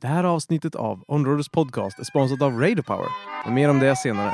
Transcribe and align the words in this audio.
Det 0.00 0.06
här 0.06 0.24
avsnittet 0.24 0.74
av 0.74 1.04
Onroaders 1.06 1.48
podcast 1.48 1.98
är 1.98 2.04
sponsrat 2.04 2.42
av 2.42 2.60
Radio 2.60 2.82
Power. 2.82 3.06
Men 3.44 3.54
mer 3.54 3.70
om 3.70 3.78
det 3.78 3.96
senare. 3.96 4.32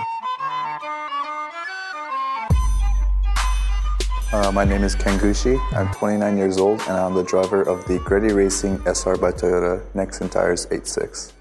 Uh, 4.34 4.52
my 4.52 4.64
name 4.72 4.86
is 4.86 4.94
Ken 4.94 5.18
Gushi. 5.18 5.58
I'm 5.72 5.88
29 6.00 6.38
years 6.38 6.58
old 6.58 6.80
and 6.88 6.98
I'm 6.98 7.14
the 7.14 7.30
driver 7.30 7.68
of 7.68 7.84
the 7.84 7.98
GReddy 7.98 8.34
Racing 8.36 8.78
SR 8.86 9.16
by 9.16 9.32
Toyota 9.32 9.80
Nexen 9.92 10.30
Tires 10.30 10.66
86. 10.70 11.32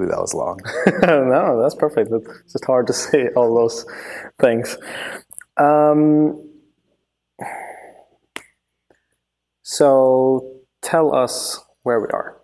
Ooh, 0.00 0.06
that 0.06 0.20
was 0.20 0.34
long. 0.34 0.58
no, 1.02 1.62
that's 1.62 1.76
perfect. 1.76 2.10
It's 2.12 2.52
just 2.52 2.64
hard 2.64 2.86
to 2.88 2.92
say 3.04 3.28
all 3.36 3.54
those 3.54 3.86
things. 4.40 4.76
Um, 5.56 6.42
so 9.62 10.62
tell 10.82 11.14
us 11.14 11.60
where 11.84 12.00
we 12.00 12.08
are. 12.12 12.39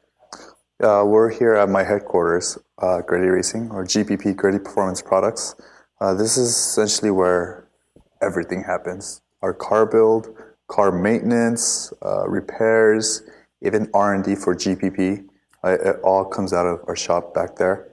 Uh, 0.82 1.02
we're 1.06 1.30
here 1.30 1.54
at 1.54 1.70
my 1.70 1.82
headquarters, 1.82 2.58
uh, 2.82 3.00
GReddy 3.00 3.32
Racing, 3.32 3.70
or 3.70 3.82
GPP 3.82 4.34
GReddy 4.34 4.62
Performance 4.62 5.00
Products. 5.00 5.54
Uh, 6.02 6.12
this 6.12 6.36
is 6.36 6.50
essentially 6.50 7.10
where 7.10 7.66
everything 8.20 8.62
happens: 8.62 9.22
our 9.40 9.54
car 9.54 9.86
build, 9.86 10.36
car 10.68 10.92
maintenance, 10.92 11.94
uh, 12.04 12.28
repairs, 12.28 13.22
even 13.62 13.88
R 13.94 14.12
and 14.14 14.22
D 14.22 14.34
for 14.34 14.54
GPP. 14.54 15.26
Uh, 15.64 15.78
it 15.82 15.96
all 16.04 16.26
comes 16.26 16.52
out 16.52 16.66
of 16.66 16.80
our 16.86 16.96
shop 16.96 17.32
back 17.32 17.56
there. 17.56 17.88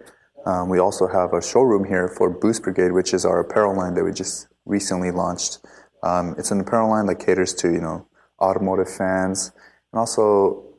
Um, 0.46 0.68
we 0.68 0.80
also 0.80 1.08
have 1.08 1.32
a 1.32 1.42
showroom 1.42 1.86
here 1.86 2.10
for 2.10 2.30
Boost 2.30 2.64
Brigade, 2.64 2.92
which 2.92 3.14
is 3.14 3.24
our 3.24 3.40
apparel 3.40 3.78
line 3.78 3.94
that 3.94 4.04
we 4.04 4.12
just 4.12 4.50
recently 4.66 5.12
launched. 5.12 5.60
Um, 6.04 6.36
it's 6.38 6.52
an 6.52 6.60
apparel 6.60 6.90
line 6.90 7.06
that 7.06 7.16
caters 7.16 7.54
to 7.56 7.72
you 7.72 7.80
know 7.80 8.06
automotive 8.42 8.94
fans 8.94 9.54
and 9.94 10.02
also 10.02 10.73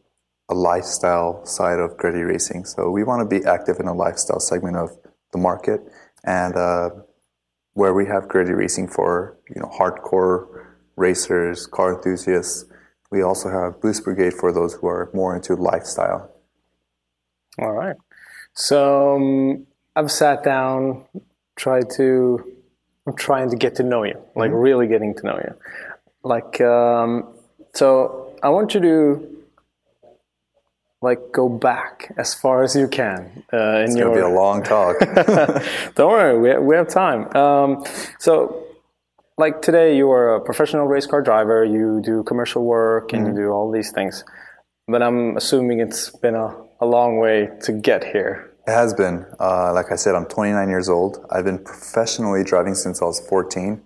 a 0.49 0.55
lifestyle 0.55 1.45
side 1.47 1.79
of 1.79 1.97
GReddy 1.97 2.27
racing. 2.27 2.65
So 2.65 2.91
we 2.91 3.05
want 3.05 3.29
to 3.29 3.41
be 3.41 3.45
active 3.47 3.81
in 3.81 3.87
a 3.87 3.95
lifestyle 3.95 4.41
segment 4.41 4.77
of 4.77 4.91
the 5.33 5.39
market, 5.39 5.81
and 6.25 6.57
uh, 6.57 6.91
where 7.73 7.95
we 7.95 8.07
have 8.07 8.25
GReddy 8.25 8.57
racing 8.57 8.89
for 8.89 9.37
you 9.55 9.61
know 9.61 9.69
hardcore 9.69 10.67
racers, 10.97 11.67
car 11.67 11.95
enthusiasts. 11.97 12.67
We 13.11 13.23
also 13.23 13.49
have 13.49 13.81
Boost 13.81 14.05
Brigade 14.05 14.35
for 14.35 14.53
those 14.53 14.75
who 14.75 14.87
are 14.87 15.11
more 15.15 15.37
into 15.37 15.55
lifestyle. 15.55 16.31
All 17.59 17.73
right. 17.73 17.97
So 18.55 19.17
um, 19.17 19.67
I've 19.97 20.11
sat 20.11 20.43
down, 20.43 21.05
tried 21.57 21.91
to, 21.97 22.45
I'm 23.07 23.15
trying 23.15 23.51
to 23.51 23.57
get 23.57 23.77
to 23.77 23.83
know 23.83 24.03
you, 24.05 24.21
like 24.35 24.51
really 24.53 24.89
getting 24.89 25.15
to 25.15 25.27
know 25.27 25.37
you. 25.37 25.55
Like, 26.23 26.61
um, 26.61 27.35
so 27.75 28.37
I 28.43 28.49
want 28.49 28.75
you 28.75 28.81
to 28.81 29.34
like 31.05 31.21
go 31.33 31.49
back 31.49 32.13
as 32.17 32.35
far 32.35 32.63
as 32.65 32.75
you 32.75 32.89
can 32.89 33.45
uh, 33.53 33.57
in 33.57 33.85
It's 33.85 33.97
your. 33.97 34.09
gonna 34.09 34.27
be 34.27 34.33
a 34.33 34.37
long 34.43 34.63
talk. 34.63 34.99
Don't 35.95 36.11
worry, 36.11 36.39
we 36.41 36.49
have, 36.49 36.63
we 36.63 36.75
have 36.75 36.89
time. 36.89 37.35
Um, 37.37 37.85
so, 38.19 38.65
like 39.37 39.63
today, 39.63 39.97
you 39.97 40.11
are 40.11 40.37
a 40.37 40.41
professional 40.41 40.87
race 40.87 41.07
car 41.07 41.23
driver. 41.23 41.65
You 41.65 42.01
do 42.03 42.23
commercial 42.25 42.65
work 42.65 43.13
and 43.13 43.27
you 43.27 43.35
do 43.35 43.51
all 43.51 43.71
these 43.71 43.93
things. 43.93 44.25
But 44.89 45.03
I'm 45.03 45.37
assuming 45.37 45.81
it's 45.81 46.11
been 46.11 46.35
a, 46.35 46.57
a 46.81 46.87
long 46.87 47.19
way 47.19 47.49
to 47.63 47.73
get 47.73 48.05
here. 48.05 48.51
It 48.67 48.73
has 48.73 48.95
been. 48.95 49.27
Uh, 49.39 49.73
like 49.75 49.93
I 49.93 49.97
said, 49.97 50.15
I'm 50.15 50.27
29 50.27 50.69
years 50.69 50.89
old. 50.89 51.25
I've 51.31 51.45
been 51.45 51.59
professionally 51.63 52.43
driving 52.45 52.75
since 52.75 53.03
I 53.03 53.05
was 53.05 53.21
14. 53.29 53.83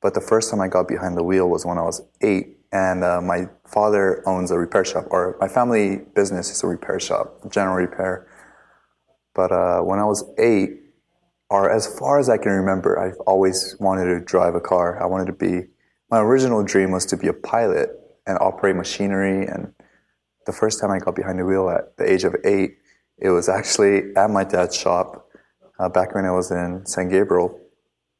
But 0.00 0.14
the 0.14 0.20
first 0.20 0.50
time 0.50 0.60
I 0.60 0.68
got 0.68 0.88
behind 0.88 1.16
the 1.16 1.22
wheel 1.22 1.48
was 1.48 1.64
when 1.66 1.78
I 1.78 1.82
was 1.82 2.02
eight. 2.22 2.51
And 2.72 3.04
uh, 3.04 3.20
my 3.20 3.48
father 3.66 4.26
owns 4.26 4.50
a 4.50 4.58
repair 4.58 4.84
shop, 4.84 5.04
or 5.10 5.36
my 5.40 5.48
family 5.48 6.00
business 6.14 6.50
is 6.50 6.62
a 6.64 6.66
repair 6.66 6.98
shop, 6.98 7.50
general 7.50 7.76
repair. 7.76 8.26
But 9.34 9.52
uh, 9.52 9.80
when 9.80 9.98
I 9.98 10.04
was 10.04 10.24
eight, 10.38 10.70
or 11.50 11.70
as 11.70 11.86
far 11.98 12.18
as 12.18 12.30
I 12.30 12.38
can 12.38 12.52
remember, 12.52 12.98
I've 12.98 13.20
always 13.26 13.76
wanted 13.78 14.06
to 14.06 14.20
drive 14.20 14.54
a 14.54 14.60
car. 14.60 15.02
I 15.02 15.06
wanted 15.06 15.26
to 15.26 15.34
be, 15.34 15.66
my 16.10 16.20
original 16.20 16.62
dream 16.64 16.92
was 16.92 17.04
to 17.06 17.16
be 17.16 17.28
a 17.28 17.34
pilot 17.34 17.90
and 18.26 18.38
operate 18.40 18.74
machinery. 18.74 19.46
And 19.46 19.74
the 20.46 20.52
first 20.52 20.80
time 20.80 20.90
I 20.90 20.98
got 20.98 21.14
behind 21.14 21.38
the 21.38 21.44
wheel 21.44 21.68
at 21.68 21.96
the 21.98 22.10
age 22.10 22.24
of 22.24 22.34
eight, 22.44 22.78
it 23.18 23.28
was 23.28 23.50
actually 23.50 24.14
at 24.16 24.30
my 24.30 24.44
dad's 24.44 24.74
shop 24.74 25.28
uh, 25.78 25.90
back 25.90 26.14
when 26.14 26.24
I 26.24 26.30
was 26.30 26.50
in 26.50 26.86
San 26.86 27.10
Gabriel 27.10 27.58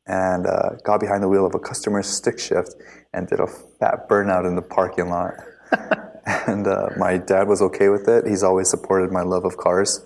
and 0.07 0.47
uh, 0.47 0.71
got 0.85 1.01
behind 1.01 1.23
the 1.23 1.29
wheel 1.29 1.47
of 1.47 1.55
a 1.55 1.59
customer's 1.59 2.09
stick 2.09 2.39
shift 2.39 2.75
and 3.13 3.29
did 3.29 3.41
a 3.41 3.47
fat 3.47 4.09
burnout 4.09 4.47
in 4.47 4.57
the 4.57 4.63
parking 4.63 5.09
lot. 5.09 5.35
and 6.47 6.67
uh, 6.67 6.91
my 6.97 7.19
dad 7.19 7.49
was 7.49 7.61
okay 7.63 7.89
with 7.89 8.09
it. 8.09 8.27
He's 8.27 8.43
always 8.43 8.69
supported 8.71 9.11
my 9.11 9.23
love 9.23 9.45
of 9.45 9.57
cars. 9.57 10.05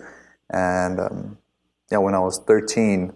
And 0.51 1.01
um, 1.01 1.39
yeah, 1.91 1.99
when 1.99 2.15
I 2.15 2.21
was 2.21 2.39
13, 2.47 3.13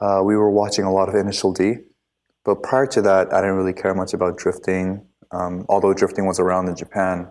uh, 0.00 0.22
we 0.24 0.36
were 0.36 0.50
watching 0.50 0.84
a 0.84 0.92
lot 0.92 1.08
of 1.08 1.14
Initial 1.14 1.52
D. 1.52 1.76
But 2.44 2.62
prior 2.62 2.86
to 2.86 3.02
that, 3.02 3.32
I 3.32 3.40
didn't 3.40 3.56
really 3.56 3.72
care 3.72 3.94
much 3.94 4.14
about 4.14 4.38
drifting. 4.38 5.04
Um, 5.30 5.66
although 5.68 5.92
drifting 5.92 6.26
was 6.26 6.40
around 6.40 6.68
in 6.68 6.76
Japan, 6.76 7.28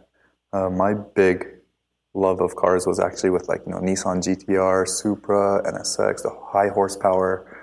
uh, 0.53 0.69
my 0.69 0.93
big 0.93 1.47
love 2.13 2.41
of 2.41 2.55
cars 2.55 2.87
was 2.87 2.99
actually 2.99 3.29
with 3.29 3.47
like 3.47 3.61
you 3.65 3.71
know 3.71 3.79
Nissan 3.79 4.21
GTR, 4.21 4.87
Supra, 4.87 5.61
NSX, 5.63 6.23
the 6.23 6.35
high 6.51 6.69
horsepower 6.69 7.59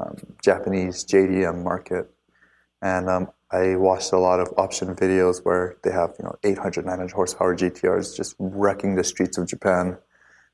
um, 0.00 0.16
Japanese 0.42 1.04
JDM 1.04 1.62
market. 1.62 2.10
And 2.82 3.08
um, 3.08 3.28
I 3.50 3.76
watched 3.76 4.12
a 4.12 4.18
lot 4.18 4.40
of 4.40 4.52
option 4.56 4.94
videos 4.94 5.44
where 5.44 5.76
they 5.82 5.92
have 5.92 6.14
you 6.18 6.24
know 6.24 6.36
800, 6.42 6.84
900 6.84 7.12
horsepower 7.12 7.56
GTRs 7.56 8.16
just 8.16 8.34
wrecking 8.38 8.96
the 8.96 9.04
streets 9.04 9.38
of 9.38 9.46
Japan 9.48 9.96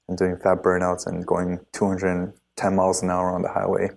and 0.08 0.18
doing 0.18 0.36
fat 0.36 0.62
burnouts 0.62 1.06
and 1.06 1.26
going 1.26 1.60
210 1.72 2.76
miles 2.76 3.02
an 3.02 3.10
hour 3.10 3.30
on 3.30 3.42
the 3.42 3.48
highway. 3.48 3.90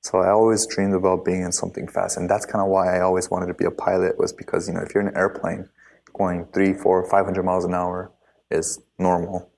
So 0.00 0.18
I 0.18 0.30
always 0.30 0.66
dreamed 0.66 0.94
about 0.94 1.24
being 1.24 1.42
in 1.42 1.52
something 1.52 1.86
fast, 1.86 2.16
and 2.16 2.28
that's 2.28 2.44
kind 2.44 2.60
of 2.60 2.68
why 2.68 2.96
I 2.96 3.00
always 3.02 3.30
wanted 3.30 3.46
to 3.46 3.54
be 3.54 3.64
a 3.64 3.70
pilot. 3.70 4.18
Was 4.18 4.32
because 4.32 4.66
you 4.66 4.74
know 4.74 4.80
if 4.80 4.94
you're 4.94 5.02
in 5.02 5.08
an 5.08 5.16
airplane 5.16 5.68
going 6.12 6.46
three, 6.52 6.74
four, 6.74 7.08
500 7.08 7.42
miles 7.42 7.64
an 7.64 7.74
hour 7.74 8.10
is 8.50 8.80
normal. 8.98 9.48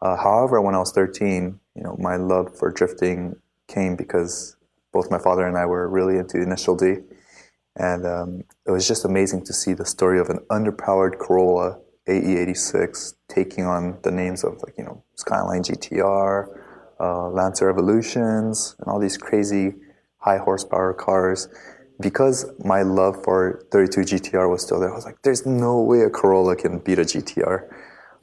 Uh, 0.00 0.16
however, 0.16 0.60
when 0.60 0.74
I 0.74 0.78
was 0.78 0.92
13, 0.92 1.60
you 1.76 1.82
know 1.82 1.96
my 1.98 2.16
love 2.16 2.56
for 2.56 2.70
drifting 2.70 3.36
came 3.68 3.94
because 3.94 4.56
both 4.92 5.10
my 5.10 5.18
father 5.18 5.46
and 5.46 5.58
I 5.58 5.66
were 5.66 5.88
really 5.88 6.16
into 6.16 6.40
Initial 6.40 6.76
D, 6.76 6.96
and 7.76 8.06
um, 8.06 8.44
it 8.66 8.70
was 8.70 8.86
just 8.86 9.04
amazing 9.04 9.44
to 9.44 9.52
see 9.52 9.74
the 9.74 9.84
story 9.84 10.20
of 10.20 10.28
an 10.28 10.38
underpowered 10.50 11.18
Corolla 11.18 11.78
AE86 12.08 13.14
taking 13.28 13.64
on 13.64 13.98
the 14.02 14.10
names 14.10 14.44
of 14.44 14.62
like 14.62 14.74
you 14.76 14.84
know 14.84 15.02
Skyline 15.16 15.62
GTR, 15.62 16.46
uh, 17.00 17.28
Lancer 17.30 17.70
Evolutions, 17.70 18.76
and 18.78 18.88
all 18.88 19.00
these 19.00 19.16
crazy 19.16 19.74
high 20.18 20.38
horsepower 20.38 20.94
cars. 20.94 21.48
because 22.00 22.50
my 22.64 22.82
love 22.82 23.22
for 23.22 23.64
32 23.70 24.00
GTR 24.00 24.50
was 24.50 24.62
still 24.62 24.80
there, 24.80 24.90
I 24.90 24.94
was 24.94 25.04
like, 25.04 25.22
there's 25.22 25.46
no 25.46 25.80
way 25.80 26.00
a 26.00 26.10
Corolla 26.10 26.56
can 26.56 26.78
beat 26.80 26.98
a 26.98 27.02
GTR. 27.02 27.68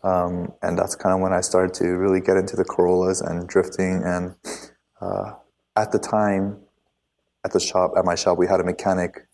Um, 0.03 0.51
and 0.62 0.77
that's 0.77 0.95
kind 0.95 1.13
of 1.15 1.21
when 1.21 1.31
I 1.31 1.42
started 1.42 1.74
to 1.75 1.86
really 1.89 2.19
get 2.19 2.36
into 2.36 2.56
the 2.56 2.65
Corollas 2.65 3.21
and 3.21 3.48
drifting. 3.48 4.01
And 4.03 4.36
uh, 5.00 5.33
at 5.75 5.92
the 5.92 6.00
time, 6.00 6.57
at 7.45 7.53
the 7.53 7.59
shop, 7.59 7.92
at 7.98 8.03
my 8.03 8.15
shop, 8.15 8.38
we 8.38 8.48
had 8.48 8.59
a 8.59 8.63
mechanic 8.63 9.27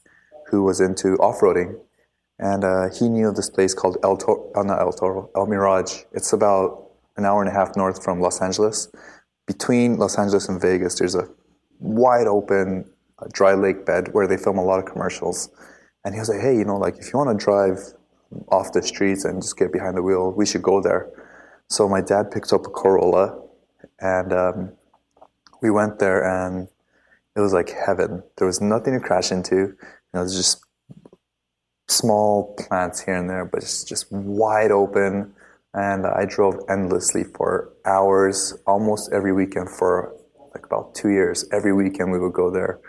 who 0.49 0.63
was 0.63 0.79
into 0.79 1.15
off-roading, 1.17 1.79
and 2.39 2.63
uh, 2.63 2.89
he 2.89 3.09
knew 3.09 3.31
this 3.31 3.49
place 3.49 3.73
called 3.73 3.97
El 4.03 4.17
Toro, 4.17 4.51
uh, 4.55 4.63
not 4.63 4.79
El 4.79 4.91
Toro, 4.91 5.29
El 5.35 5.47
Mirage. 5.47 6.03
It's 6.11 6.33
about 6.33 6.91
an 7.15 7.25
hour 7.25 7.41
and 7.41 7.49
a 7.49 7.53
half 7.53 7.75
north 7.75 8.03
from 8.03 8.21
Los 8.21 8.41
Angeles. 8.41 8.89
Between 9.47 9.97
Los 9.97 10.17
Angeles 10.17 10.47
and 10.49 10.61
Vegas, 10.61 10.99
there's 10.99 11.15
a 11.15 11.27
wide 11.79 12.27
open 12.27 12.89
uh, 13.19 13.25
dry 13.31 13.53
lake 13.53 13.85
bed 13.85 14.13
where 14.13 14.27
they 14.27 14.38
film 14.38 14.57
a 14.57 14.63
lot 14.63 14.79
of 14.79 14.85
commercials. 14.85 15.49
And 16.05 16.13
he 16.13 16.19
was 16.19 16.29
like, 16.29 16.41
hey, 16.41 16.55
you 16.55 16.63
know, 16.63 16.77
like 16.77 16.97
if 16.97 17.11
you 17.11 17.17
want 17.17 17.38
to 17.38 17.44
drive 17.44 17.79
off 18.49 18.71
the 18.71 18.83
streets 18.83 19.25
and 19.25 19.41
just 19.41 19.57
get 19.57 19.71
behind 19.71 19.97
the 19.97 20.03
wheel, 20.03 20.31
we 20.31 20.45
should 20.45 20.61
go 20.61 20.81
there. 20.81 21.09
So 21.69 21.89
my 21.89 22.01
dad 22.01 22.31
picked 22.31 22.53
up 22.53 22.65
a 22.65 22.69
Corolla, 22.69 23.41
and 23.99 24.31
um, 24.31 24.71
we 25.61 25.69
went 25.71 25.99
there, 25.99 26.23
and 26.23 26.67
it 27.35 27.39
was 27.39 27.51
like 27.51 27.69
heaven. 27.69 28.23
There 28.38 28.47
was 28.47 28.61
nothing 28.61 28.94
to 28.94 28.99
crash 28.99 29.31
into. 29.31 29.75
Know, 30.18 30.24
there's 30.24 30.36
just 30.36 30.66
small 31.88 32.56
plants 32.56 33.02
here 33.02 33.16
and 33.16 33.30
there, 33.30 33.46
but 33.46 33.62
it's 33.62 33.84
just 33.84 34.12
wide 34.12 34.72
open. 34.72 35.34
And 35.75 36.08
I 36.08 36.25
drove 36.25 36.56
endlessly 36.69 37.24
for 37.24 37.72
hours, 37.86 38.56
almost 38.66 39.12
every 39.14 39.31
weekend 39.31 39.69
for 39.69 40.16
like 40.56 40.66
about 40.66 40.96
two 40.96 41.10
years. 41.10 41.46
Every 41.52 41.72
weekend 41.72 42.12
we 42.12 42.18
would 42.18 42.34
go 42.34 42.50
there. 42.50 42.80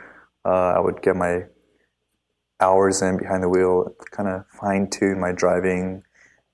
Uh, 0.43 0.73
I 0.77 0.81
would 0.81 1.03
get 1.03 1.17
my 1.17 1.43
hours 2.61 3.03
in 3.03 3.19
behind 3.19 3.43
the 3.43 3.49
wheel, 3.51 3.95
kind 4.11 4.29
of 4.29 4.47
fine 4.59 4.89
tune 4.89 5.21
my 5.21 5.33
driving, 5.33 6.03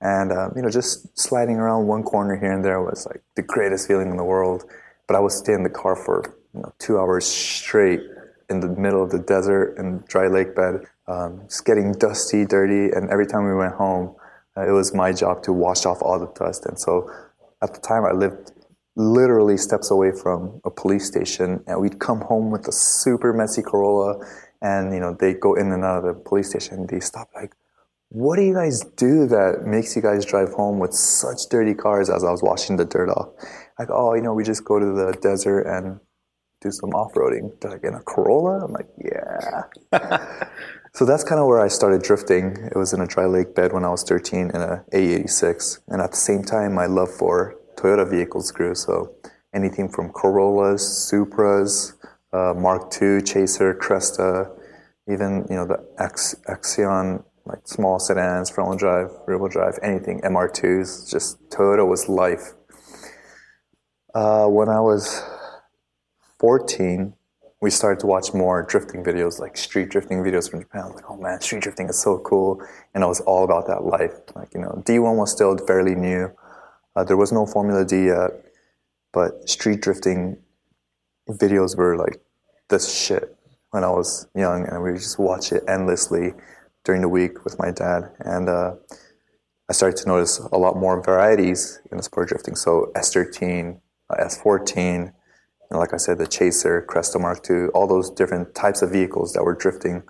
and 0.01 0.33
um, 0.33 0.53
you 0.57 0.63
know, 0.63 0.71
just 0.71 1.17
sliding 1.17 1.57
around 1.57 1.87
one 1.87 2.03
corner 2.03 2.37
here 2.37 2.53
and 2.53 2.65
there 2.65 2.83
was 2.83 3.07
like 3.07 3.23
the 3.37 3.43
greatest 3.43 3.87
feeling 3.87 4.11
in 4.11 4.17
the 4.17 4.25
world. 4.25 4.65
But 5.07 5.15
I 5.15 5.21
would 5.21 5.31
stay 5.31 5.53
in 5.53 5.63
the 5.63 5.71
car 5.71 5.95
for 5.95 6.35
you 6.53 6.63
know, 6.63 6.75
two 6.81 6.99
hours 6.99 7.27
straight 7.27 8.01
in 8.49 8.61
the 8.61 8.69
middle 8.69 9.03
of 9.03 9.11
the 9.11 9.19
desert 9.19 9.77
and 9.79 10.07
dry 10.07 10.27
lake 10.27 10.55
bed, 10.55 10.85
um, 11.07 11.43
just 11.49 11.65
getting 11.65 11.93
dusty, 11.93 12.45
dirty, 12.45 12.95
and 12.95 13.11
every 13.11 13.27
time 13.27 13.45
we 13.45 13.55
went 13.55 13.75
home, 13.75 14.15
uh, 14.57 14.67
it 14.67 14.73
was 14.73 14.95
my 14.95 15.13
job 15.13 15.43
to 15.43 15.53
wash 15.53 15.85
off 15.87 16.01
all 16.03 16.19
the 16.19 16.33
dust. 16.39 16.67
And 16.67 16.79
so, 16.79 17.11
at 17.63 17.75
the 17.75 17.81
time, 17.81 18.05
I 18.05 18.13
lived 18.13 18.53
literally 18.97 19.57
steps 19.57 19.91
away 19.91 20.13
from 20.13 20.61
a 20.65 20.71
police 20.71 21.07
station, 21.07 21.63
and 21.67 21.81
we'd 21.81 21.99
come 21.99 22.21
home 22.21 22.51
with 22.51 22.69
a 22.69 22.73
super 22.73 23.33
messy 23.33 23.63
Corolla 23.63 24.25
and 24.65 24.95
you 24.95 24.99
know 24.99 25.15
they 25.15 25.35
go 25.35 25.55
in 25.55 25.71
and 25.71 25.85
out 25.85 25.99
of 25.99 26.05
the 26.05 26.21
police 26.21 26.51
station. 26.51 26.87
They 26.87 26.99
stop 26.99 27.29
like, 27.35 27.55
what 28.09 28.37
do 28.37 28.43
you 28.43 28.55
guys 28.55 28.81
do 28.97 29.27
that 29.27 29.65
makes 29.67 29.95
you 29.95 30.03
guys 30.03 30.25
drive 30.25 30.53
home 30.53 30.79
with 30.79 30.95
such 30.95 31.49
dirty 31.51 31.75
cars? 31.75 32.11
As 32.11 32.25
I 32.25 32.31
was 32.31 32.43
washing 32.43 32.77
the 32.77 32.85
dirt 32.87 33.11
off, 33.11 33.29
like, 33.79 33.89
oh, 33.91 34.15
you 34.15 34.23
know, 34.23 34.33
we 34.33 34.43
just 34.43 34.65
go 34.65 34.79
to 34.79 34.87
the 34.87 35.17
desert 35.21 35.63
and 35.63 36.01
do 36.65 36.71
some 36.71 36.91
off-roading. 36.91 37.53
They're 37.61 37.73
like, 37.73 37.85
in 37.85 37.95
a 37.95 38.01
Corolla? 38.01 38.65
I'm 38.65 38.73
like, 38.73 38.89
yeah. 38.99 39.65
so 40.95 41.05
that's 41.05 41.23
kind 41.23 41.41
of 41.41 41.47
where 41.47 41.61
I 41.61 41.69
started 41.69 42.03
drifting. 42.03 42.57
It 42.73 42.77
was 42.77 42.93
in 42.93 43.01
a 43.01 43.07
dry 43.07 43.27
lake 43.27 43.55
bed 43.55 43.73
when 43.73 43.85
I 43.85 43.91
was 43.91 44.03
13 44.03 44.51
in 44.51 44.57
a 44.57 44.85
AE86, 44.93 45.81
and 45.89 46.01
at 46.01 46.11
the 46.11 46.17
same 46.17 46.43
time, 46.43 46.75
my 46.75 46.87
love 46.87 47.11
for 47.11 47.55
Toyota 47.77 48.09
vehicles 48.09 48.51
grew. 48.51 48.75
So 48.75 49.15
anything 49.55 49.89
from 49.89 50.11
Corollas, 50.11 50.83
Supras, 51.13 51.93
uh, 52.33 52.55
Mark 52.55 52.91
II, 53.01 53.21
Chaser, 53.23 53.75
Cresta, 53.75 54.51
even 55.07 55.47
you 55.51 55.57
know 55.57 55.67
the 55.67 55.85
X, 55.99 56.35
Axion, 56.49 57.23
like 57.45 57.61
small 57.65 57.99
sedans, 57.99 58.49
front 58.49 58.71
wheel 58.71 58.79
drive, 58.79 59.11
rear 59.27 59.39
wheel 59.39 59.51
drive, 59.51 59.79
anything, 59.83 60.21
MR2s. 60.23 61.11
Just 61.11 61.39
Toyota 61.51 61.87
was 61.87 62.09
life. 62.09 62.55
Uh, 64.15 64.47
when 64.47 64.69
I 64.69 64.81
was 64.81 65.23
14, 66.39 67.15
we 67.61 67.71
started 67.71 68.01
to 68.01 68.07
watch 68.07 68.35
more 68.35 68.63
drifting 68.63 69.03
videos, 69.03 69.39
like 69.39 69.57
street 69.57 69.89
drifting 69.89 70.19
videos 70.23 70.51
from 70.51 70.61
Japan. 70.61 70.83
I 70.83 70.87
was 70.87 70.95
like, 70.97 71.11
oh 71.11 71.17
man, 71.17 71.41
street 71.41 71.63
drifting 71.63 71.89
is 71.89 71.99
so 71.99 72.19
cool. 72.19 72.63
And 72.95 73.03
I 73.03 73.07
was 73.07 73.21
all 73.23 73.45
about 73.45 73.67
that 73.69 73.85
life. 73.85 74.13
Like, 74.35 74.53
you 74.55 74.61
know, 74.61 74.83
D1 74.85 75.17
was 75.17 75.33
still 75.33 75.57
fairly 75.57 75.95
new. 75.95 76.31
Uh, 76.95 77.05
there 77.05 77.17
was 77.17 77.33
no 77.33 77.47
Formula 77.47 77.85
D 77.85 78.07
yet, 78.07 78.31
but 79.13 79.49
street 79.49 79.81
drifting 79.81 80.37
videos 81.29 81.77
were 81.77 81.97
like 81.97 82.21
this 82.69 82.95
shit 82.95 83.37
when 83.71 83.83
I 83.83 83.91
was 83.91 84.29
young, 84.35 84.69
and 84.69 84.83
we 84.83 84.93
would 84.93 85.01
just 85.01 85.19
watch 85.19 85.51
it 85.51 85.65
endlessly 85.67 86.35
during 86.85 87.01
the 87.01 87.09
week 87.09 87.45
with 87.45 87.59
my 87.59 87.71
dad. 87.71 88.11
And 88.21 88.49
uh, 88.49 88.75
I 89.69 89.73
started 89.73 89.97
to 90.03 90.09
notice 90.09 90.39
a 90.39 90.59
lot 90.59 90.77
more 90.77 91.03
varieties 91.03 91.81
in 91.91 91.97
the 91.97 92.03
sport 92.03 92.29
drifting. 92.29 92.55
So 92.55 92.93
S13, 92.95 93.81
uh, 94.11 94.25
S14, 94.25 95.13
and 95.75 95.81
like 95.81 95.93
I 95.93 95.97
said, 95.97 96.19
the 96.19 96.27
Chaser, 96.29 96.87
Cresta 96.89 97.21
Mark 97.21 97.51
II, 97.51 97.67
all 97.75 97.89
those 97.89 98.09
different 98.09 98.55
types 98.55 98.81
of 98.81 98.93
vehicles 98.93 99.33
that 99.33 99.43
were 99.43 99.57
drifting. 99.57 100.05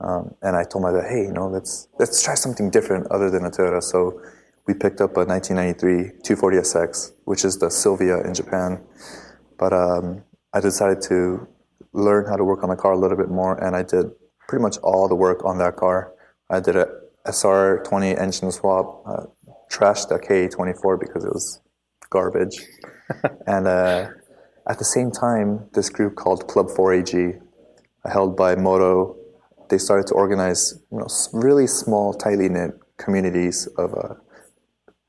Um, 0.00 0.34
and 0.42 0.54
I 0.54 0.64
told 0.64 0.82
my 0.82 0.92
dad, 0.92 1.08
hey, 1.08 1.22
you 1.22 1.32
know, 1.32 1.48
let's 1.48 1.88
let's 1.98 2.22
try 2.22 2.34
something 2.34 2.68
different 2.68 3.06
other 3.10 3.30
than 3.30 3.42
a 3.46 3.50
Toyota. 3.50 3.82
So 3.82 4.20
we 4.66 4.74
picked 4.74 5.00
up 5.00 5.16
a 5.16 5.24
1993 5.24 6.20
240SX, 6.20 7.12
which 7.24 7.42
is 7.42 7.56
the 7.56 7.70
Silvia 7.70 8.20
in 8.20 8.34
Japan. 8.34 8.82
But 9.58 9.72
um, 9.72 10.24
I 10.52 10.60
decided 10.60 11.00
to 11.04 11.48
learn 11.94 12.26
how 12.26 12.36
to 12.36 12.44
work 12.44 12.62
on 12.62 12.68
the 12.68 12.76
car 12.76 12.92
a 12.92 12.98
little 12.98 13.16
bit 13.16 13.30
more, 13.30 13.56
and 13.64 13.74
I 13.74 13.84
did 13.84 14.10
pretty 14.46 14.62
much 14.62 14.76
all 14.82 15.08
the 15.08 15.16
work 15.16 15.42
on 15.42 15.56
that 15.56 15.76
car. 15.76 16.12
I 16.50 16.60
did 16.60 16.76
a 16.76 16.86
SR20 17.26 18.20
engine 18.20 18.52
swap, 18.52 19.02
uh, 19.06 19.24
trashed 19.72 20.10
the 20.10 20.18
K24 20.18 21.00
because 21.00 21.24
it 21.24 21.32
was 21.32 21.62
garbage. 22.10 22.60
and 23.46 23.66
uh, 23.66 24.08
at 24.68 24.78
the 24.78 24.84
same 24.84 25.10
time, 25.10 25.68
this 25.72 25.88
group 25.88 26.14
called 26.14 26.46
Club 26.46 26.68
4AG, 26.68 27.40
held 28.04 28.36
by 28.36 28.54
Moto, 28.54 29.16
they 29.70 29.78
started 29.78 30.06
to 30.08 30.14
organize 30.14 30.74
you 30.90 30.98
know, 30.98 31.06
really 31.32 31.66
small, 31.66 32.14
tightly 32.14 32.48
knit 32.48 32.72
communities 32.96 33.66
of 33.78 33.94
uh, 33.94 34.14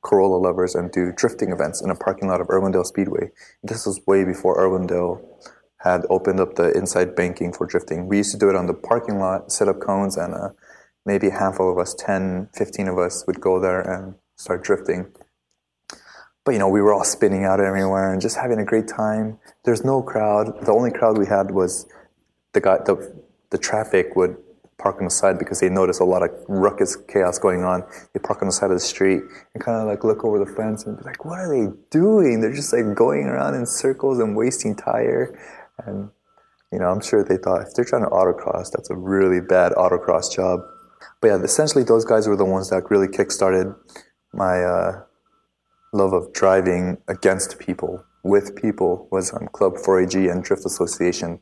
Corolla 0.01 0.38
lovers 0.38 0.75
and 0.75 0.91
do 0.91 1.11
drifting 1.15 1.51
events 1.51 1.81
in 1.81 1.89
a 1.89 1.95
parking 1.95 2.29
lot 2.29 2.41
of 2.41 2.47
Irwindale 2.47 2.85
Speedway. 2.85 3.31
This 3.63 3.85
was 3.85 4.00
way 4.07 4.23
before 4.23 4.57
Irwindale 4.57 5.21
had 5.77 6.01
opened 6.09 6.39
up 6.39 6.55
the 6.55 6.71
inside 6.77 7.15
banking 7.15 7.53
for 7.53 7.65
drifting. 7.65 8.07
We 8.07 8.17
used 8.17 8.31
to 8.31 8.38
do 8.38 8.50
it 8.50 8.55
on 8.55 8.67
the 8.67 8.73
parking 8.73 9.19
lot, 9.19 9.51
set 9.51 9.67
up 9.67 9.79
cones, 9.79 10.17
and 10.17 10.33
uh, 10.33 10.50
maybe 11.05 11.27
a 11.27 11.31
handful 11.31 11.71
of 11.71 11.77
us, 11.77 11.94
10, 11.94 12.50
15 12.53 12.88
of 12.88 12.97
us, 12.97 13.23
would 13.27 13.39
go 13.39 13.60
there 13.60 13.81
and 13.81 14.15
start 14.36 14.63
drifting. 14.63 15.07
But 16.46 16.51
you 16.53 16.60
know, 16.60 16.69
we 16.69 16.81
were 16.81 16.93
all 16.93 17.03
spinning 17.03 17.43
out 17.46 17.60
everywhere 17.60 18.12
and 18.12 18.22
just 18.22 18.38
having 18.38 18.60
a 18.60 18.65
great 18.65 18.88
time. 18.88 19.39
There's 19.65 19.84
no 19.84 20.01
crowd. 20.01 20.65
The 20.65 20.72
only 20.72 20.91
crowd 20.91 21.17
we 21.17 21.27
had 21.27 21.51
was 21.51 21.88
the 22.53 22.62
guy. 22.62 22.77
The 22.86 22.96
the 23.51 23.58
traffic 23.58 24.15
would 24.15 24.38
park 24.79 24.98
on 24.98 25.03
the 25.03 25.12
side 25.12 25.38
because 25.38 25.60
they 25.60 25.69
notice 25.69 26.00
a 26.00 26.05
lot 26.05 26.24
of 26.24 26.29
ruckus 26.48 26.96
chaos 26.96 27.38
going 27.38 27.63
on. 27.63 27.84
They 28.13 28.19
park 28.19 28.41
on 28.41 28.48
the 28.48 28.51
side 28.53 28.72
of 28.72 28.77
the 28.77 28.79
street 28.79 29.22
and 29.53 29.63
kind 29.63 29.79
of 29.79 29.88
like 29.88 30.03
look 30.03 30.24
over 30.24 30.39
the 30.39 30.51
fence 30.51 30.86
and 30.86 30.98
be 30.98 31.03
like, 31.03 31.25
"What 31.25 31.39
are 31.39 31.50
they 31.50 31.72
doing? 31.91 32.41
They're 32.41 32.53
just 32.53 32.74
like 32.74 32.96
going 32.96 33.25
around 33.27 33.55
in 33.55 33.65
circles 33.65 34.19
and 34.19 34.36
wasting 34.36 34.75
tire." 34.75 35.38
And, 35.86 36.10
you 36.72 36.79
know, 36.79 36.89
I'm 36.89 37.01
sure 37.01 37.24
they 37.24 37.38
thought 37.38 37.62
if 37.62 37.74
they're 37.74 37.86
trying 37.86 38.03
to 38.03 38.10
autocross, 38.10 38.72
that's 38.72 38.89
a 38.89 38.96
really 38.96 39.41
bad 39.41 39.74
autocross 39.74 40.34
job. 40.34 40.62
But 41.22 41.27
yeah, 41.27 41.41
essentially, 41.43 41.84
those 41.84 42.05
guys 42.05 42.27
were 42.27 42.36
the 42.36 42.46
ones 42.46 42.69
that 42.69 42.89
really 42.89 43.08
kickstarted 43.08 43.75
my 44.34 44.63
uh, 44.63 45.03
love 45.91 46.13
of 46.13 46.31
driving 46.34 46.98
against 47.08 47.60
people, 47.60 48.03
with 48.24 48.55
people, 48.55 49.08
was 49.12 49.34
um, 49.34 49.48
Club 49.53 49.74
4AG 49.75 50.31
and 50.31 50.43
Drift 50.43 50.65
Association. 50.65 51.39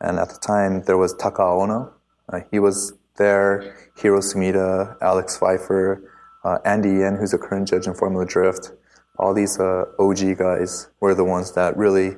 And 0.00 0.18
at 0.18 0.30
the 0.30 0.38
time, 0.38 0.82
there 0.84 0.96
was 0.96 1.14
Takao 1.14 1.62
Ono. 1.62 1.92
Uh, 2.32 2.40
he 2.50 2.58
was 2.58 2.92
there, 3.16 3.90
Hiro 3.96 4.20
Sumida, 4.20 4.96
Alex 5.00 5.36
Pfeiffer, 5.36 6.10
uh, 6.44 6.58
Andy 6.64 6.90
Yen, 7.00 7.16
who's 7.16 7.34
a 7.34 7.38
current 7.38 7.68
judge 7.68 7.86
in 7.86 7.94
Formula 7.94 8.24
Drift. 8.24 8.72
All 9.18 9.34
these 9.34 9.58
uh, 9.58 9.84
OG 9.98 10.38
guys 10.38 10.88
were 11.00 11.14
the 11.14 11.24
ones 11.24 11.52
that 11.54 11.76
really 11.76 12.16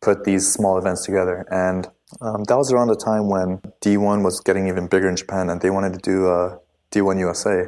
put 0.00 0.24
these 0.24 0.50
small 0.52 0.78
events 0.78 1.04
together. 1.04 1.46
And 1.50 1.88
um, 2.20 2.44
that 2.44 2.56
was 2.56 2.72
around 2.72 2.88
the 2.88 2.96
time 2.96 3.28
when 3.28 3.58
D1 3.80 4.24
was 4.24 4.40
getting 4.40 4.68
even 4.68 4.86
bigger 4.86 5.08
in 5.08 5.16
Japan 5.16 5.50
and 5.50 5.60
they 5.60 5.70
wanted 5.70 5.92
to 5.94 5.98
do 5.98 6.28
a 6.28 6.58
D1 6.90 7.18
USA. 7.20 7.66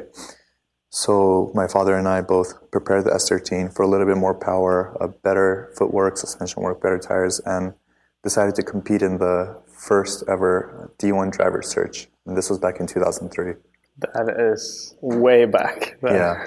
So 0.95 1.51
my 1.55 1.67
father 1.67 1.95
and 1.95 2.07
I 2.07 2.21
both 2.21 2.69
prepared 2.69 3.05
the 3.05 3.09
S13 3.09 3.75
for 3.75 3.81
a 3.81 3.87
little 3.87 4.05
bit 4.05 4.15
more 4.15 4.35
power, 4.35 4.95
a 5.01 5.07
better 5.07 5.73
footwork, 5.75 6.17
suspension 6.17 6.61
work, 6.61 6.83
better 6.83 6.99
tires, 6.99 7.39
and 7.47 7.73
decided 8.21 8.53
to 8.55 8.61
compete 8.61 9.01
in 9.01 9.17
the 9.17 9.59
first 9.67 10.23
ever 10.27 10.93
D1 10.99 11.31
driver 11.31 11.63
search. 11.63 12.09
And 12.27 12.37
this 12.37 12.47
was 12.47 12.59
back 12.59 12.79
in 12.79 12.85
2003. 12.85 13.53
That 13.97 14.39
is 14.39 14.95
way 15.01 15.45
back. 15.45 15.97
Yeah. 16.03 16.43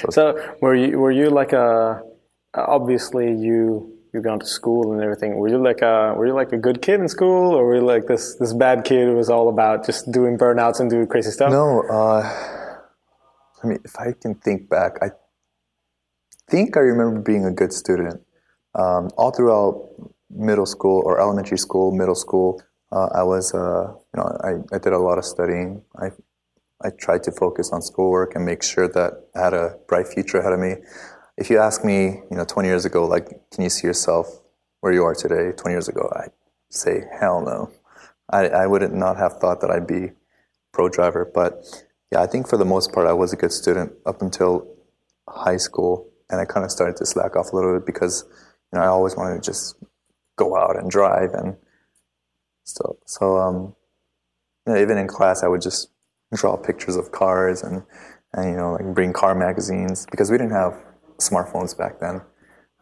so, 0.00 0.06
so 0.10 0.54
were 0.62 0.74
you 0.74 0.98
were 0.98 1.12
you 1.12 1.28
like 1.28 1.52
a 1.52 2.00
obviously 2.54 3.26
you 3.26 3.92
you've 4.14 4.24
gone 4.24 4.40
to 4.40 4.46
school 4.46 4.94
and 4.94 5.02
everything, 5.02 5.36
were 5.36 5.48
you 5.48 5.62
like 5.62 5.82
a 5.82 6.14
were 6.16 6.26
you 6.26 6.32
like 6.32 6.52
a 6.52 6.58
good 6.58 6.80
kid 6.80 7.00
in 7.00 7.08
school, 7.08 7.54
or 7.54 7.66
were 7.66 7.76
you 7.76 7.84
like 7.84 8.06
this 8.06 8.36
this 8.36 8.54
bad 8.54 8.84
kid 8.84 9.06
who 9.06 9.16
was 9.16 9.28
all 9.28 9.50
about 9.50 9.84
just 9.84 10.10
doing 10.10 10.38
burnouts 10.38 10.80
and 10.80 10.88
doing 10.88 11.06
crazy 11.06 11.30
stuff? 11.30 11.50
No, 11.50 11.82
uh, 11.82 12.65
I 13.62 13.66
mean, 13.66 13.78
if 13.84 13.98
I 13.98 14.12
can 14.12 14.34
think 14.34 14.68
back, 14.68 14.98
I 15.02 15.10
think 16.48 16.76
I 16.76 16.80
remember 16.80 17.20
being 17.20 17.44
a 17.44 17.50
good 17.50 17.72
student. 17.72 18.22
Um, 18.74 19.10
all 19.16 19.30
throughout 19.30 19.88
middle 20.30 20.66
school 20.66 21.02
or 21.04 21.20
elementary 21.20 21.58
school, 21.58 21.92
middle 21.92 22.14
school, 22.14 22.62
uh, 22.92 23.08
I 23.14 23.22
was, 23.22 23.54
uh, 23.54 23.92
you 23.92 24.16
know, 24.16 24.38
I, 24.44 24.74
I 24.74 24.78
did 24.78 24.92
a 24.92 24.98
lot 24.98 25.18
of 25.18 25.24
studying. 25.24 25.82
I, 25.98 26.10
I 26.82 26.90
tried 26.90 27.22
to 27.24 27.32
focus 27.32 27.72
on 27.72 27.82
schoolwork 27.82 28.34
and 28.34 28.44
make 28.44 28.62
sure 28.62 28.88
that 28.88 29.24
I 29.34 29.40
had 29.44 29.54
a 29.54 29.78
bright 29.88 30.08
future 30.08 30.38
ahead 30.38 30.52
of 30.52 30.60
me. 30.60 30.76
If 31.36 31.50
you 31.50 31.58
ask 31.58 31.84
me, 31.84 32.22
you 32.30 32.36
know, 32.36 32.44
20 32.44 32.68
years 32.68 32.84
ago, 32.84 33.06
like, 33.06 33.28
can 33.50 33.64
you 33.64 33.70
see 33.70 33.86
yourself 33.86 34.42
where 34.80 34.92
you 34.92 35.04
are 35.04 35.14
today? 35.14 35.52
20 35.56 35.74
years 35.74 35.88
ago, 35.88 36.12
I'd 36.14 36.32
say, 36.70 37.02
hell 37.18 37.40
no. 37.40 37.70
I, 38.30 38.48
I 38.48 38.66
would 38.66 38.90
not 38.92 39.16
have 39.16 39.38
thought 39.38 39.60
that 39.62 39.70
I'd 39.70 39.86
be 39.86 40.12
pro 40.72 40.88
driver. 40.88 41.30
But 41.32 41.85
yeah, 42.12 42.22
I 42.22 42.26
think 42.26 42.48
for 42.48 42.56
the 42.56 42.64
most 42.64 42.92
part, 42.92 43.06
I 43.06 43.12
was 43.12 43.32
a 43.32 43.36
good 43.36 43.52
student 43.52 43.92
up 44.04 44.22
until 44.22 44.66
high 45.28 45.56
school. 45.56 46.08
And 46.30 46.40
I 46.40 46.44
kind 46.44 46.64
of 46.64 46.72
started 46.72 46.96
to 46.96 47.06
slack 47.06 47.36
off 47.36 47.52
a 47.52 47.56
little 47.56 47.74
bit 47.74 47.86
because, 47.86 48.24
you 48.72 48.78
know, 48.78 48.84
I 48.84 48.88
always 48.88 49.16
wanted 49.16 49.42
to 49.42 49.48
just 49.48 49.76
go 50.36 50.56
out 50.56 50.78
and 50.78 50.90
drive 50.90 51.32
and 51.32 51.56
so 52.64 52.98
so 53.06 53.38
um 53.38 53.74
you 54.66 54.72
know, 54.72 54.80
even 54.80 54.98
in 54.98 55.06
class 55.06 55.42
I 55.42 55.48
would 55.48 55.62
just 55.62 55.88
draw 56.34 56.56
pictures 56.56 56.96
of 56.96 57.10
cars 57.12 57.62
and 57.62 57.82
and 58.34 58.50
you 58.50 58.56
know 58.56 58.72
like 58.72 58.94
bring 58.94 59.12
car 59.12 59.34
magazines 59.34 60.06
because 60.10 60.30
we 60.30 60.36
didn't 60.36 60.52
have 60.52 60.74
smartphones 61.18 61.76
back 61.76 62.00
then 62.00 62.20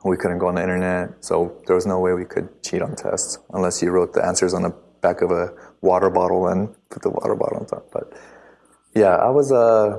we 0.05 0.19
couldn't 0.19 0.39
go 0.39 0.49
on 0.49 0.57
the 0.57 0.63
internet 0.63 1.25
so 1.25 1.57
there 1.67 1.75
was 1.75 1.87
no 1.87 1.99
way 1.99 2.13
we 2.13 2.25
could 2.25 2.63
cheat 2.63 2.83
on 2.83 2.95
tests 2.95 3.39
unless 3.55 3.81
you 3.81 3.91
wrote 3.91 4.13
the 4.13 4.25
answers 4.25 4.53
on 4.53 4.63
the 4.63 4.75
back 5.01 5.23
of 5.23 5.31
a 5.31 5.51
water 5.81 6.11
bottle 6.11 6.49
and 6.49 6.75
put 6.91 7.03
the 7.03 7.11
water 7.11 7.35
bottle 7.35 7.59
on 7.59 7.67
top 7.67 7.87
but 7.93 8.13
yeah 8.95 9.17
I 9.17 9.31
was 9.31 9.53
uh 9.53 9.99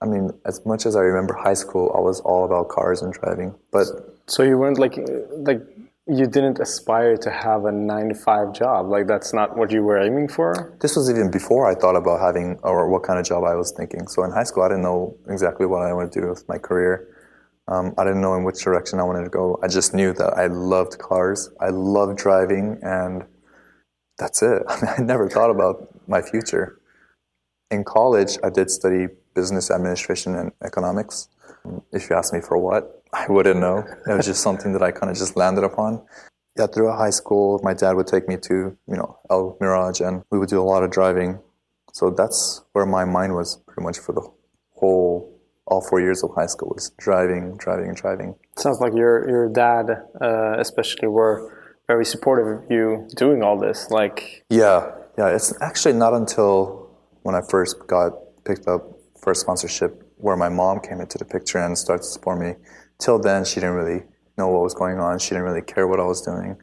I 0.00 0.06
mean 0.06 0.32
as 0.44 0.64
much 0.64 0.86
as 0.86 0.96
I 0.96 1.00
remember 1.00 1.34
high 1.34 1.54
school 1.54 1.92
I 1.96 2.00
was 2.00 2.20
all 2.20 2.44
about 2.44 2.68
cars 2.68 3.02
and 3.02 3.12
driving 3.12 3.54
but 3.70 3.86
so 4.26 4.42
you 4.42 4.58
weren't 4.58 4.78
like 4.78 4.96
like 5.48 5.62
you 6.06 6.26
didn't 6.26 6.58
aspire 6.58 7.16
to 7.16 7.30
have 7.30 7.66
a 7.66 7.72
nine 7.72 8.08
to 8.08 8.14
five 8.14 8.52
job. 8.52 8.88
Like 8.88 9.06
that's 9.06 9.32
not 9.32 9.56
what 9.56 9.70
you 9.70 9.82
were 9.82 9.98
aiming 9.98 10.28
for. 10.28 10.76
This 10.80 10.96
was 10.96 11.08
even 11.08 11.30
before 11.30 11.70
I 11.70 11.74
thought 11.74 11.94
about 11.94 12.20
having 12.20 12.58
or 12.62 12.88
what 12.88 13.04
kind 13.04 13.18
of 13.18 13.24
job 13.24 13.44
I 13.44 13.54
was 13.54 13.72
thinking. 13.72 14.08
So 14.08 14.24
in 14.24 14.32
high 14.32 14.42
school, 14.42 14.64
I 14.64 14.68
didn't 14.68 14.82
know 14.82 15.16
exactly 15.28 15.66
what 15.66 15.82
I 15.82 15.92
wanted 15.92 16.12
to 16.12 16.20
do 16.22 16.28
with 16.28 16.48
my 16.48 16.58
career. 16.58 17.08
Um, 17.68 17.94
I 17.96 18.04
didn't 18.04 18.20
know 18.20 18.34
in 18.34 18.42
which 18.42 18.62
direction 18.64 18.98
I 18.98 19.04
wanted 19.04 19.24
to 19.24 19.30
go. 19.30 19.60
I 19.62 19.68
just 19.68 19.94
knew 19.94 20.12
that 20.14 20.36
I 20.36 20.46
loved 20.46 20.98
cars. 20.98 21.50
I 21.60 21.68
loved 21.68 22.18
driving, 22.18 22.80
and 22.82 23.24
that's 24.18 24.42
it. 24.42 24.62
I, 24.68 24.76
mean, 24.82 24.94
I 24.98 25.02
never 25.02 25.28
thought 25.28 25.50
about 25.50 25.88
my 26.08 26.20
future. 26.20 26.79
In 27.70 27.84
college, 27.84 28.38
I 28.42 28.50
did 28.50 28.70
study 28.70 29.06
business 29.34 29.70
administration 29.70 30.34
and 30.34 30.52
economics. 30.64 31.28
If 31.92 32.10
you 32.10 32.16
ask 32.16 32.32
me 32.32 32.40
for 32.40 32.58
what, 32.58 33.02
I 33.12 33.26
wouldn't 33.28 33.60
know. 33.60 33.84
It 34.08 34.12
was 34.12 34.26
just 34.26 34.42
something 34.42 34.72
that 34.72 34.82
I 34.82 34.90
kind 34.90 35.10
of 35.10 35.16
just 35.16 35.36
landed 35.36 35.62
upon. 35.62 36.02
Yeah, 36.58 36.66
through 36.66 36.90
high 36.90 37.10
school, 37.10 37.60
my 37.62 37.74
dad 37.74 37.92
would 37.92 38.08
take 38.08 38.26
me 38.28 38.36
to, 38.38 38.76
you 38.88 38.96
know, 38.96 39.18
El 39.30 39.56
Mirage 39.60 40.00
and 40.00 40.24
we 40.30 40.38
would 40.38 40.48
do 40.48 40.60
a 40.60 40.62
lot 40.62 40.82
of 40.82 40.90
driving. 40.90 41.38
So 41.92 42.10
that's 42.10 42.62
where 42.72 42.86
my 42.86 43.04
mind 43.04 43.34
was 43.34 43.56
pretty 43.66 43.82
much 43.82 43.98
for 43.98 44.12
the 44.12 44.28
whole, 44.74 45.32
all 45.66 45.80
four 45.80 46.00
years 46.00 46.24
of 46.24 46.30
high 46.34 46.46
school 46.46 46.72
was 46.74 46.90
driving, 46.98 47.56
driving, 47.56 47.88
and 47.88 47.96
driving. 47.96 48.34
Sounds 48.56 48.80
like 48.80 48.94
your, 48.94 49.28
your 49.28 49.48
dad, 49.48 49.90
uh, 50.20 50.56
especially, 50.58 51.08
were 51.08 51.76
very 51.86 52.04
supportive 52.04 52.46
of 52.46 52.70
you 52.70 53.08
doing 53.16 53.42
all 53.42 53.58
this. 53.58 53.90
Like, 53.90 54.44
yeah, 54.50 54.90
yeah. 55.18 55.28
It's 55.28 55.52
actually 55.60 55.94
not 55.94 56.14
until 56.14 56.79
when 57.22 57.34
I 57.34 57.42
first 57.48 57.86
got 57.86 58.12
picked 58.44 58.66
up 58.66 58.82
for 59.20 59.32
a 59.32 59.34
sponsorship 59.34 60.06
where 60.16 60.36
my 60.36 60.48
mom 60.48 60.80
came 60.80 61.00
into 61.00 61.18
the 61.18 61.24
picture 61.24 61.58
and 61.58 61.76
started 61.76 62.02
to 62.02 62.08
support 62.08 62.38
me 62.38 62.54
till 62.98 63.18
then, 63.18 63.44
she 63.44 63.56
didn't 63.56 63.74
really 63.74 64.04
know 64.36 64.48
what 64.48 64.62
was 64.62 64.74
going 64.74 64.98
on. 64.98 65.18
She 65.18 65.30
didn't 65.30 65.44
really 65.44 65.62
care 65.62 65.86
what 65.86 66.00
I 66.00 66.04
was 66.04 66.22
doing. 66.22 66.56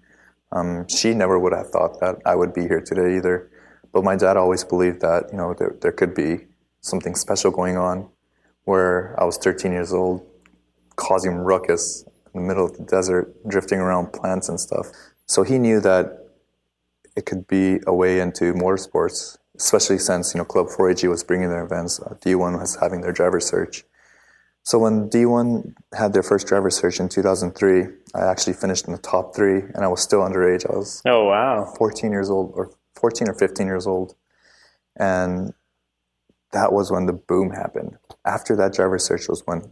Um, 0.51 0.87
she 0.87 1.13
never 1.13 1.37
would 1.37 1.53
have 1.53 1.69
thought 1.69 1.99
that 1.99 2.17
I 2.25 2.35
would 2.35 2.53
be 2.53 2.61
here 2.61 2.81
today 2.81 3.17
either. 3.17 3.51
But 3.91 4.03
my 4.03 4.15
dad 4.15 4.37
always 4.37 4.63
believed 4.63 5.01
that 5.01 5.25
you 5.31 5.37
know 5.37 5.53
there 5.53 5.75
there 5.81 5.91
could 5.91 6.13
be 6.13 6.45
something 6.81 7.15
special 7.15 7.51
going 7.51 7.77
on. 7.77 8.09
Where 8.65 9.15
I 9.19 9.23
was 9.23 9.37
13 9.37 9.71
years 9.71 9.93
old, 9.93 10.25
causing 10.97 11.35
ruckus 11.35 12.03
in 12.33 12.41
the 12.41 12.47
middle 12.47 12.65
of 12.65 12.75
the 12.77 12.83
desert, 12.83 13.33
drifting 13.47 13.79
around 13.79 14.11
plants 14.11 14.49
and 14.49 14.59
stuff. 14.59 14.87
So 15.25 15.43
he 15.43 15.57
knew 15.57 15.79
that 15.81 16.26
it 17.17 17.25
could 17.25 17.47
be 17.47 17.79
a 17.87 17.93
way 17.93 18.19
into 18.19 18.53
motorsports, 18.53 19.37
especially 19.57 19.97
since 19.97 20.33
you 20.33 20.37
know 20.37 20.45
Club 20.45 20.67
4AG 20.67 21.09
was 21.09 21.23
bringing 21.23 21.49
their 21.49 21.65
events. 21.65 21.99
Uh, 21.99 22.13
D1 22.23 22.59
was 22.59 22.77
having 22.79 23.01
their 23.01 23.11
driver 23.11 23.39
search. 23.39 23.83
So 24.63 24.77
when 24.77 25.09
D1 25.09 25.73
had 25.97 26.13
their 26.13 26.23
first 26.23 26.45
driver 26.45 26.69
search 26.69 26.99
in 26.99 27.09
2003, 27.09 27.85
I 28.13 28.25
actually 28.25 28.53
finished 28.53 28.85
in 28.85 28.91
the 28.93 28.99
top 28.99 29.35
three, 29.35 29.59
and 29.59 29.77
I 29.77 29.87
was 29.87 30.01
still 30.01 30.21
underage. 30.21 30.69
I 30.71 30.77
was 30.77 31.01
oh 31.05 31.25
wow, 31.25 31.73
14 31.77 32.11
years 32.11 32.29
old, 32.29 32.51
or 32.53 32.71
14 32.95 33.29
or 33.29 33.33
15 33.33 33.65
years 33.65 33.87
old, 33.87 34.15
and 34.95 35.53
that 36.51 36.71
was 36.71 36.91
when 36.91 37.07
the 37.07 37.13
boom 37.13 37.49
happened. 37.49 37.97
After 38.25 38.55
that 38.57 38.73
driver 38.73 38.99
search 38.99 39.27
was 39.27 39.41
when 39.45 39.63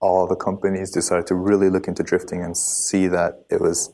all 0.00 0.26
the 0.26 0.36
companies 0.36 0.90
decided 0.90 1.26
to 1.28 1.34
really 1.34 1.70
look 1.70 1.88
into 1.88 2.02
drifting 2.02 2.42
and 2.42 2.56
see 2.56 3.06
that 3.06 3.44
it 3.50 3.60
was 3.60 3.92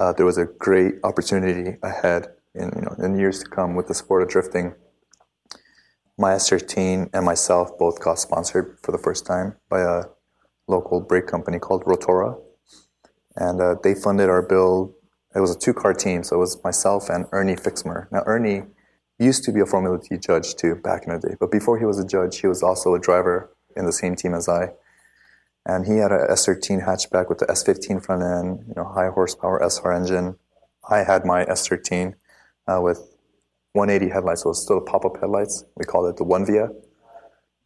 uh, 0.00 0.12
there 0.14 0.26
was 0.26 0.38
a 0.38 0.46
great 0.46 0.94
opportunity 1.04 1.76
ahead 1.84 2.26
in 2.54 2.72
you 2.74 2.82
know 2.82 2.96
in 3.04 3.16
years 3.16 3.44
to 3.44 3.48
come 3.48 3.76
with 3.76 3.86
the 3.86 3.94
sport 3.94 4.22
of 4.22 4.28
drifting 4.28 4.74
my 6.20 6.32
S13 6.32 7.08
and 7.14 7.24
myself 7.24 7.78
both 7.78 7.98
got 7.98 8.18
sponsored 8.18 8.78
for 8.82 8.92
the 8.92 8.98
first 8.98 9.24
time 9.24 9.56
by 9.70 9.80
a 9.80 10.02
local 10.68 11.00
brake 11.00 11.26
company 11.26 11.58
called 11.58 11.82
Rotora. 11.84 12.38
And 13.36 13.60
uh, 13.60 13.76
they 13.82 13.94
funded 13.94 14.28
our 14.28 14.42
build. 14.42 14.92
It 15.34 15.40
was 15.40 15.56
a 15.56 15.58
two 15.58 15.72
car 15.72 15.94
team, 15.94 16.22
so 16.22 16.36
it 16.36 16.38
was 16.38 16.62
myself 16.62 17.08
and 17.08 17.24
Ernie 17.32 17.56
Fixmer. 17.56 18.06
Now, 18.12 18.22
Ernie 18.26 18.64
used 19.18 19.44
to 19.44 19.52
be 19.52 19.60
a 19.60 19.66
Formula 19.66 19.98
D 19.98 20.18
judge 20.18 20.56
too 20.56 20.74
back 20.74 21.06
in 21.06 21.14
the 21.14 21.26
day, 21.26 21.36
but 21.40 21.50
before 21.50 21.78
he 21.78 21.86
was 21.86 21.98
a 21.98 22.06
judge, 22.06 22.40
he 22.40 22.46
was 22.46 22.62
also 22.62 22.94
a 22.94 23.00
driver 23.00 23.56
in 23.74 23.86
the 23.86 23.92
same 23.92 24.14
team 24.14 24.34
as 24.34 24.46
I. 24.46 24.72
And 25.66 25.86
he 25.86 25.96
had 25.98 26.10
a 26.10 26.26
S13 26.28 26.86
hatchback 26.86 27.28
with 27.28 27.38
the 27.38 27.46
S15 27.46 28.04
front 28.04 28.22
end, 28.22 28.64
you 28.66 28.74
know, 28.76 28.84
high 28.84 29.08
horsepower 29.08 29.62
SR 29.62 29.92
engine. 29.92 30.36
I 30.88 31.04
had 31.04 31.24
my 31.24 31.44
S13 31.44 32.14
uh, 32.66 32.80
with 32.80 32.98
180 33.72 34.12
headlights, 34.12 34.42
so 34.42 34.50
it's 34.50 34.62
still 34.62 34.80
pop-up 34.80 35.20
headlights. 35.20 35.64
We 35.76 35.84
called 35.84 36.08
it 36.08 36.16
the 36.16 36.24
Onevia. 36.24 36.74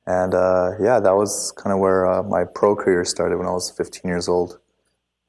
And 0.07 0.35
uh, 0.35 0.73
yeah, 0.81 1.01
that 1.01 1.15
was 1.15 1.53
kind 1.57 1.73
of 1.73 1.79
where 1.79 2.07
uh, 2.07 2.23
my 2.23 2.45
pro 2.45 2.77
career 2.77 3.05
started 3.05 3.39
when 3.39 3.47
I 3.47 3.53
was 3.53 3.71
15 3.71 4.09
years 4.09 4.29
old 4.29 4.59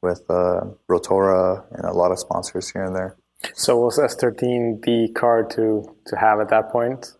with 0.02 0.24
uh, 0.30 0.62
Rotora 0.90 1.64
and 1.72 1.86
a 1.86 1.94
lot 1.94 2.12
of 2.12 2.20
sponsors 2.20 2.70
here 2.72 2.84
and 2.84 2.96
there. 2.96 3.16
So 3.54 3.78
was 3.78 3.98
S13 3.98 4.84
the 4.84 5.10
car 5.14 5.44
to, 5.44 5.96
to 6.08 6.16
have 6.18 6.40
at 6.40 6.50
that 6.50 6.72
point? 6.72 7.14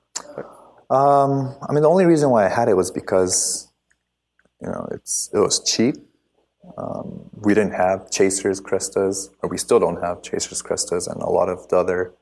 Um, 0.90 1.56
I 1.68 1.74
mean, 1.74 1.82
the 1.82 1.90
only 1.90 2.06
reason 2.06 2.30
why 2.30 2.46
I 2.46 2.50
had 2.50 2.68
it 2.68 2.76
was 2.76 2.92
because, 2.92 3.72
you 4.66 4.72
know, 4.72 4.88
it's 4.92 5.30
it 5.34 5.40
was 5.40 5.64
cheap. 5.64 5.96
Um, 6.78 7.30
we 7.34 7.54
didn't 7.54 7.74
have 7.74 8.10
Chasers, 8.10 8.60
Crestas, 8.60 9.30
or 9.44 9.50
we 9.50 9.58
still 9.58 9.80
don't 9.80 10.02
have 10.02 10.24
Chasers, 10.24 10.62
Crestas, 10.64 11.06
and 11.08 11.22
a 11.22 11.30
lot 11.30 11.48
of 11.48 11.68
the 11.70 11.78
other 11.78 12.14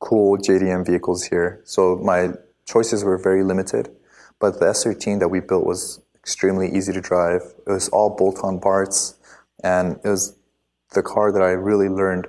cool 0.00 0.38
JDM 0.38 0.86
vehicles 0.86 1.24
here. 1.24 1.60
So 1.64 1.96
my 1.96 2.30
choices 2.66 3.04
were 3.04 3.18
very 3.18 3.44
limited, 3.44 3.90
but 4.40 4.58
the 4.58 4.66
S13 4.66 5.20
that 5.20 5.28
we 5.28 5.40
built 5.40 5.66
was 5.66 6.00
extremely 6.16 6.74
easy 6.74 6.92
to 6.94 7.00
drive. 7.02 7.42
It 7.66 7.70
was 7.70 7.90
all 7.90 8.16
bolt-on 8.16 8.58
parts, 8.60 9.16
and 9.62 10.00
it 10.02 10.08
was 10.08 10.38
the 10.94 11.02
car 11.02 11.30
that 11.32 11.42
I 11.42 11.50
really 11.50 11.90
learned 11.90 12.26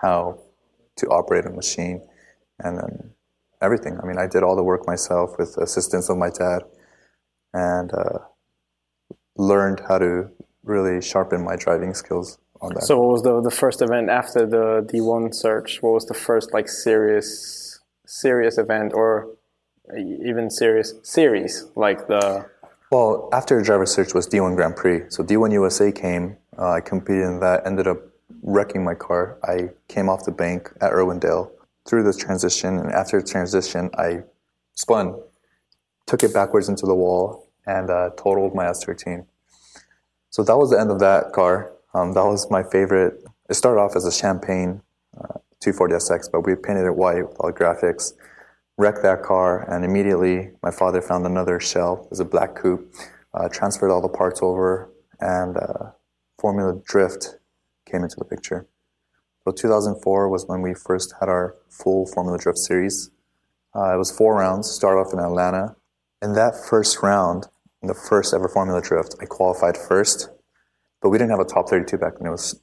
how 0.00 0.38
to 0.96 1.06
operate 1.08 1.44
a 1.44 1.50
machine, 1.50 2.00
and 2.60 2.78
then 2.78 3.10
everything. 3.60 3.98
I 4.02 4.06
mean, 4.06 4.18
I 4.18 4.26
did 4.26 4.42
all 4.42 4.56
the 4.56 4.62
work 4.62 4.86
myself 4.86 5.36
with 5.38 5.58
assistance 5.58 6.08
of 6.08 6.16
my 6.16 6.30
dad, 6.30 6.62
and 7.52 7.92
uh, 7.92 8.18
learned 9.36 9.80
how 9.88 9.98
to 9.98 10.30
really 10.62 11.00
sharpen 11.02 11.42
my 11.44 11.56
driving 11.56 11.94
skills 11.94 12.38
on 12.60 12.74
that. 12.74 12.84
So 12.84 13.00
what 13.00 13.10
was 13.10 13.22
the 13.22 13.40
the 13.40 13.50
first 13.50 13.82
event 13.82 14.08
after 14.08 14.46
the 14.46 14.86
D1 14.90 15.34
search? 15.34 15.82
What 15.82 15.92
was 15.92 16.06
the 16.06 16.14
first 16.14 16.52
like 16.52 16.68
serious 16.68 17.80
serious 18.06 18.58
event 18.58 18.92
or 18.94 19.28
even 19.96 20.50
serious 20.50 20.94
series 21.02 21.66
like 21.74 22.06
the 22.06 22.46
well, 22.94 23.28
after 23.32 23.60
driver 23.60 23.86
search 23.86 24.14
was 24.14 24.28
D1 24.28 24.54
Grand 24.54 24.76
Prix. 24.76 25.02
So 25.08 25.24
D1 25.24 25.52
USA 25.54 25.90
came. 25.90 26.36
Uh, 26.56 26.72
I 26.72 26.80
competed 26.80 27.24
in 27.24 27.40
that. 27.40 27.66
Ended 27.66 27.88
up 27.88 27.98
wrecking 28.42 28.84
my 28.84 28.94
car. 28.94 29.36
I 29.42 29.70
came 29.88 30.08
off 30.08 30.24
the 30.24 30.30
bank 30.30 30.70
at 30.80 30.92
Irwindale 30.92 31.50
through 31.86 32.04
the 32.04 32.12
transition, 32.12 32.78
and 32.78 32.92
after 32.92 33.20
the 33.20 33.26
transition, 33.26 33.90
I 33.98 34.22
spun, 34.74 35.20
took 36.06 36.22
it 36.22 36.32
backwards 36.32 36.68
into 36.68 36.86
the 36.86 36.94
wall, 36.94 37.43
and 37.66 37.90
uh, 37.90 38.10
totaled 38.16 38.54
my 38.54 38.64
S13. 38.64 39.26
So 40.30 40.42
that 40.42 40.56
was 40.56 40.70
the 40.70 40.80
end 40.80 40.90
of 40.90 40.98
that 41.00 41.32
car. 41.32 41.72
Um, 41.94 42.12
that 42.12 42.24
was 42.24 42.50
my 42.50 42.62
favorite 42.62 43.24
it 43.48 43.54
started 43.54 43.80
off 43.80 43.96
as 43.96 44.06
a 44.06 44.12
champagne 44.12 44.82
uh, 45.18 45.38
240SX, 45.64 46.30
but 46.32 46.46
we 46.46 46.54
painted 46.54 46.86
it 46.86 46.96
white 46.96 47.28
with 47.28 47.36
all 47.40 47.52
the 47.52 47.58
graphics. 47.58 48.14
Wrecked 48.76 49.02
that 49.02 49.22
car, 49.22 49.70
and 49.70 49.84
immediately 49.84 50.50
my 50.62 50.70
father 50.70 51.00
found 51.00 51.26
another 51.26 51.60
shell. 51.60 52.02
It 52.04 52.10
was 52.10 52.20
a 52.20 52.24
black 52.24 52.56
coupe. 52.56 52.92
Uh, 53.32 53.48
transferred 53.48 53.90
all 53.90 54.00
the 54.00 54.08
parts 54.08 54.40
over, 54.42 54.90
and 55.20 55.56
uh, 55.56 55.90
Formula 56.40 56.80
Drift 56.84 57.36
came 57.88 58.02
into 58.02 58.16
the 58.16 58.24
picture. 58.24 58.66
So 59.44 59.52
2004 59.52 60.28
was 60.28 60.46
when 60.46 60.62
we 60.62 60.74
first 60.74 61.14
had 61.20 61.28
our 61.28 61.56
full 61.68 62.06
Formula 62.06 62.38
Drift 62.38 62.58
series. 62.58 63.10
Uh, 63.76 63.94
it 63.94 63.98
was 63.98 64.10
four 64.10 64.36
rounds. 64.36 64.70
Started 64.70 65.00
off 65.00 65.12
in 65.12 65.18
Atlanta. 65.18 65.76
In 66.22 66.32
that 66.32 66.54
first 66.68 67.02
round, 67.02 67.48
in 67.84 67.88
the 67.88 67.94
first 67.94 68.32
ever 68.32 68.48
Formula 68.48 68.80
Drift, 68.80 69.14
I 69.20 69.26
qualified 69.26 69.76
first, 69.76 70.30
but 71.02 71.10
we 71.10 71.18
didn't 71.18 71.32
have 71.32 71.40
a 71.40 71.44
top 71.44 71.68
32 71.68 71.98
back 71.98 72.14
then. 72.18 72.28
It 72.28 72.30
was 72.30 72.58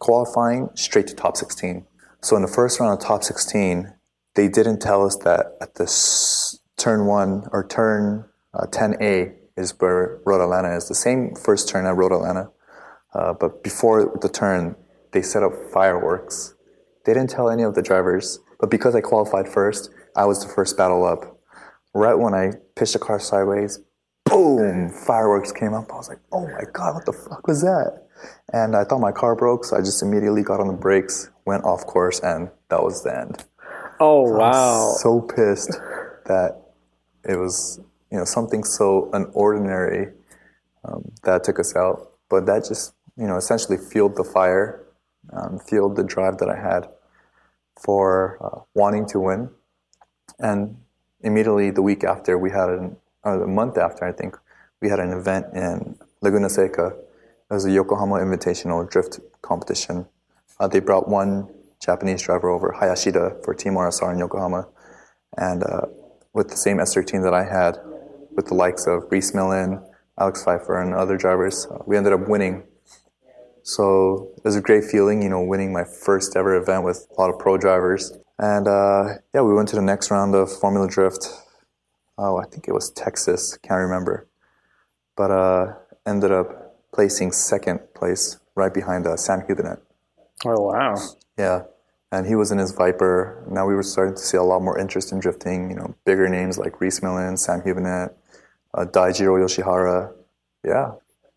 qualifying 0.00 0.70
straight 0.74 1.06
to 1.06 1.14
top 1.14 1.36
16. 1.36 1.86
So 2.22 2.34
in 2.34 2.42
the 2.42 2.48
first 2.48 2.80
round 2.80 2.92
of 2.92 2.98
top 2.98 3.22
16, 3.22 3.94
they 4.34 4.48
didn't 4.48 4.80
tell 4.80 5.06
us 5.06 5.16
that 5.18 5.56
at 5.60 5.76
this 5.76 6.58
turn 6.76 7.06
one 7.06 7.44
or 7.52 7.64
turn 7.64 8.24
uh, 8.52 8.66
10A 8.66 9.34
is 9.56 9.74
where 9.78 10.20
Road 10.26 10.42
Atlanta 10.42 10.76
is. 10.76 10.88
The 10.88 10.96
same 10.96 11.36
first 11.36 11.68
turn 11.68 11.86
at 11.86 11.94
Road 11.94 12.10
Atlanta, 12.10 12.50
uh, 13.14 13.34
but 13.34 13.62
before 13.62 14.18
the 14.20 14.28
turn, 14.28 14.74
they 15.12 15.22
set 15.22 15.44
up 15.44 15.52
fireworks. 15.72 16.56
They 17.04 17.14
didn't 17.14 17.30
tell 17.30 17.48
any 17.48 17.62
of 17.62 17.76
the 17.76 17.82
drivers, 17.82 18.40
but 18.58 18.70
because 18.70 18.96
I 18.96 19.02
qualified 19.02 19.46
first, 19.46 19.90
I 20.16 20.24
was 20.24 20.44
the 20.44 20.52
first 20.52 20.76
battle 20.76 21.04
up. 21.04 21.36
Right 21.94 22.14
when 22.14 22.34
I 22.34 22.54
pitched 22.74 22.94
the 22.94 22.98
car 22.98 23.20
sideways, 23.20 23.78
boom, 24.28 24.90
fireworks 24.90 25.52
came 25.52 25.74
up. 25.74 25.90
I 25.92 25.96
was 25.96 26.08
like, 26.08 26.20
oh 26.32 26.46
my 26.46 26.64
God, 26.72 26.94
what 26.94 27.06
the 27.06 27.12
fuck 27.12 27.46
was 27.46 27.62
that? 27.62 28.06
And 28.52 28.74
I 28.74 28.84
thought 28.84 29.00
my 29.00 29.12
car 29.12 29.36
broke, 29.36 29.64
so 29.64 29.76
I 29.76 29.80
just 29.80 30.02
immediately 30.02 30.42
got 30.42 30.60
on 30.60 30.66
the 30.66 30.72
brakes, 30.72 31.30
went 31.44 31.64
off 31.64 31.86
course, 31.86 32.20
and 32.20 32.50
that 32.68 32.82
was 32.82 33.02
the 33.02 33.16
end. 33.16 33.44
Oh 34.00 34.26
so 34.26 34.38
wow! 34.38 34.94
so 34.98 35.20
pissed 35.20 35.72
that 36.26 36.60
it 37.24 37.36
was 37.36 37.80
you 38.10 38.18
know 38.18 38.24
something 38.24 38.64
so 38.64 39.10
unordinary 39.12 40.12
um, 40.84 41.10
that 41.24 41.44
took 41.44 41.58
us 41.58 41.74
out, 41.76 42.12
but 42.28 42.46
that 42.46 42.64
just 42.66 42.94
you 43.16 43.26
know 43.26 43.36
essentially 43.36 43.76
fueled 43.76 44.16
the 44.16 44.24
fire, 44.24 44.84
um, 45.32 45.58
fueled 45.58 45.96
the 45.96 46.04
drive 46.04 46.38
that 46.38 46.48
I 46.48 46.56
had 46.56 46.88
for 47.80 48.38
uh, 48.40 48.60
wanting 48.74 49.06
to 49.06 49.20
win, 49.20 49.50
and 50.38 50.76
immediately 51.20 51.70
the 51.70 51.82
week 51.82 52.04
after 52.04 52.38
we 52.38 52.50
had 52.50 52.68
an 52.68 52.96
the 53.24 53.46
month 53.46 53.78
after 53.78 54.04
I 54.04 54.12
think 54.12 54.36
we 54.80 54.88
had 54.88 55.00
an 55.00 55.12
event 55.12 55.46
in 55.54 55.98
Laguna 56.22 56.48
Seca 56.48 56.92
it 57.50 57.54
was 57.54 57.64
a 57.64 57.70
Yokohama 57.70 58.16
Invitational 58.16 58.88
drift 58.90 59.20
competition. 59.40 60.06
Uh, 60.60 60.68
they 60.68 60.80
brought 60.80 61.08
one 61.08 61.48
Japanese 61.80 62.20
driver 62.20 62.50
over, 62.50 62.76
Hayashida, 62.78 63.42
for 63.42 63.54
Team 63.54 63.72
RSR 63.72 64.12
in 64.12 64.18
Yokohama. 64.18 64.68
And 65.38 65.62
uh, 65.62 65.86
with 66.34 66.48
the 66.48 66.58
same 66.58 66.76
S13 66.76 67.22
that 67.22 67.32
I 67.32 67.44
had, 67.44 67.78
with 68.36 68.48
the 68.48 68.54
likes 68.54 68.86
of 68.86 69.04
Rhys 69.10 69.34
Millen, 69.34 69.82
Alex 70.20 70.44
Pfeiffer, 70.44 70.78
and 70.78 70.92
other 70.92 71.16
drivers, 71.16 71.66
uh, 71.70 71.78
we 71.86 71.96
ended 71.96 72.12
up 72.12 72.28
winning. 72.28 72.64
So 73.62 74.30
it 74.36 74.44
was 74.44 74.56
a 74.56 74.60
great 74.60 74.84
feeling, 74.84 75.22
you 75.22 75.30
know, 75.30 75.42
winning 75.42 75.72
my 75.72 75.84
first 75.84 76.36
ever 76.36 76.54
event 76.54 76.84
with 76.84 77.06
a 77.16 77.18
lot 77.18 77.30
of 77.30 77.38
pro 77.38 77.56
drivers. 77.56 78.12
And 78.38 78.68
uh, 78.68 79.14
yeah, 79.34 79.40
we 79.40 79.54
went 79.54 79.70
to 79.70 79.76
the 79.76 79.82
next 79.82 80.10
round 80.10 80.34
of 80.34 80.52
Formula 80.52 80.86
Drift. 80.86 81.28
Oh, 82.18 82.36
I 82.36 82.44
think 82.46 82.66
it 82.66 82.72
was 82.72 82.90
Texas, 82.90 83.56
can't 83.62 83.80
remember. 83.80 84.26
But 85.16 85.30
uh, 85.30 85.74
ended 86.04 86.32
up 86.32 86.76
placing 86.92 87.30
second 87.30 87.78
place 87.94 88.38
right 88.56 88.74
behind 88.74 89.06
uh, 89.06 89.16
Sam 89.16 89.42
Hubinette. 89.46 89.78
Oh, 90.44 90.60
wow. 90.62 90.96
Yeah. 91.38 91.62
And 92.10 92.26
he 92.26 92.34
was 92.34 92.50
in 92.50 92.58
his 92.58 92.72
Viper. 92.72 93.44
Now 93.48 93.66
we 93.66 93.74
were 93.74 93.82
starting 93.84 94.14
to 94.14 94.20
see 94.20 94.36
a 94.36 94.42
lot 94.42 94.62
more 94.62 94.78
interest 94.78 95.12
in 95.12 95.20
drifting, 95.20 95.70
you 95.70 95.76
know, 95.76 95.94
bigger 96.04 96.28
names 96.28 96.58
like 96.58 96.80
Rhys 96.80 97.02
Millen, 97.02 97.36
Sam 97.36 97.62
Hubinette, 97.62 98.16
uh, 98.74 98.84
Daijiro 98.84 99.38
Yoshihara. 99.38 100.12
Yeah. 100.64 100.92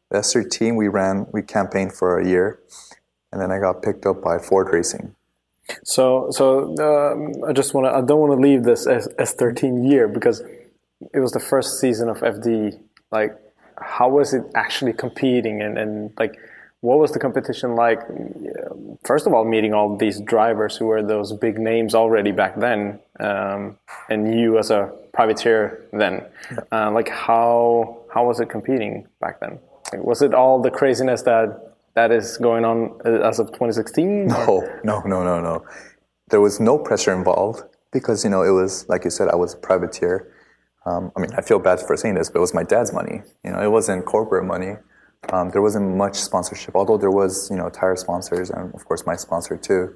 The 0.10 0.20
S3 0.20 0.50
team 0.50 0.76
we 0.76 0.88
ran, 0.88 1.28
we 1.32 1.44
campaigned 1.44 1.94
for 1.94 2.20
a 2.20 2.28
year. 2.28 2.60
And 3.32 3.40
then 3.40 3.52
I 3.52 3.60
got 3.60 3.84
picked 3.84 4.06
up 4.06 4.22
by 4.22 4.40
Ford 4.40 4.70
Racing. 4.72 5.16
So, 5.84 6.28
so 6.32 6.76
um, 6.80 7.44
I 7.48 7.54
just 7.54 7.74
want 7.74 7.86
to, 7.86 7.96
I 7.96 8.02
don't 8.02 8.20
want 8.20 8.32
to 8.32 8.48
leave 8.48 8.64
this 8.64 8.88
S- 8.88 9.08
S13 9.20 9.90
year 9.90 10.08
because 10.08 10.42
it 11.14 11.20
was 11.20 11.32
the 11.32 11.40
first 11.40 11.80
season 11.80 12.10
of 12.10 12.18
FD. 12.20 12.80
Like, 13.12 13.38
how 13.78 14.10
was 14.10 14.34
it 14.34 14.44
actually 14.56 14.94
competing? 14.94 15.62
And, 15.62 15.78
and 15.78 16.14
like 16.18 16.38
what 16.82 16.98
was 16.98 17.12
the 17.12 17.20
competition 17.20 17.76
like? 17.76 18.00
First 19.06 19.28
of 19.28 19.34
all 19.34 19.46
meeting 19.46 19.74
all 19.74 19.96
these 19.96 20.20
drivers 20.22 20.76
who 20.76 20.88
were 20.88 21.04
those 21.04 21.32
big 21.34 21.60
names 21.60 21.94
already 21.96 22.32
back 22.32 22.60
then 22.60 23.00
um, 23.20 23.78
and 24.10 24.40
you 24.40 24.58
as 24.58 24.72
a 24.72 24.92
privateer 25.14 25.86
then. 25.94 26.26
Uh, 26.72 26.92
like 26.92 27.10
how 27.10 28.00
how 28.14 28.26
was 28.26 28.40
it 28.40 28.50
competing 28.50 29.08
back 29.20 29.40
then? 29.40 29.60
Like, 29.92 30.04
was 30.04 30.22
it 30.22 30.34
all 30.34 30.62
the 30.62 30.72
craziness 30.72 31.22
that 31.24 31.76
that 31.94 32.12
is 32.12 32.38
going 32.38 32.66
on 32.66 33.00
uh, 33.06 33.28
as 33.28 33.38
of 33.40 33.48
2016 33.48 34.28
no 34.28 34.80
no 34.84 35.02
no 35.02 35.24
no 35.24 35.40
no. 35.40 35.66
There 36.30 36.42
was 36.42 36.60
no 36.62 36.78
pressure 36.78 37.14
involved 37.14 37.64
because 37.92 38.24
you 38.24 38.30
know 38.30 38.42
it 38.42 38.52
was 38.52 38.88
like 38.88 39.04
you 39.04 39.10
said 39.10 39.28
i 39.28 39.36
was 39.36 39.54
a 39.54 39.58
privateer 39.58 40.31
um, 40.86 41.12
I 41.16 41.20
mean, 41.20 41.30
I 41.38 41.42
feel 41.42 41.60
bad 41.60 41.80
for 41.80 41.96
saying 41.96 42.16
this, 42.16 42.30
but 42.30 42.38
it 42.38 42.42
was 42.42 42.54
my 42.54 42.64
dad's 42.64 42.92
money. 42.92 43.22
You 43.44 43.52
know, 43.52 43.62
it 43.62 43.72
wasn't 43.72 44.06
corporate 44.06 44.46
money. 44.46 44.76
Um, 45.32 45.52
there 45.52 45.62
wasn't 45.62 45.96
much 45.96 46.16
sponsorship, 46.16 46.76
although 46.76 46.98
there 46.98 47.12
was, 47.12 47.50
you 47.52 47.58
know, 47.58 47.70
tire 47.70 47.96
sponsors 47.96 48.50
and 48.50 48.74
of 48.74 48.86
course 48.86 49.06
my 49.06 49.16
sponsor 49.16 49.56
too. 49.56 49.94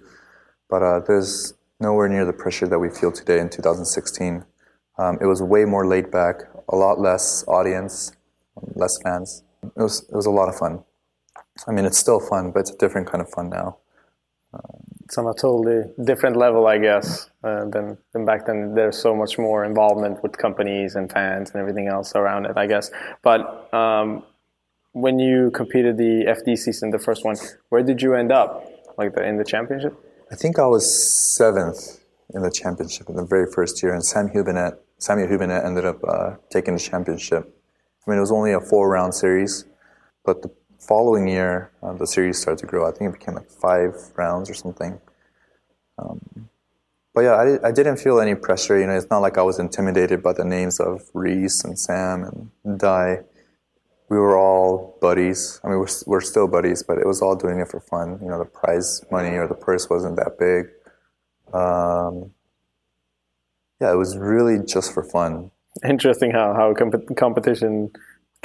But 0.70 0.84
uh, 0.84 1.00
there's 1.00 1.54
nowhere 1.80 2.08
near 2.08 2.26
the 2.26 2.34
pressure 2.34 2.68
that 2.68 2.78
we 2.78 2.90
feel 2.90 3.12
today 3.12 3.40
in 3.40 3.50
2016. 3.50 4.46
Um, 4.98 5.18
it 5.20 5.26
was 5.26 5.42
way 5.42 5.66
more 5.66 5.88
laid 5.88 6.12
back, 6.12 6.42
a 6.70 6.76
lot 6.76 7.00
less 7.00 7.44
audience, 7.48 8.16
less 8.76 8.98
fans. 9.02 9.44
It 9.64 9.82
was 9.82 10.04
it 10.08 10.16
was 10.16 10.28
a 10.28 10.32
lot 10.32 10.48
of 10.48 10.56
fun. 10.56 10.84
I 11.68 11.72
mean, 11.72 11.86
it's 11.86 11.98
still 11.98 12.20
fun, 12.20 12.52
but 12.52 12.60
it's 12.60 12.72
a 12.72 12.78
different 12.78 13.08
kind 13.08 13.22
of 13.22 13.30
fun 13.30 13.50
now. 13.50 13.78
Um, 14.54 14.85
it's 15.06 15.18
on 15.20 15.28
a 15.28 15.34
totally 15.34 15.84
different 16.04 16.36
level, 16.36 16.66
I 16.66 16.80
guess, 16.80 17.30
uh, 17.44 17.66
than 17.66 17.98
than 18.12 18.26
back 18.26 18.48
then. 18.48 18.74
There's 18.74 18.98
so 18.98 19.16
much 19.16 19.38
more 19.38 19.64
involvement 19.64 20.24
with 20.24 20.38
companies 20.38 20.96
and 20.96 21.12
fans 21.12 21.52
and 21.52 21.62
everything 21.62 21.88
else 21.88 22.16
around 22.16 22.48
it, 22.48 22.58
I 22.58 22.66
guess. 22.66 22.90
But 23.22 23.72
um, 23.74 24.24
when 24.94 25.20
you 25.20 25.52
competed 25.52 25.98
the 25.98 26.26
FD 26.28 26.58
season, 26.58 26.90
the 26.90 27.00
first 27.00 27.24
one, 27.24 27.36
where 27.70 27.84
did 27.84 28.02
you 28.02 28.16
end 28.16 28.32
up? 28.32 28.72
Like 28.98 29.14
the, 29.14 29.24
in 29.28 29.38
the 29.38 29.44
championship? 29.44 29.94
I 30.32 30.36
think 30.36 30.58
I 30.58 30.66
was 30.66 30.86
seventh 31.38 32.00
in 32.34 32.42
the 32.42 32.50
championship 32.50 33.08
in 33.10 33.16
the 33.16 33.26
very 33.26 33.46
first 33.52 33.84
year, 33.84 33.94
and 33.94 34.04
Sam 34.04 34.30
Hubinette, 34.30 34.80
Samuel 34.98 35.28
Hubinette 35.28 35.66
ended 35.66 35.86
up 35.86 36.00
uh, 36.08 36.36
taking 36.50 36.74
the 36.74 36.80
championship. 36.80 37.44
I 38.08 38.10
mean, 38.10 38.18
it 38.18 38.22
was 38.22 38.32
only 38.32 38.54
a 38.54 38.62
four-round 38.62 39.14
series, 39.14 39.66
but 40.24 40.42
the 40.42 40.50
following 40.88 41.28
year, 41.28 41.72
uh, 41.82 41.94
the 41.94 42.08
series 42.08 42.42
started 42.42 42.60
to 42.62 42.68
grow. 42.68 42.88
I 42.88 42.92
think 42.92 43.14
it 43.14 43.20
became 43.20 43.36
like 43.36 43.50
five 43.50 43.94
rounds 44.16 44.50
or 44.50 44.54
something. 44.54 45.00
Um, 45.98 46.50
but 47.14 47.22
yeah, 47.22 47.34
I, 47.34 47.70
I, 47.70 47.72
didn't 47.72 47.98
feel 47.98 48.20
any 48.20 48.36
pressure. 48.36 48.78
You 48.78 48.86
know, 48.88 48.94
it's 48.94 49.10
not 49.10 49.20
like 49.20 49.38
I 49.38 49.42
was 49.42 49.58
intimidated 49.58 50.22
by 50.22 50.34
the 50.34 50.44
names 50.44 50.82
of 50.82 51.10
Rhys 51.14 51.64
and 51.64 51.80
Sam 51.80 52.52
and 52.64 52.80
Dai. 52.80 53.20
We 54.10 54.18
were 54.18 54.38
all 54.38 54.98
buddies. 55.02 55.62
I 55.64 55.70
mean, 55.70 55.80
we're, 55.80 55.88
we're 56.06 56.22
still 56.22 56.48
buddies, 56.48 56.84
but 56.84 56.98
it 56.98 57.08
was 57.08 57.22
all 57.22 57.36
doing 57.36 57.60
it 57.60 57.70
for 57.70 57.80
fun. 57.80 58.20
You 58.22 58.28
know, 58.28 58.38
the 58.38 58.46
prize 58.46 59.02
money 59.10 59.38
or 59.38 59.48
the 59.48 59.56
purse 59.56 59.90
wasn't 59.90 60.18
that 60.18 60.38
big. 60.38 60.68
Um, 61.54 62.32
yeah, 63.80 63.94
it 63.94 63.98
was 63.98 64.18
really 64.18 64.60
just 64.66 64.94
for 64.94 65.04
fun. 65.04 65.52
Interesting 65.88 66.32
how 66.32 66.54
how 66.54 66.74
comp- 66.74 67.16
competition 67.18 67.92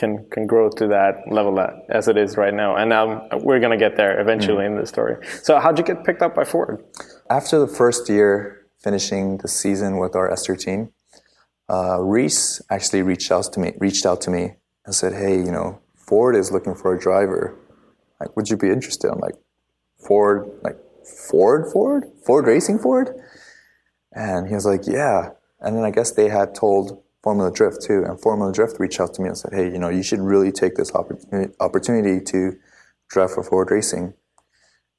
can 0.00 0.24
can 0.30 0.46
grow 0.46 0.70
to 0.70 0.86
that 0.88 1.30
level 1.30 1.54
that, 1.56 1.84
as 1.90 2.08
it 2.08 2.16
is 2.16 2.36
right 2.36 2.54
now. 2.54 2.74
And 2.74 2.88
now 2.88 3.28
we're 3.46 3.60
gonna 3.60 3.82
get 3.86 3.96
there 3.96 4.18
eventually 4.18 4.64
mm. 4.64 4.68
in 4.68 4.76
the 4.76 4.86
story. 4.86 5.14
So 5.42 5.60
how'd 5.60 5.78
you 5.78 5.84
get 5.84 6.04
picked 6.04 6.22
up 6.22 6.34
by 6.34 6.44
Ford? 6.44 6.82
After 7.28 7.58
the 7.58 7.68
first 7.68 8.08
year, 8.08 8.66
finishing 8.78 9.36
the 9.38 9.48
season 9.48 9.98
with 9.98 10.16
our 10.16 10.28
S13, 10.30 10.90
uh, 11.68 11.98
Rhys 12.00 12.62
actually 12.70 13.02
reached 13.02 13.30
out 13.30 13.52
to 13.52 13.60
me. 13.60 13.74
Reached 13.78 14.06
out 14.06 14.20
to 14.22 14.30
me 14.30 14.54
and 14.86 14.94
said, 14.94 15.12
"Hey, 15.12 15.36
you 15.36 15.52
know, 15.52 15.78
Ford 15.94 16.34
is 16.34 16.50
looking 16.50 16.74
for 16.74 16.94
a 16.94 16.98
driver. 16.98 17.54
Like, 18.18 18.34
would 18.36 18.48
you 18.48 18.56
be 18.56 18.70
interested?" 18.70 19.10
I'm 19.12 19.20
like, 19.20 19.36
"Ford, 19.98 20.50
like 20.62 20.78
Ford, 21.30 21.70
Ford, 21.72 22.10
Ford 22.24 22.46
Racing, 22.46 22.78
Ford." 22.78 23.08
And 24.12 24.48
he 24.48 24.54
was 24.54 24.66
like, 24.72 24.86
"Yeah." 24.86 25.30
And 25.60 25.76
then 25.76 25.84
I 25.84 25.90
guess 25.90 26.10
they 26.12 26.30
had 26.30 26.54
told 26.54 27.02
Formula 27.22 27.52
Drift 27.52 27.82
too. 27.82 28.04
And 28.04 28.20
Formula 28.20 28.52
Drift 28.52 28.80
reached 28.80 29.00
out 29.00 29.14
to 29.14 29.22
me 29.22 29.28
and 29.28 29.36
said, 29.36 29.52
hey, 29.52 29.64
you 29.64 29.78
know, 29.78 29.88
you 29.88 30.02
should 30.02 30.20
really 30.20 30.52
take 30.52 30.76
this 30.76 30.94
opportunity, 30.94 31.52
opportunity 31.60 32.24
to 32.24 32.56
drive 33.08 33.32
for 33.32 33.42
Ford 33.42 33.70
Racing. 33.70 34.14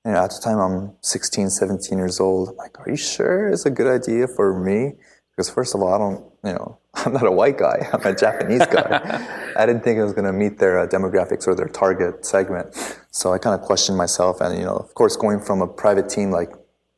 And 0.04 0.16
at 0.16 0.32
the 0.32 0.40
time, 0.44 0.60
I'm 0.60 0.94
16, 1.02 1.50
17 1.50 1.98
years 1.98 2.20
old. 2.20 2.50
I'm 2.50 2.56
like, 2.56 2.80
are 2.80 2.90
you 2.90 2.98
sure 2.98 3.50
it's 3.50 3.66
a 3.66 3.70
good 3.70 3.88
idea 3.88 4.28
for 4.28 4.60
me? 4.60 4.94
Because 5.32 5.50
first 5.50 5.76
of 5.76 5.82
all, 5.82 5.94
I 5.94 5.98
don't, 5.98 6.26
you 6.44 6.54
know, 6.54 6.80
I'm 6.94 7.14
not 7.14 7.26
a 7.26 7.32
white 7.32 7.58
guy. 7.58 7.88
I'm 7.94 8.02
a 8.02 8.16
Japanese 8.16 8.66
guy. 8.66 9.28
I 9.58 9.66
didn't 9.66 9.84
think 9.84 10.00
I 10.00 10.04
was 10.04 10.14
going 10.14 10.26
to 10.26 10.34
meet 10.34 10.58
their 10.58 10.80
uh, 10.80 10.88
demographics 10.88 11.48
or 11.48 11.56
their 11.56 11.68
target 11.68 12.26
segment. 12.26 12.76
So 13.12 13.34
I 13.34 13.38
kind 13.38 13.60
of 13.60 13.66
questioned 13.66 13.98
myself, 13.98 14.42
and 14.42 14.58
you 14.58 14.64
know, 14.64 14.76
of 14.76 14.94
course, 14.94 15.16
going 15.16 15.40
from 15.40 15.62
a 15.62 15.68
private 15.68 16.10
team 16.10 16.32
like 16.32 16.52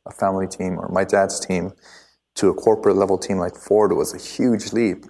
a 0.06 0.12
family 0.12 0.46
team 0.46 0.78
or 0.78 0.88
my 0.88 1.04
dad's 1.04 1.40
team 1.40 1.72
to 2.36 2.48
a 2.48 2.54
corporate 2.54 2.96
level 2.96 3.16
team 3.16 3.38
like 3.38 3.56
Ford 3.56 3.92
was 3.92 4.14
a 4.14 4.18
huge 4.18 4.72
leap. 4.72 5.06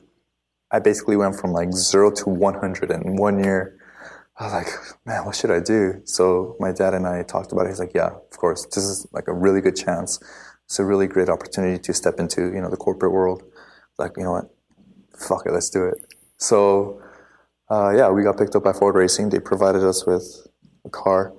I 0.75 0.81
basically 0.81 1.17
went 1.17 1.39
from 1.39 1.53
like 1.53 1.73
zero 1.73 2.11
to 2.11 2.29
100 2.29 2.91
in 2.91 3.15
one 3.15 3.39
year. 3.39 3.79
I 4.37 4.45
was 4.45 4.53
like, 4.53 4.67
man, 5.07 5.25
what 5.25 5.37
should 5.37 5.53
I 5.53 5.61
do? 5.61 6.01
So 6.03 6.57
my 6.59 6.73
dad 6.73 6.95
and 6.95 7.07
I 7.07 7.23
talked 7.23 7.53
about 7.53 7.67
it. 7.67 7.69
He's 7.69 7.79
like, 7.79 7.93
yeah, 7.95 8.09
of 8.09 8.37
course, 8.37 8.67
this 8.67 8.83
is 8.83 9.07
like 9.13 9.29
a 9.29 9.33
really 9.33 9.61
good 9.61 9.77
chance. 9.77 10.19
It's 10.65 10.81
a 10.81 10.85
really 10.85 11.07
great 11.07 11.29
opportunity 11.29 11.79
to 11.81 11.95
step 11.95 12.19
into, 12.19 12.53
you 12.53 12.61
know, 12.61 12.71
the 12.71 12.77
corporate 12.77 13.13
world. 13.13 13.45
Like, 13.99 14.17
you 14.17 14.25
know 14.25 14.33
what? 14.33 14.51
Fuck 15.17 15.47
it, 15.47 15.53
let's 15.53 15.71
do 15.71 15.85
it. 15.85 15.95
So, 16.39 17.01
uh, 17.71 17.93
yeah, 17.97 18.11
we 18.11 18.25
got 18.25 18.37
picked 18.37 18.57
up 18.57 18.65
by 18.65 18.73
Ford 18.73 18.97
Racing. 18.97 19.29
They 19.29 19.39
provided 19.39 19.85
us 19.85 20.05
with 20.05 20.45
a 20.85 20.91
car, 20.91 21.33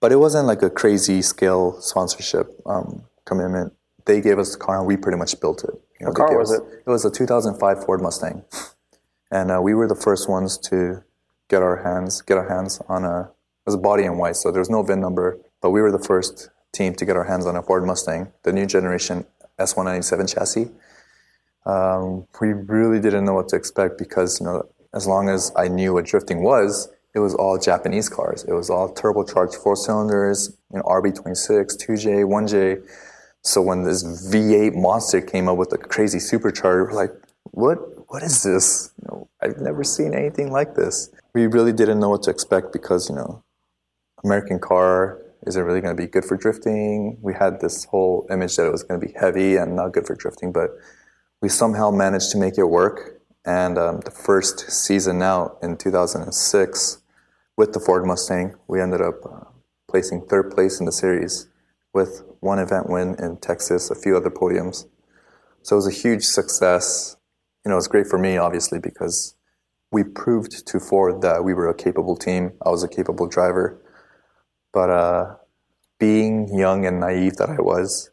but 0.00 0.12
it 0.12 0.16
wasn't 0.16 0.46
like 0.46 0.62
a 0.62 0.70
crazy 0.70 1.22
scale 1.22 1.80
sponsorship 1.80 2.46
um, 2.66 3.02
commitment. 3.24 3.72
They 4.04 4.20
gave 4.20 4.38
us 4.38 4.52
the 4.52 4.58
car 4.58 4.78
and 4.78 4.86
we 4.86 4.96
pretty 4.96 5.18
much 5.18 5.40
built 5.40 5.64
it. 5.64 5.74
You 6.02 6.08
What 6.08 6.16
car 6.16 6.36
was 6.36 6.52
us- 6.52 6.58
it? 6.58 6.82
It 6.84 6.90
was 6.90 7.04
a 7.04 7.10
2005 7.10 7.84
Ford 7.84 8.02
Mustang, 8.02 8.42
and 9.30 9.52
uh, 9.52 9.60
we 9.62 9.72
were 9.72 9.86
the 9.86 9.94
first 9.94 10.28
ones 10.28 10.58
to 10.58 11.04
get 11.48 11.62
our 11.62 11.76
hands 11.84 12.22
get 12.22 12.36
our 12.36 12.48
hands 12.48 12.80
on 12.88 13.04
a 13.04 13.20
it 13.20 13.66
was 13.66 13.76
a 13.76 13.78
body 13.78 14.02
in 14.02 14.18
white, 14.18 14.34
so 14.34 14.50
there 14.50 14.58
was 14.58 14.68
no 14.70 14.82
VIN 14.82 15.00
number, 15.00 15.38
but 15.60 15.70
we 15.70 15.80
were 15.80 15.92
the 15.92 16.00
first 16.00 16.50
team 16.72 16.92
to 16.96 17.04
get 17.04 17.14
our 17.16 17.22
hands 17.24 17.46
on 17.46 17.54
a 17.54 17.62
Ford 17.62 17.86
Mustang, 17.86 18.32
the 18.42 18.52
new 18.52 18.66
generation 18.66 19.24
S197 19.60 20.34
chassis. 20.34 20.68
Um, 21.64 22.26
we 22.40 22.52
really 22.52 22.98
didn't 22.98 23.24
know 23.24 23.34
what 23.34 23.48
to 23.50 23.56
expect 23.56 23.96
because 23.96 24.40
you 24.40 24.46
know 24.46 24.66
as 24.92 25.06
long 25.06 25.28
as 25.28 25.52
I 25.54 25.68
knew 25.68 25.94
what 25.94 26.06
drifting 26.06 26.42
was, 26.42 26.88
it 27.14 27.20
was 27.20 27.32
all 27.36 27.58
Japanese 27.58 28.08
cars. 28.08 28.42
It 28.42 28.54
was 28.54 28.70
all 28.70 28.92
turbocharged 28.92 29.54
four 29.54 29.76
cylinders, 29.76 30.56
you 30.72 30.78
know, 30.78 30.82
RB26, 30.82 31.76
2J, 31.78 32.24
1J. 32.24 32.82
So 33.42 33.60
when 33.60 33.82
this 33.82 34.04
V8 34.04 34.74
monster 34.74 35.20
came 35.20 35.48
up 35.48 35.56
with 35.56 35.72
a 35.72 35.78
crazy 35.78 36.18
supercharger, 36.18 36.86
we're 36.86 36.92
like, 36.92 37.12
what? 37.44 37.78
What 38.08 38.22
is 38.22 38.42
this? 38.42 38.92
You 39.00 39.08
know, 39.08 39.28
I've 39.40 39.58
never 39.58 39.82
seen 39.82 40.14
anything 40.14 40.52
like 40.52 40.74
this. 40.74 41.10
We 41.34 41.46
really 41.46 41.72
didn't 41.72 41.98
know 41.98 42.10
what 42.10 42.22
to 42.24 42.30
expect 42.30 42.72
because 42.72 43.08
you 43.08 43.16
know, 43.16 43.42
American 44.22 44.58
car 44.60 45.22
is 45.44 45.56
it 45.56 45.62
really 45.62 45.80
going 45.80 45.96
to 45.96 46.00
be 46.00 46.06
good 46.06 46.24
for 46.24 46.36
drifting? 46.36 47.18
We 47.20 47.34
had 47.34 47.60
this 47.60 47.84
whole 47.84 48.26
image 48.30 48.56
that 48.56 48.66
it 48.66 48.70
was 48.70 48.82
going 48.82 49.00
to 49.00 49.06
be 49.06 49.12
heavy 49.18 49.56
and 49.56 49.74
not 49.74 49.92
good 49.92 50.06
for 50.06 50.14
drifting, 50.14 50.52
but 50.52 50.70
we 51.40 51.48
somehow 51.48 51.90
managed 51.90 52.30
to 52.32 52.38
make 52.38 52.58
it 52.58 52.64
work. 52.64 53.20
And 53.44 53.76
um, 53.76 54.00
the 54.00 54.12
first 54.12 54.70
season 54.70 55.20
out 55.20 55.58
in 55.62 55.76
2006 55.76 57.02
with 57.56 57.72
the 57.72 57.80
Ford 57.80 58.06
Mustang, 58.06 58.54
we 58.68 58.80
ended 58.80 59.00
up 59.00 59.26
uh, 59.26 59.44
placing 59.88 60.26
third 60.26 60.52
place 60.52 60.78
in 60.78 60.86
the 60.86 60.92
series 60.92 61.48
with 61.92 62.22
one 62.42 62.58
event 62.58 62.90
win 62.90 63.14
in 63.20 63.36
Texas, 63.36 63.88
a 63.88 63.94
few 63.94 64.16
other 64.16 64.28
podiums. 64.28 64.86
So 65.62 65.76
it 65.76 65.78
was 65.78 65.86
a 65.86 65.92
huge 65.92 66.24
success. 66.24 67.16
You 67.64 67.68
know, 67.68 67.76
it 67.76 67.76
was 67.76 67.86
great 67.86 68.08
for 68.08 68.18
me, 68.18 68.36
obviously, 68.36 68.80
because 68.80 69.36
we 69.92 70.02
proved 70.02 70.66
to 70.66 70.80
Ford 70.80 71.22
that 71.22 71.44
we 71.44 71.54
were 71.54 71.68
a 71.68 71.74
capable 71.74 72.16
team. 72.16 72.52
I 72.66 72.70
was 72.70 72.82
a 72.82 72.88
capable 72.88 73.28
driver. 73.28 73.80
But 74.72 74.90
uh, 74.90 75.36
being 76.00 76.48
young 76.52 76.84
and 76.84 76.98
naive 76.98 77.36
that 77.36 77.48
I 77.48 77.60
was, 77.60 78.10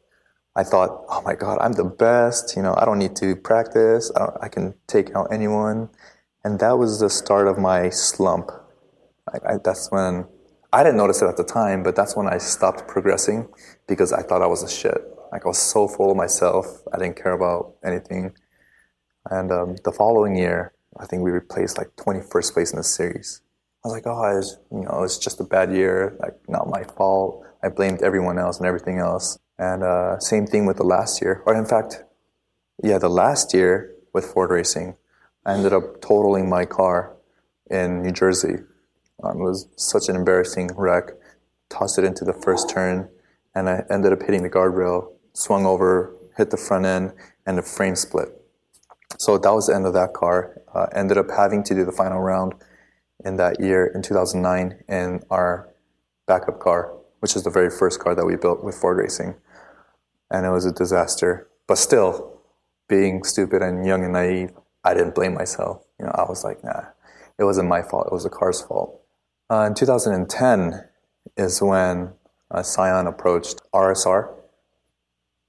I 0.55 0.63
thought, 0.63 1.05
oh 1.09 1.23
my 1.23 1.33
God, 1.33 1.57
I'm 1.59 1.71
the 1.71 1.85
best. 1.85 2.55
You 2.55 2.61
know, 2.61 2.75
I 2.77 2.85
don't 2.85 2.99
need 2.99 3.15
to 3.15 3.35
practice. 3.35 4.11
I, 4.15 4.27
I 4.43 4.47
can 4.47 4.75
take 4.85 5.15
out 5.15 5.29
anyone. 5.31 5.89
And 6.43 6.59
that 6.59 6.77
was 6.77 6.99
the 6.99 7.09
start 7.09 7.47
of 7.47 7.57
my 7.57 7.89
slump. 7.89 8.51
I, 9.27 9.53
I, 9.53 9.57
that's 9.63 9.89
when 9.89 10.27
I 10.71 10.83
didn't 10.83 10.97
notice 10.97 11.21
it 11.21 11.25
at 11.25 11.37
the 11.37 11.43
time, 11.43 11.81
but 11.81 11.95
that's 11.95 12.15
when 12.15 12.27
I 12.27 12.37
stopped 12.37 12.87
progressing 12.87 13.47
because 13.87 14.13
I 14.13 14.21
thought 14.21 14.41
I 14.41 14.47
was 14.47 14.63
a 14.63 14.69
shit. 14.69 15.01
Like 15.31 15.45
I 15.45 15.47
was 15.47 15.57
so 15.57 15.87
full 15.87 16.11
of 16.11 16.17
myself. 16.17 16.83
I 16.93 16.97
didn't 16.97 17.15
care 17.15 17.31
about 17.31 17.75
anything. 17.83 18.33
And 19.31 19.51
um, 19.51 19.75
the 19.83 19.91
following 19.91 20.35
year, 20.35 20.73
I 20.97 21.05
think 21.05 21.23
we 21.23 21.31
replaced 21.31 21.77
like 21.77 21.95
21st 21.95 22.53
place 22.53 22.71
in 22.71 22.77
the 22.77 22.83
series. 22.83 23.41
I 23.83 23.87
was 23.87 23.95
like, 23.95 24.07
oh, 24.07 24.21
I 24.21 24.33
was, 24.33 24.57
you 24.71 24.81
know, 24.81 25.03
it's 25.03 25.17
just 25.17 25.39
a 25.39 25.43
bad 25.43 25.71
year, 25.71 26.17
like 26.19 26.37
not 26.47 26.67
my 26.67 26.83
fault. 26.83 27.45
I 27.63 27.69
blamed 27.69 28.01
everyone 28.03 28.37
else 28.37 28.57
and 28.57 28.67
everything 28.67 28.99
else. 28.99 29.39
And 29.57 29.83
uh, 29.83 30.19
same 30.19 30.45
thing 30.45 30.65
with 30.65 30.77
the 30.77 30.83
last 30.83 31.21
year, 31.21 31.43
or 31.45 31.55
in 31.55 31.65
fact, 31.65 32.03
yeah, 32.83 32.97
the 32.97 33.09
last 33.09 33.53
year 33.53 33.93
with 34.13 34.25
Ford 34.25 34.51
Racing, 34.51 34.95
I 35.45 35.53
ended 35.53 35.73
up 35.73 36.01
totaling 36.01 36.47
my 36.47 36.65
car 36.65 37.17
in 37.69 38.01
New 38.01 38.11
Jersey. 38.11 38.59
Um, 39.23 39.39
it 39.39 39.43
was 39.43 39.67
such 39.75 40.09
an 40.09 40.15
embarrassing 40.15 40.71
wreck. 40.75 41.11
Tossed 41.69 41.99
it 41.99 42.03
into 42.03 42.25
the 42.25 42.33
first 42.33 42.69
turn, 42.69 43.09
and 43.53 43.69
I 43.69 43.83
ended 43.89 44.11
up 44.11 44.21
hitting 44.21 44.43
the 44.43 44.49
guardrail, 44.49 45.11
swung 45.33 45.65
over, 45.65 46.15
hit 46.37 46.49
the 46.49 46.57
front 46.57 46.85
end, 46.85 47.13
and 47.45 47.57
the 47.57 47.61
frame 47.61 47.95
split. 47.95 48.29
So 49.17 49.37
that 49.37 49.53
was 49.53 49.67
the 49.67 49.75
end 49.75 49.85
of 49.85 49.93
that 49.93 50.13
car. 50.13 50.61
Uh, 50.73 50.87
ended 50.95 51.17
up 51.17 51.29
having 51.29 51.63
to 51.63 51.75
do 51.75 51.85
the 51.85 51.91
final 51.91 52.19
round 52.19 52.53
in 53.25 53.35
that 53.37 53.59
year 53.59 53.87
in 53.87 54.01
2009 54.01 54.83
in 54.87 55.21
our 55.29 55.69
backup 56.27 56.59
car, 56.59 56.93
which 57.19 57.35
is 57.35 57.43
the 57.43 57.49
very 57.49 57.69
first 57.69 57.99
car 57.99 58.15
that 58.15 58.25
we 58.25 58.35
built 58.35 58.63
with 58.63 58.75
Ford 58.75 58.97
Racing. 58.97 59.35
And 60.31 60.45
it 60.45 60.49
was 60.49 60.65
a 60.65 60.71
disaster. 60.71 61.47
But 61.67 61.77
still, 61.77 62.39
being 62.87 63.23
stupid 63.23 63.61
and 63.61 63.85
young 63.85 64.03
and 64.03 64.13
naive, 64.13 64.51
I 64.83 64.93
didn't 64.93 65.15
blame 65.15 65.33
myself. 65.33 65.85
You 65.99 66.05
know, 66.05 66.13
I 66.15 66.23
was 66.23 66.43
like, 66.43 66.63
nah, 66.63 66.85
it 67.37 67.43
wasn't 67.43 67.67
my 67.67 67.81
fault. 67.81 68.07
It 68.07 68.13
was 68.13 68.23
the 68.23 68.29
car's 68.29 68.61
fault. 68.61 69.01
Uh, 69.51 69.65
in 69.65 69.73
2010 69.73 70.83
is 71.35 71.59
when 71.61 72.13
uh, 72.51 72.61
Scion 72.61 73.07
approached 73.07 73.61
RSR, 73.73 74.31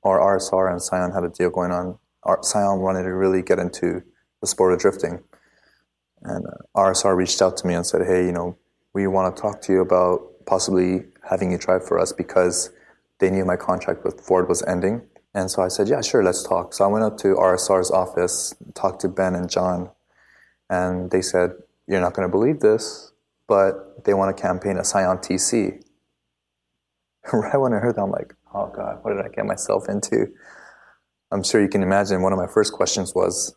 or 0.02 0.38
RSR 0.38 0.72
and 0.72 0.80
Scion 0.80 1.12
had 1.12 1.22
a 1.22 1.28
deal 1.28 1.50
going 1.50 1.70
on. 1.70 1.98
Ar- 2.22 2.42
Scion 2.42 2.80
wanted 2.80 3.02
to 3.02 3.12
really 3.12 3.42
get 3.42 3.58
into 3.58 4.02
the 4.40 4.46
sport 4.46 4.72
of 4.72 4.78
drifting. 4.78 5.20
And 6.22 6.46
uh, 6.46 6.78
RSR 6.80 7.14
reached 7.14 7.42
out 7.42 7.58
to 7.58 7.66
me 7.66 7.74
and 7.74 7.86
said, 7.86 8.06
hey, 8.06 8.24
you 8.24 8.32
know, 8.32 8.56
we 8.94 9.06
want 9.06 9.36
to 9.36 9.42
talk 9.42 9.60
to 9.62 9.72
you 9.72 9.82
about 9.82 10.46
possibly 10.46 11.04
having 11.28 11.52
you 11.52 11.58
drive 11.58 11.86
for 11.86 11.98
us 11.98 12.12
because 12.12 12.70
they 13.18 13.30
knew 13.30 13.44
my 13.44 13.56
contract 13.56 14.02
with 14.02 14.18
Ford 14.22 14.48
was 14.48 14.62
ending. 14.62 15.02
And 15.34 15.50
so 15.50 15.62
I 15.62 15.68
said, 15.68 15.88
yeah, 15.88 16.00
sure, 16.00 16.24
let's 16.24 16.42
talk. 16.42 16.72
So 16.72 16.84
I 16.84 16.88
went 16.88 17.04
up 17.04 17.18
to 17.18 17.34
RSR's 17.34 17.90
office, 17.90 18.54
talked 18.74 19.02
to 19.02 19.08
Ben 19.08 19.34
and 19.34 19.48
John, 19.48 19.90
and 20.70 21.10
they 21.10 21.20
said, 21.20 21.52
you're 21.86 22.00
not 22.00 22.14
going 22.14 22.26
to 22.26 22.32
believe 22.32 22.60
this, 22.60 23.12
but 23.50 24.04
they 24.04 24.14
want 24.14 24.34
to 24.34 24.40
campaign 24.40 24.76
a 24.76 24.84
Scion 24.84 25.18
TC. 25.18 25.82
right 27.32 27.56
when 27.56 27.74
I 27.74 27.78
heard 27.78 27.96
that, 27.96 28.02
I'm 28.02 28.12
like, 28.12 28.32
oh 28.54 28.72
God, 28.72 29.00
what 29.02 29.12
did 29.12 29.26
I 29.26 29.28
get 29.28 29.44
myself 29.44 29.88
into? 29.88 30.28
I'm 31.32 31.42
sure 31.42 31.60
you 31.60 31.68
can 31.68 31.82
imagine 31.82 32.22
one 32.22 32.32
of 32.32 32.38
my 32.38 32.46
first 32.46 32.72
questions 32.72 33.12
was, 33.12 33.56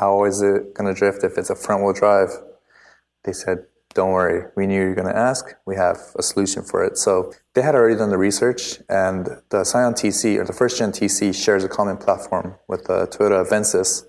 how 0.00 0.24
is 0.24 0.40
it 0.40 0.72
going 0.72 0.92
to 0.92 0.98
drift 0.98 1.24
if 1.24 1.36
it's 1.36 1.50
a 1.50 1.54
front 1.54 1.84
wheel 1.84 1.92
drive? 1.92 2.30
They 3.24 3.34
said, 3.34 3.66
don't 3.92 4.12
worry, 4.12 4.46
we 4.56 4.66
knew 4.66 4.80
you 4.80 4.88
were 4.88 4.94
going 4.94 5.12
to 5.12 5.16
ask. 5.16 5.54
We 5.66 5.76
have 5.76 5.98
a 6.18 6.22
solution 6.22 6.62
for 6.62 6.82
it. 6.82 6.96
So 6.96 7.34
they 7.52 7.60
had 7.60 7.74
already 7.74 7.96
done 7.96 8.08
the 8.08 8.18
research, 8.18 8.78
and 8.88 9.28
the 9.50 9.64
Scion 9.64 9.92
TC, 9.92 10.38
or 10.38 10.44
the 10.44 10.54
first 10.54 10.78
gen 10.78 10.90
TC, 10.90 11.34
shares 11.34 11.64
a 11.64 11.68
common 11.68 11.98
platform 11.98 12.56
with 12.66 12.84
the 12.84 13.06
Toyota 13.08 13.46
Avensis, 13.46 14.06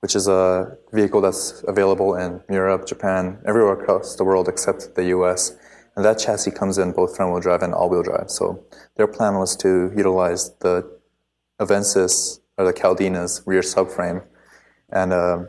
which 0.00 0.16
is 0.16 0.26
a 0.28 0.76
vehicle 0.92 1.20
that's 1.20 1.62
available 1.68 2.14
in 2.14 2.42
Europe, 2.48 2.86
Japan, 2.86 3.38
everywhere 3.46 3.74
across 3.74 4.16
the 4.16 4.24
world 4.24 4.48
except 4.48 4.94
the 4.94 5.04
US. 5.16 5.56
And 5.94 6.04
that 6.04 6.18
chassis 6.18 6.50
comes 6.50 6.78
in 6.78 6.92
both 6.92 7.16
front 7.16 7.32
wheel 7.32 7.40
drive 7.40 7.62
and 7.62 7.74
all 7.74 7.90
wheel 7.90 8.02
drive. 8.02 8.30
So 8.30 8.64
their 8.96 9.06
plan 9.06 9.34
was 9.36 9.56
to 9.56 9.92
utilize 9.94 10.50
the 10.60 10.90
Avensis 11.60 12.40
or 12.56 12.64
the 12.64 12.72
Caldina's 12.72 13.42
rear 13.44 13.60
subframe 13.60 14.24
and 14.90 15.12
uh, 15.12 15.44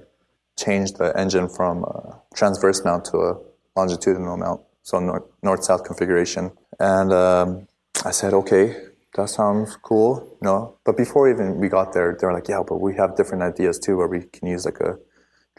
change 0.57 0.93
the 0.93 1.17
engine 1.17 1.47
from 1.47 1.83
a 1.83 2.21
transverse 2.35 2.83
mount 2.83 3.05
to 3.05 3.17
a 3.17 3.37
longitudinal 3.75 4.37
mount, 4.37 4.61
so 4.83 5.29
north-south 5.41 5.83
configuration. 5.85 6.51
And 6.79 7.13
um, 7.13 7.67
I 8.03 8.11
said, 8.11 8.33
okay, 8.33 8.75
that 9.15 9.29
sounds 9.29 9.77
cool, 9.77 10.37
No. 10.41 10.77
But 10.85 10.95
before 10.95 11.29
even 11.29 11.57
we 11.57 11.67
got 11.67 11.93
there, 11.93 12.17
they 12.19 12.25
were 12.25 12.33
like, 12.33 12.47
yeah, 12.47 12.63
but 12.65 12.79
we 12.79 12.95
have 12.95 13.15
different 13.17 13.43
ideas 13.43 13.77
too, 13.77 13.97
where 13.97 14.07
we 14.07 14.21
can 14.23 14.47
use 14.47 14.65
like 14.65 14.79
a 14.79 14.97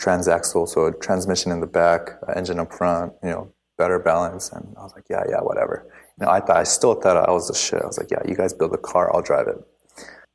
transaxle, 0.01 0.69
so 0.69 0.87
a 0.87 0.93
transmission 0.93 1.53
in 1.53 1.61
the 1.61 1.67
back, 1.67 2.11
engine 2.35 2.59
up 2.59 2.73
front, 2.73 3.12
you 3.23 3.31
know, 3.31 3.53
better 3.77 3.99
balance. 3.99 4.51
And 4.53 4.75
I 4.79 4.83
was 4.83 4.93
like, 4.95 5.05
yeah, 5.11 5.25
yeah, 5.29 5.41
whatever. 5.41 5.87
You 6.19 6.27
know, 6.27 6.33
I 6.33 6.41
thought 6.41 6.57
I 6.57 6.62
still 6.65 6.95
thought 6.95 7.17
I 7.17 7.31
was 7.31 7.49
the 7.49 7.55
shit. 7.55 7.83
I 7.83 7.87
was 7.87 7.99
like, 7.99 8.11
yeah, 8.11 8.23
you 8.27 8.35
guys 8.35 8.55
build 8.55 8.73
a 8.73 8.79
car, 8.79 9.15
I'll 9.15 9.23
drive 9.23 9.49
it. 9.49 9.57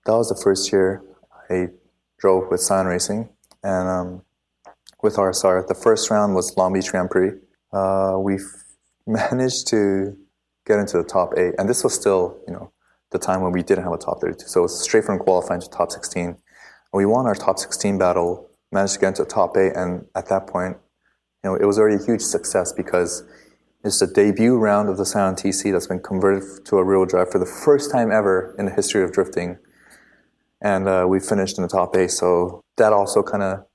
That 0.06 0.14
was 0.14 0.30
the 0.30 0.40
first 0.42 0.72
year 0.72 1.02
I 1.50 1.70
drove 2.20 2.50
with 2.52 2.62
Scion 2.62 2.88
Racing, 2.88 3.30
and 3.64 3.90
um, 3.90 4.22
with 5.02 5.16
RSR. 5.16 5.68
The 5.68 5.76
first 5.76 6.10
round 6.10 6.36
was 6.36 6.56
Long 6.58 6.74
Beach 6.74 6.90
Grand 6.92 7.10
Prix. 7.10 7.32
Uh, 7.74 8.16
we 8.20 8.38
managed 9.08 9.68
to 9.70 10.16
get 10.66 10.80
into 10.80 10.98
the 10.98 11.04
top 11.04 11.34
eight, 11.38 11.56
and 11.58 11.68
this 11.68 11.84
was 11.84 11.94
still, 11.94 12.38
you 12.48 12.54
know, 12.54 12.72
the 13.12 13.20
time 13.20 13.42
when 13.42 13.52
we 13.52 13.64
didn't 13.64 13.84
have 13.84 13.94
a 13.94 13.98
top 13.98 14.20
32. 14.22 14.48
So 14.48 14.60
it 14.60 14.64
was 14.64 14.82
straight 14.82 15.06
from 15.06 15.20
qualifying 15.20 15.62
to 15.62 15.70
top 15.70 15.92
16. 15.92 16.26
And 16.26 16.38
we 16.94 17.06
won 17.06 17.26
our 17.26 17.36
top 17.36 17.60
16 17.60 17.98
battle, 17.98 18.50
managed 18.72 18.96
to 18.96 19.00
get 19.00 19.08
into 19.10 19.26
top 19.26 19.56
eight, 19.58 19.74
and 19.76 20.06
at 20.16 20.28
that 20.30 20.48
point, 20.48 20.78
you 21.44 21.50
know, 21.50 21.56
it 21.56 21.66
was 21.66 21.78
already 21.78 22.02
a 22.02 22.06
huge 22.06 22.22
success 22.22 22.72
because 22.72 23.24
It's 23.84 24.00
the 24.00 24.08
debut 24.08 24.58
round 24.58 24.90
of 24.90 24.98
the 24.98 25.06
Scion 25.06 25.36
TC 25.36 25.72
that's 25.72 25.88
been 25.88 26.02
converted 26.02 26.66
to 26.66 26.78
a 26.78 26.84
rear 26.84 27.06
drive 27.06 27.32
for 27.32 27.40
the 27.40 27.46
first 27.46 27.90
time 27.92 28.12
ever 28.12 28.56
in 28.58 28.66
the 28.66 28.72
history 28.72 29.04
of 29.04 29.14
drifting. 29.14 29.60
And 30.62 30.90
uh, 30.90 31.06
we 31.08 31.20
finished 31.20 31.58
in 31.58 31.62
the 31.62 31.70
top 31.70 31.96
eight. 31.96 32.12
So 32.12 32.62
that 32.76 32.92
also 32.92 33.24
kind 33.24 33.44
of 33.44 33.66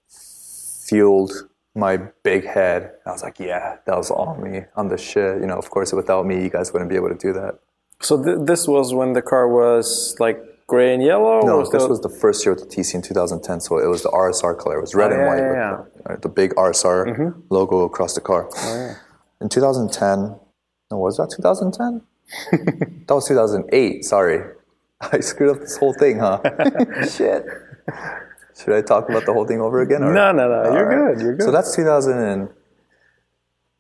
fueled 0.87 1.33
my 1.75 1.97
big 2.25 2.45
head. 2.45 2.93
I 3.07 3.13
was 3.13 3.23
like, 3.23 3.39
yeah, 3.41 3.77
that 3.87 3.97
was 3.97 4.11
all 4.11 4.35
me. 4.37 4.63
I'm 4.77 4.89
the 4.89 4.99
shit. 4.99 5.41
You 5.41 5.47
know, 5.47 5.57
of 5.57 5.71
course, 5.71 5.93
without 5.93 6.27
me, 6.27 6.43
you 6.43 6.51
guys 6.51 6.73
wouldn't 6.73 6.91
be 6.91 6.97
able 6.97 7.09
to 7.09 7.15
do 7.15 7.33
that. 7.33 7.61
So 8.03 8.23
th- 8.23 8.39
this 8.43 8.67
was 8.69 8.93
when 8.93 9.13
the 9.13 9.23
car 9.23 9.49
was 9.49 10.17
like 10.19 10.39
gray 10.67 10.93
and 10.95 11.03
yellow? 11.03 11.41
No, 11.41 11.59
was 11.59 11.71
this 11.71 11.83
the- 11.85 11.89
was 11.89 12.01
the 12.01 12.09
first 12.09 12.45
year 12.45 12.55
with 12.55 12.69
the 12.69 12.75
TC 12.75 12.95
in 12.97 13.03
2010. 13.03 13.61
So 13.61 13.79
it 13.79 13.87
was 13.87 14.03
the 14.03 14.11
RSR 14.11 14.59
color. 14.59 14.79
It 14.79 14.81
was 14.81 14.95
red 14.95 15.13
Oh, 15.13 15.15
and 15.15 15.23
yeah, 15.23 15.29
white. 15.29 15.39
yeah, 15.39 15.71
with 15.81 15.95
The, 15.95 16.03
right, 16.11 16.23
the 16.23 16.29
big 16.29 16.55
RSR 16.57 17.07
mm-hmm. 17.07 17.41
logo 17.51 17.83
across 17.83 18.15
the 18.15 18.21
car. 18.21 18.49
Oh, 18.57 18.75
yeah. 18.77 18.95
in 19.41 19.49
2010, 19.49 20.37
no, 20.91 20.99
was 20.99 21.17
that 21.19 21.31
2010? 21.31 22.03
that 23.07 23.15
was 23.15 23.29
2008. 23.29 24.05
Sorry. 24.05 24.43
I 25.01 25.21
screwed 25.21 25.51
up 25.57 25.61
this 25.61 25.77
whole 25.77 25.93
thing, 25.95 26.19
huh? 26.21 26.41
Shit. 27.11 27.45
Should 28.57 28.75
I 28.75 28.83
talk 28.83 29.09
about 29.09 29.27
the 29.27 29.33
whole 29.33 29.47
thing 29.47 29.61
over 29.61 29.81
again? 29.81 30.03
or- 30.03 30.13
No, 30.13 30.31
no, 30.33 30.49
no. 30.49 30.63
All 30.71 30.73
You're 30.77 30.87
right. 30.87 31.15
good. 31.17 31.23
You're 31.25 31.37
good. 31.37 31.45
So 31.45 31.51
that's 31.51 31.75
2000 31.75 32.19
and... 32.19 32.49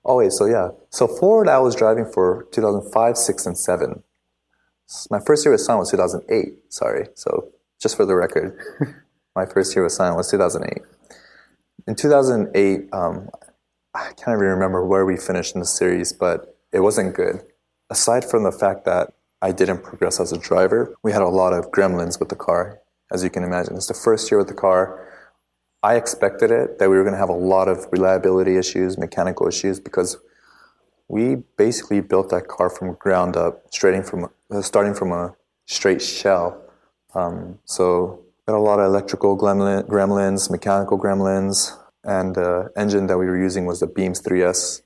Oh, 0.04 0.16
wait. 0.16 0.32
So, 0.32 0.46
yeah. 0.46 0.70
So 0.90 1.06
Ford, 1.06 1.46
I 1.48 1.58
was 1.60 1.76
driving 1.76 2.06
for 2.06 2.48
2005, 2.50 3.16
6, 3.16 3.46
and 3.46 3.56
7. 3.56 4.02
My 5.10 5.20
first 5.20 5.44
year 5.44 5.52
with 5.52 5.60
Scion 5.60 5.78
was 5.78 5.90
2008. 5.90 6.72
Sorry. 6.72 7.08
So 7.14 7.48
just 7.80 7.96
for 7.96 8.04
the 8.04 8.14
record, 8.14 8.58
my 9.36 9.46
first 9.46 9.74
year 9.74 9.82
with 9.84 9.92
Scion 9.92 10.16
was 10.16 10.30
2008. 10.30 10.82
In 11.86 11.94
2008, 11.94 12.88
um, 12.92 13.28
I 13.94 14.12
can't 14.16 14.36
even 14.36 14.40
remember 14.40 14.84
where 14.84 15.04
we 15.04 15.16
finished 15.16 15.54
in 15.54 15.60
the 15.60 15.66
series, 15.66 16.12
but 16.12 16.56
it 16.72 16.80
wasn't 16.80 17.14
good. 17.14 17.40
Aside 17.90 18.24
from 18.24 18.44
the 18.44 18.52
fact 18.52 18.84
that 18.84 19.12
I 19.42 19.52
didn't 19.52 19.82
progress 19.82 20.20
as 20.20 20.32
a 20.32 20.38
driver, 20.38 20.94
we 21.02 21.12
had 21.12 21.22
a 21.22 21.28
lot 21.28 21.52
of 21.52 21.70
gremlins 21.72 22.18
with 22.18 22.28
the 22.28 22.36
car, 22.36 22.78
as 23.10 23.24
you 23.24 23.30
can 23.30 23.42
imagine. 23.42 23.76
It's 23.76 23.88
the 23.88 23.94
first 23.94 24.30
year 24.30 24.38
with 24.38 24.48
the 24.48 24.54
car. 24.54 25.08
I 25.82 25.96
expected 25.96 26.50
it 26.50 26.78
that 26.78 26.88
we 26.88 26.96
were 26.96 27.02
going 27.02 27.14
to 27.14 27.18
have 27.18 27.28
a 27.28 27.32
lot 27.32 27.68
of 27.68 27.86
reliability 27.90 28.56
issues, 28.56 28.96
mechanical 28.96 29.48
issues, 29.48 29.80
because 29.80 30.16
we 31.08 31.36
basically 31.58 32.00
built 32.00 32.30
that 32.30 32.46
car 32.46 32.70
from 32.70 32.94
ground 32.94 33.36
up, 33.36 33.64
starting 33.70 34.02
from 34.02 34.30
starting 34.60 34.94
from 34.94 35.12
a 35.12 35.34
straight 35.66 36.02
shell. 36.02 36.62
Um, 37.14 37.58
so 37.64 38.20
got 38.46 38.56
a 38.56 38.58
lot 38.58 38.80
of 38.80 38.86
electrical 38.86 39.38
gremlin, 39.38 39.86
gremlins, 39.88 40.50
mechanical 40.50 40.98
gremlins, 40.98 41.76
and 42.04 42.34
the 42.34 42.70
engine 42.76 43.06
that 43.06 43.18
we 43.18 43.26
were 43.26 43.40
using 43.40 43.66
was 43.66 43.80
the 43.80 43.86
Beams 43.86 44.20
3S. 44.20 44.82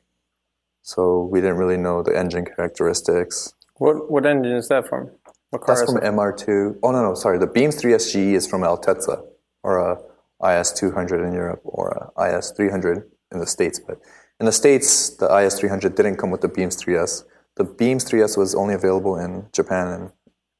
So 0.82 1.28
we 1.30 1.40
didn't 1.40 1.56
really 1.56 1.76
know 1.76 2.02
the 2.02 2.16
engine 2.16 2.44
characteristics. 2.44 3.54
What 3.76 4.10
what 4.10 4.24
engine 4.24 4.52
is 4.52 4.68
that 4.68 4.88
from? 4.88 5.10
That's 5.52 5.84
from 5.84 5.96
it? 5.96 6.04
MR2. 6.04 6.78
Oh 6.82 6.92
no, 6.92 7.02
no, 7.02 7.14
sorry. 7.14 7.38
The 7.38 7.46
Beams 7.46 7.80
3SG 7.80 8.34
is 8.34 8.46
from 8.46 8.62
Altezza, 8.62 9.24
or 9.62 9.78
a 9.78 9.98
IS200 10.42 11.26
in 11.26 11.32
Europe, 11.32 11.60
or 11.64 12.10
a 12.16 12.20
IS300 12.20 13.04
in 13.32 13.40
the 13.40 13.46
States. 13.46 13.80
But 13.80 13.98
in 14.38 14.46
the 14.46 14.52
States, 14.52 15.10
the 15.10 15.28
IS300 15.28 15.94
didn't 15.94 16.16
come 16.16 16.30
with 16.30 16.42
the 16.42 16.48
Beams 16.48 16.76
3S. 16.76 17.24
The 17.56 17.64
Beams 17.64 18.04
3S 18.04 18.36
was 18.36 18.54
only 18.54 18.74
available 18.74 19.16
in 19.16 19.46
Japan 19.52 19.88
and 19.88 20.10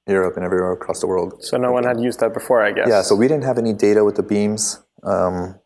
Europe 0.07 0.37
and 0.37 0.45
everywhere 0.45 0.73
across 0.73 1.01
the 1.01 1.07
world. 1.07 1.43
So 1.43 1.57
no 1.57 1.73
one 1.73 1.85
had 1.85 2.01
used 2.01 2.21
that 2.21 2.33
before, 2.33 2.63
I 2.63 2.73
guess. 2.73 2.89
Yeah, 2.89 3.03
so 3.03 3.15
we 3.15 3.29
didn't 3.29 3.45
have 3.45 3.59
any 3.59 3.73
data 3.73 4.05
with 4.05 4.17
the 4.17 4.23
Beams. 4.23 4.83
Um, 5.03 5.59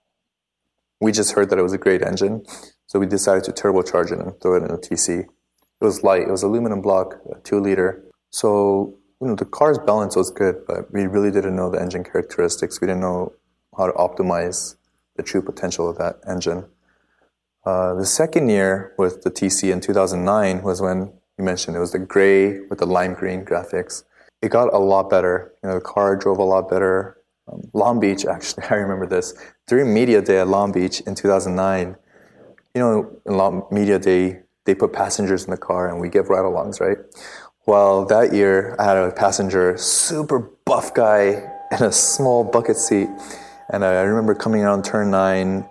we 1.00 1.12
just 1.12 1.32
heard 1.32 1.50
that 1.50 1.58
it 1.58 1.62
was 1.62 1.72
a 1.72 1.78
great 1.78 2.02
engine, 2.02 2.44
so 2.86 2.98
we 2.98 3.06
decided 3.06 3.44
to 3.44 3.52
turbocharge 3.52 4.12
it 4.12 4.18
and 4.18 4.38
throw 4.40 4.56
it 4.56 4.64
in 4.64 4.70
a 4.70 4.78
TC. 4.78 5.20
It 5.20 5.84
was 5.84 6.02
light. 6.02 6.22
It 6.22 6.30
was 6.30 6.42
aluminum 6.42 6.82
block, 6.82 7.14
a 7.30 7.40
two 7.40 7.60
liter. 7.60 8.04
So 8.30 8.98
you 9.20 9.28
know 9.28 9.34
the 9.34 9.44
car's 9.44 9.78
balance 9.78 10.16
was 10.16 10.30
good, 10.30 10.66
but 10.66 10.92
we 10.92 11.06
really 11.06 11.30
didn't 11.30 11.56
know 11.56 11.70
the 11.70 11.80
engine 11.80 12.04
characteristics. 12.04 12.80
We 12.80 12.86
didn't 12.86 13.00
know 13.00 13.32
how 13.76 13.86
to 13.86 13.92
optimize 13.92 14.76
the 15.16 15.22
true 15.22 15.42
potential 15.42 15.88
of 15.88 15.96
that 15.98 16.16
engine. 16.26 16.66
Uh, 17.64 17.94
the 17.94 18.06
second 18.06 18.48
year 18.48 18.94
with 18.98 19.22
the 19.22 19.30
TC 19.30 19.70
in 19.72 19.80
2009 19.80 20.62
was 20.62 20.80
when 20.80 21.12
you 21.40 21.44
mentioned 21.44 21.74
it 21.74 21.80
was 21.80 21.92
the 21.92 21.98
gray 21.98 22.60
with 22.68 22.78
the 22.78 22.86
lime 22.86 23.14
green 23.14 23.44
graphics. 23.44 24.04
It 24.42 24.50
got 24.50 24.72
a 24.74 24.78
lot 24.78 25.08
better. 25.08 25.52
You 25.62 25.70
know, 25.70 25.74
the 25.76 25.80
car 25.80 26.14
drove 26.16 26.38
a 26.38 26.44
lot 26.44 26.68
better. 26.68 27.16
Um, 27.50 27.62
Long 27.72 27.98
Beach, 27.98 28.26
actually, 28.34 28.64
I 28.64 28.74
remember 28.74 29.06
this. 29.06 29.32
During 29.66 29.94
Media 29.94 30.20
Day 30.20 30.38
at 30.38 30.48
Long 30.48 30.70
Beach 30.70 31.00
in 31.00 31.14
2009, 31.14 31.96
you 32.74 32.80
know, 32.80 33.16
in 33.24 33.74
Media 33.74 33.98
Day, 33.98 34.40
they 34.66 34.74
put 34.74 34.92
passengers 34.92 35.44
in 35.44 35.50
the 35.50 35.56
car 35.56 35.88
and 35.88 35.98
we 35.98 36.10
give 36.10 36.28
ride 36.28 36.44
alongs, 36.44 36.78
right? 36.78 36.98
Well, 37.66 38.04
that 38.06 38.34
year, 38.34 38.76
I 38.78 38.84
had 38.84 38.96
a 38.98 39.10
passenger, 39.10 39.78
super 39.78 40.50
buff 40.66 40.92
guy 40.92 41.50
in 41.72 41.82
a 41.82 41.92
small 41.92 42.44
bucket 42.44 42.76
seat. 42.76 43.08
And 43.72 43.84
I 43.84 44.02
remember 44.02 44.34
coming 44.34 44.62
around 44.62 44.84
turn 44.84 45.10
nine, 45.10 45.66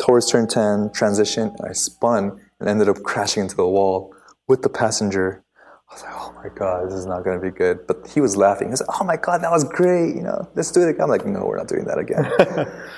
towards 0.00 0.30
turn 0.30 0.48
10, 0.48 0.90
transition, 0.92 1.54
I 1.62 1.72
spun 1.74 2.40
and 2.58 2.68
ended 2.68 2.88
up 2.88 3.02
crashing 3.02 3.44
into 3.44 3.54
the 3.54 3.66
wall 3.66 4.13
with 4.48 4.62
the 4.62 4.68
passenger. 4.68 5.42
I 5.90 5.94
was 5.94 6.02
like, 6.02 6.14
oh 6.14 6.32
my 6.34 6.48
God, 6.54 6.86
this 6.86 6.94
is 6.94 7.06
not 7.06 7.24
going 7.24 7.40
to 7.40 7.44
be 7.44 7.56
good. 7.56 7.86
But 7.86 8.08
he 8.08 8.20
was 8.20 8.36
laughing. 8.36 8.68
He 8.68 8.72
was 8.72 8.80
like, 8.80 9.00
oh 9.00 9.04
my 9.04 9.16
God, 9.16 9.42
that 9.42 9.50
was 9.50 9.64
great. 9.64 10.16
You 10.16 10.22
know, 10.22 10.48
let's 10.54 10.72
do 10.72 10.82
it 10.82 10.88
again. 10.88 11.02
I'm 11.02 11.10
like, 11.10 11.26
no, 11.26 11.44
we're 11.44 11.56
not 11.56 11.68
doing 11.68 11.84
that 11.84 11.98
again. 11.98 12.30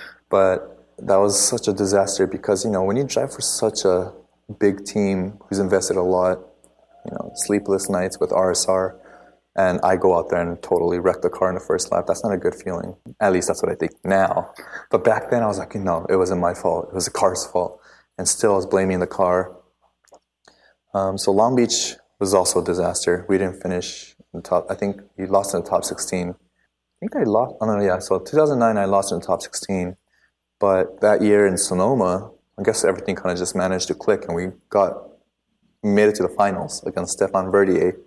but 0.30 0.94
that 0.98 1.16
was 1.16 1.38
such 1.38 1.68
a 1.68 1.72
disaster 1.72 2.26
because, 2.26 2.64
you 2.64 2.70
know, 2.70 2.82
when 2.82 2.96
you 2.96 3.04
drive 3.04 3.32
for 3.32 3.42
such 3.42 3.85
a 3.85 4.12
big 4.59 4.85
team 4.85 5.38
who's 5.48 5.59
invested 5.59 5.96
a 5.96 6.02
lot, 6.02 6.38
you 7.04 7.12
know, 7.12 7.32
sleepless 7.35 7.88
nights 7.88 8.18
with 8.18 8.30
RSR, 8.30 8.98
and 9.56 9.80
I 9.82 9.96
go 9.96 10.16
out 10.16 10.28
there 10.28 10.40
and 10.40 10.62
totally 10.62 10.98
wreck 10.98 11.22
the 11.22 11.30
car 11.30 11.48
in 11.48 11.54
the 11.54 11.61
first 11.61 11.90
lap. 11.90 12.04
That's 12.06 12.22
not 12.22 12.32
a 12.32 12.37
good 12.37 12.54
feeling. 12.54 12.94
At 13.20 13.32
least 13.32 13.48
that's 13.48 13.62
what 13.62 13.72
I 13.72 13.74
think 13.74 13.92
now. 14.04 14.52
But 14.90 15.02
back 15.02 15.30
then 15.30 15.42
I 15.42 15.46
was 15.46 15.59
like, 15.59 15.74
no, 15.74 16.06
it 16.11 16.16
wasn't 16.16 16.42
my 16.42 16.52
fault. 16.52 16.88
It 16.90 16.94
was 16.94 17.06
the 17.06 17.11
car's 17.11 17.46
fault. 17.46 17.80
And 18.18 18.28
still 18.28 18.52
I 18.52 18.56
was 18.56 18.66
blaming 18.66 19.00
the 19.00 19.06
car. 19.06 19.55
Um, 20.96 21.18
so 21.18 21.30
Long 21.30 21.54
Beach 21.54 21.94
was 22.18 22.32
also 22.32 22.62
a 22.62 22.64
disaster. 22.64 23.26
We 23.28 23.37
didn't 23.37 23.61
finish 23.61 24.16
in 24.32 24.40
the 24.40 24.42
top. 24.42 24.66
I 24.70 24.74
think 24.74 25.02
we 25.18 25.26
lost 25.26 25.52
in 25.52 25.61
the 25.61 25.68
top 25.68 25.85
16. 25.85 26.30
I 26.30 26.35
think 27.00 27.14
I 27.14 27.24
lost. 27.24 27.54
Oh 27.61 27.66
no, 27.66 27.78
yeah. 27.85 27.98
So 27.98 28.18
2009, 28.18 28.78
I 28.78 28.87
lost 28.87 29.12
in 29.12 29.18
the 29.20 29.26
top 29.26 29.42
16. 29.42 29.94
But 30.59 31.02
that 31.02 31.20
year 31.20 31.46
in 31.46 31.59
Sonoma, 31.59 32.30
I 32.59 32.62
guess 32.62 32.82
everything 32.82 33.14
kind 33.14 33.30
of 33.30 33.37
just 33.37 33.54
managed 33.54 33.88
to 33.88 33.94
click, 33.94 34.24
and 34.26 34.35
we 34.35 34.46
got 34.70 34.94
made 35.82 36.09
it 36.09 36.14
to 36.14 36.22
the 36.22 36.30
finals 36.30 36.82
against 36.87 37.12
Stephan 37.12 37.50
Verdier. 37.50 37.98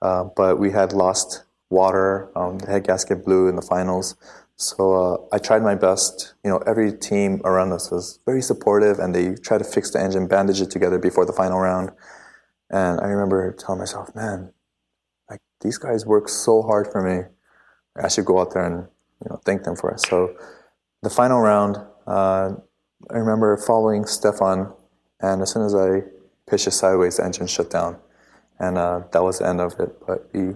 Uh, 0.00 0.24
but 0.34 0.58
we 0.58 0.70
had 0.70 0.94
lost 0.94 1.44
water. 1.68 2.30
Um, 2.34 2.60
the 2.60 2.70
head 2.70 2.86
gasket 2.86 3.26
blew 3.26 3.46
in 3.48 3.56
the 3.56 3.62
finals. 3.74 4.16
So 4.56 4.94
uh, 4.94 5.16
I 5.34 5.38
tried 5.38 5.62
my 5.62 5.74
best. 5.74 6.34
You 6.44 6.50
know, 6.50 6.58
every 6.66 6.92
team 6.92 7.40
around 7.44 7.72
us 7.72 7.90
was 7.90 8.18
very 8.24 8.42
supportive, 8.42 8.98
and 8.98 9.14
they 9.14 9.34
tried 9.34 9.58
to 9.58 9.64
fix 9.64 9.90
the 9.90 10.00
engine, 10.00 10.26
bandage 10.26 10.60
it 10.60 10.70
together 10.70 10.98
before 10.98 11.26
the 11.26 11.32
final 11.32 11.58
round. 11.60 11.90
And 12.70 13.00
I 13.00 13.06
remember 13.06 13.52
telling 13.52 13.78
myself, 13.80 14.14
"Man, 14.14 14.52
like 15.30 15.40
these 15.60 15.78
guys 15.78 16.06
work 16.06 16.28
so 16.28 16.62
hard 16.62 16.90
for 16.90 17.02
me. 17.02 17.26
I 18.02 18.08
should 18.08 18.24
go 18.24 18.40
out 18.40 18.52
there 18.52 18.64
and 18.64 18.88
you 19.22 19.30
know 19.30 19.40
thank 19.44 19.64
them 19.64 19.76
for 19.76 19.90
it." 19.90 20.00
So 20.00 20.36
the 21.02 21.10
final 21.10 21.40
round, 21.40 21.76
uh, 22.06 22.52
I 23.10 23.16
remember 23.16 23.56
following 23.58 24.06
Stephan, 24.06 24.72
and 25.20 25.42
as 25.42 25.50
soon 25.52 25.64
as 25.66 25.74
I 25.74 26.02
pitched 26.48 26.66
it 26.66 26.72
sideways, 26.72 27.18
the 27.18 27.24
engine 27.24 27.46
shut 27.46 27.70
down 27.70 27.98
and 28.58 28.78
uh, 28.78 29.02
that 29.12 29.22
was 29.22 29.38
the 29.38 29.46
end 29.46 29.60
of 29.60 29.78
it. 29.78 29.94
But 30.06 30.28
we 30.32 30.54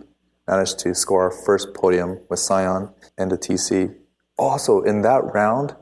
managed 0.50 0.80
to 0.80 0.94
score 0.94 1.22
our 1.22 1.30
first 1.30 1.72
podium 1.74 2.18
with 2.28 2.40
Scion 2.40 2.90
and 3.16 3.30
the 3.30 3.38
TC. 3.38 3.94
Also, 4.36 4.82
in 4.82 5.02
that 5.02 5.22
round, 5.32 5.76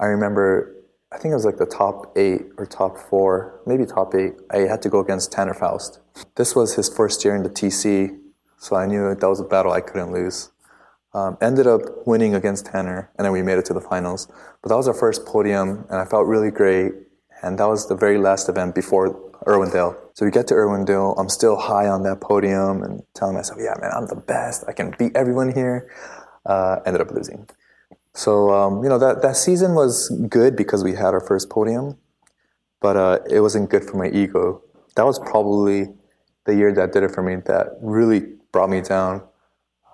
I 0.00 0.06
remember, 0.06 0.74
I 1.12 1.18
think 1.18 1.30
it 1.32 1.36
was 1.36 1.44
like 1.44 1.58
the 1.58 1.66
top 1.66 2.16
eight 2.18 2.42
or 2.56 2.66
top 2.66 2.98
four, 2.98 3.60
maybe 3.64 3.86
top 3.86 4.14
eight. 4.14 4.32
I 4.50 4.58
had 4.72 4.82
to 4.82 4.88
go 4.88 4.98
against 4.98 5.30
Tanner 5.30 5.54
Foust. 5.54 6.00
This 6.34 6.56
was 6.56 6.74
his 6.74 6.88
first 6.88 7.24
year 7.24 7.36
in 7.36 7.44
the 7.44 7.50
TC, 7.50 8.18
so 8.58 8.74
I 8.74 8.86
knew 8.86 9.14
that 9.14 9.28
was 9.28 9.40
a 9.40 9.44
battle 9.44 9.72
I 9.72 9.80
couldn't 9.80 10.12
lose. 10.12 10.50
Um, 11.14 11.38
ended 11.40 11.66
up 11.66 11.82
winning 12.06 12.34
against 12.34 12.66
Tanner, 12.66 13.10
and 13.16 13.24
then 13.24 13.32
we 13.32 13.42
made 13.42 13.58
it 13.58 13.64
to 13.66 13.74
the 13.74 13.80
finals. 13.80 14.26
But 14.62 14.70
that 14.70 14.76
was 14.76 14.88
our 14.88 14.94
first 14.94 15.26
podium, 15.26 15.86
and 15.90 16.00
I 16.00 16.04
felt 16.04 16.26
really 16.26 16.50
great. 16.50 16.92
And 17.42 17.56
that 17.60 17.68
was 17.68 17.86
the 17.86 17.94
very 17.94 18.18
last 18.18 18.48
event 18.48 18.74
before 18.74 19.27
Irwindale. 19.46 19.96
So 20.14 20.24
we 20.24 20.30
get 20.30 20.46
to 20.48 20.54
Irwindale. 20.54 21.18
I'm 21.18 21.28
still 21.28 21.56
high 21.56 21.88
on 21.88 22.02
that 22.02 22.20
podium 22.20 22.82
and 22.82 23.02
telling 23.14 23.34
myself, 23.34 23.58
yeah, 23.62 23.74
man, 23.80 23.90
I'm 23.96 24.06
the 24.06 24.16
best. 24.16 24.64
I 24.68 24.72
can 24.72 24.94
beat 24.98 25.14
everyone 25.14 25.52
here. 25.52 25.90
Uh, 26.44 26.80
ended 26.86 27.00
up 27.00 27.10
losing. 27.10 27.48
So, 28.14 28.50
um, 28.52 28.82
you 28.82 28.88
know, 28.88 28.98
that, 28.98 29.22
that 29.22 29.36
season 29.36 29.74
was 29.74 30.08
good 30.28 30.56
because 30.56 30.82
we 30.82 30.92
had 30.92 31.14
our 31.14 31.20
first 31.20 31.50
podium, 31.50 31.98
but 32.80 32.96
uh, 32.96 33.18
it 33.30 33.40
wasn't 33.40 33.70
good 33.70 33.84
for 33.84 33.96
my 33.96 34.08
ego. 34.08 34.62
That 34.96 35.04
was 35.04 35.18
probably 35.18 35.88
the 36.44 36.56
year 36.56 36.72
that 36.72 36.92
did 36.92 37.02
it 37.02 37.12
for 37.12 37.22
me, 37.22 37.36
that 37.46 37.76
really 37.80 38.20
brought 38.50 38.70
me 38.70 38.80
down. 38.80 39.22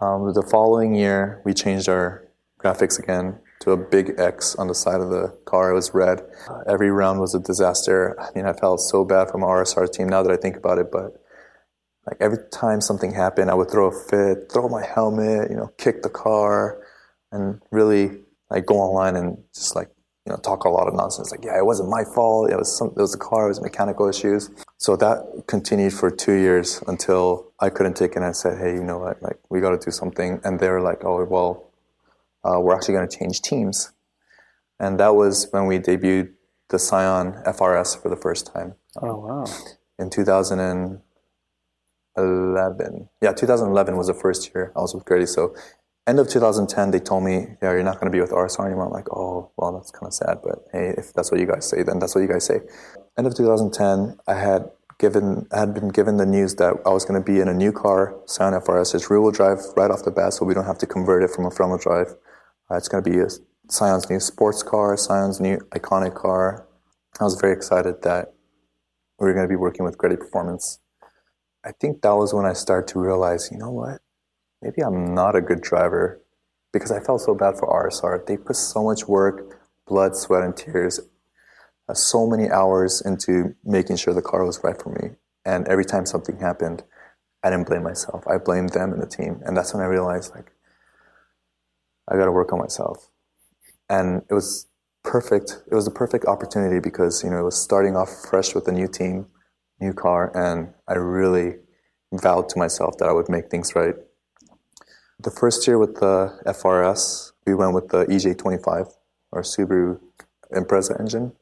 Um, 0.00 0.32
the 0.32 0.42
following 0.42 0.94
year, 0.94 1.42
we 1.44 1.52
changed 1.52 1.88
our 1.88 2.26
graphics 2.58 2.98
again 2.98 3.40
to 3.64 3.72
a 3.72 3.76
big 3.76 4.14
X 4.18 4.54
on 4.56 4.68
the 4.68 4.74
side 4.74 5.00
of 5.00 5.08
the 5.08 5.28
car. 5.46 5.70
It 5.70 5.74
was 5.74 5.94
red. 5.94 6.22
Every 6.66 6.90
round 6.90 7.18
was 7.18 7.34
a 7.34 7.40
disaster. 7.40 8.14
I 8.20 8.28
mean, 8.34 8.46
I 8.46 8.52
felt 8.52 8.80
so 8.80 9.04
bad 9.04 9.30
for 9.30 9.38
my 9.38 9.46
RSR 9.46 9.90
team 9.90 10.08
now 10.08 10.22
that 10.22 10.30
I 10.30 10.36
think 10.36 10.56
about 10.56 10.78
it, 10.78 10.92
but 10.92 11.20
like 12.06 12.18
every 12.20 12.38
time 12.52 12.82
something 12.82 13.12
happened, 13.12 13.50
I 13.50 13.54
would 13.54 13.70
throw 13.70 13.86
a 13.86 13.92
fit, 13.92 14.52
throw 14.52 14.68
my 14.68 14.84
helmet, 14.84 15.50
you 15.50 15.56
know, 15.56 15.72
kick 15.78 16.02
the 16.02 16.10
car, 16.10 16.82
and 17.32 17.60
really 17.70 18.18
like 18.50 18.66
go 18.66 18.76
online 18.76 19.16
and 19.16 19.38
just 19.54 19.74
like 19.74 19.88
you 20.26 20.32
know 20.32 20.36
talk 20.36 20.64
a 20.64 20.68
lot 20.68 20.86
of 20.86 20.94
nonsense. 20.94 21.30
Like, 21.30 21.42
yeah, 21.42 21.56
it 21.56 21.64
wasn't 21.64 21.88
my 21.88 22.04
fault. 22.04 22.50
It 22.50 22.56
was 22.56 22.76
some, 22.76 22.88
it 22.88 23.00
was 23.00 23.12
the 23.12 23.18
car. 23.18 23.46
It 23.46 23.48
was 23.48 23.62
mechanical 23.62 24.06
issues. 24.06 24.50
So 24.76 24.96
that 24.96 25.44
continued 25.46 25.94
for 25.94 26.10
two 26.10 26.34
years 26.34 26.82
until 26.86 27.50
I 27.60 27.70
couldn't 27.70 27.94
take 27.94 28.12
it. 28.12 28.16
and 28.16 28.26
I 28.26 28.32
said, 28.32 28.58
hey, 28.58 28.74
you 28.74 28.84
know 28.84 28.98
what? 28.98 29.22
Like, 29.22 29.38
we 29.48 29.60
got 29.60 29.70
to 29.70 29.82
do 29.82 29.90
something. 29.90 30.40
And 30.44 30.60
they 30.60 30.68
were 30.68 30.82
like, 30.82 31.04
oh, 31.04 31.24
well, 31.24 31.70
uh, 32.44 32.60
we're 32.60 32.74
actually 32.74 32.94
going 32.94 33.08
to 33.08 33.16
change 33.16 33.42
teams. 33.42 33.92
And 34.78 35.00
that 35.00 35.14
was 35.14 35.48
when 35.50 35.66
we 35.66 35.78
debuted 35.78 36.32
the 36.68 36.78
Scion 36.78 37.42
FRS 37.46 38.00
for 38.00 38.08
the 38.08 38.16
first 38.16 38.52
time. 38.52 38.74
Oh 39.00 39.18
wow! 39.18 39.44
In 39.98 40.10
2011, 40.10 43.08
yeah, 43.22 43.32
2011 43.32 43.96
was 43.96 44.08
the 44.08 44.14
first 44.14 44.52
year 44.54 44.72
I 44.76 44.80
was 44.80 44.94
with 44.94 45.04
GReddy. 45.04 45.28
So 45.28 45.54
end 46.06 46.18
of 46.18 46.28
2010, 46.28 46.90
they 46.90 47.00
told 47.00 47.24
me, 47.24 47.46
yeah, 47.62 47.72
you're 47.72 47.82
not 47.82 47.94
going 47.94 48.10
to 48.10 48.16
be 48.16 48.20
with 48.20 48.30
RSR 48.30 48.66
anymore. 48.66 48.86
I'm 48.86 48.92
like, 48.92 49.10
oh, 49.10 49.50
well, 49.56 49.72
that's 49.72 49.90
kind 49.90 50.06
of 50.06 50.14
sad, 50.14 50.38
but 50.42 50.66
hey, 50.72 50.94
if 50.96 51.12
that's 51.12 51.30
what 51.30 51.40
you 51.40 51.46
guys 51.46 51.68
say, 51.68 51.82
then 51.82 51.98
that's 51.98 52.14
what 52.14 52.20
you 52.20 52.28
guys 52.28 52.44
say. 52.44 52.60
End 53.16 53.26
of 53.26 53.34
2010, 53.34 54.18
I 54.26 54.34
had 54.34 54.70
given, 54.98 55.46
I 55.52 55.60
had 55.60 55.74
been 55.74 55.88
given 55.88 56.16
the 56.16 56.26
news 56.26 56.56
that 56.56 56.74
I 56.84 56.90
was 56.90 57.04
going 57.04 57.20
to 57.20 57.24
be 57.24 57.40
in 57.40 57.48
a 57.48 57.54
new 57.54 57.72
car, 57.72 58.14
Scion 58.26 58.54
FRS. 58.54 58.94
It's 58.94 59.10
rear-wheel 59.10 59.32
drive 59.32 59.60
right 59.76 59.90
off 59.90 60.04
the 60.04 60.10
bat, 60.10 60.34
so 60.34 60.44
we 60.44 60.54
don't 60.54 60.66
have 60.66 60.78
to 60.78 60.86
convert 60.86 61.22
it 61.22 61.30
from 61.30 61.46
a 61.46 61.50
front-wheel 61.50 61.78
drive. 61.78 62.14
Uh, 62.70 62.76
it's 62.76 62.88
going 62.88 63.02
to 63.02 63.10
be 63.10 63.18
a 63.18 63.28
Scion's 63.68 64.08
new 64.08 64.20
sports 64.20 64.62
car, 64.62 64.96
Scion's 64.96 65.40
new 65.40 65.58
iconic 65.70 66.14
car. 66.14 66.66
I 67.20 67.24
was 67.24 67.40
very 67.40 67.52
excited 67.52 68.02
that 68.02 68.34
we 69.18 69.26
were 69.26 69.34
going 69.34 69.46
to 69.46 69.52
be 69.52 69.56
working 69.56 69.84
with 69.84 69.98
GReddy 69.98 70.18
Performance. 70.18 70.80
I 71.64 71.72
think 71.72 72.02
that 72.02 72.14
was 72.14 72.34
when 72.34 72.44
I 72.44 72.52
started 72.52 72.88
to 72.92 72.98
realize, 73.00 73.50
you 73.50 73.58
know 73.58 73.70
what? 73.70 74.00
maybe 74.64 74.82
I'm 74.82 75.14
not 75.14 75.36
a 75.36 75.40
good 75.40 75.60
driver 75.60 76.20
because 76.72 76.90
I 76.90 76.98
felt 76.98 77.20
so 77.20 77.34
bad 77.34 77.56
for 77.58 77.68
RSR. 77.68 78.26
They 78.26 78.36
put 78.36 78.56
so 78.56 78.82
much 78.82 79.06
work, 79.06 79.60
blood, 79.86 80.16
sweat, 80.16 80.42
and 80.42 80.56
tears, 80.56 80.98
uh, 81.88 81.94
so 81.94 82.26
many 82.26 82.50
hours 82.50 83.02
into 83.04 83.54
making 83.62 83.96
sure 83.96 84.14
the 84.14 84.22
car 84.22 84.44
was 84.44 84.58
right 84.64 84.80
for 84.80 84.88
me. 84.88 85.16
And 85.44 85.68
every 85.68 85.84
time 85.84 86.06
something 86.06 86.38
happened, 86.38 86.82
I 87.42 87.50
didn't 87.50 87.68
blame 87.68 87.82
myself. 87.82 88.26
I 88.26 88.38
blamed 88.38 88.70
them 88.70 88.92
and 88.92 89.02
the 89.02 89.06
team. 89.06 89.42
And 89.44 89.54
that's 89.54 89.74
when 89.74 89.82
I 89.82 89.86
realized, 89.86 90.34
like, 90.34 90.50
I 92.08 92.16
got 92.16 92.26
to 92.26 92.32
work 92.32 92.52
on 92.52 92.58
myself. 92.58 93.10
And 93.88 94.22
it 94.30 94.34
was 94.34 94.66
perfect. 95.02 95.62
It 95.70 95.74
was 95.74 95.86
a 95.86 95.90
perfect 95.90 96.24
opportunity 96.26 96.80
because, 96.80 97.22
you 97.22 97.30
know, 97.30 97.38
it 97.38 97.44
was 97.44 97.60
starting 97.60 97.96
off 97.96 98.10
fresh 98.28 98.54
with 98.54 98.66
a 98.68 98.72
new 98.72 98.88
team, 98.88 99.26
new 99.80 99.92
car, 99.92 100.34
and 100.36 100.72
I 100.88 100.94
really 100.94 101.56
vowed 102.12 102.48
to 102.50 102.58
myself 102.58 102.98
that 102.98 103.08
I 103.08 103.12
would 103.12 103.28
make 103.28 103.50
things 103.50 103.74
right 103.74 103.94
the 105.24 105.30
first 105.30 105.66
year 105.66 105.78
with 105.78 105.96
the 105.96 106.38
FRS, 106.46 107.32
we 107.46 107.54
went 107.54 107.74
with 107.74 107.88
the 107.88 108.04
EJ25, 108.06 108.92
our 109.32 109.42
Subaru 109.42 110.00
Impreza 110.52 110.98
engine. 111.00 111.32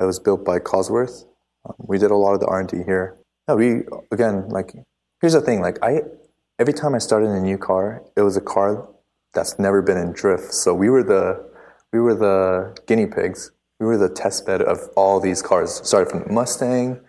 It 0.00 0.04
was 0.04 0.18
built 0.18 0.44
by 0.44 0.58
Cosworth. 0.58 1.24
Um, 1.66 1.74
we 1.78 1.98
did 1.98 2.10
a 2.10 2.16
lot 2.16 2.34
of 2.34 2.40
the 2.40 2.46
R&D 2.46 2.84
here. 2.84 3.16
Yeah, 3.48 3.54
we 3.54 3.82
again 4.12 4.48
like 4.50 4.74
here's 5.20 5.32
the 5.32 5.40
thing 5.40 5.60
like 5.60 5.78
I 5.82 6.02
every 6.58 6.74
time 6.74 6.94
I 6.94 6.98
started 6.98 7.30
a 7.30 7.40
new 7.40 7.58
car, 7.58 8.02
it 8.16 8.22
was 8.22 8.36
a 8.36 8.40
car 8.42 8.88
that's 9.34 9.58
never 9.58 9.82
been 9.82 9.96
in 9.96 10.12
drift. 10.12 10.52
So 10.52 10.74
we 10.74 10.90
were 10.90 11.02
the 11.02 11.48
we 11.92 12.00
were 12.00 12.14
the 12.14 12.76
guinea 12.86 13.06
pigs. 13.06 13.50
We 13.80 13.86
were 13.86 13.96
the 13.96 14.08
test 14.08 14.46
bed 14.46 14.60
of 14.60 14.78
all 14.96 15.20
these 15.20 15.40
cars. 15.40 15.80
Started 15.86 16.10
from 16.10 16.34
Mustang, 16.34 17.00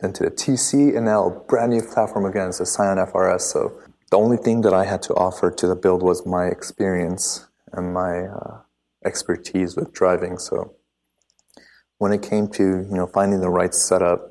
then 0.00 0.12
to 0.14 0.24
the 0.24 0.30
TC, 0.30 0.96
and 0.96 1.04
now 1.04 1.26
a 1.26 1.30
brand 1.30 1.72
new 1.72 1.82
platform 1.82 2.24
again, 2.24 2.48
it's 2.48 2.58
the 2.58 2.66
Scion 2.66 2.98
FRS. 2.98 3.42
So 3.42 3.78
the 4.10 4.16
only 4.16 4.38
thing 4.38 4.62
that 4.62 4.72
I 4.72 4.84
had 4.84 5.02
to 5.02 5.14
offer 5.14 5.50
to 5.50 5.66
the 5.66 5.76
build 5.76 6.02
was 6.02 6.26
my 6.26 6.46
experience 6.46 7.46
and 7.72 7.92
my 7.92 8.22
uh, 8.22 8.60
expertise 9.04 9.76
with 9.76 9.92
driving. 9.92 10.38
So 10.38 10.74
when 11.98 12.12
it 12.12 12.22
came 12.22 12.48
to 12.48 12.62
you 12.62 12.96
know 12.96 13.06
finding 13.06 13.40
the 13.40 13.50
right 13.50 13.74
setup, 13.74 14.30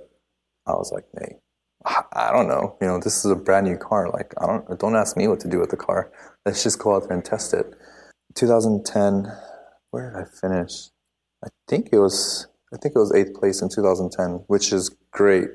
I 0.65 0.71
was 0.71 0.91
like, 0.91 1.05
hey, 1.19 1.37
I 1.85 2.31
don't 2.31 2.47
know. 2.47 2.77
You 2.81 2.87
know, 2.87 2.99
this 2.99 3.25
is 3.25 3.31
a 3.31 3.35
brand 3.35 3.67
new 3.67 3.77
car. 3.77 4.09
Like, 4.09 4.33
I 4.39 4.45
don't 4.45 4.79
don't 4.79 4.95
ask 4.95 5.17
me 5.17 5.27
what 5.27 5.39
to 5.41 5.49
do 5.49 5.59
with 5.59 5.69
the 5.69 5.77
car. 5.77 6.11
Let's 6.45 6.63
just 6.63 6.79
go 6.79 6.95
out 6.95 7.07
there 7.07 7.17
and 7.17 7.25
test 7.25 7.53
it. 7.53 7.73
2010, 8.35 9.31
where 9.91 10.09
did 10.09 10.19
I 10.19 10.25
finish? 10.25 10.89
I 11.43 11.49
think 11.67 11.89
it 11.91 11.99
was 11.99 12.47
I 12.73 12.77
think 12.77 12.95
it 12.95 12.99
was 12.99 13.13
eighth 13.13 13.33
place 13.33 13.61
in 13.61 13.69
2010, 13.69 14.45
which 14.47 14.71
is 14.71 14.95
great 15.11 15.49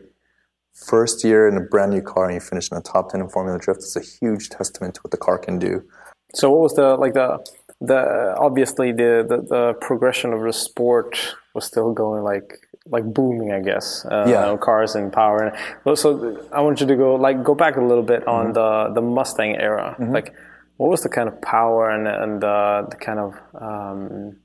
first 0.74 1.24
year 1.24 1.48
in 1.48 1.56
a 1.56 1.60
brand 1.60 1.90
new 1.92 2.02
car 2.02 2.26
and 2.26 2.34
you 2.34 2.40
finish 2.40 2.70
in 2.70 2.76
the 2.76 2.82
top 2.82 3.10
10 3.10 3.20
in 3.20 3.28
Formula 3.28 3.58
Drift 3.58 3.80
is 3.80 3.96
a 3.96 4.00
huge 4.00 4.48
testament 4.48 4.94
to 4.94 5.00
what 5.00 5.10
the 5.10 5.16
car 5.16 5.36
can 5.36 5.58
do. 5.58 5.82
So 6.34 6.50
what 6.50 6.60
was 6.60 6.74
the 6.74 6.96
like 6.96 7.14
the 7.14 7.44
the 7.80 8.34
obviously 8.38 8.92
the, 8.92 9.24
the, 9.28 9.36
the 9.42 9.72
progression 9.80 10.32
of 10.32 10.42
the 10.42 10.52
sport 10.52 11.36
was 11.54 11.64
still 11.64 11.92
going 11.92 12.22
like 12.22 12.67
like 12.90 13.04
booming, 13.04 13.52
I 13.52 13.60
guess. 13.60 14.04
Uh, 14.04 14.26
yeah, 14.28 14.56
cars 14.56 14.94
and 14.94 15.12
power. 15.12 15.54
And 15.84 15.98
so 15.98 16.46
I 16.52 16.60
want 16.60 16.80
you 16.80 16.86
to 16.86 16.96
go 16.96 17.14
like 17.14 17.42
go 17.42 17.54
back 17.54 17.76
a 17.76 17.82
little 17.82 18.02
bit 18.02 18.26
on 18.26 18.46
mm-hmm. 18.46 18.88
the 18.94 19.00
the 19.00 19.02
Mustang 19.02 19.56
era. 19.56 19.96
Mm-hmm. 19.98 20.12
Like, 20.12 20.34
what 20.76 20.90
was 20.90 21.02
the 21.02 21.08
kind 21.08 21.28
of 21.28 21.40
power 21.40 21.90
and 21.90 22.06
and 22.08 22.42
uh, 22.42 22.86
the 22.88 22.96
kind 22.96 23.18
of 23.18 23.34
um, 23.60 24.36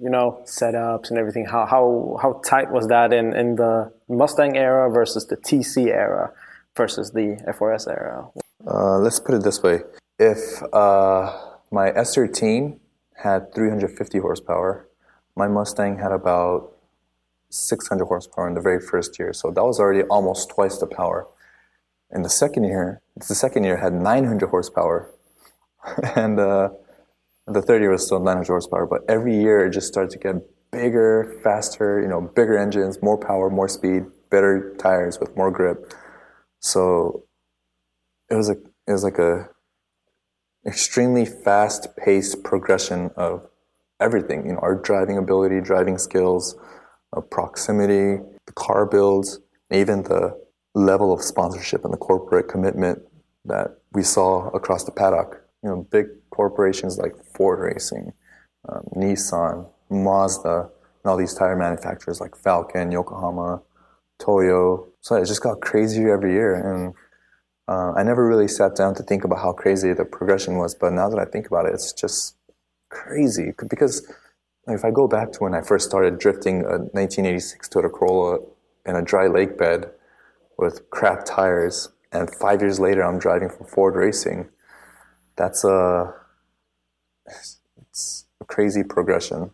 you 0.00 0.10
know 0.10 0.42
setups 0.44 1.10
and 1.10 1.18
everything 1.18 1.44
how 1.44 1.66
how 1.66 2.18
how 2.22 2.40
tight 2.44 2.70
was 2.70 2.86
that 2.88 3.12
in 3.12 3.34
in 3.34 3.56
the 3.56 3.92
Mustang 4.08 4.56
era 4.56 4.90
versus 4.90 5.26
the 5.26 5.36
TC 5.36 5.88
era 5.88 6.32
versus 6.76 7.10
the 7.12 7.40
FRS 7.48 7.88
era 7.88 8.28
uh, 8.66 8.98
let's 8.98 9.18
put 9.18 9.34
it 9.34 9.42
this 9.42 9.62
way 9.62 9.80
if 10.18 10.62
uh, 10.72 11.36
my 11.70 11.90
S13 11.90 12.78
had 13.16 13.52
350 13.54 14.18
horsepower 14.18 14.88
my 15.34 15.48
Mustang 15.48 15.98
had 15.98 16.12
about 16.12 16.75
600 17.56 18.04
horsepower 18.06 18.48
in 18.48 18.54
the 18.54 18.60
very 18.60 18.80
first 18.80 19.18
year 19.18 19.32
so 19.32 19.50
that 19.50 19.64
was 19.64 19.80
already 19.80 20.02
almost 20.04 20.50
twice 20.50 20.78
the 20.78 20.86
power 20.86 21.26
in 22.14 22.22
the 22.22 22.28
second 22.28 22.64
year 22.64 23.00
the 23.16 23.34
second 23.34 23.64
year 23.64 23.78
had 23.78 23.92
900 23.92 24.48
horsepower 24.48 25.10
and 26.16 26.38
uh, 26.38 26.68
the 27.46 27.62
third 27.62 27.80
year 27.80 27.90
was 27.90 28.04
still 28.04 28.18
900 28.20 28.46
horsepower, 28.46 28.86
but 28.86 29.02
every 29.08 29.36
year 29.36 29.66
it 29.66 29.70
just 29.70 29.86
started 29.86 30.10
to 30.10 30.18
get 30.18 30.36
bigger, 30.72 31.38
faster, 31.42 32.00
you 32.00 32.08
know, 32.08 32.20
bigger 32.20 32.58
engines, 32.58 33.00
more 33.02 33.16
power, 33.16 33.48
more 33.48 33.68
speed, 33.68 34.04
better 34.30 34.74
tires 34.78 35.20
with 35.20 35.36
more 35.36 35.50
grip. 35.50 35.94
So 36.60 37.24
it 38.30 38.34
was 38.34 38.48
a 38.48 38.56
it 38.88 38.92
was 38.92 39.04
like 39.04 39.18
a 39.18 39.48
extremely 40.66 41.24
fast 41.24 41.96
paced 41.96 42.42
progression 42.42 43.10
of 43.16 43.48
everything. 44.00 44.46
You 44.46 44.54
know, 44.54 44.58
our 44.58 44.74
driving 44.74 45.16
ability, 45.16 45.60
driving 45.60 45.98
skills, 45.98 46.56
uh, 47.16 47.20
proximity, 47.20 48.22
the 48.46 48.52
car 48.52 48.86
builds, 48.86 49.40
even 49.70 50.02
the 50.02 50.38
level 50.74 51.12
of 51.12 51.22
sponsorship 51.22 51.84
and 51.84 51.92
the 51.92 51.98
corporate 51.98 52.48
commitment 52.48 53.00
that 53.44 53.78
we 53.92 54.02
saw 54.02 54.48
across 54.50 54.84
the 54.84 54.92
paddock. 54.92 55.42
You 55.62 55.70
know, 55.70 55.86
big 55.90 56.06
corporations 56.30 56.98
like 56.98 57.14
Ford 57.34 57.60
Racing, 57.60 58.12
um, 58.68 58.82
Nissan, 58.94 59.68
Mazda, 59.90 60.68
and 61.02 61.10
all 61.10 61.16
these 61.16 61.34
tire 61.34 61.56
manufacturers 61.56 62.20
like 62.20 62.32
Falken, 62.32 62.92
Yokohama, 62.92 63.62
Toyo. 64.18 64.86
So 65.00 65.16
it 65.16 65.26
just 65.26 65.42
got 65.42 65.60
crazier 65.60 66.12
every 66.12 66.32
year. 66.32 66.54
And 66.54 66.94
uh, 67.68 67.92
I 67.98 68.02
never 68.02 68.26
really 68.26 68.48
sat 68.48 68.76
down 68.76 68.94
to 68.96 69.02
think 69.02 69.24
about 69.24 69.38
how 69.38 69.52
crazy 69.52 69.92
the 69.92 70.04
progression 70.04 70.56
was. 70.56 70.74
But 70.74 70.92
now 70.92 71.08
that 71.08 71.18
I 71.18 71.24
think 71.24 71.46
about 71.46 71.66
it, 71.66 71.74
it's 71.74 71.92
just 71.92 72.36
crazy. 72.90 73.52
Because 73.68 74.06
if 74.68 74.84
I 74.84 74.90
go 74.90 75.06
back 75.06 75.32
to 75.32 75.38
when 75.40 75.54
I 75.54 75.60
first 75.60 75.88
started 75.88 76.18
drifting 76.18 76.64
uh, 76.64 76.68
a 76.68 76.78
1986 76.78 77.68
Toyota 77.68 77.92
Corolla 77.92 78.38
in 78.84 78.96
a 78.96 79.02
dry 79.02 79.26
lake 79.26 79.56
bed 79.56 79.90
with 80.58 80.88
crap 80.90 81.24
tires, 81.24 81.90
and 82.12 82.32
five 82.34 82.60
years 82.60 82.80
later 82.80 83.02
I'm 83.02 83.18
driving 83.18 83.48
for 83.48 83.64
Ford 83.64 83.94
Racing, 83.94 84.48
that's 85.36 85.64
a 85.64 86.14
it's 87.76 88.26
a 88.40 88.44
crazy 88.44 88.82
progression 88.82 89.50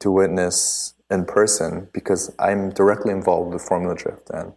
to 0.00 0.10
witness 0.10 0.94
in 1.10 1.24
person 1.24 1.88
because 1.92 2.34
I'm 2.38 2.70
directly 2.70 3.12
involved 3.12 3.52
with 3.52 3.62
Formula 3.62 3.94
Drift 3.94 4.30
and 4.30 4.52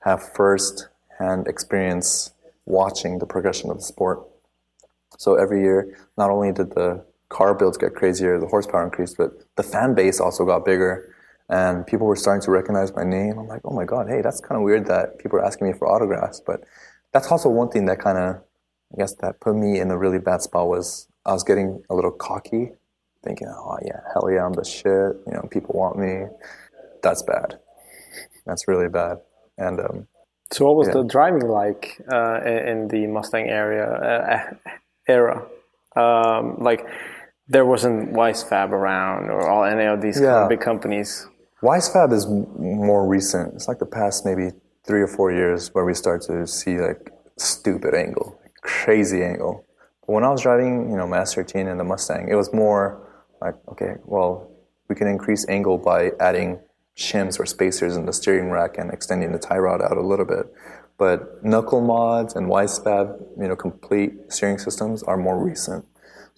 have 0.00 0.32
first 0.34 0.88
hand 1.18 1.48
experience 1.48 2.32
watching 2.66 3.18
the 3.18 3.26
progression 3.26 3.70
of 3.70 3.78
the 3.78 3.82
sport. 3.82 4.26
So 5.16 5.34
every 5.34 5.62
year, 5.62 5.96
not 6.16 6.30
only 6.30 6.52
did 6.52 6.70
the 6.70 7.04
car 7.28 7.54
builds 7.54 7.76
get 7.76 7.94
crazier, 7.94 8.38
the 8.38 8.46
horsepower 8.46 8.84
increased, 8.84 9.16
but 9.16 9.30
the 9.56 9.62
fan 9.62 9.94
base 9.94 10.20
also 10.20 10.44
got 10.44 10.64
bigger 10.64 11.14
and 11.48 11.86
people 11.86 12.06
were 12.06 12.16
starting 12.16 12.42
to 12.42 12.50
recognize 12.50 12.94
my 12.94 13.04
name. 13.04 13.38
I'm 13.38 13.48
like, 13.48 13.62
oh 13.64 13.74
my 13.74 13.84
God, 13.84 14.08
hey, 14.08 14.20
that's 14.20 14.40
kind 14.40 14.56
of 14.56 14.62
weird 14.62 14.86
that 14.86 15.18
people 15.18 15.38
are 15.38 15.44
asking 15.44 15.68
me 15.68 15.72
for 15.72 15.88
autographs. 15.88 16.40
But 16.44 16.64
that's 17.12 17.28
also 17.28 17.48
one 17.48 17.70
thing 17.70 17.86
that 17.86 18.00
kind 18.00 18.18
of, 18.18 18.36
I 18.92 18.98
guess, 18.98 19.14
that 19.20 19.40
put 19.40 19.54
me 19.54 19.80
in 19.80 19.90
a 19.90 19.98
really 19.98 20.18
bad 20.18 20.42
spot 20.42 20.68
was 20.68 21.08
I 21.24 21.32
was 21.32 21.44
getting 21.44 21.82
a 21.88 21.94
little 21.94 22.10
cocky 22.10 22.72
thinking, 23.24 23.48
oh 23.48 23.78
yeah, 23.82 24.00
hell 24.12 24.30
yeah, 24.30 24.44
I'm 24.44 24.52
the 24.52 24.64
shit. 24.64 24.84
You 25.26 25.32
know, 25.32 25.48
people 25.50 25.74
want 25.74 25.98
me. 25.98 26.26
That's 27.02 27.22
bad. 27.22 27.58
That's 28.44 28.68
really 28.68 28.88
bad. 28.88 29.18
And 29.56 29.80
um, 29.80 30.06
So 30.52 30.66
what 30.66 30.76
was 30.76 30.88
Yeah. 30.88 30.94
the 30.94 31.04
driving 31.04 31.48
like 31.48 32.00
uh, 32.12 32.40
in, 32.44 32.88
the 32.88 33.06
Mustang 33.06 33.48
area 33.48 33.86
uh, 33.86 34.72
era? 35.08 35.46
Um, 35.96 36.58
like 36.60 36.86
there 37.48 37.64
wasn't 37.64 38.12
Wisefab 38.12 38.70
around 38.70 39.30
or 39.30 39.48
all 39.48 39.64
any 39.64 39.84
of 39.84 40.00
these 40.00 40.20
Yeah. 40.20 40.46
big 40.48 40.60
companies. 40.60 41.26
Wisefab 41.62 42.12
is 42.12 42.26
more 42.28 43.06
recent. 43.06 43.54
It's 43.54 43.66
like 43.68 43.78
the 43.78 43.86
past 43.86 44.24
maybe 44.24 44.52
three 44.84 45.02
or 45.02 45.08
four 45.08 45.32
years 45.32 45.74
where 45.74 45.84
we 45.84 45.94
start 45.94 46.22
to 46.22 46.46
see 46.46 46.78
like 46.78 47.10
stupid 47.36 47.94
angle, 47.94 48.38
crazy 48.62 49.24
angle. 49.24 49.64
But 50.06 50.12
when 50.12 50.24
I 50.24 50.30
was 50.30 50.42
driving, 50.42 50.90
you 50.90 50.96
know, 50.96 51.06
Mass 51.06 51.34
13 51.34 51.66
and 51.66 51.80
the 51.80 51.84
Mustang, 51.84 52.28
it 52.28 52.34
was 52.34 52.52
more 52.52 53.00
like, 53.40 53.54
okay, 53.68 53.94
well, 54.04 54.50
we 54.88 54.94
can 54.94 55.06
increase 55.08 55.46
angle 55.48 55.78
by 55.78 56.12
adding 56.20 56.58
shims 56.96 57.38
or 57.38 57.46
spacers 57.46 57.96
in 57.96 58.06
the 58.06 58.12
steering 58.12 58.50
rack 58.50 58.78
and 58.78 58.92
extending 58.92 59.32
the 59.32 59.38
tie 59.38 59.58
rod 59.58 59.80
out 59.82 59.96
a 59.96 60.00
little 60.02 60.24
bit. 60.24 60.52
But 60.96 61.44
knuckle 61.44 61.80
mods 61.80 62.34
and 62.34 62.48
Wisefab, 62.48 63.20
you 63.40 63.46
know, 63.48 63.54
complete 63.56 64.12
steering 64.32 64.58
systems 64.58 65.02
are 65.04 65.16
more 65.16 65.38
recent. 65.38 65.84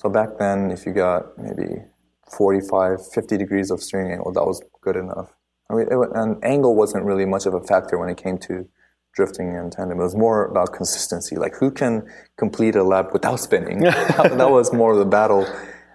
So 0.00 0.08
back 0.08 0.38
then, 0.38 0.70
if 0.70 0.86
you 0.86 0.92
got 0.92 1.36
maybe 1.36 1.82
45, 2.30 3.12
50 3.12 3.36
degrees 3.36 3.70
of 3.70 3.82
steering 3.82 4.10
angle, 4.10 4.32
that 4.32 4.46
was 4.46 4.62
good 4.80 4.96
enough. 4.96 5.34
I 5.68 5.74
mean, 5.74 5.88
it, 5.90 6.08
and 6.14 6.42
angle 6.42 6.74
wasn't 6.74 7.04
really 7.04 7.26
much 7.26 7.44
of 7.44 7.52
a 7.52 7.60
factor 7.60 7.98
when 7.98 8.08
it 8.08 8.16
came 8.16 8.38
to 8.38 8.66
drifting 9.12 9.54
and 9.54 9.70
tandem. 9.70 10.00
It 10.00 10.04
was 10.04 10.16
more 10.16 10.46
about 10.46 10.72
consistency, 10.72 11.36
like 11.36 11.54
who 11.56 11.70
can 11.70 12.08
complete 12.38 12.76
a 12.76 12.82
lap 12.82 13.12
without 13.12 13.40
spinning. 13.40 13.80
that, 13.80 14.38
that 14.38 14.50
was 14.50 14.72
more 14.72 14.92
of 14.92 14.98
the 14.98 15.04
battle. 15.04 15.46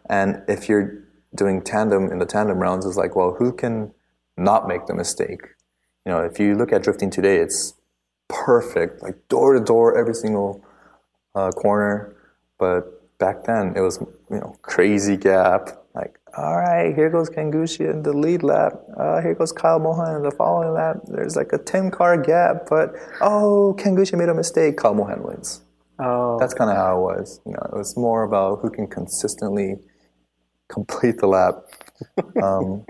And 0.07 0.43
if 0.47 0.69
you're 0.69 1.03
doing 1.33 1.63
tandem 1.63 2.11
in 2.11 2.19
the 2.19 2.27
tandem 2.27 2.59
rounds, 2.59 2.85
it's 2.85 2.97
like, 2.97 3.15
well, 3.15 3.33
who 3.39 3.51
can 3.51 3.91
not 4.37 4.67
make 4.67 4.85
the 4.85 4.93
mistake? 4.93 5.41
You 6.05 6.11
know, 6.11 6.19
if 6.19 6.39
you 6.39 6.53
look 6.53 6.71
at 6.71 6.83
drifting 6.83 7.09
today, 7.09 7.37
it's 7.37 7.73
perfect, 8.27 9.01
like 9.01 9.27
door 9.29 9.55
to 9.55 9.59
door, 9.59 9.97
every 9.97 10.13
single 10.13 10.63
uh, 11.33 11.49
corner. 11.49 12.15
But 12.59 12.94
back 13.17 13.43
then, 13.45 13.73
it 13.75 13.81
was 13.81 13.99
you 14.29 14.37
know 14.39 14.55
crazy 14.61 15.17
gap. 15.17 15.69
Like, 15.93 16.19
all 16.37 16.57
right, 16.57 16.93
here 16.93 17.09
goes 17.09 17.29
Ken 17.29 17.51
Gushi 17.51 17.89
in 17.89 18.03
the 18.03 18.13
lead 18.13 18.43
lap. 18.43 18.73
Uh, 18.97 19.21
here 19.21 19.33
goes 19.33 19.51
Kyle 19.51 19.79
Mohan 19.79 20.17
in 20.17 20.23
the 20.23 20.31
following 20.31 20.73
lap. 20.73 20.97
There's 21.07 21.35
like 21.35 21.53
a 21.53 21.57
ten 21.57 21.91
car 21.91 22.17
gap, 22.17 22.67
but 22.69 22.93
oh, 23.21 23.75
Ken 23.77 23.95
Gushi 23.95 24.17
made 24.17 24.29
a 24.29 24.33
mistake. 24.33 24.77
Kyle 24.77 24.93
Mohan 24.93 25.23
wins. 25.23 25.61
Oh, 25.97 26.37
That's 26.39 26.53
kind 26.53 26.69
of 26.69 26.75
how 26.75 26.97
it 26.97 27.01
was. 27.01 27.39
You 27.45 27.53
know, 27.53 27.69
it 27.71 27.77
was 27.77 27.95
more 27.95 28.23
about 28.23 28.59
who 28.61 28.69
can 28.69 28.87
consistently 28.87 29.77
complete 30.67 31.17
the 31.19 31.27
lap. 31.27 31.55
Um, 32.43 32.85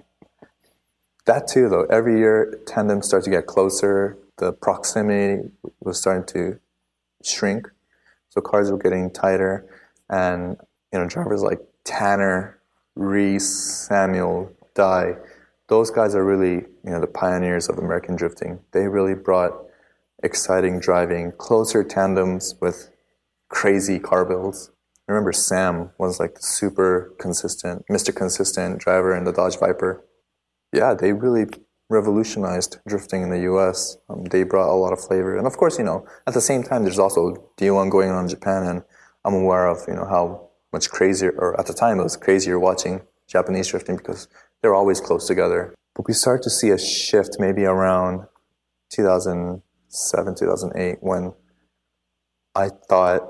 that 1.26 1.48
too, 1.48 1.70
though, 1.70 1.84
every 1.84 2.18
year 2.18 2.60
tandem 2.66 3.04
starts 3.04 3.26
to 3.26 3.32
get 3.32 3.46
closer. 3.46 4.18
The 4.38 4.52
proximity 4.52 5.50
was 5.80 6.00
starting 6.00 6.26
to 6.34 6.60
shrink, 7.24 7.68
so 8.30 8.42
cars 8.42 8.72
were 8.72 8.78
getting 8.78 9.12
tighter, 9.12 9.68
and 10.10 10.58
you 10.92 11.00
know 11.00 11.08
drivers 11.08 11.42
like 11.42 11.60
Tanner, 11.84 12.60
Rhys, 12.96 13.48
Samuel, 13.88 14.52
Dai, 14.74 15.16
those 15.68 15.90
guys 15.90 16.16
are 16.16 16.26
really 16.26 16.66
you 16.84 16.92
know 16.92 17.02
the 17.02 17.08
pioneers 17.08 17.70
of 17.70 17.78
American 17.78 18.16
drifting. 18.16 18.60
They 18.72 18.88
really 18.88 19.16
brought 19.16 19.54
exciting 20.24 20.80
driving, 20.80 21.32
closer 21.38 21.84
tandems 21.84 22.56
with 22.62 22.90
crazy 23.50 24.00
car 24.00 24.26
builds. 24.26 24.72
I 25.08 25.12
remember 25.12 25.34
Sam 25.34 25.92
was 26.00 26.20
like 26.20 26.38
super 26.40 27.14
consistent, 27.20 27.86
Mr. 27.92 28.16
Consistent 28.16 28.80
driver 28.80 29.16
in 29.16 29.24
the 29.24 29.32
Dodge 29.32 29.60
Viper. 29.60 30.04
Yeah, 30.74 30.96
they 30.96 31.14
really 31.14 31.46
revolutionized 31.90 32.80
drifting 32.88 33.22
in 33.22 33.30
the 33.30 33.42
U.S. 33.42 33.98
Um, 34.10 34.26
they 34.26 34.44
brought 34.44 34.74
a 34.74 34.76
lot 34.76 34.94
of 34.94 35.00
flavor, 35.00 35.38
and 35.38 35.46
of 35.46 35.58
course, 35.58 35.78
you 35.78 35.84
know, 35.84 36.06
at 36.26 36.34
the 36.34 36.42
same 36.42 36.64
time, 36.64 36.84
there's 36.84 37.00
also 37.00 37.52
D1 37.58 37.92
going 37.92 38.10
on 38.10 38.24
in 38.24 38.30
Japan, 38.30 38.64
and 38.64 38.84
I'm 39.26 39.34
aware 39.34 39.68
of 39.68 39.80
you 39.88 39.96
know 39.96 40.06
how 40.06 40.50
much 40.72 40.90
crazier, 40.90 41.34
or 41.38 41.60
at 41.60 41.66
the 41.66 41.74
time, 41.74 42.00
it 42.00 42.04
was 42.04 42.16
crazier 42.16 42.60
watching 42.60 43.02
Japanese 43.28 43.68
drifting 43.68 43.98
because 43.98 44.28
they're 44.62 44.76
always 44.76 45.02
close 45.02 45.28
together. 45.28 45.74
But 45.96 46.08
we 46.08 46.14
start 46.14 46.44
to 46.44 46.50
see 46.50 46.70
a 46.70 46.78
shift 46.78 47.38
maybe 47.40 47.66
around 47.66 48.28
2007, 48.92 50.36
2008, 50.36 50.98
when 51.02 51.34
I 52.54 52.70
thought 52.70 53.22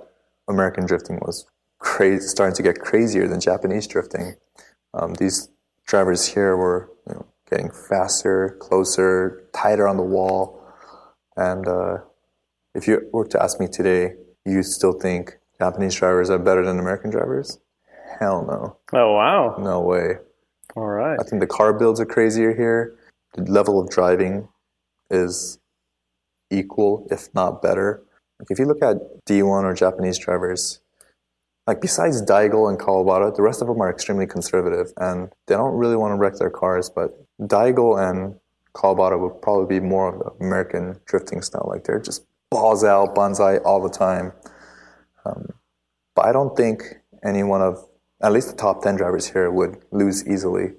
American 0.48 0.86
drifting 0.86 1.20
was 1.22 1.46
crazy, 1.80 2.28
starting 2.28 2.56
to 2.56 2.64
get 2.64 2.80
crazier 2.80 3.28
than 3.28 3.40
Japanese 3.40 3.88
drifting. 3.88 4.36
Um, 4.94 5.14
these 5.16 5.50
drivers 5.86 6.28
here 6.28 6.58
were 6.58 6.92
you 7.08 7.16
know, 7.16 7.26
getting 7.50 7.72
faster, 7.72 8.58
closer, 8.60 9.48
tighter 9.54 9.88
on 9.88 9.98
the 9.98 10.04
wall. 10.04 10.62
And 11.38 11.68
uh, 11.68 11.98
if 12.74 12.88
you 12.88 13.08
were 13.14 13.28
to 13.28 13.42
ask 13.42 13.60
me 13.60 13.68
today, 13.68 14.16
you 14.46 14.64
still 14.64 14.94
think 14.94 15.38
Japanese 15.60 15.96
drivers 15.96 16.30
are 16.30 16.40
better 16.40 16.66
than 16.66 16.80
American 16.80 17.12
drivers? 17.12 17.60
Hell 18.20 18.46
no. 18.46 18.78
oh 18.94 19.14
wow! 19.14 19.56
No 19.60 19.82
way. 19.82 20.16
All 20.76 20.88
right. 20.88 21.18
I 21.20 21.24
think 21.24 21.40
the 21.40 21.48
car 21.48 21.74
builds 21.74 22.00
are 22.00 22.06
crazier 22.06 22.54
here. 22.54 22.98
The 23.34 23.44
level 23.44 23.80
of 23.80 23.90
driving 23.90 24.48
is 25.10 25.58
equal, 26.52 27.08
if 27.12 27.34
not 27.34 27.62
better. 27.62 28.04
Like 28.40 28.52
if 28.52 28.60
you 28.60 28.66
look 28.66 28.84
at 28.84 28.98
D1 29.26 29.64
or 29.64 29.74
Japanese 29.74 30.18
drivers, 30.18 30.82
like 31.68 31.82
besides 31.82 32.22
Daigo 32.22 32.70
and 32.70 32.78
Kawabata, 32.78 33.36
the 33.36 33.42
rest 33.42 33.62
of 33.62 33.68
them 33.68 33.82
are 33.82 33.90
extremely 33.90 34.28
conservative 34.28 34.94
and 34.98 35.32
they 35.48 35.56
don't 35.56 35.76
really 35.76 35.96
want 35.96 36.12
to 36.12 36.16
wreck 36.16 36.36
their 36.36 36.50
cars. 36.50 36.90
But 36.90 37.12
Daigo 37.42 37.98
and 37.98 38.36
Kawabata 38.76 39.20
would 39.20 39.42
probably 39.42 39.80
be 39.80 39.86
more 39.86 40.14
of 40.14 40.20
the 40.20 40.46
American 40.46 41.00
drifting 41.06 41.42
style. 41.42 41.66
Like 41.68 41.86
they're 41.86 42.00
just 42.00 42.26
balls 42.52 42.84
out, 42.84 43.16
bonsai 43.16 43.62
all 43.66 43.82
the 43.82 43.90
time. 43.90 44.34
Um, 45.26 45.50
but 46.16 46.26
I 46.26 46.32
don't 46.32 46.56
think 46.56 46.84
any 47.24 47.44
one 47.44 47.62
of 47.62 47.86
at 48.22 48.32
least 48.32 48.50
the 48.50 48.56
top 48.56 48.82
10 48.82 48.96
drivers 48.96 49.30
here 49.30 49.52
would 49.52 49.78
lose 49.92 50.28
easily 50.28 50.74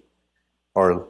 or 0.74 1.08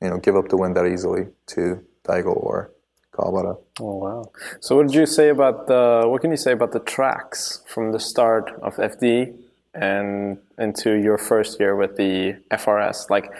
you 0.00 0.10
know 0.10 0.18
give 0.18 0.36
up 0.36 0.48
the 0.48 0.56
win 0.56 0.74
that 0.74 0.86
easily 0.86 1.26
to 1.46 1.84
Daigo 2.04 2.36
or 2.36 2.70
Kawabata. 3.12 3.58
Oh 3.80 3.96
wow! 3.96 4.24
So 4.60 4.76
what 4.76 4.88
did 4.88 4.94
you 4.94 5.06
say 5.06 5.28
about 5.28 5.66
the? 5.66 6.02
What 6.04 6.20
can 6.20 6.30
you 6.30 6.36
say 6.36 6.52
about 6.52 6.72
the 6.72 6.80
tracks 6.80 7.62
from 7.66 7.92
the 7.92 8.00
start 8.00 8.50
of 8.60 8.74
FD 8.74 9.34
and 9.72 10.38
into 10.58 10.94
your 10.94 11.16
first 11.16 11.60
year 11.60 11.76
with 11.76 11.96
the 11.96 12.36
FRS? 12.50 13.08
Like 13.10 13.30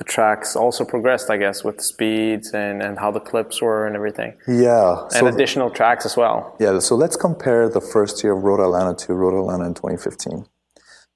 the 0.00 0.04
tracks 0.04 0.56
also 0.56 0.82
progressed, 0.84 1.28
I 1.30 1.36
guess, 1.36 1.62
with 1.62 1.80
speeds 1.82 2.52
and 2.54 2.82
and 2.82 2.98
how 2.98 3.10
the 3.10 3.20
clips 3.20 3.60
were 3.60 3.86
and 3.86 3.94
everything, 3.94 4.32
Yeah. 4.48 5.02
and 5.02 5.12
So 5.12 5.26
additional 5.26 5.68
tracks 5.70 6.06
as 6.06 6.16
well. 6.16 6.56
yeah, 6.58 6.78
so 6.78 6.96
let's 6.96 7.16
compare 7.16 7.68
the 7.68 7.82
first 7.82 8.24
year 8.24 8.32
of 8.36 8.42
Road 8.42 8.60
Atlanta 8.60 8.94
to 9.04 9.14
Road 9.14 9.38
Atlanta 9.38 9.66
in 9.66 9.74
2015. 9.74 10.46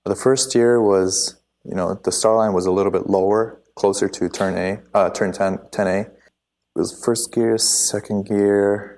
The 0.04 0.14
first 0.14 0.54
year 0.54 0.82
was, 0.82 1.36
you 1.64 1.74
know, 1.74 1.94
the 2.04 2.12
star 2.12 2.36
line 2.36 2.52
was 2.52 2.66
a 2.66 2.70
little 2.70 2.92
bit 2.92 3.08
lower, 3.08 3.58
closer 3.74 4.06
to 4.06 4.28
turn 4.28 4.54
A, 4.58 4.80
uh, 4.92 5.08
turn 5.08 5.32
10, 5.32 5.58
10A. 5.72 6.00
It 6.02 6.78
was 6.82 6.92
first 7.04 7.32
gear, 7.32 7.56
second 7.58 8.26
gear, 8.28 8.90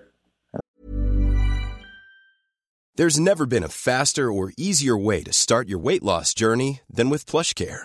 There's 2.99 3.21
never 3.21 3.45
been 3.45 3.63
a 3.63 3.69
faster 3.69 4.33
or 4.33 4.53
easier 4.57 4.97
way 4.97 5.23
to 5.23 5.31
start 5.31 5.69
your 5.69 5.79
weight 5.79 6.03
loss 6.03 6.33
journey 6.33 6.81
than 6.89 7.11
with 7.11 7.27
PlushCare. 7.27 7.85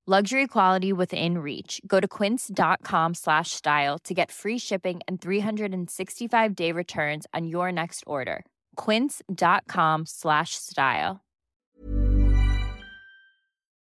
Luxury 0.11 0.45
quality 0.45 0.91
within 0.91 1.37
reach. 1.37 1.79
Go 1.87 2.01
to 2.01 2.05
quince.com 2.05 3.13
slash 3.13 3.51
style 3.51 3.97
to 3.99 4.13
get 4.13 4.29
free 4.29 4.57
shipping 4.57 4.99
and 5.07 5.21
365 5.21 6.53
day 6.53 6.73
returns 6.73 7.25
on 7.33 7.47
your 7.47 7.71
next 7.71 8.03
order. 8.05 8.43
Quince.com 8.75 10.05
slash 10.05 10.55
style. 10.55 11.21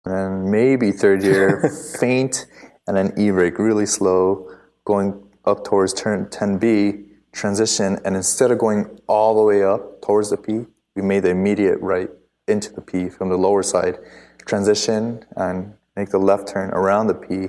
And 0.04 0.52
maybe 0.52 0.92
third 0.92 1.24
year, 1.24 1.68
faint, 1.98 2.46
and 2.86 2.96
then 2.96 3.12
E 3.18 3.32
brake 3.32 3.58
really 3.58 3.86
slow, 3.86 4.48
going 4.84 5.20
up 5.44 5.64
towards 5.64 5.92
turn 5.94 6.26
10B, 6.26 7.06
transition, 7.32 7.98
and 8.04 8.14
instead 8.14 8.52
of 8.52 8.58
going 8.58 9.00
all 9.08 9.34
the 9.34 9.42
way 9.42 9.64
up 9.64 10.00
towards 10.00 10.30
the 10.30 10.36
P, 10.36 10.66
we 10.94 11.02
made 11.02 11.24
the 11.24 11.30
immediate 11.30 11.80
right 11.80 12.10
into 12.46 12.72
the 12.72 12.82
P 12.82 13.08
from 13.08 13.30
the 13.30 13.36
lower 13.36 13.64
side, 13.64 13.98
transition, 14.46 15.24
and 15.34 15.74
make 15.96 16.10
the 16.10 16.18
left 16.18 16.48
turn 16.48 16.70
around 16.70 17.06
the 17.06 17.14
P 17.14 17.48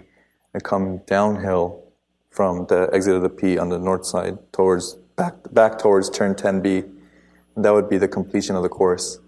and 0.54 0.64
come 0.64 1.02
downhill 1.06 1.84
from 2.30 2.66
the 2.68 2.90
exit 2.94 3.16
of 3.16 3.22
the 3.22 3.30
P 3.30 3.58
on 3.58 3.70
the 3.70 3.78
north 3.78 4.06
side 4.06 4.38
towards 4.52 4.96
back 5.16 5.36
back 5.52 5.78
towards 5.78 6.10
turn 6.10 6.34
10B. 6.34 6.90
That 7.58 7.74
would 7.74 7.90
be 7.90 7.98
the 7.98 8.08
completion 8.08 8.56
of 8.56 8.64
the 8.64 8.70
course. 8.70 9.20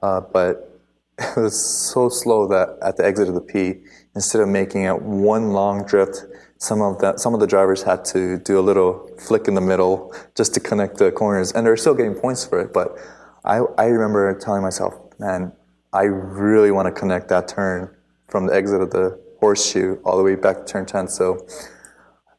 Uh, 0.00 0.20
but 0.20 0.80
it 1.18 1.36
was 1.36 1.60
so 1.90 2.08
slow 2.08 2.48
that 2.48 2.78
at 2.82 2.96
the 2.96 3.04
exit 3.04 3.28
of 3.28 3.34
the 3.34 3.40
P, 3.40 3.80
instead 4.14 4.40
of 4.40 4.48
making 4.48 4.84
it 4.84 5.02
one 5.02 5.52
long 5.52 5.84
drift, 5.84 6.24
some 6.58 6.80
of 6.80 6.98
the 6.98 7.16
some 7.16 7.34
of 7.34 7.40
the 7.40 7.46
drivers 7.46 7.82
had 7.82 8.04
to 8.06 8.38
do 8.38 8.58
a 8.58 8.62
little 8.62 9.10
flick 9.18 9.48
in 9.48 9.54
the 9.54 9.60
middle 9.60 10.14
just 10.36 10.54
to 10.54 10.60
connect 10.60 10.98
the 10.98 11.10
corners, 11.10 11.52
and 11.52 11.66
they're 11.66 11.76
still 11.76 11.94
getting 11.94 12.14
points 12.14 12.44
for 12.44 12.60
it. 12.60 12.72
But 12.72 12.96
I 13.44 13.58
I 13.76 13.86
remember 13.86 14.32
telling 14.38 14.62
myself, 14.62 14.94
man, 15.18 15.52
I 15.92 16.04
really 16.04 16.70
want 16.70 16.86
to 16.86 16.92
connect 16.92 17.28
that 17.28 17.48
turn 17.48 17.90
from 18.32 18.46
the 18.46 18.54
exit 18.54 18.80
of 18.80 18.90
the 18.90 19.20
horseshoe 19.40 19.98
all 20.04 20.16
the 20.16 20.22
way 20.22 20.34
back 20.34 20.56
to 20.56 20.64
turn 20.64 20.86
10. 20.86 21.06
So 21.08 21.46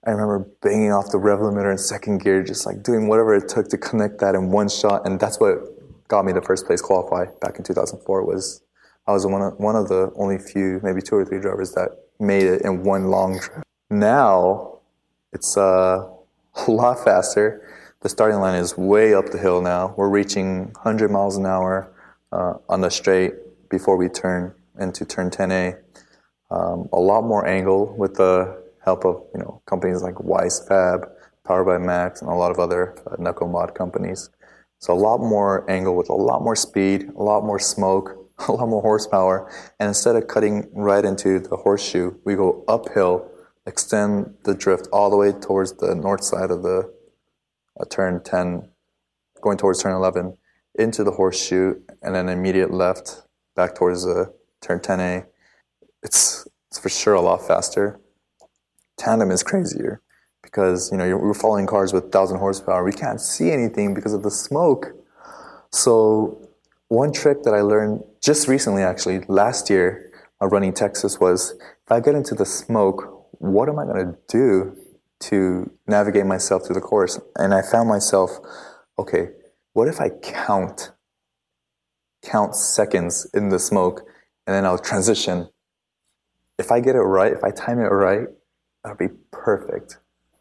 I 0.03 0.09
remember 0.09 0.39
banging 0.63 0.91
off 0.91 1.11
the 1.11 1.19
rev 1.19 1.37
limiter 1.37 1.71
in 1.71 1.77
second 1.77 2.17
gear, 2.17 2.43
just 2.43 2.65
like 2.65 2.81
doing 2.81 3.07
whatever 3.07 3.35
it 3.35 3.47
took 3.47 3.69
to 3.69 3.77
connect 3.77 4.17
that 4.19 4.33
in 4.33 4.49
one 4.49 4.69
shot, 4.69 5.05
and 5.05 5.19
that's 5.19 5.39
what 5.39 5.59
got 6.07 6.25
me 6.25 6.33
the 6.33 6.41
first 6.41 6.65
place 6.65 6.81
qualify 6.81 7.25
back 7.41 7.59
in 7.59 7.63
2004. 7.63 8.25
Was 8.25 8.63
I 9.05 9.11
was 9.11 9.27
one 9.27 9.43
of, 9.43 9.53
one 9.59 9.75
of 9.75 9.87
the 9.87 10.11
only 10.15 10.39
few, 10.39 10.79
maybe 10.81 10.99
two 10.99 11.15
or 11.15 11.25
three 11.25 11.39
drivers 11.39 11.73
that 11.73 11.89
made 12.19 12.43
it 12.43 12.63
in 12.63 12.83
one 12.83 13.05
long 13.11 13.39
trip. 13.39 13.63
Now 13.91 14.79
it's 15.31 15.55
uh, 15.55 16.09
a 16.67 16.71
lot 16.71 17.03
faster. 17.03 17.69
The 18.01 18.09
starting 18.09 18.39
line 18.39 18.55
is 18.55 18.75
way 18.75 19.13
up 19.13 19.27
the 19.27 19.37
hill 19.37 19.61
now. 19.61 19.93
We're 19.95 20.09
reaching 20.09 20.71
100 20.73 21.11
miles 21.11 21.37
an 21.37 21.45
hour 21.45 21.93
uh, 22.31 22.55
on 22.67 22.81
the 22.81 22.89
straight 22.89 23.69
before 23.69 23.95
we 23.95 24.09
turn 24.09 24.55
into 24.79 25.05
turn 25.05 25.29
10A. 25.29 25.82
Um, 26.53 26.87
a 26.93 26.99
lot 26.99 27.23
more 27.23 27.47
angle 27.47 27.95
with 27.97 28.13
the 28.13 28.63
help 28.85 29.05
of 29.05 29.23
you 29.33 29.41
know 29.41 29.61
companies 29.65 30.03
like 30.03 30.15
Wisefab, 30.15 31.09
Powered 31.45 31.65
by 31.65 31.77
Max, 31.79 32.21
and 32.21 32.29
a 32.29 32.35
lot 32.35 32.51
of 32.51 32.59
other 32.59 32.95
uh, 33.07 33.15
knuckle 33.17 33.47
mod 33.47 33.73
companies. 33.73 34.29
So 34.77 34.93
a 34.93 35.01
lot 35.09 35.19
more 35.19 35.69
angle 35.69 35.95
with 35.95 36.09
a 36.09 36.13
lot 36.13 36.43
more 36.43 36.55
speed, 36.55 37.09
a 37.17 37.23
lot 37.23 37.43
more 37.43 37.57
smoke, 37.57 38.29
a 38.47 38.51
lot 38.51 38.67
more 38.67 38.81
horsepower. 38.81 39.49
And 39.79 39.87
instead 39.87 40.15
of 40.15 40.27
cutting 40.27 40.69
right 40.73 41.03
into 41.03 41.39
the 41.39 41.57
horseshoe, 41.57 42.13
we 42.23 42.35
go 42.35 42.63
uphill, 42.67 43.31
extend 43.65 44.35
the 44.43 44.53
drift 44.53 44.87
all 44.93 45.09
the 45.09 45.17
way 45.17 45.31
towards 45.31 45.73
the 45.73 45.95
north 45.95 46.23
side 46.23 46.51
of 46.51 46.61
the 46.61 46.93
uh, 47.79 47.85
turn 47.89 48.21
10, 48.23 48.69
going 49.41 49.57
towards 49.57 49.81
turn 49.81 49.95
11, 49.95 50.37
into 50.75 51.03
the 51.03 51.11
horseshoe, 51.11 51.79
and 52.03 52.13
then 52.13 52.29
immediate 52.29 52.71
left 52.71 53.23
back 53.55 53.73
towards 53.73 54.03
the 54.03 54.33
turn 54.61 54.79
10A. 54.79 55.25
It's, 56.03 56.47
it's 56.69 56.79
for 56.79 56.89
sure 56.89 57.13
a 57.13 57.21
lot 57.21 57.45
faster. 57.45 57.99
Tandem 58.97 59.31
is 59.31 59.43
crazier 59.43 60.01
because 60.41 60.91
you 60.91 60.97
know 60.97 61.17
we're 61.17 61.33
following 61.33 61.65
cars 61.65 61.93
with 61.93 62.03
1,000 62.03 62.37
horsepower. 62.37 62.83
We 62.83 62.91
can't 62.91 63.19
see 63.19 63.51
anything 63.51 63.93
because 63.93 64.13
of 64.13 64.23
the 64.23 64.31
smoke. 64.31 64.93
So 65.71 66.49
one 66.89 67.11
trick 67.11 67.43
that 67.43 67.53
I 67.53 67.61
learned 67.61 68.03
just 68.21 68.47
recently, 68.47 68.83
actually 68.83 69.21
last 69.27 69.69
year, 69.69 70.11
uh, 70.41 70.47
running 70.47 70.73
Texas 70.73 71.19
was 71.19 71.51
if 71.59 71.91
I 71.91 71.99
get 71.99 72.15
into 72.15 72.35
the 72.35 72.45
smoke, 72.45 73.27
what 73.39 73.67
am 73.67 73.79
I 73.79 73.85
going 73.85 74.05
to 74.05 74.17
do 74.27 74.77
to 75.21 75.71
navigate 75.87 76.25
myself 76.25 76.65
through 76.65 76.75
the 76.75 76.81
course? 76.81 77.19
And 77.35 77.53
I 77.53 77.61
found 77.61 77.89
myself, 77.89 78.37
okay, 78.99 79.29
what 79.73 79.87
if 79.87 79.99
I 79.99 80.09
count, 80.09 80.91
count 82.23 82.55
seconds 82.55 83.27
in 83.33 83.49
the 83.49 83.59
smoke, 83.59 84.01
and 84.45 84.55
then 84.55 84.65
I'll 84.65 84.77
transition. 84.77 85.49
If 86.57 86.71
I 86.71 86.79
get 86.79 86.95
it 86.95 87.01
right, 87.01 87.31
if 87.31 87.43
I 87.43 87.51
time 87.51 87.79
it 87.79 87.87
right, 87.87 88.27
that'll 88.83 88.97
be 88.97 89.13
perfect. 89.31 89.97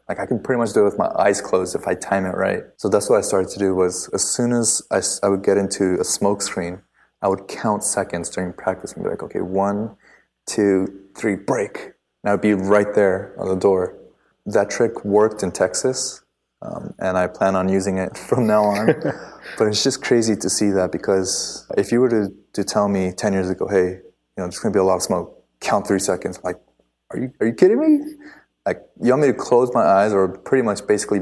Like 0.07 0.19
I 0.19 0.25
can 0.25 0.39
pretty 0.41 0.59
much 0.59 0.73
do 0.73 0.81
it 0.81 0.85
with 0.85 0.97
my 0.97 1.09
eyes 1.17 1.41
closed 1.41 1.75
if 1.75 1.87
I 1.87 1.95
time 1.95 2.25
it 2.25 2.35
right. 2.35 2.63
So 2.77 2.89
that's 2.89 3.09
what 3.09 3.17
I 3.17 3.21
started 3.21 3.49
to 3.51 3.59
do 3.59 3.73
was 3.73 4.09
as 4.13 4.23
soon 4.23 4.51
as 4.51 4.81
I, 4.91 5.01
I 5.25 5.29
would 5.29 5.43
get 5.43 5.57
into 5.57 5.97
a 5.99 6.03
smoke 6.03 6.41
screen, 6.41 6.81
I 7.21 7.29
would 7.29 7.47
count 7.47 7.83
seconds 7.83 8.29
during 8.29 8.51
practice 8.53 8.93
and 8.93 9.03
be 9.03 9.09
like, 9.09 9.23
okay, 9.23 9.39
one, 9.39 9.95
two, 10.45 11.03
three, 11.15 11.35
break. 11.35 11.93
And 12.23 12.29
I 12.29 12.31
would 12.31 12.41
be 12.41 12.53
right 12.53 12.93
there 12.93 13.33
on 13.39 13.47
the 13.47 13.55
door. 13.55 13.97
That 14.45 14.69
trick 14.69 15.05
worked 15.05 15.41
in 15.41 15.51
Texas, 15.51 16.21
um, 16.61 16.93
and 16.99 17.17
I 17.17 17.27
plan 17.27 17.55
on 17.55 17.69
using 17.69 17.97
it 17.97 18.17
from 18.29 18.45
now 18.45 18.63
on. 18.63 18.87
but 19.57 19.67
it's 19.67 19.83
just 19.83 20.03
crazy 20.03 20.35
to 20.35 20.49
see 20.49 20.69
that 20.71 20.91
because 20.91 21.65
if 21.77 21.91
you 21.93 22.01
were 22.01 22.09
to, 22.09 22.33
to 22.53 22.63
tell 22.63 22.89
me 22.89 23.13
10 23.13 23.31
years 23.33 23.49
ago, 23.49 23.67
hey, 23.67 23.87
you 23.87 24.37
know, 24.37 24.43
there's 24.43 24.59
going 24.59 24.73
to 24.73 24.77
be 24.77 24.81
a 24.81 24.83
lot 24.83 24.95
of 24.95 25.01
smoke, 25.01 25.42
count 25.63 25.87
three 25.87 25.99
seconds, 25.99 26.39
like, 26.43 26.59
are 27.09 27.19
you, 27.19 27.33
are 27.39 27.47
you 27.47 27.53
kidding 27.53 27.79
me? 27.79 28.13
like 28.65 28.81
you 29.01 29.09
want 29.09 29.23
me 29.23 29.27
to 29.27 29.33
close 29.33 29.73
my 29.73 29.83
eyes 29.83 30.13
or 30.13 30.27
pretty 30.27 30.63
much 30.63 30.85
basically 30.87 31.21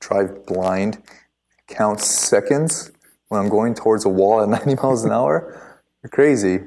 drive 0.00 0.46
blind, 0.46 1.02
count 1.66 2.00
seconds 2.00 2.90
when 3.28 3.40
I'm 3.40 3.48
going 3.48 3.74
towards 3.74 4.04
a 4.04 4.08
wall 4.08 4.42
at 4.42 4.48
90 4.66 4.74
miles 4.82 5.04
an 5.04 5.12
hour? 5.12 5.80
You're 6.02 6.10
crazy. 6.10 6.60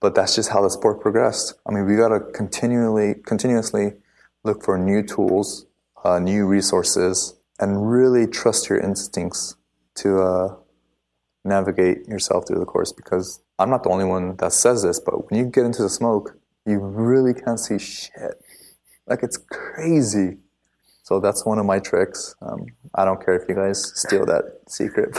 But 0.00 0.14
that's 0.14 0.34
just 0.34 0.50
how 0.50 0.62
the 0.62 0.70
sport 0.70 1.00
progressed. 1.00 1.54
I 1.66 1.72
mean, 1.72 1.86
we 1.86 1.96
got 1.96 2.08
to 2.08 2.20
continually, 2.32 3.14
continuously 3.24 3.92
look 4.42 4.64
for 4.64 4.76
new 4.76 5.02
tools, 5.02 5.66
uh, 6.04 6.18
new 6.18 6.46
resources, 6.46 7.38
and 7.60 7.88
really 7.88 8.26
trust 8.26 8.68
your 8.68 8.78
instincts 8.80 9.56
to 9.96 10.20
uh, 10.20 10.56
navigate 11.44 12.08
yourself 12.08 12.48
through 12.48 12.58
the 12.58 12.64
course. 12.64 12.90
Because 12.90 13.41
I'm 13.62 13.70
not 13.70 13.84
the 13.84 13.90
only 13.90 14.04
one 14.04 14.36
that 14.36 14.52
says 14.52 14.82
this, 14.82 14.98
but 14.98 15.30
when 15.30 15.38
you 15.38 15.46
get 15.46 15.64
into 15.64 15.82
the 15.82 15.88
smoke, 15.88 16.36
you 16.66 16.78
really 16.78 17.32
can't 17.34 17.58
see 17.58 17.78
shit. 17.78 18.34
Like 19.06 19.22
it's 19.22 19.36
crazy. 19.36 20.38
So 21.04 21.20
that's 21.20 21.44
one 21.44 21.58
of 21.58 21.66
my 21.66 21.78
tricks. 21.78 22.34
Um, 22.42 22.66
I 22.94 23.04
don't 23.04 23.24
care 23.24 23.34
if 23.34 23.48
you 23.48 23.54
guys 23.54 23.92
steal 23.98 24.24
that 24.26 24.44
secret. 24.68 25.16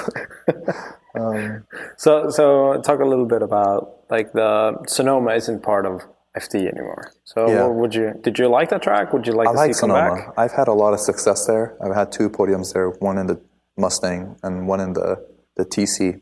um, 1.16 1.66
so, 1.98 2.30
so 2.30 2.82
talk 2.82 3.00
a 3.00 3.06
little 3.06 3.26
bit 3.26 3.42
about 3.42 4.00
like 4.10 4.34
the 4.34 4.78
Sonoma 4.88 5.34
isn't 5.36 5.62
part 5.62 5.86
of 5.86 6.02
FD 6.38 6.72
anymore. 6.72 7.12
So, 7.26 7.48
yeah. 7.48 7.68
would 7.68 7.94
you 7.94 8.14
did 8.22 8.40
you 8.40 8.48
like 8.48 8.70
that 8.70 8.82
track? 8.82 9.14
Would 9.14 9.28
you 9.28 9.34
like 9.34 9.48
I 9.48 9.52
to 9.52 9.58
like 9.58 9.74
see 9.74 9.80
Sonoma. 9.80 10.16
back? 10.16 10.34
I've 10.38 10.54
had 10.54 10.68
a 10.68 10.74
lot 10.74 10.94
of 10.94 11.00
success 11.00 11.46
there. 11.46 11.78
I've 11.84 11.96
had 11.96 12.12
two 12.12 12.30
podiums 12.30 12.74
there, 12.74 12.90
one 12.90 13.18
in 13.18 13.28
the 13.28 13.40
Mustang 13.78 14.38
and 14.44 14.68
one 14.68 14.80
in 14.80 14.94
the 14.94 15.26
the 15.56 15.66
TC. 15.66 16.22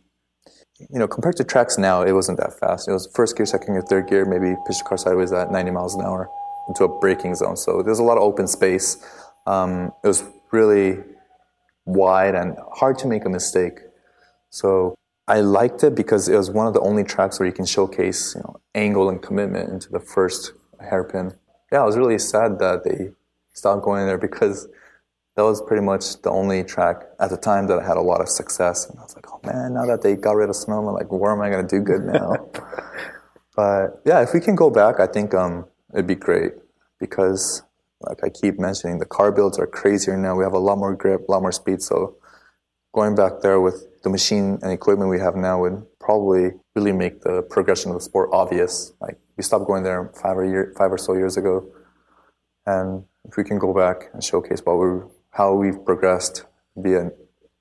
You 0.89 0.99
know, 0.99 1.07
compared 1.07 1.37
to 1.37 1.43
tracks 1.43 1.77
now, 1.77 2.01
it 2.01 2.13
wasn't 2.13 2.39
that 2.39 2.57
fast. 2.59 2.87
It 2.87 2.91
was 2.91 3.07
first 3.13 3.37
gear, 3.37 3.45
second 3.45 3.73
gear, 3.73 3.81
third 3.81 4.07
gear, 4.07 4.25
maybe 4.25 4.55
pitch 4.67 4.77
the 4.79 4.83
car 4.83 4.97
sideways 4.97 5.31
at 5.31 5.51
90 5.51 5.71
miles 5.71 5.95
an 5.95 6.01
hour 6.01 6.29
into 6.67 6.83
a 6.83 6.99
braking 6.99 7.35
zone. 7.35 7.57
So 7.57 7.81
there's 7.81 7.99
a 7.99 8.03
lot 8.03 8.17
of 8.17 8.23
open 8.23 8.47
space. 8.47 8.97
Um, 9.45 9.91
it 10.03 10.07
was 10.07 10.23
really 10.51 10.99
wide 11.85 12.35
and 12.35 12.57
hard 12.73 12.97
to 12.99 13.07
make 13.07 13.25
a 13.25 13.29
mistake. 13.29 13.79
So 14.49 14.95
I 15.27 15.41
liked 15.41 15.83
it 15.83 15.95
because 15.95 16.27
it 16.27 16.35
was 16.35 16.49
one 16.49 16.67
of 16.67 16.73
the 16.73 16.81
only 16.81 17.03
tracks 17.03 17.39
where 17.39 17.47
you 17.47 17.53
can 17.53 17.65
showcase 17.65 18.35
you 18.35 18.41
know, 18.41 18.59
angle 18.75 19.09
and 19.09 19.21
commitment 19.21 19.69
into 19.69 19.89
the 19.89 19.99
first 19.99 20.53
hairpin. 20.79 21.33
Yeah, 21.71 21.81
I 21.81 21.85
was 21.85 21.97
really 21.97 22.19
sad 22.19 22.59
that 22.59 22.83
they 22.83 23.11
stopped 23.53 23.83
going 23.83 24.05
there 24.05 24.17
because 24.17 24.67
that 25.41 25.45
was 25.45 25.59
pretty 25.59 25.81
much 25.81 26.21
the 26.21 26.29
only 26.29 26.63
track 26.63 27.01
at 27.19 27.31
the 27.31 27.37
time 27.37 27.65
that 27.65 27.79
I 27.79 27.83
had 27.83 27.97
a 27.97 28.01
lot 28.01 28.21
of 28.21 28.29
success. 28.29 28.87
And 28.87 28.99
I 28.99 29.01
was 29.01 29.15
like, 29.15 29.25
oh 29.33 29.39
man, 29.43 29.73
now 29.73 29.87
that 29.87 30.03
they 30.03 30.15
got 30.15 30.35
rid 30.35 30.49
of 30.49 30.55
Sonoma, 30.55 30.91
like, 30.91 31.11
where 31.11 31.31
am 31.31 31.41
I 31.41 31.49
going 31.49 31.67
to 31.67 31.77
do 31.77 31.83
good 31.83 32.03
now? 32.03 32.35
but 33.55 34.01
yeah, 34.05 34.21
if 34.21 34.35
we 34.35 34.39
can 34.39 34.53
go 34.53 34.69
back, 34.69 34.99
I 34.99 35.07
think 35.07 35.33
um, 35.33 35.65
it'd 35.93 36.05
be 36.05 36.13
great 36.13 36.51
because 36.99 37.63
like 38.01 38.23
I 38.23 38.29
keep 38.29 38.59
mentioning, 38.59 38.99
the 38.99 39.05
car 39.05 39.31
builds 39.31 39.57
are 39.57 39.65
crazier 39.65 40.15
now. 40.15 40.35
We 40.35 40.43
have 40.43 40.53
a 40.53 40.59
lot 40.59 40.77
more 40.77 40.95
grip, 40.95 41.27
a 41.27 41.31
lot 41.31 41.41
more 41.41 41.51
speed. 41.51 41.81
So 41.81 42.17
going 42.93 43.15
back 43.15 43.41
there 43.41 43.59
with 43.59 43.87
the 44.03 44.11
machine 44.11 44.59
and 44.61 44.71
equipment 44.71 45.09
we 45.09 45.19
have 45.19 45.35
now 45.35 45.59
would 45.61 45.83
probably 45.99 46.51
really 46.75 46.91
make 46.91 47.21
the 47.21 47.41
progression 47.41 47.89
of 47.89 47.95
the 47.95 48.01
sport 48.01 48.29
obvious. 48.31 48.93
Like 49.01 49.17
we 49.37 49.43
stopped 49.43 49.65
going 49.65 49.81
there 49.81 50.11
five 50.21 50.37
or 50.37 50.45
year, 50.45 50.71
five 50.77 50.91
or 50.91 50.99
so 50.99 51.13
years 51.13 51.35
ago, 51.35 51.65
and 52.67 53.05
if 53.25 53.37
we 53.37 53.43
can 53.43 53.57
go 53.57 53.73
back 53.73 54.11
and 54.13 54.23
showcase 54.23 54.61
what 54.63 54.77
we 54.77 55.01
how 55.31 55.53
we've 55.53 55.83
progressed, 55.85 56.45
be 56.81 56.93
a, 56.93 57.11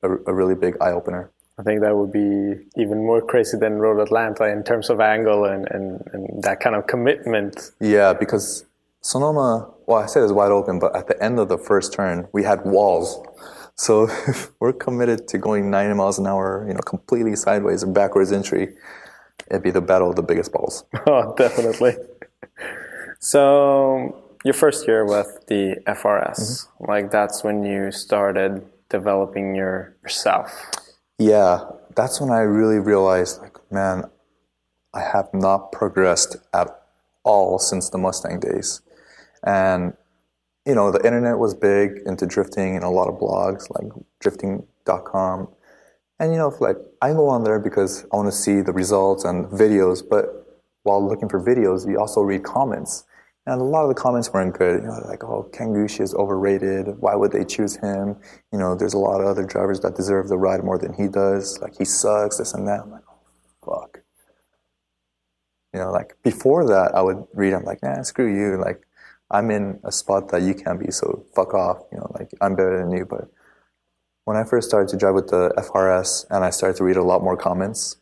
a, 0.02 0.10
a 0.26 0.34
really 0.34 0.54
big 0.54 0.76
eye 0.80 0.92
opener. 0.92 1.30
I 1.58 1.62
think 1.62 1.82
that 1.82 1.94
would 1.94 2.12
be 2.12 2.66
even 2.80 3.04
more 3.04 3.20
crazy 3.20 3.58
than 3.58 3.74
Road 3.74 4.00
Atlanta 4.00 4.44
in 4.44 4.64
terms 4.64 4.88
of 4.88 4.98
angle 4.98 5.44
and, 5.44 5.68
and, 5.70 6.02
and 6.12 6.42
that 6.42 6.60
kind 6.60 6.74
of 6.74 6.86
commitment. 6.86 7.72
Yeah, 7.80 8.14
because 8.14 8.64
Sonoma, 9.02 9.70
well, 9.86 9.98
I 9.98 10.06
said 10.06 10.22
it's 10.22 10.32
wide 10.32 10.52
open, 10.52 10.78
but 10.78 10.96
at 10.96 11.06
the 11.06 11.22
end 11.22 11.38
of 11.38 11.48
the 11.48 11.58
first 11.58 11.92
turn, 11.92 12.28
we 12.32 12.44
had 12.44 12.64
walls. 12.64 13.20
So 13.74 14.04
if 14.28 14.50
we're 14.60 14.72
committed 14.72 15.28
to 15.28 15.38
going 15.38 15.70
90 15.70 15.94
miles 15.94 16.18
an 16.18 16.26
hour, 16.26 16.64
you 16.66 16.72
know, 16.72 16.80
completely 16.80 17.36
sideways 17.36 17.82
and 17.82 17.94
backwards 17.94 18.32
entry, 18.32 18.74
it'd 19.50 19.62
be 19.62 19.70
the 19.70 19.82
battle 19.82 20.08
of 20.10 20.16
the 20.16 20.22
biggest 20.22 20.52
balls. 20.52 20.84
Oh, 21.06 21.34
definitely. 21.36 21.96
so 23.18 24.29
your 24.44 24.54
first 24.54 24.86
year 24.86 25.04
with 25.04 25.46
the 25.48 25.76
FRS, 25.86 26.40
mm-hmm. 26.40 26.90
like 26.90 27.10
that's 27.10 27.44
when 27.44 27.64
you 27.64 27.90
started 27.92 28.64
developing 28.88 29.54
your 29.54 29.96
yourself. 30.02 30.70
Yeah, 31.18 31.64
that's 31.94 32.20
when 32.20 32.30
I 32.30 32.40
really 32.40 32.78
realized, 32.78 33.42
like, 33.42 33.56
man, 33.70 34.04
I 34.94 35.00
have 35.00 35.28
not 35.34 35.70
progressed 35.72 36.36
at 36.54 36.68
all 37.24 37.58
since 37.58 37.90
the 37.90 37.98
Mustang 37.98 38.40
days. 38.40 38.80
And, 39.44 39.94
you 40.66 40.74
know, 40.74 40.90
the 40.90 41.04
internet 41.04 41.38
was 41.38 41.54
big 41.54 42.00
into 42.06 42.26
drifting 42.26 42.74
and 42.74 42.84
a 42.84 42.88
lot 42.88 43.08
of 43.08 43.20
blogs 43.20 43.70
like 43.70 43.92
drifting.com. 44.20 45.48
And, 46.18 46.32
you 46.32 46.38
know, 46.38 46.54
like 46.60 46.76
I 47.00 47.12
go 47.12 47.28
on 47.28 47.44
there 47.44 47.58
because 47.58 48.04
I 48.12 48.16
want 48.16 48.28
to 48.28 48.36
see 48.36 48.60
the 48.60 48.72
results 48.72 49.24
and 49.24 49.46
videos, 49.46 50.02
but 50.08 50.60
while 50.82 51.06
looking 51.06 51.28
for 51.28 51.40
videos, 51.40 51.88
you 51.88 51.98
also 51.98 52.22
read 52.22 52.42
comments. 52.42 53.04
And 53.46 53.60
a 53.60 53.64
lot 53.64 53.82
of 53.82 53.88
the 53.88 53.94
comments 53.94 54.30
weren't 54.32 54.56
good. 54.56 54.82
You 54.82 54.88
know, 54.88 55.02
like, 55.08 55.24
oh, 55.24 55.44
Ken 55.52 55.68
Gushi 55.68 56.02
is 56.02 56.14
overrated. 56.14 56.98
Why 56.98 57.14
would 57.14 57.32
they 57.32 57.44
choose 57.44 57.76
him? 57.76 58.16
You 58.52 58.58
know, 58.58 58.74
there's 58.74 58.94
a 58.94 58.98
lot 58.98 59.20
of 59.20 59.26
other 59.26 59.44
drivers 59.44 59.80
that 59.80 59.96
deserve 59.96 60.28
the 60.28 60.36
ride 60.36 60.62
more 60.62 60.78
than 60.78 60.92
he 60.92 61.08
does. 61.08 61.58
Like, 61.60 61.76
he 61.78 61.84
sucks, 61.84 62.36
this 62.36 62.52
and 62.52 62.68
that. 62.68 62.80
I'm 62.82 62.90
like, 62.90 63.02
oh, 63.08 63.80
fuck. 63.80 64.02
You 65.72 65.80
know, 65.80 65.90
like, 65.90 66.16
before 66.22 66.66
that, 66.66 66.94
I 66.94 67.00
would 67.00 67.24
read, 67.32 67.54
I'm 67.54 67.64
like, 67.64 67.82
nah, 67.82 68.02
screw 68.02 68.32
you. 68.32 68.60
Like, 68.60 68.86
I'm 69.30 69.50
in 69.50 69.80
a 69.84 69.92
spot 69.92 70.28
that 70.28 70.42
you 70.42 70.54
can't 70.54 70.78
be, 70.78 70.90
so 70.90 71.24
fuck 71.34 71.54
off. 71.54 71.78
You 71.92 71.98
know, 71.98 72.12
like, 72.18 72.30
I'm 72.42 72.54
better 72.54 72.78
than 72.78 72.90
you. 72.92 73.06
But 73.06 73.30
when 74.26 74.36
I 74.36 74.44
first 74.44 74.68
started 74.68 74.88
to 74.90 74.96
drive 74.98 75.14
with 75.14 75.28
the 75.28 75.52
FRS 75.56 76.26
and 76.30 76.44
I 76.44 76.50
started 76.50 76.76
to 76.76 76.84
read 76.84 76.96
a 76.96 77.02
lot 77.02 77.22
more 77.22 77.36
comments, 77.36 77.96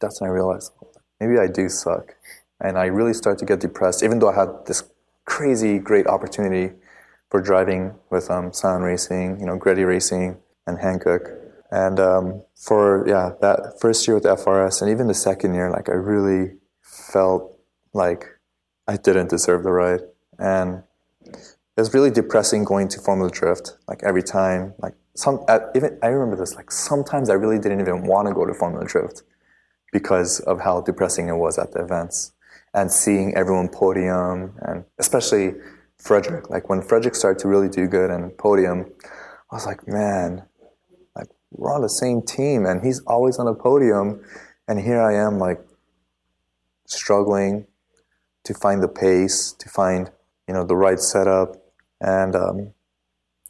that's 0.00 0.20
when 0.20 0.30
I 0.30 0.32
realized, 0.32 0.72
oh, 0.82 0.90
maybe 1.20 1.38
I 1.38 1.46
do 1.46 1.68
suck 1.68 2.15
and 2.60 2.78
I 2.78 2.86
really 2.86 3.14
started 3.14 3.38
to 3.40 3.44
get 3.44 3.60
depressed, 3.60 4.02
even 4.02 4.18
though 4.18 4.30
I 4.30 4.34
had 4.34 4.66
this 4.66 4.82
crazy 5.24 5.78
great 5.78 6.06
opportunity 6.06 6.74
for 7.30 7.40
driving 7.40 7.94
with 8.10 8.30
um, 8.30 8.52
Scion 8.52 8.82
Racing, 8.82 9.40
you 9.40 9.46
know, 9.46 9.58
GReddy 9.58 9.86
Racing 9.86 10.38
and 10.66 10.78
Hankook. 10.78 11.28
And 11.70 11.98
um, 11.98 12.42
for 12.54 13.06
yeah, 13.08 13.32
that 13.40 13.80
first 13.80 14.06
year 14.06 14.14
with 14.14 14.24
FRS, 14.24 14.80
and 14.80 14.90
even 14.90 15.08
the 15.08 15.14
second 15.14 15.54
year, 15.54 15.70
like 15.70 15.88
I 15.88 15.94
really 15.94 16.54
felt 16.80 17.58
like 17.92 18.24
I 18.86 18.96
didn't 18.96 19.30
deserve 19.30 19.64
the 19.64 19.72
ride, 19.72 20.02
and 20.38 20.84
it 21.24 21.80
was 21.80 21.92
really 21.92 22.10
depressing 22.10 22.62
going 22.62 22.86
to 22.88 23.00
Formula 23.00 23.30
Drift. 23.30 23.78
Like 23.88 24.04
every 24.04 24.22
time, 24.22 24.74
like 24.78 24.94
some 25.14 25.44
at, 25.48 25.62
even 25.74 25.98
I 26.04 26.06
remember 26.06 26.36
this. 26.36 26.54
Like 26.54 26.70
sometimes 26.70 27.28
I 27.30 27.34
really 27.34 27.58
didn't 27.58 27.80
even 27.80 28.04
want 28.04 28.28
to 28.28 28.34
go 28.34 28.46
to 28.46 28.54
Formula 28.54 28.86
Drift 28.86 29.24
because 29.92 30.38
of 30.40 30.60
how 30.60 30.82
depressing 30.82 31.28
it 31.28 31.36
was 31.36 31.58
at 31.58 31.72
the 31.72 31.82
events 31.82 32.32
and 32.76 32.92
seeing 32.92 33.34
everyone 33.34 33.68
podium 33.68 34.52
and 34.60 34.84
especially 34.98 35.54
Fredric. 36.00 36.50
Like 36.50 36.68
when 36.68 36.82
Fredric 36.82 37.16
started 37.16 37.40
to 37.40 37.48
really 37.48 37.70
do 37.70 37.88
good 37.88 38.10
and 38.10 38.36
podium, 38.36 38.84
I 39.50 39.56
was 39.56 39.64
like, 39.64 39.88
man, 39.88 40.44
like 41.16 41.28
we're 41.50 41.74
on 41.74 41.80
the 41.80 41.88
same 41.88 42.20
team 42.20 42.66
and 42.66 42.84
he's 42.84 43.00
always 43.06 43.38
on 43.38 43.46
the 43.46 43.54
podium. 43.54 44.22
And 44.68 44.78
here 44.78 45.00
I 45.00 45.14
am 45.14 45.38
like 45.38 45.58
struggling 46.84 47.66
to 48.44 48.52
find 48.52 48.82
the 48.82 48.88
pace, 48.88 49.52
to 49.58 49.68
find, 49.70 50.10
you 50.46 50.52
know, 50.52 50.64
the 50.64 50.76
right 50.76 51.00
setup. 51.00 51.56
And 52.02 52.36
um, 52.36 52.72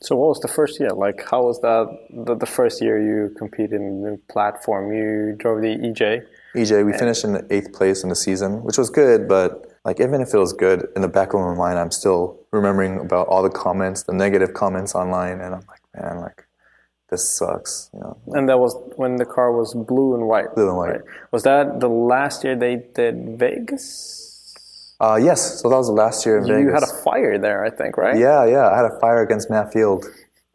so 0.01 0.15
what 0.15 0.29
was 0.29 0.41
the 0.41 0.49
first 0.49 0.79
year? 0.79 0.91
Like 0.91 1.29
how 1.29 1.43
was 1.43 1.61
that 1.63 1.89
the, 2.11 2.37
the 2.37 2.47
first 2.47 2.81
year 2.81 3.03
you 3.03 3.35
competed 3.37 3.81
in 3.81 4.03
the 4.03 4.21
platform? 4.31 4.93
You 4.93 5.35
drove 5.37 5.63
the 5.63 5.77
EJ? 5.77 6.27
EJ, 6.57 6.85
we 6.87 6.93
finished 6.93 7.25
in 7.25 7.33
the 7.33 7.47
eighth 7.51 7.73
place 7.73 8.03
in 8.03 8.09
the 8.09 8.17
season, 8.17 8.63
which 8.65 8.79
was 8.79 8.91
good, 8.91 9.29
but 9.29 9.67
like 9.85 10.01
even 10.01 10.21
if 10.21 10.35
it 10.35 10.39
was 10.39 10.53
good, 10.53 10.89
in 10.97 11.03
the 11.03 11.09
back 11.09 11.35
of 11.35 11.41
my 11.41 11.55
mind, 11.55 11.79
I'm 11.79 11.91
still 11.91 12.41
remembering 12.51 12.99
about 12.99 13.29
all 13.29 13.43
the 13.43 13.51
comments, 13.51 14.03
the 14.03 14.13
negative 14.13 14.55
comments 14.55 14.95
online, 14.95 15.41
and 15.41 15.55
I'm 15.55 15.65
like, 15.69 15.83
man, 15.95 16.21
like 16.21 16.47
this 17.11 17.37
sucks, 17.39 17.91
you 17.95 18.01
know. 18.01 18.17
And 18.33 18.49
that 18.49 18.59
was 18.59 18.77
when 18.97 19.17
the 19.17 19.25
car 19.25 19.53
was 19.53 19.75
blue 19.75 20.15
and 20.15 20.27
white. 20.27 20.55
Blue 20.55 20.69
and 20.69 20.77
white. 20.77 20.91
Right? 20.91 21.01
Was 21.31 21.45
that 21.45 21.81
the 21.81 21.89
last 21.89 22.43
year 22.43 22.57
they 22.57 22.83
did 22.95 23.39
Vegas? 23.39 24.25
Uh, 24.99 25.19
yes, 25.23 25.61
so 25.61 25.69
that 25.69 25.77
was 25.77 25.89
the 25.89 25.93
last 25.93 26.25
year 26.25 26.39
in 26.39 26.47
you 26.47 26.55
Vegas. 26.55 26.67
You 26.67 26.73
had 26.73 26.83
a 26.83 27.03
fire 27.05 27.39
there, 27.39 27.65
I 27.65 27.71
think, 27.71 27.97
right? 27.97 28.19
Yeah, 28.19 28.47
yeah, 28.47 28.71
I 28.71 28.77
had 28.77 28.87
a 28.87 28.99
fire 28.99 29.23
against 29.23 29.51
Matt 29.51 29.73
Field, 29.73 30.07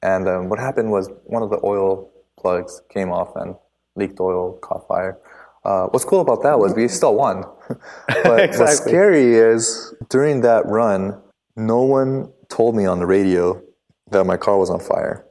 and 0.01 0.27
um, 0.27 0.49
what 0.49 0.59
happened 0.59 0.91
was 0.91 1.09
one 1.25 1.43
of 1.43 1.51
the 1.51 1.59
oil 1.63 2.09
plugs 2.37 2.81
came 2.89 3.11
off 3.11 3.35
and 3.35 3.55
leaked 3.95 4.19
oil, 4.19 4.57
caught 4.61 4.87
fire. 4.87 5.17
Uh, 5.63 5.87
what's 5.87 6.05
cool 6.05 6.21
about 6.21 6.41
that 6.43 6.57
was 6.57 6.73
we 6.73 6.87
still 6.87 7.15
won. 7.15 7.43
but 8.07 8.39
exactly. 8.39 8.59
what's 8.59 8.77
scary 8.77 9.35
is 9.35 9.93
during 10.09 10.41
that 10.41 10.65
run, 10.65 11.21
no 11.55 11.83
one 11.83 12.31
told 12.49 12.75
me 12.75 12.85
on 12.85 12.99
the 12.99 13.05
radio 13.05 13.61
that 14.09 14.25
my 14.25 14.37
car 14.37 14.57
was 14.57 14.69
on 14.69 14.79
fire. 14.79 15.25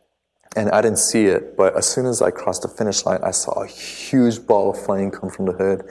And 0.57 0.69
I 0.71 0.83
didn't 0.83 0.99
see 0.99 1.27
it, 1.27 1.57
but 1.57 1.77
as 1.77 1.87
soon 1.87 2.07
as 2.07 2.21
I 2.21 2.33
crossed 2.33 2.63
the 2.63 2.69
finish 2.69 3.07
line, 3.07 3.21
I 3.23 3.31
saw 3.31 3.63
a 3.63 3.67
huge 3.69 4.45
ball 4.47 4.71
of 4.71 4.85
flame 4.85 5.13
come 5.13 5.31
from 5.31 5.47
the 5.47 5.53
hood. 5.53 5.85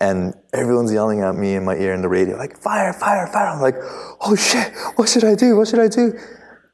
And 0.00 0.34
everyone's 0.54 0.90
yelling 0.90 1.20
at 1.20 1.34
me 1.34 1.54
in 1.54 1.64
my 1.64 1.76
ear 1.76 1.92
in 1.92 2.00
the 2.00 2.08
radio, 2.08 2.36
like, 2.36 2.56
fire, 2.56 2.94
fire, 2.94 3.26
fire. 3.26 3.48
I'm 3.48 3.60
like, 3.60 3.76
oh 4.22 4.34
shit, 4.34 4.72
what 4.96 5.08
should 5.08 5.24
I 5.24 5.34
do? 5.34 5.56
What 5.56 5.68
should 5.68 5.80
I 5.80 5.88
do? 5.88 6.18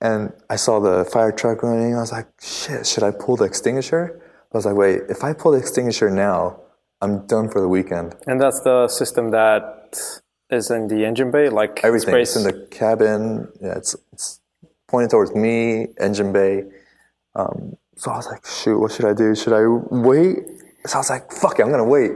And 0.01 0.33
I 0.51 0.57
saw 0.57 0.79
the 0.79 1.05
fire 1.05 1.33
truck 1.33 1.63
running. 1.63 1.97
I 1.97 2.01
was 2.01 2.13
like, 2.13 2.29
shit, 2.41 2.87
should 2.87 3.03
I 3.03 3.11
pull 3.11 3.37
the 3.37 3.45
extinguisher? 3.45 4.21
I 4.53 4.57
was 4.57 4.67
like, 4.67 4.77
wait, 4.77 5.03
if 5.09 5.25
I 5.25 5.33
pull 5.33 5.53
the 5.53 5.59
extinguisher 5.59 6.11
now, 6.11 6.61
I'm 7.03 7.27
done 7.27 7.49
for 7.51 7.61
the 7.61 7.69
weekend. 7.69 8.15
And 8.27 8.41
that's 8.41 8.61
the 8.61 8.89
system 8.89 9.33
that 9.33 9.99
is 10.51 10.71
in 10.71 10.87
the 10.87 11.05
engine 11.05 11.31
bay, 11.31 11.49
like 11.49 11.81
everything. 11.83 12.15
It's 12.17 12.37
in 12.37 12.45
the 12.45 12.67
cabin. 12.71 13.49
Yeah, 13.61 13.77
it's 13.77 13.97
it's 14.13 14.41
pointed 14.89 15.11
towards 15.11 15.35
me, 15.35 15.89
engine 15.99 16.33
bay. 16.33 16.65
Um, 17.35 17.77
so 17.97 18.13
I 18.13 18.17
was 18.17 18.27
like, 18.27 18.47
shoot, 18.47 18.79
what 18.79 18.93
should 18.93 19.05
I 19.05 19.15
do? 19.15 19.35
Should 19.35 19.53
I 19.53 19.67
wait? 19.67 20.39
So 20.87 20.97
I 20.97 20.99
was 20.99 21.11
like, 21.11 21.33
fuck 21.33 21.59
it, 21.59 21.63
I'm 21.63 21.71
gonna 21.71 21.85
wait. 21.85 22.13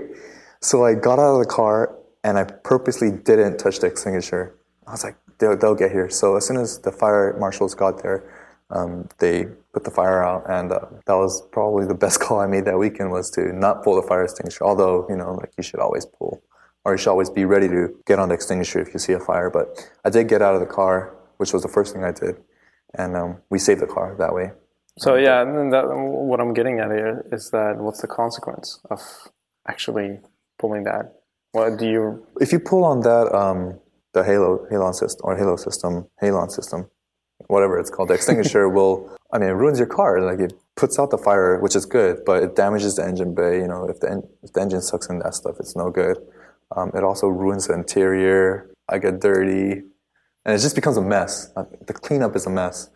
So 0.61 0.84
I 0.84 0.95
got 0.95 1.18
out 1.18 1.34
of 1.34 1.41
the 1.41 1.51
car 1.51 1.97
and 2.22 2.39
I 2.39 2.45
purposely 2.45 3.11
didn't 3.11 3.59
touch 3.59 3.80
the 3.80 3.87
extinguisher. 3.87 4.55
I 4.87 4.93
was 4.93 5.05
like, 5.05 5.16
they'll, 5.39 5.57
they'll 5.57 5.74
get 5.74 5.91
here. 5.91 6.09
So 6.11 6.37
as 6.37 6.47
soon 6.47 6.57
as 6.57 6.78
the 6.80 6.93
fire 6.93 7.37
marshals 7.39 7.74
got 7.74 8.03
there, 8.03 8.24
um, 8.70 9.09
they 9.18 9.47
put 9.77 9.85
the 9.85 9.91
fire 9.91 10.24
out, 10.24 10.43
and 10.49 10.72
uh, 10.72 10.81
that 11.05 11.18
was 11.24 11.43
probably 11.53 11.87
the 11.87 11.95
best 11.95 12.18
call 12.22 12.41
I 12.41 12.47
made 12.47 12.64
that 12.64 12.79
weekend 12.79 13.11
was 13.11 13.29
to 13.33 13.53
not 13.53 13.85
pull 13.85 13.95
the 14.01 14.07
fire 14.09 14.24
extinguisher. 14.24 14.64
Although 14.64 15.07
you 15.11 15.16
know, 15.16 15.35
like 15.35 15.53
you 15.59 15.62
should 15.62 15.81
always 15.81 16.07
pull, 16.07 16.43
or 16.85 16.93
you 16.93 16.99
should 16.99 17.11
always 17.11 17.29
be 17.29 17.45
ready 17.45 17.68
to 17.68 17.95
get 18.07 18.18
on 18.18 18.31
the 18.31 18.35
extinguisher 18.35 18.81
if 18.81 18.95
you 18.95 18.99
see 18.99 19.12
a 19.12 19.20
fire. 19.20 19.51
But 19.51 19.66
I 20.07 20.09
did 20.09 20.29
get 20.29 20.41
out 20.41 20.55
of 20.55 20.61
the 20.61 20.72
car, 20.79 21.14
which 21.37 21.53
was 21.53 21.62
the 21.62 21.68
first 21.68 21.93
thing 21.93 22.05
I 22.05 22.12
did, 22.12 22.37
and 22.95 23.14
um, 23.16 23.37
we 23.51 23.59
saved 23.59 23.83
the 23.83 23.87
car 23.87 24.16
that 24.18 24.33
way. 24.35 24.53
So 24.99 25.16
yeah, 25.16 25.43
and 25.43 25.70
that, 25.74 25.85
what 26.31 26.41
I'm 26.41 26.55
getting 26.55 26.79
at 26.79 26.91
here 26.91 27.27
is 27.31 27.51
that 27.51 27.77
what's 27.77 28.01
the 28.01 28.09
consequence 28.09 28.81
of 28.91 29.01
actually 29.68 30.20
pulling 30.59 30.85
that? 30.85 31.05
What 31.53 31.79
do 31.79 31.87
you? 31.87 32.27
If 32.41 32.51
you 32.51 32.61
pull 32.61 32.83
on 32.85 33.01
that, 33.01 33.27
um, 33.35 33.79
the 34.14 34.24
halo 34.24 34.66
halon 34.72 34.95
system 34.95 35.20
or 35.27 35.37
halo 35.37 35.57
system, 35.57 36.07
halon 36.22 36.51
system, 36.51 36.89
whatever 37.49 37.79
it's 37.79 37.91
called, 37.91 38.09
the 38.09 38.14
extinguisher 38.14 38.68
will, 38.77 39.16
I 39.33 39.39
mean, 39.39 39.49
it 39.49 39.53
ruins 39.53 39.79
your 39.79 39.89
car. 39.89 40.20
Like 40.20 40.41
it 40.41 40.53
puts 40.77 40.99
out 40.99 41.11
the 41.11 41.18
fire, 41.18 41.59
which 41.59 41.74
is 41.74 41.87
good, 41.87 42.24
but 42.24 42.43
it 42.43 42.57
damages 42.57 42.97
the 42.97 43.05
engine 43.05 43.35
bay. 43.35 43.59
You 43.59 43.68
know, 43.68 43.89
if 43.89 44.01
the, 44.01 44.11
en- 44.11 44.29
if 44.43 44.53
the 44.53 44.61
engine 44.61 44.83
sucks 44.83 45.09
in 45.09 45.18
that 45.20 45.35
stuff, 45.35 45.57
it's 45.59 45.77
no 45.77 45.91
good. 45.91 46.18
Um, 46.74 46.91
it 46.95 47.05
also 47.05 47.29
ruins 47.29 47.68
the 47.68 47.74
interior. 47.74 48.70
I 48.89 48.99
get 48.99 49.20
dirty, 49.20 49.83
and 50.45 50.55
it 50.55 50.59
just 50.59 50.74
becomes 50.74 50.97
a 50.97 51.03
mess. 51.03 51.53
The 51.87 51.93
cleanup 51.93 52.37
is 52.37 52.47
a 52.47 52.51
mess. 52.51 52.89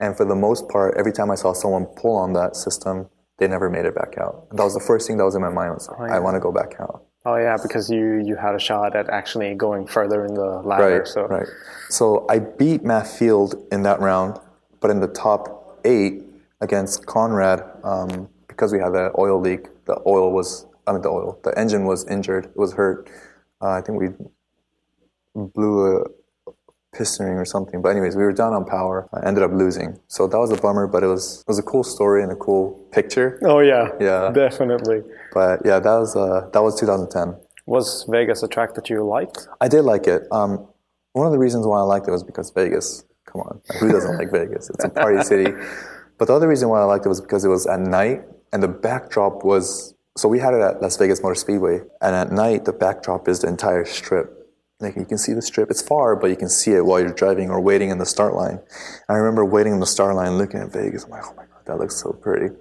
And 0.00 0.16
for 0.16 0.24
the 0.24 0.36
most 0.36 0.68
part, 0.68 0.94
every 0.96 1.12
time 1.12 1.30
I 1.30 1.34
saw 1.34 1.52
someone 1.52 1.86
pull 1.86 2.16
on 2.16 2.32
that 2.34 2.54
system, 2.54 3.08
they 3.38 3.48
never 3.48 3.68
made 3.68 3.84
it 3.84 3.94
back 3.94 4.16
out. 4.18 4.46
And 4.50 4.58
that 4.58 4.64
was 4.64 4.74
the 4.74 4.80
first 4.80 5.06
thing 5.06 5.16
that 5.16 5.24
was 5.24 5.34
in 5.34 5.42
my 5.42 5.48
mind 5.50 5.74
was, 5.74 5.88
I 5.88 6.18
want 6.20 6.34
to 6.36 6.40
go 6.40 6.52
back 6.52 6.74
out. 6.80 7.04
Oh 7.26 7.36
yeah, 7.36 7.56
because 7.60 7.90
you 7.90 8.22
you 8.24 8.36
had 8.36 8.54
a 8.54 8.58
shot 8.58 8.94
at 8.94 9.10
actually 9.10 9.54
going 9.54 9.86
further 9.86 10.24
in 10.24 10.34
the 10.34 10.62
ladder. 10.64 10.98
Right, 10.98 11.06
so 11.06 11.26
right. 11.26 11.46
So 11.90 12.24
I 12.30 12.38
beat 12.38 12.84
Matt 12.84 13.08
Field 13.08 13.66
in 13.72 13.82
that 13.82 14.00
round, 14.00 14.38
but 14.80 14.90
in 14.90 15.00
the 15.00 15.08
top 15.08 15.57
eight 15.84 16.22
against 16.60 17.06
Conrad, 17.06 17.62
um, 17.84 18.28
because 18.48 18.72
we 18.72 18.78
had 18.78 18.92
the 18.92 19.12
oil 19.18 19.40
leak, 19.40 19.68
the 19.84 20.00
oil 20.06 20.32
was, 20.32 20.66
I 20.86 20.92
mean, 20.92 21.02
the 21.02 21.08
oil, 21.10 21.38
the 21.44 21.56
engine 21.58 21.84
was 21.84 22.06
injured, 22.08 22.46
it 22.46 22.56
was 22.56 22.72
hurt. 22.72 23.08
Uh, 23.60 23.70
I 23.70 23.80
think 23.80 24.00
we 24.00 24.08
blew 25.34 25.98
a 26.02 26.04
piston 26.96 27.26
ring 27.26 27.36
or 27.36 27.44
something. 27.44 27.82
But 27.82 27.90
anyways, 27.90 28.16
we 28.16 28.22
were 28.22 28.32
down 28.32 28.52
on 28.54 28.64
power. 28.64 29.08
I 29.12 29.26
ended 29.26 29.42
up 29.44 29.52
losing. 29.52 29.98
So 30.08 30.26
that 30.26 30.38
was 30.38 30.50
a 30.50 30.56
bummer, 30.56 30.86
but 30.86 31.02
it 31.02 31.06
was 31.06 31.40
it 31.40 31.48
was 31.48 31.58
a 31.58 31.62
cool 31.62 31.84
story 31.84 32.22
and 32.22 32.32
a 32.32 32.36
cool 32.36 32.72
picture. 32.92 33.38
Oh 33.42 33.60
yeah, 33.60 33.88
Yeah. 34.00 34.30
definitely. 34.30 35.02
But 35.32 35.60
yeah, 35.64 35.78
that 35.78 35.96
was 35.98 36.16
uh, 36.16 36.48
that 36.52 36.62
was 36.62 36.78
2010. 36.80 37.36
Was 37.66 38.04
Vegas 38.08 38.42
a 38.42 38.48
track 38.48 38.74
that 38.74 38.88
you 38.88 39.04
liked? 39.04 39.46
I 39.60 39.68
did 39.68 39.82
like 39.82 40.06
it. 40.06 40.22
Um, 40.32 40.66
one 41.12 41.26
of 41.26 41.32
the 41.32 41.38
reasons 41.38 41.66
why 41.66 41.78
I 41.78 41.82
liked 41.82 42.08
it 42.08 42.12
was 42.12 42.22
because 42.24 42.50
Vegas. 42.50 43.04
Come 43.32 43.42
on, 43.42 43.60
who 43.78 43.92
doesn't 43.92 44.16
like 44.16 44.30
Vegas? 44.32 44.70
It's 44.70 44.84
a 44.84 44.88
party 44.88 45.22
city. 45.22 45.52
But 46.18 46.28
the 46.28 46.34
other 46.34 46.48
reason 46.48 46.68
why 46.68 46.80
I 46.80 46.84
liked 46.84 47.06
it 47.06 47.08
was 47.08 47.20
because 47.20 47.44
it 47.44 47.48
was 47.48 47.66
at 47.66 47.80
night 47.80 48.22
and 48.52 48.62
the 48.62 48.68
backdrop 48.68 49.44
was. 49.44 49.94
So 50.16 50.28
we 50.28 50.40
had 50.40 50.52
it 50.52 50.60
at 50.60 50.82
Las 50.82 50.96
Vegas 50.96 51.22
Motor 51.22 51.36
Speedway, 51.36 51.80
and 52.00 52.16
at 52.16 52.32
night 52.32 52.64
the 52.64 52.72
backdrop 52.72 53.28
is 53.28 53.40
the 53.40 53.48
entire 53.48 53.84
strip. 53.84 54.34
Like 54.80 54.96
you 54.96 55.04
can 55.04 55.18
see 55.18 55.32
the 55.32 55.42
strip. 55.42 55.70
It's 55.70 55.82
far, 55.82 56.16
but 56.16 56.30
you 56.30 56.36
can 56.36 56.48
see 56.48 56.72
it 56.72 56.84
while 56.84 57.00
you're 57.00 57.12
driving 57.12 57.50
or 57.50 57.60
waiting 57.60 57.90
in 57.90 57.98
the 57.98 58.06
start 58.06 58.34
line. 58.34 58.60
I 59.08 59.14
remember 59.14 59.44
waiting 59.44 59.74
in 59.74 59.80
the 59.80 59.86
start 59.86 60.14
line, 60.16 60.38
looking 60.38 60.60
at 60.60 60.72
Vegas. 60.72 61.04
I'm 61.04 61.10
like, 61.10 61.24
oh 61.24 61.34
my 61.36 61.44
god, 61.44 61.66
that 61.66 61.78
looks 61.78 61.96
so 61.96 62.12
pretty. 62.12 62.46
And 62.46 62.56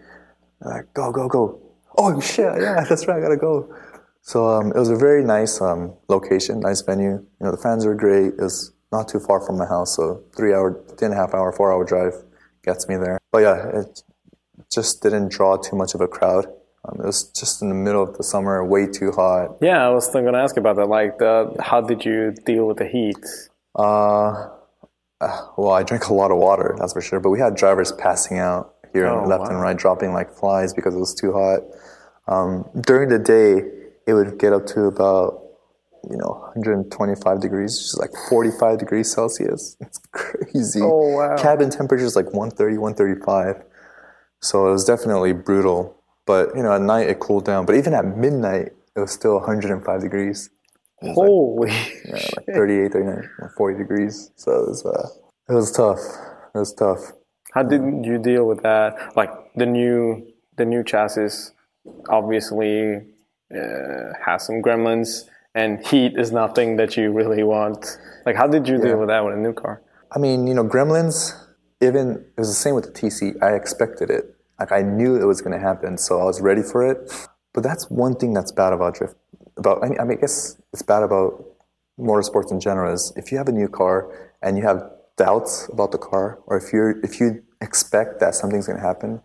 like, 0.72 0.94
go, 0.94 1.12
go, 1.12 1.28
go. 1.28 1.60
Oh 1.98 2.20
shit, 2.20 2.62
yeah, 2.62 2.84
that's 2.90 3.08
right, 3.08 3.18
I 3.18 3.22
gotta 3.22 3.38
go. 3.38 3.74
So 4.22 4.46
um, 4.48 4.72
it 4.72 4.78
was 4.78 4.90
a 4.90 4.96
very 4.96 5.24
nice 5.24 5.62
um, 5.62 5.94
location, 6.10 6.60
nice 6.60 6.82
venue. 6.82 7.12
You 7.14 7.26
know, 7.40 7.52
the 7.52 7.58
fans 7.58 7.86
were 7.86 7.96
great. 7.96 8.34
It 8.34 8.42
was 8.42 8.74
not 8.92 9.08
too 9.08 9.20
far 9.20 9.40
from 9.42 9.58
my 9.58 9.66
house, 9.66 9.96
so 9.96 10.24
three 10.36 10.54
hour, 10.54 10.82
three 10.98 11.06
and 11.08 11.14
a 11.14 11.18
half 11.18 11.34
hour, 11.34 11.52
four 11.52 11.72
hour 11.72 11.84
drive 11.86 12.14
gets 12.64 12.88
me 12.88 12.96
there. 12.98 13.20
But 13.32 13.40
yeah, 13.40 13.80
it 13.82 14.02
just 14.72 15.02
didn't 15.02 15.30
draw 15.30 15.58
too 15.58 15.76
much 15.76 15.94
of 15.94 16.02
a 16.02 16.08
crowd. 16.08 16.46
Um, 16.86 17.02
it 17.02 17.06
was 17.06 17.30
just 17.32 17.62
in 17.62 17.70
the 17.70 17.76
middle 17.76 18.02
of 18.04 18.18
the 18.18 18.24
summer, 18.24 18.64
way 18.64 18.88
too 18.88 19.12
hot. 19.12 19.58
Yeah, 19.62 19.86
I 19.86 19.90
was 19.90 20.10
going 20.10 20.32
to 20.32 20.40
ask 20.40 20.56
about 20.58 20.78
that. 20.78 20.86
Like, 20.88 21.18
the, 21.18 21.56
how 21.60 21.82
did 21.82 22.06
you 22.06 22.34
deal 22.46 22.66
with 22.68 22.78
the 22.78 22.88
heat? 22.88 23.18
Uh, 23.78 24.50
uh, 25.20 25.48
well, 25.58 25.72
I 25.72 25.84
drank 25.84 26.06
a 26.08 26.14
lot 26.14 26.32
of 26.32 26.38
water, 26.38 26.76
that's 26.80 26.94
for 26.94 27.02
sure. 27.02 27.20
But 27.20 27.32
we 27.32 27.40
had 27.40 27.56
drivers 27.56 27.92
passing 27.92 28.38
out 28.40 28.76
here 28.94 29.08
Oh, 29.08 29.20
and 29.20 29.28
left 29.28 29.44
wow. 29.44 29.50
and 29.50 29.60
right, 29.62 29.76
dropping 29.76 30.14
like 30.14 30.32
flies 30.32 30.74
because 30.74 30.96
it 30.96 31.00
was 31.00 31.14
too 31.14 31.34
hot. 31.34 31.62
Um, 32.28 32.70
during 32.82 33.10
the 33.10 33.20
day, 33.20 33.64
it 34.06 34.14
would 34.14 34.38
get 34.40 34.54
up 34.54 34.66
to 34.68 34.86
about 34.86 35.42
you 36.10 36.18
know 36.18 36.42
125 36.56 37.40
degrees, 37.40 37.78
which 37.78 37.86
is 37.86 37.98
like 38.00 38.12
45 38.30 38.80
degrees 38.80 39.12
Celsius. 39.12 39.78
It's 39.82 40.00
crazy. 40.12 40.82
Oh, 40.82 41.16
wow. 41.16 41.36
Cabin 41.38 41.70
temperature 41.70 42.06
is 42.06 42.16
like 42.16 42.34
130, 42.34 42.78
135. 42.78 43.64
So 44.42 44.68
it 44.68 44.72
was 44.72 44.86
definitely 44.86 45.34
brutal. 45.34 45.96
But 46.26 46.56
you 46.56 46.64
know, 46.64 46.74
at 46.74 46.82
night 46.82 47.10
it 47.10 47.20
cooled 47.20 47.46
down. 47.46 47.66
But 47.66 47.76
even 47.76 47.94
at 47.94 48.06
midnight, 48.06 48.74
it 48.96 49.00
was 49.00 49.12
still 49.12 49.36
105 49.36 50.02
degrees. 50.02 50.50
Holy. 51.02 51.72
Yeah, 52.06 52.14
like 52.36 52.46
38, 52.54 52.92
39, 52.92 53.30
40 53.56 53.78
degrees. 53.78 54.32
So 54.36 54.52
it 54.52 54.68
was, 54.70 54.86
uh, 54.86 55.08
it 55.50 55.54
was 55.54 55.72
tough. 55.72 56.00
It 56.56 56.58
was 56.58 56.74
tough. 56.74 57.12
How 57.54 57.64
did 57.64 57.82
you 58.06 58.18
deal 58.18 58.46
with 58.46 58.64
that? 58.64 59.16
Like 59.16 59.32
the 59.56 59.66
new 59.66 60.28
the 60.58 60.66
new 60.66 60.84
chassis 60.84 61.52
obviously 62.10 62.98
uh, 63.56 64.14
has 64.26 64.46
some 64.46 64.62
gremlins, 64.62 65.26
and 65.58 65.84
heat 65.88 66.14
is 66.16 66.32
nothing 66.32 66.78
that 66.78 66.96
you 66.96 67.12
really 67.12 67.42
want. 67.42 67.98
Like, 68.28 68.36
how 68.36 68.46
did 68.46 68.68
you 68.68 68.78
deal 68.78 69.00
with 69.00 69.08
that 69.08 69.26
with 69.26 69.34
a 69.34 69.38
new 69.38 69.54
car? 69.54 69.82
I 70.12 70.20
mean, 70.20 70.46
you 70.46 70.54
know, 70.54 70.64
Gremlins, 70.64 71.34
even, 71.82 72.24
it 72.38 72.40
was 72.40 72.50
the 72.50 72.54
same 72.54 72.76
with 72.76 72.86
the 72.86 72.92
TC. 72.92 73.42
I 73.42 73.56
expected 73.56 74.12
it. 74.12 74.36
Like, 74.60 74.72
I 74.72 74.84
knew 74.84 75.16
it 75.16 75.26
was 75.26 75.42
going 75.42 75.54
to 75.54 75.60
happen, 75.60 75.98
so 75.98 76.20
I 76.20 76.26
was 76.26 76.42
ready 76.42 76.62
for 76.62 76.88
it. 76.88 77.12
But 77.54 77.64
that's 77.64 77.90
one 77.90 78.16
thing 78.16 78.34
that's 78.34 78.52
bad 78.52 78.72
about 78.72 78.94
drift. 78.96 79.16
About, 79.58 79.84
I 79.84 79.90
mean, 79.90 80.00
I 80.00 80.04
mean, 80.04 80.20
I 80.20 80.22
guess 80.22 80.62
it's 80.74 80.84
bad 80.84 81.02
about 81.02 81.44
motorsports 82.00 82.52
in 82.52 82.60
general 82.60 82.94
is 82.94 83.12
if 83.16 83.32
you 83.32 83.40
have 83.40 83.48
a 83.48 83.52
new 83.52 83.68
car 83.68 84.32
and 84.44 84.58
you 84.58 84.64
have 84.64 84.84
doubts 85.18 85.68
about 85.74 85.92
the 85.92 85.98
car, 85.98 86.40
or 86.46 86.58
if 86.58 86.72
you're, 86.72 87.00
if 87.04 87.20
you 87.20 87.44
expect 87.62 88.20
that 88.20 88.36
something's 88.36 88.68
going 88.68 88.78
to 88.78 88.86
happen, 88.86 89.22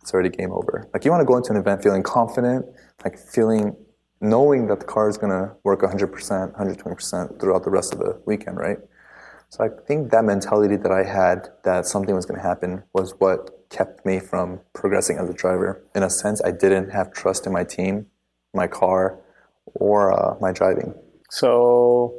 it's 0.00 0.14
already 0.14 0.30
game 0.30 0.52
over. 0.52 0.88
Like, 0.94 1.04
you 1.04 1.10
want 1.10 1.20
to 1.20 1.26
go 1.26 1.36
into 1.36 1.50
an 1.50 1.58
event 1.58 1.82
feeling 1.82 2.02
confident, 2.02 2.64
like 3.04 3.18
feeling, 3.18 3.76
knowing 4.24 4.66
that 4.68 4.80
the 4.80 4.86
car 4.86 5.08
is 5.08 5.18
going 5.18 5.30
to 5.30 5.54
work 5.64 5.82
100%, 5.82 6.10
120% 6.56 7.40
throughout 7.40 7.62
the 7.62 7.70
rest 7.70 7.92
of 7.92 7.98
the 7.98 8.18
weekend, 8.24 8.56
right? 8.56 8.78
So 9.50 9.64
I 9.64 9.68
think 9.86 10.10
that 10.10 10.24
mentality 10.24 10.76
that 10.76 10.90
I 10.90 11.04
had 11.04 11.50
that 11.62 11.86
something 11.86 12.14
was 12.14 12.26
going 12.26 12.40
to 12.40 12.46
happen 12.46 12.82
was 12.92 13.14
what 13.18 13.68
kept 13.70 14.04
me 14.04 14.18
from 14.18 14.60
progressing 14.72 15.18
as 15.18 15.28
a 15.28 15.34
driver. 15.34 15.84
In 15.94 16.02
a 16.02 16.10
sense, 16.10 16.40
I 16.42 16.50
didn't 16.50 16.90
have 16.90 17.12
trust 17.12 17.46
in 17.46 17.52
my 17.52 17.64
team, 17.64 18.06
my 18.54 18.66
car, 18.66 19.20
or 19.74 20.12
uh, 20.12 20.36
my 20.40 20.52
driving. 20.52 20.94
So, 21.30 22.14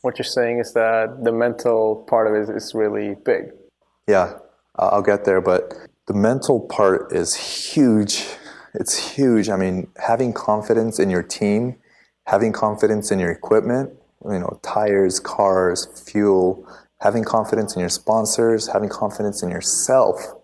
what 0.00 0.18
you're 0.18 0.24
saying 0.24 0.58
is 0.58 0.72
that 0.72 1.22
the 1.22 1.32
mental 1.32 2.04
part 2.08 2.26
of 2.26 2.34
it 2.34 2.56
is 2.56 2.74
really 2.74 3.14
big. 3.24 3.52
Yeah, 4.08 4.38
I'll 4.76 5.02
get 5.02 5.24
there, 5.24 5.40
but 5.40 5.74
the 6.08 6.14
mental 6.14 6.60
part 6.60 7.12
is 7.12 7.34
huge. 7.34 8.26
It's 8.74 9.14
huge. 9.14 9.48
I 9.48 9.56
mean, 9.56 9.88
having 9.96 10.32
confidence 10.32 10.98
in 10.98 11.10
your 11.10 11.22
team, 11.22 11.76
having 12.26 12.52
confidence 12.52 13.10
in 13.10 13.18
your 13.18 13.30
equipment, 13.30 13.90
you 14.24 14.38
know, 14.38 14.58
tires, 14.62 15.20
cars, 15.20 15.86
fuel, 16.06 16.66
having 17.00 17.24
confidence 17.24 17.74
in 17.74 17.80
your 17.80 17.88
sponsors, 17.88 18.68
having 18.68 18.88
confidence 18.88 19.42
in 19.42 19.50
yourself. 19.50 20.34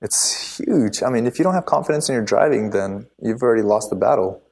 It's 0.00 0.58
huge. 0.58 1.02
I 1.02 1.10
mean, 1.10 1.26
if 1.26 1.38
you 1.38 1.44
don't 1.44 1.54
have 1.54 1.66
confidence 1.66 2.08
in 2.08 2.14
your 2.14 2.24
driving, 2.24 2.70
then 2.70 3.06
you've 3.20 3.42
already 3.42 3.62
lost 3.62 3.90
the 3.90 3.96
battle. 3.96 4.42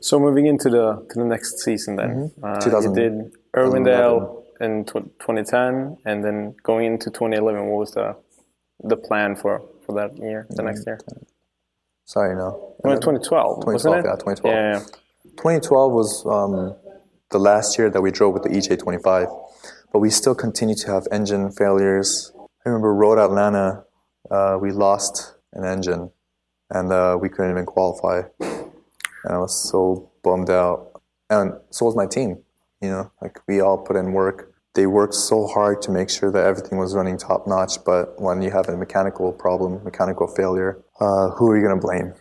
So, 0.00 0.18
moving 0.18 0.46
into 0.46 0.70
the 0.70 1.06
to 1.10 1.18
the 1.18 1.26
next 1.26 1.58
season, 1.58 1.96
then 1.96 2.32
uh, 2.42 2.58
you 2.64 2.94
did 2.94 3.32
Irwindale 3.54 4.42
in 4.60 4.84
tw- 4.86 5.12
2010, 5.20 5.98
and 6.06 6.24
then 6.24 6.54
going 6.62 6.86
into 6.86 7.10
2011. 7.10 7.66
What 7.66 7.78
was 7.78 7.90
the 7.92 8.16
the 8.82 8.96
plan 8.96 9.36
for 9.36 9.62
for 9.84 9.94
that 9.96 10.16
year, 10.16 10.46
the 10.50 10.62
next 10.62 10.86
year? 10.86 10.98
Sorry, 12.04 12.34
no. 12.36 12.74
Well, 12.78 12.96
2012, 12.96 13.64
wasn't 13.64 13.94
2012, 13.94 13.96
it? 13.96 14.08
yeah, 14.08 14.14
2012. 14.14 14.54
Yeah, 14.54 14.72
yeah. 14.72 15.30
2012 15.36 15.92
was 15.92 16.26
um, 16.26 16.76
the 17.30 17.38
last 17.38 17.78
year 17.78 17.90
that 17.90 18.00
we 18.00 18.10
drove 18.10 18.34
with 18.34 18.42
the 18.42 18.50
EJ25, 18.50 19.26
but 19.92 19.98
we 19.98 20.10
still 20.10 20.34
continued 20.34 20.78
to 20.78 20.92
have 20.92 21.06
engine 21.10 21.50
failures. 21.50 22.32
I 22.38 22.68
remember 22.68 22.94
Road 22.94 23.18
Atlanta, 23.18 23.84
uh, 24.30 24.58
we 24.60 24.70
lost 24.70 25.34
an 25.52 25.64
engine 25.64 26.10
and 26.70 26.92
uh, 26.92 27.18
we 27.20 27.28
couldn't 27.28 27.50
even 27.50 27.66
qualify. 27.66 28.22
And 28.40 29.32
I 29.34 29.38
was 29.38 29.70
so 29.70 30.10
bummed 30.22 30.50
out. 30.50 31.00
And 31.30 31.54
so 31.70 31.86
was 31.86 31.96
my 31.96 32.06
team. 32.06 32.38
You 32.80 32.90
know, 32.90 33.12
like 33.22 33.38
we 33.48 33.60
all 33.60 33.78
put 33.78 33.96
in 33.96 34.12
work. 34.12 34.52
They 34.74 34.86
worked 34.86 35.14
so 35.14 35.46
hard 35.46 35.80
to 35.82 35.90
make 35.90 36.10
sure 36.10 36.30
that 36.30 36.44
everything 36.44 36.78
was 36.78 36.94
running 36.94 37.16
top 37.16 37.46
notch. 37.46 37.78
But 37.86 38.20
when 38.20 38.42
you 38.42 38.50
have 38.50 38.68
a 38.68 38.76
mechanical 38.76 39.32
problem, 39.32 39.82
mechanical 39.84 40.26
failure, 40.26 40.83
uh, 41.00 41.30
who 41.30 41.50
are 41.50 41.56
you 41.56 41.66
going 41.66 41.78
to 41.78 41.86
blame? 41.86 42.14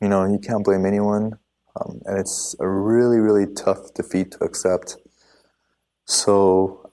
You 0.00 0.08
know, 0.08 0.24
you 0.24 0.38
can't 0.38 0.64
blame 0.64 0.86
anyone. 0.86 1.38
Um, 1.80 2.00
and 2.04 2.18
it's 2.18 2.54
a 2.60 2.68
really, 2.68 3.18
really 3.18 3.52
tough 3.52 3.94
defeat 3.94 4.32
to 4.32 4.44
accept. 4.44 4.96
So 6.04 6.90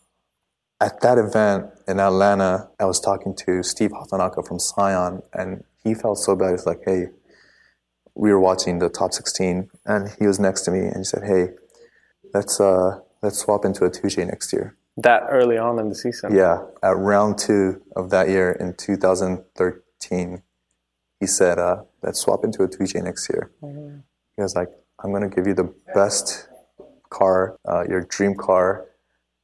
at 0.80 1.02
that 1.02 1.18
event 1.18 1.68
in 1.88 2.00
Atlanta, 2.00 2.70
I 2.80 2.86
was 2.86 3.00
talking 3.00 3.36
to 3.46 3.62
Steve 3.62 3.92
Hatanaka 3.92 4.48
from 4.48 4.60
Scion, 4.60 5.22
and 5.34 5.64
he 5.84 5.94
felt 5.94 6.18
so 6.18 6.36
bad. 6.36 6.52
He's 6.52 6.66
like, 6.66 6.82
hey, 6.86 7.08
we 8.16 8.32
were 8.32 8.40
watching 8.40 8.80
the 8.80 8.90
top 8.90 9.14
16, 9.14 9.70
and 9.86 10.10
he 10.20 10.26
was 10.26 10.40
next 10.40 10.62
to 10.62 10.72
me, 10.72 10.80
and 10.80 10.98
he 10.98 11.04
said, 11.04 11.24
hey, 11.24 11.50
let's, 12.34 12.60
uh, 12.60 13.00
let's 13.22 13.38
swap 13.38 13.64
into 13.64 13.86
a 13.86 13.92
2J 13.92 14.26
next 14.28 14.52
year. 14.52 14.76
That 14.98 15.24
early 15.30 15.58
on 15.58 15.80
in 15.80 15.90
the 15.90 15.96
season. 15.96 16.36
Yeah, 16.36 16.64
at 16.84 16.98
round 16.98 17.38
two 17.38 17.82
of 17.96 18.10
that 18.10 18.28
year 18.30 18.52
in 18.52 18.74
2013, 18.74 20.44
he 21.22 21.28
said, 21.28 21.60
uh, 21.60 21.84
let's 22.02 22.20
swap 22.20 22.44
into 22.44 22.64
a 22.64 22.68
2J 22.68 23.04
next 23.04 23.30
year. 23.30 23.52
He 24.36 24.42
was 24.42 24.56
like, 24.56 24.70
I'm 25.02 25.12
going 25.12 25.28
to 25.28 25.34
give 25.34 25.48
you 25.48 25.54
the 25.54 25.74
best 25.94 26.50
car, 27.12 27.56
uh, 27.66 27.84
your 27.88 28.02
dream 28.02 28.36
car. 28.36 28.88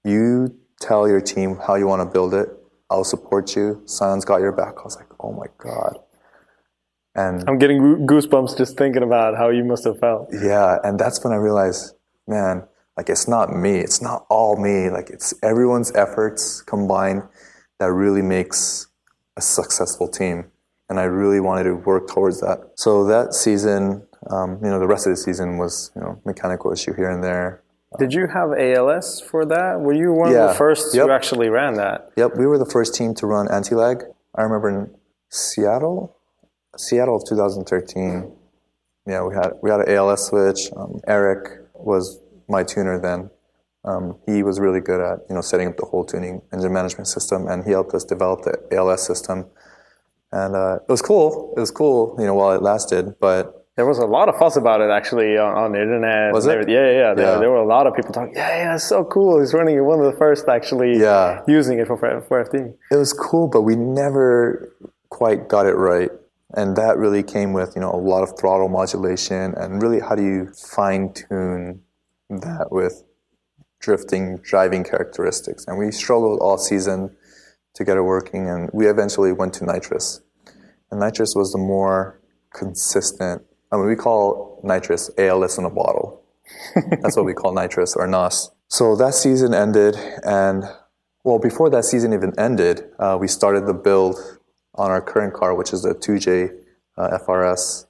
You 0.03 0.57
tell 0.82 1.07
your 1.07 1.21
team 1.21 1.57
how 1.65 1.75
you 1.75 1.88
want 1.88 2.01
to 2.01 2.11
build 2.11 2.34
it. 2.34 2.49
I'll 2.89 3.03
support 3.03 3.55
you. 3.55 3.84
Scion's 3.86 4.25
got 4.25 4.41
your 4.41 4.51
back. 4.51 4.75
I 4.80 4.84
was 4.84 4.95
like, 4.95 5.07
oh 5.19 5.32
my 5.32 5.45
God. 5.59 5.99
And 7.13 7.43
I'm 7.47 7.57
getting 7.59 7.80
goosebumps 8.07 8.57
just 8.57 8.78
thinking 8.78 9.03
about 9.03 9.38
how 9.38 9.49
you 9.49 9.63
must 9.63 9.84
have 9.86 9.99
felt. 9.99 10.30
yeah, 10.32 10.78
and 10.84 10.99
that's 10.99 11.23
when 11.23 11.34
I 11.34 11.38
realized, 11.38 11.95
man, 12.28 12.63
like 12.95 13.09
it's 13.09 13.28
not 13.28 13.55
me. 13.55 13.78
It's 13.80 14.01
not 14.01 14.25
all 14.30 14.55
me. 14.55 14.89
Like 14.89 15.09
it's 15.09 15.34
everyone's 15.43 15.91
efforts 15.95 16.61
combined 16.61 17.23
that 17.80 17.91
really 17.91 18.21
makes 18.23 18.88
a 19.36 19.41
successful 19.41 20.07
team. 20.07 20.51
And 20.89 20.99
I 20.99 21.03
really 21.03 21.39
wanted 21.39 21.63
to 21.65 21.75
work 21.75 22.07
towards 22.07 22.39
that. 22.41 22.71
So 22.75 23.05
that 23.05 23.33
season, 23.33 24.03
um, 24.29 24.59
you 24.63 24.69
know, 24.69 24.79
the 24.79 24.88
rest 24.88 25.05
of 25.07 25.11
the 25.11 25.17
season 25.17 25.57
was 25.57 25.91
you 25.95 26.01
know 26.01 26.19
mechanical 26.25 26.71
issue 26.71 26.93
here 26.93 27.09
and 27.09 27.23
there. 27.23 27.61
Did 27.99 28.13
you 28.13 28.27
have 28.27 28.51
ALS 28.57 29.21
for 29.21 29.45
that? 29.45 29.79
Were 29.79 29.93
you 29.93 30.11
one 30.13 30.31
Yeah. 30.31 30.45
of 30.45 30.49
the 30.49 30.55
first 30.55 30.93
Yep. 30.93 31.05
who 31.05 31.11
actually 31.11 31.49
ran 31.49 31.75
that? 31.75 32.11
Yep, 32.17 32.35
we 32.38 32.45
were 32.45 32.57
the 32.57 32.65
first 32.65 32.93
team 32.93 33.13
to 33.15 33.27
run 33.27 33.47
anti-lag. 33.49 34.03
I 34.35 34.43
remember 34.43 34.69
in 34.69 34.89
Seattle, 35.29 36.15
Seattle 36.75 37.15
of 37.15 37.23
2013. 37.25 38.31
Yeah, 39.05 39.23
we 39.23 39.33
had 39.33 39.53
we 39.61 39.69
had 39.71 39.79
an 39.81 39.89
ALS 39.89 40.25
switch. 40.25 40.71
Um, 40.75 40.99
Eric 41.07 41.59
was 41.73 42.19
my 42.49 42.63
tuner 42.63 42.99
then. 42.99 43.29
Um, 43.85 44.17
he 44.25 44.43
was 44.43 44.59
really 44.59 44.81
good 44.81 44.99
at 44.99 45.19
you 45.29 45.35
know 45.35 45.41
setting 45.41 45.67
up 45.69 45.77
the 45.77 45.85
whole 45.85 46.03
tuning 46.03 46.41
engine 46.53 46.73
management 46.73 47.07
system, 47.07 47.47
and 47.47 47.63
he 47.63 47.71
helped 47.71 47.93
us 47.93 48.03
develop 48.03 48.41
the 48.43 48.53
ALS 48.71 49.01
system. 49.05 49.45
And 50.32 50.55
uh, 50.55 50.80
it 50.88 50.91
was 50.91 51.01
cool. 51.01 51.53
It 51.55 51.59
was 51.59 51.71
cool, 51.71 52.15
you 52.19 52.25
know, 52.25 52.34
while 52.34 52.51
it 52.53 52.61
lasted. 52.61 53.15
But 53.19 53.65
There 53.78 53.86
was 53.86 53.97
a 53.99 54.05
lot 54.05 54.28
of 54.28 54.36
fuss 54.38 54.57
about 54.57 54.82
it 54.82 54.89
actually 54.89 55.38
on, 55.38 55.55
on 55.55 55.71
the 55.71 55.82
internet. 55.82 56.34
Was 56.34 56.45
it? 56.45 56.67
Yeah, 56.69 56.86
yeah, 56.86 56.91
yeah. 56.91 57.13
There, 57.13 57.25
Yeah. 57.34 57.39
there 57.39 57.49
were 57.49 57.57
a 57.57 57.65
lot 57.67 57.88
of 57.88 57.95
people 57.95 58.11
talking. 58.11 58.34
Yeah, 58.36 58.49
yeah, 58.57 58.75
it's 58.75 58.84
so 58.84 59.05
cool. 59.05 59.39
He's 59.39 59.53
running. 59.53 59.84
One 59.86 59.99
of 59.99 60.05
the 60.05 60.17
first 60.17 60.47
actually 60.49 60.99
Yeah. 60.99 61.41
using 61.47 61.80
it 61.80 61.88
for 61.88 61.97
for 62.28 62.43
FD. 62.43 62.73
it 62.91 62.95
was 62.95 63.13
cool, 63.13 63.47
but 63.47 63.61
we 63.61 63.75
never 63.75 64.73
quite 65.09 65.47
got 65.47 65.65
it 65.65 65.75
right. 65.75 66.11
And 66.53 66.75
that 66.78 66.97
really 66.97 67.23
came 67.23 67.51
with, 67.53 67.75
you 67.75 67.82
know, 67.82 67.91
a 67.91 67.97
lot 68.13 68.23
of 68.23 68.38
throttle 68.39 68.69
modulation 68.69 69.53
and 69.55 69.82
really 69.82 69.99
how 69.99 70.15
do 70.15 70.23
you 70.23 70.47
fine 70.53 71.11
tune 71.13 71.82
that 72.30 72.67
with 72.71 73.03
drifting 73.80 74.38
driving 74.38 74.84
characteristics. 74.84 75.65
And 75.67 75.78
we 75.78 75.91
struggled 75.91 76.39
all 76.41 76.57
season 76.57 77.15
to 77.78 77.86
get 77.86 77.97
it 77.97 78.01
working 78.01 78.49
and 78.49 78.69
we 78.73 78.88
eventually 78.88 79.32
went 79.32 79.53
to 79.55 79.65
nitrous. 79.65 80.21
And 80.91 80.99
nitrous 80.99 81.36
was 81.36 81.51
the 81.51 81.57
more 81.57 82.19
consistent 82.53 83.43
I 83.71 83.78
mean 83.78 83.88
we 83.88 83.95
call 83.95 84.59
nitrous 84.63 85.09
ALS 85.17 85.57
in 85.57 85.65
a 85.65 85.69
bottle. 85.69 86.23
That's 87.01 87.15
what 87.15 87.25
we 87.25 87.34
call 87.34 87.53
nitrous 87.53 87.95
or 87.95 88.07
NOS. 88.07 88.51
So 88.69 88.95
that 88.97 89.13
season 89.13 89.53
ended, 89.53 89.95
and 90.23 90.63
well, 91.23 91.39
before 91.39 91.69
that 91.69 91.86
season 91.86 92.13
even 92.13 92.38
ended, 92.38 92.84
uh, 92.99 93.17
we 93.19 93.28
started 93.28 93.65
the 93.65 93.73
build 93.73 94.17
on 94.75 94.91
our 94.91 95.01
current 95.01 95.34
car, 95.34 95.55
which 95.55 95.73
is 95.73 95.84
the 95.84 95.93
2J 95.93 96.51
uh, 96.97 97.17
FRS, 97.25 97.86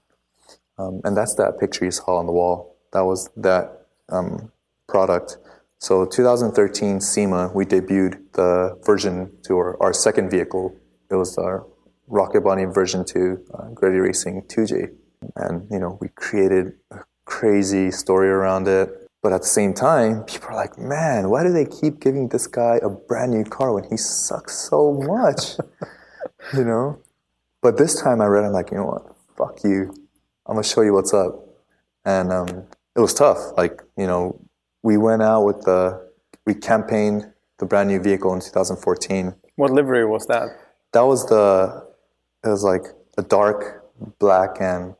um, 0.77 1.01
and 1.03 1.17
that's 1.17 1.35
that 1.35 1.59
picture 1.59 1.85
you 1.85 1.91
saw 1.91 2.17
on 2.17 2.25
the 2.25 2.31
wall. 2.31 2.77
That 2.93 3.01
was 3.01 3.29
that 3.37 3.85
um, 4.09 4.51
product. 4.87 5.37
So 5.79 6.05
2013 6.05 6.99
SEMA, 6.99 7.51
we 7.53 7.65
debuted 7.65 8.33
the 8.33 8.79
version 8.83 9.31
to 9.43 9.57
our, 9.57 9.81
our 9.81 9.93
second 9.93 10.31
vehicle. 10.31 10.75
It 11.11 11.15
was 11.15 11.37
our 11.37 11.67
Rocket 12.07 12.41
Bunny 12.41 12.65
version 12.65 13.05
2 13.05 13.45
uh, 13.53 13.57
GReddy 13.73 14.01
Racing 14.01 14.43
2J 14.43 14.91
and 15.35 15.67
you 15.69 15.79
know 15.79 15.97
we 15.99 16.07
created 16.09 16.73
a 16.91 16.99
crazy 17.25 17.91
story 17.91 18.29
around 18.29 18.67
it. 18.67 18.89
But 19.21 19.33
at 19.33 19.41
the 19.41 19.47
same 19.47 19.73
time 19.73 20.23
people 20.23 20.49
are 20.49 20.55
like 20.55 20.77
man 20.77 21.29
why 21.29 21.43
do 21.43 21.51
they 21.51 21.65
keep 21.65 21.99
giving 21.99 22.29
this 22.29 22.47
guy 22.47 22.79
a 22.81 22.89
brand 22.89 23.31
new 23.31 23.43
car 23.43 23.73
when 23.73 23.83
he 23.83 23.97
sucks 23.97 24.57
so 24.57 24.93
much? 24.93 25.57
You 26.53 26.63
know? 26.63 27.01
But 27.61 27.77
this 27.77 28.01
time 28.01 28.21
i 28.21 28.25
read 28.25 28.45
i'm 28.45 28.53
like 28.53 28.71
you 28.71 28.77
know 28.77 28.85
what? 28.85 29.15
Fuck 29.35 29.65
you. 29.65 29.93
I'm 30.45 30.55
gonna 30.55 30.63
show 30.63 30.81
you 30.81 30.93
what's 30.93 31.13
up. 31.13 31.45
And 32.05 32.31
um, 32.31 32.67
it 32.95 33.01
was 33.01 33.13
tough. 33.13 33.57
Like 33.57 33.81
you 33.97 34.07
know 34.07 34.39
we 34.87 34.95
went 34.95 35.21
out 35.21 35.43
with 35.49 35.59
the 35.69 35.81
we 36.45 36.53
campaigned 36.69 37.21
the 37.59 37.65
brand 37.65 37.89
new 37.89 37.99
vehicle 38.09 38.31
in 38.33 38.39
2014 38.39 39.35
What 39.57 39.71
livery 39.71 40.05
was 40.05 40.25
that? 40.27 40.47
that 40.93 41.05
was 41.11 41.21
the 41.33 41.45
it 42.45 42.49
was 42.55 42.63
like 42.63 42.85
a 43.17 43.23
dark 43.37 43.59
black 44.19 44.51
and 44.61 44.95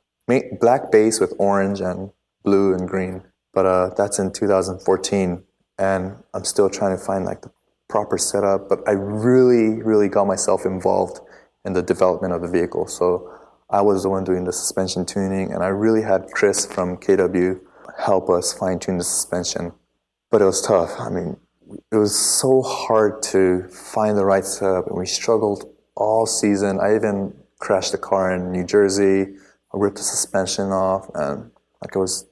black 0.60 0.92
base 0.92 1.20
with 1.22 1.32
orange 1.50 1.80
and 1.80 2.12
blue 2.44 2.74
and 2.76 2.84
green. 2.94 3.24
But 3.54 3.66
uh, 3.66 3.86
that's 3.98 4.20
in 4.20 4.28
2014 4.34 5.44
and 5.80 6.02
i'm 6.34 6.44
still 6.54 6.70
trying 6.78 6.94
to 6.98 7.04
find 7.10 7.24
like 7.32 7.42
the 7.46 7.52
proper 7.88 8.18
setup 8.18 8.68
but 8.72 8.80
i 8.92 8.94
really 9.28 9.68
really 9.92 10.10
got 10.10 10.26
myself 10.34 10.66
involved 10.66 11.18
in 11.66 11.72
the 11.74 11.84
development 11.94 12.34
of 12.34 12.42
the 12.42 12.52
vehicle. 12.58 12.86
So 13.00 13.06
i 13.70 13.82
was 13.90 13.98
the 14.04 14.10
one 14.10 14.24
doing 14.32 14.44
the 14.50 14.56
suspension 14.62 15.06
tuning 15.06 15.48
and 15.54 15.62
i 15.64 15.72
really 15.84 16.04
had 16.12 16.22
chris 16.38 16.66
from 16.76 16.98
kw 16.98 17.60
help 17.98 18.30
us 18.30 18.54
fine 18.54 18.80
tune 18.80 18.98
the 18.98 19.04
suspension. 19.04 19.74
But 20.30 20.42
it 20.42 20.46
was 20.46 20.62
tough. 20.62 21.00
I 21.00 21.10
mean 21.10 21.38
it 21.92 21.98
was 21.98 22.18
so 22.18 22.62
hard 22.62 23.22
to 23.22 23.68
find 23.70 24.18
the 24.18 24.26
right 24.26 24.46
setup 24.46 24.88
and 24.88 24.98
we 24.98 25.06
struggled 25.06 25.70
all 25.96 26.26
season. 26.26 26.80
I 26.80 26.96
even 26.96 27.34
crashed 27.60 27.92
the 27.92 27.98
car 27.98 28.34
in 28.34 28.52
new 28.52 28.64
jersey 28.64 29.36
i 29.74 29.78
ripped 29.78 29.98
the 29.98 30.04
suspension 30.04 30.72
off 30.72 31.10
and 31.16 31.52
like 31.82 31.96
it 31.96 32.00
was 32.00 32.26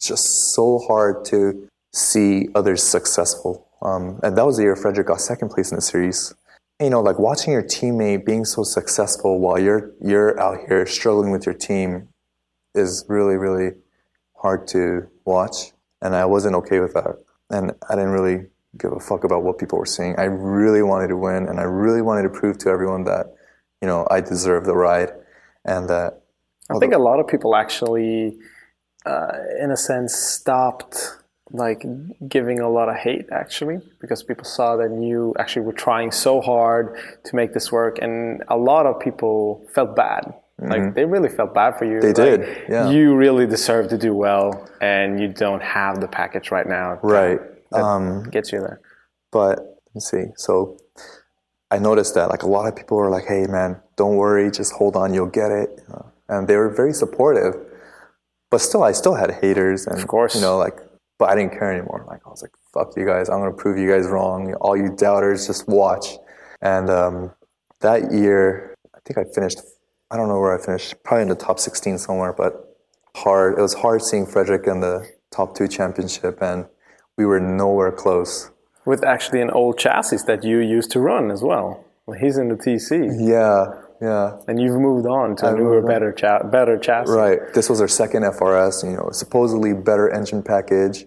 just 0.00 0.54
so 0.54 0.78
hard 0.78 1.24
to 1.24 1.68
see 1.92 2.48
others 2.54 2.82
successful. 2.82 3.66
Um, 3.82 4.20
and 4.22 4.36
that 4.36 4.46
was 4.46 4.56
the 4.56 4.64
year 4.64 4.76
fredric 4.76 5.06
got 5.06 5.20
second 5.20 5.50
place 5.50 5.70
in 5.70 5.76
the 5.76 5.82
series. 5.82 6.34
You 6.80 6.90
know 6.90 7.00
like 7.00 7.18
watching 7.18 7.52
your 7.52 7.62
teammate 7.62 8.24
being 8.24 8.44
so 8.44 8.62
successful 8.62 9.40
while 9.40 9.58
you're 9.58 9.92
you're 10.00 10.38
out 10.40 10.60
here 10.68 10.86
struggling 10.86 11.32
with 11.32 11.44
your 11.44 11.54
team 11.54 12.08
is 12.74 13.04
really 13.08 13.36
really 13.36 13.72
hard 14.40 14.66
to 14.66 15.06
watch 15.24 15.72
and 16.02 16.14
i 16.14 16.24
wasn't 16.24 16.54
okay 16.54 16.80
with 16.80 16.94
that 16.94 17.16
and 17.50 17.72
i 17.88 17.94
didn't 17.94 18.10
really 18.10 18.46
give 18.76 18.92
a 18.92 19.00
fuck 19.00 19.24
about 19.24 19.42
what 19.42 19.58
people 19.58 19.78
were 19.78 19.86
saying 19.86 20.14
i 20.18 20.24
really 20.24 20.82
wanted 20.82 21.08
to 21.08 21.16
win 21.16 21.48
and 21.48 21.58
i 21.58 21.64
really 21.64 22.02
wanted 22.02 22.22
to 22.22 22.30
prove 22.30 22.58
to 22.58 22.68
everyone 22.68 23.04
that 23.04 23.34
you 23.80 23.88
know 23.88 24.06
i 24.10 24.20
deserve 24.20 24.64
the 24.64 24.74
ride 24.74 25.10
and 25.64 25.88
that 25.88 26.22
I 26.70 26.78
think 26.78 26.94
a 26.94 26.98
lot 26.98 27.18
of 27.18 27.26
people 27.26 27.54
actually, 27.56 28.36
uh, 29.06 29.32
in 29.60 29.70
a 29.70 29.76
sense, 29.76 30.14
stopped 30.14 31.16
like 31.50 31.82
giving 32.28 32.60
a 32.60 32.68
lot 32.68 32.90
of 32.90 32.96
hate 32.96 33.24
actually 33.32 33.80
because 34.02 34.22
people 34.22 34.44
saw 34.44 34.76
that 34.76 34.90
you 35.00 35.34
actually 35.38 35.64
were 35.64 35.72
trying 35.72 36.10
so 36.12 36.42
hard 36.42 36.94
to 37.24 37.36
make 37.36 37.54
this 37.54 37.72
work, 37.72 37.98
and 38.02 38.42
a 38.48 38.56
lot 38.56 38.84
of 38.84 39.00
people 39.00 39.66
felt 39.74 39.96
bad. 39.96 40.34
Like 40.60 40.94
they 40.94 41.04
really 41.04 41.28
felt 41.28 41.54
bad 41.54 41.78
for 41.78 41.84
you. 41.84 42.00
Mm-hmm. 42.00 42.12
They 42.12 42.30
Like, 42.30 42.40
did, 42.40 42.64
yeah. 42.68 42.90
You 42.90 43.14
really 43.14 43.46
deserve 43.46 43.88
to 43.90 43.98
do 43.98 44.12
well, 44.14 44.68
and 44.80 45.20
you 45.20 45.28
don't 45.28 45.62
have 45.62 46.00
the 46.00 46.08
package 46.08 46.50
right 46.50 46.66
now. 46.66 46.98
right 47.02 47.40
That 47.70 47.82
um, 47.82 48.24
gets 48.30 48.50
you 48.52 48.58
there. 48.60 48.80
But 49.30 49.80
let's 49.94 50.10
see. 50.10 50.24
So 50.36 50.76
I 51.70 51.78
noticed 51.78 52.14
that 52.14 52.28
like 52.28 52.42
a 52.42 52.48
lot 52.48 52.66
of 52.66 52.74
people 52.74 52.96
were 52.96 53.10
like, 53.10 53.26
"Hey, 53.26 53.46
man, 53.46 53.80
don't 53.96 54.16
worry, 54.16 54.50
just 54.50 54.72
hold 54.72 54.96
on, 54.96 55.14
you'll 55.14 55.26
get 55.26 55.50
it," 55.52 55.68
you 55.78 55.94
know? 55.94 56.06
and 56.28 56.48
they 56.48 56.56
were 56.56 56.70
very 56.70 56.92
supportive. 56.92 57.54
But 58.50 58.60
still, 58.62 58.82
I 58.82 58.92
still 58.92 59.14
had 59.14 59.30
haters, 59.42 59.86
and 59.86 59.98
Of 59.98 60.06
course. 60.08 60.34
you 60.34 60.40
know, 60.40 60.56
like, 60.56 60.78
but 61.18 61.28
I 61.30 61.34
didn't 61.36 61.52
care 61.52 61.70
anymore. 61.70 62.04
Like 62.08 62.22
I 62.26 62.30
was 62.30 62.42
like, 62.42 62.52
"Fuck 62.74 62.96
you 62.96 63.06
guys! 63.06 63.28
I'm 63.28 63.38
gonna 63.40 63.52
prove 63.52 63.78
you 63.78 63.88
guys 63.88 64.06
wrong. 64.08 64.54
All 64.54 64.76
you 64.76 64.88
doubters, 64.96 65.46
just 65.46 65.68
watch." 65.68 66.16
And 66.62 66.90
um, 66.90 67.30
that 67.80 68.10
year, 68.10 68.74
I 68.94 68.98
think 69.04 69.18
I 69.18 69.24
finished. 69.32 69.60
I 70.10 70.16
don't 70.16 70.28
know 70.28 70.40
where 70.40 70.58
I 70.58 70.62
finished. 70.64 71.02
Probably 71.04 71.22
in 71.22 71.28
the 71.28 71.34
top 71.34 71.58
16 71.58 71.98
somewhere, 71.98 72.32
but 72.32 72.76
hard. 73.14 73.58
It 73.58 73.62
was 73.62 73.74
hard 73.74 74.02
seeing 74.02 74.26
Fredric 74.26 74.66
in 74.66 74.80
the 74.80 75.06
top 75.30 75.54
two 75.54 75.68
championship, 75.68 76.38
and 76.40 76.66
we 77.16 77.26
were 77.26 77.40
nowhere 77.40 77.92
close. 77.92 78.50
With 78.86 79.04
actually 79.04 79.42
an 79.42 79.50
old 79.50 79.78
chassis 79.78 80.18
that 80.26 80.44
you 80.44 80.60
used 80.60 80.90
to 80.92 81.00
run 81.00 81.30
as 81.30 81.42
well. 81.42 81.84
Well, 82.06 82.18
He's 82.18 82.38
in 82.38 82.48
the 82.48 82.54
TC, 82.54 83.10
Yeah, 83.20 83.82
yeah. 84.00 84.38
and 84.48 84.58
you've 84.58 84.80
moved 84.80 85.06
on 85.06 85.36
to 85.36 85.46
a 85.46 85.50
I 85.50 85.54
newer, 85.58 85.82
better, 85.82 86.10
cha- 86.10 86.42
better 86.44 86.78
chassis. 86.78 87.12
Right. 87.12 87.38
This 87.52 87.68
was 87.68 87.82
our 87.82 87.88
second 87.88 88.22
FRS. 88.22 88.82
You 88.84 88.96
know, 88.96 89.10
supposedly 89.12 89.74
better 89.74 90.08
engine 90.08 90.42
package, 90.42 91.04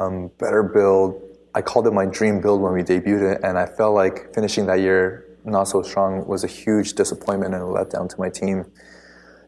um, 0.00 0.32
better 0.38 0.64
build. 0.64 1.20
I 1.54 1.62
called 1.62 1.86
it 1.86 1.92
my 1.92 2.06
dream 2.06 2.40
build 2.40 2.60
when 2.60 2.72
we 2.72 2.82
debuted 2.82 3.36
it, 3.36 3.40
and 3.44 3.56
I 3.56 3.66
felt 3.66 3.94
like 3.94 4.34
finishing 4.34 4.66
that 4.66 4.80
year 4.80 5.24
not 5.44 5.64
so 5.64 5.82
strong 5.82 6.26
was 6.26 6.44
a 6.44 6.48
huge 6.48 6.94
disappointment 6.94 7.54
and 7.54 7.62
a 7.62 7.66
letdown 7.66 8.08
to 8.08 8.16
my 8.18 8.30
team. 8.30 8.66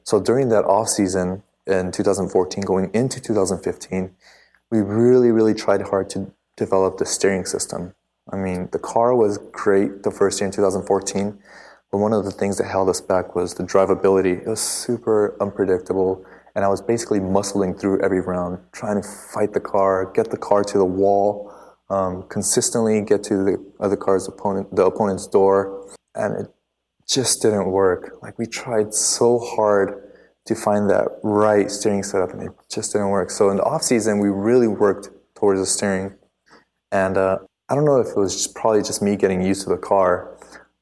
So 0.04 0.20
during 0.20 0.50
that 0.50 0.64
off 0.64 0.88
season 0.88 1.42
in 1.66 1.90
2014, 1.92 2.62
going 2.62 2.90
into 2.92 3.20
2015, 3.20 4.10
we 4.70 4.80
really, 4.80 5.30
really 5.30 5.54
tried 5.54 5.82
hard 5.82 6.10
to 6.10 6.32
develop 6.56 6.98
the 6.98 7.06
steering 7.06 7.44
system. 7.44 7.94
I 8.30 8.36
mean, 8.36 8.68
the 8.72 8.78
car 8.78 9.14
was 9.14 9.38
great 9.38 10.02
the 10.02 10.10
first 10.10 10.40
year 10.40 10.46
in 10.46 10.52
2014, 10.52 11.38
but 11.92 11.98
one 11.98 12.12
of 12.12 12.24
the 12.24 12.32
things 12.32 12.58
that 12.58 12.66
held 12.66 12.88
us 12.88 13.00
back 13.00 13.36
was 13.36 13.54
the 13.54 13.62
drivability. 13.62 14.40
It 14.40 14.48
was 14.48 14.60
super 14.60 15.36
unpredictable, 15.40 16.24
and 16.54 16.64
I 16.64 16.68
was 16.68 16.82
basically 16.82 17.20
muscling 17.20 17.78
through 17.78 18.00
every 18.02 18.20
round, 18.20 18.58
trying 18.72 19.00
to 19.00 19.08
fight 19.08 19.52
the 19.52 19.60
car, 19.60 20.10
get 20.12 20.30
the 20.30 20.36
car 20.36 20.64
to 20.64 20.78
the 20.78 20.84
wall, 20.84 21.52
um, 21.88 22.24
consistently 22.28 23.00
get 23.00 23.22
to 23.24 23.36
the 23.44 23.72
other 23.80 23.96
car's 23.96 24.26
opponent, 24.26 24.74
the 24.74 24.84
opponent's 24.84 25.26
door, 25.26 25.86
and 26.14 26.40
it 26.40 26.46
just 27.06 27.42
didn't 27.42 27.70
work. 27.70 28.18
Like 28.22 28.38
we 28.38 28.46
tried 28.46 28.94
so 28.94 29.38
hard 29.38 30.02
to 30.46 30.54
find 30.54 30.88
that 30.90 31.08
right 31.22 31.70
steering 31.70 32.02
setup, 32.02 32.32
and 32.32 32.42
it 32.42 32.52
just 32.68 32.92
didn't 32.92 33.10
work. 33.10 33.30
So 33.30 33.50
in 33.50 33.56
the 33.56 33.64
off 33.64 33.82
season, 33.82 34.18
we 34.18 34.28
really 34.28 34.68
worked 34.68 35.10
towards 35.34 35.60
the 35.60 35.66
steering, 35.66 36.14
and 36.90 37.16
uh, 37.16 37.38
I 37.68 37.74
don't 37.74 37.84
know 37.84 38.00
if 38.00 38.08
it 38.08 38.16
was 38.16 38.34
just 38.34 38.54
probably 38.54 38.82
just 38.82 39.02
me 39.02 39.16
getting 39.16 39.42
used 39.42 39.62
to 39.62 39.68
the 39.68 39.76
car, 39.76 40.36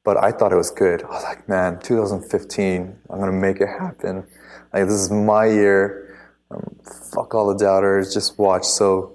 but 0.04 0.22
I 0.22 0.32
thought 0.32 0.52
it 0.52 0.56
was 0.56 0.70
good. 0.70 1.02
I 1.02 1.08
was 1.08 1.24
like, 1.24 1.48
man, 1.48 1.78
2015, 1.80 2.96
I'm 3.10 3.18
gonna 3.18 3.32
make 3.32 3.60
it 3.60 3.68
happen. 3.68 4.26
Like 4.72 4.84
this 4.84 4.94
is 4.94 5.10
my 5.10 5.46
year. 5.46 6.16
Um, 6.50 6.76
fuck 7.12 7.34
all 7.34 7.46
the 7.46 7.56
doubters. 7.56 8.12
Just 8.12 8.38
watch. 8.38 8.64
So 8.64 9.13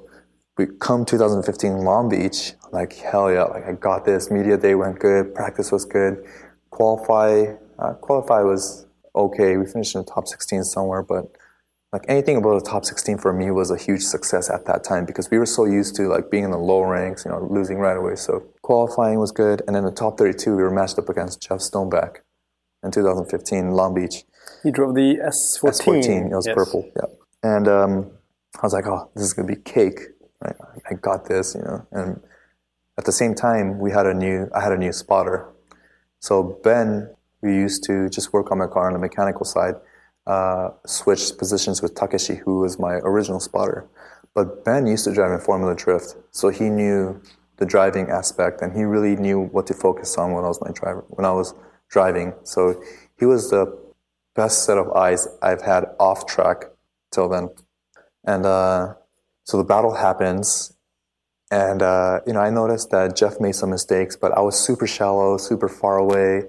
we 0.60 0.68
come 0.80 1.06
2015 1.06 1.78
Long 1.86 2.10
Beach. 2.10 2.54
Like 2.72 2.94
hell 2.94 3.32
yeah! 3.32 3.46
Like 3.46 3.66
I 3.66 3.72
got 3.72 4.04
this. 4.04 4.30
Media 4.30 4.58
day 4.58 4.76
went 4.76 5.00
good. 5.00 5.34
Practice 5.34 5.72
was 5.72 5.86
good. 5.86 6.24
Qualify. 6.70 7.54
Uh, 7.80 7.94
qualify 7.94 8.42
was 8.42 8.86
okay. 9.16 9.56
We 9.56 9.66
finished 9.66 9.96
in 9.96 10.02
the 10.02 10.12
top 10.12 10.28
16 10.28 10.66
somewhere, 10.66 11.02
but 11.02 11.32
like 11.94 12.04
anything 12.10 12.36
above 12.36 12.62
the 12.62 12.70
top 12.70 12.84
16 12.84 13.18
for 13.20 13.32
me 13.32 13.50
was 13.52 13.72
a 13.72 13.78
huge 13.78 14.04
success 14.04 14.50
at 14.50 14.66
that 14.66 14.84
time 14.84 15.06
because 15.06 15.32
we 15.32 15.40
were 15.40 15.46
so 15.46 15.64
used 15.64 15.96
to 15.96 16.10
like 16.10 16.30
being 16.30 16.44
in 16.44 16.52
the 16.52 16.58
low 16.58 16.82
ranks, 16.84 17.24
you 17.24 17.32
know, 17.32 17.48
losing 17.50 17.78
right 17.78 17.96
away. 17.96 18.16
So 18.16 18.44
qualifying 18.62 19.18
was 19.18 19.32
good, 19.32 19.62
and 19.66 19.74
then 19.76 19.86
the 19.86 19.92
top 19.92 20.18
32 20.18 20.58
we 20.58 20.62
were 20.62 20.72
matched 20.72 21.00
up 21.00 21.08
against 21.08 21.42
Jeff 21.42 21.60
Stoneback 21.60 22.18
in 22.84 22.92
2015 22.92 23.72
Long 23.72 23.96
Beach. 23.96 24.26
He 24.62 24.72
drove 24.72 24.94
the 24.94 25.20
S14. 25.26 25.70
S14, 25.70 26.32
it 26.32 26.36
was 26.36 26.48
yes. 26.48 26.54
purple, 26.54 26.92
yeah. 26.98 27.06
And 27.44 27.68
um, 27.70 28.12
I 28.58 28.62
was 28.62 28.74
like, 28.74 28.88
oh, 28.88 29.10
this 29.16 29.24
is 29.24 29.32
gonna 29.32 29.48
be 29.48 29.56
cake. 29.56 30.00
I 30.42 30.94
got 31.02 31.26
this, 31.26 31.56
you 31.56 31.62
know. 31.62 31.86
And 31.92 32.22
at 32.98 33.06
the 33.06 33.12
same 33.12 33.36
time, 33.36 33.80
we 33.80 33.92
had 33.92 34.06
a 34.06 34.14
new, 34.14 34.50
I 34.56 34.62
had 34.62 34.72
a 34.72 34.78
new 34.78 34.94
spotter. 34.94 35.48
So 36.20 36.60
Ben, 36.64 37.14
we 37.42 37.54
used 37.54 37.84
to 37.86 38.10
just 38.10 38.34
work 38.34 38.52
on 38.52 38.58
my 38.58 38.68
car 38.68 38.88
on 38.88 38.94
the 38.94 39.00
mechanical 39.00 39.46
side 39.46 39.76
uh, 40.30 40.70
switched 40.86 41.38
positions 41.38 41.82
with 41.82 41.96
Takeshi, 41.96 42.36
who 42.36 42.60
was 42.60 42.78
my 42.78 42.96
original 42.96 43.40
spotter. 43.40 43.88
But 44.36 44.64
Ben 44.64 44.86
used 44.86 45.06
to 45.06 45.14
drive 45.14 45.32
in 45.32 45.40
Formula 45.40 45.76
Drift, 45.76 46.16
so 46.32 46.50
he 46.50 46.70
knew 46.70 47.20
the 47.58 47.66
driving 47.66 48.10
aspect, 48.10 48.62
and 48.62 48.72
he 48.72 48.84
really 48.84 49.16
knew 49.16 49.42
what 49.42 49.66
to 49.68 49.74
focus 49.74 50.18
on 50.18 50.34
when 50.34 50.46
I 50.46 50.48
was 50.48 50.62
my 50.62 50.72
driver 50.72 51.04
when 51.10 51.26
I 51.26 51.32
was 51.32 51.56
driving. 51.90 52.34
So 52.44 52.82
he 53.18 53.26
was 53.26 53.50
the 53.50 53.76
best 54.36 54.66
set 54.66 54.78
of 54.78 54.92
eyes 54.92 55.28
I've 55.42 55.64
had 55.64 55.86
off 56.00 56.28
track 56.28 56.66
till 57.12 57.28
then. 57.28 57.50
And 58.24 58.46
uh, 58.46 58.94
so 59.50 59.58
the 59.58 59.64
battle 59.64 59.96
happens, 59.96 60.78
and 61.50 61.82
uh, 61.82 62.20
you 62.28 62.34
know 62.34 62.40
I 62.40 62.50
noticed 62.50 62.92
that 62.92 63.16
Jeff 63.16 63.40
made 63.40 63.56
some 63.56 63.72
mistakes, 63.72 64.16
but 64.16 64.32
I 64.38 64.42
was 64.42 64.60
super 64.60 64.88
shallow, 64.88 65.38
super 65.38 65.68
far 65.68 65.98
away, 65.98 66.44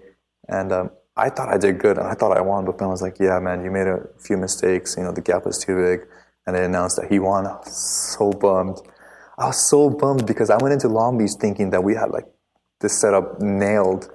and 0.49 0.73
um, 0.73 0.91
I 1.17 1.29
thought 1.29 1.49
I 1.49 1.59
did 1.59 1.79
good 1.79 1.99
and 1.99 2.07
I 2.07 2.15
thought 2.15 2.37
I 2.37 2.41
won, 2.41 2.65
but 2.65 2.79
Ben 2.79 2.89
was 2.89 3.03
like, 3.03 3.19
yeah, 3.19 3.39
man, 3.41 3.63
you 3.63 3.71
made 3.71 3.87
a 3.87 4.01
few 4.19 4.37
mistakes. 4.39 4.97
You 4.97 5.05
know, 5.05 5.13
the 5.13 5.21
gap 5.21 5.45
was 5.45 5.59
too 5.59 5.77
big. 5.77 6.09
And 6.47 6.57
they 6.57 6.65
announced 6.65 6.97
that 6.97 7.11
he 7.11 7.19
won. 7.19 7.47
I 7.47 7.57
was 7.57 7.77
so 8.17 8.33
bummed. 8.33 8.79
I 9.39 9.47
was 9.47 9.59
so 9.59 9.91
bummed 9.91 10.27
because 10.27 10.49
I 10.51 10.57
went 10.57 10.73
into 10.73 10.89
Long 10.89 11.19
Beach 11.19 11.33
thinking 11.39 11.71
that 11.71 11.85
we 11.85 11.95
had 11.95 12.11
like 12.11 12.27
this 12.81 12.99
setup 12.99 13.41
nailed. 13.41 14.11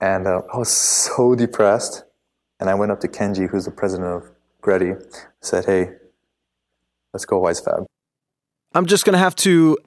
And 0.00 0.26
uh, 0.26 0.42
I 0.52 0.56
was 0.56 0.70
so 0.70 1.34
depressed. 1.34 2.04
And 2.58 2.70
I 2.70 2.74
went 2.74 2.90
up 2.90 3.00
to 3.00 3.08
Kenji, 3.08 3.50
who's 3.50 3.66
the 3.66 3.70
president 3.70 4.08
of 4.08 4.30
GReddy, 4.62 4.96
said, 5.42 5.66
hey, 5.66 5.90
let's 7.12 7.26
go 7.26 7.40
Wisefab. 7.40 7.84
I'm 8.74 8.86
just 8.86 9.04
going 9.04 9.12
to 9.12 9.18
have 9.18 9.36
to 9.36 9.78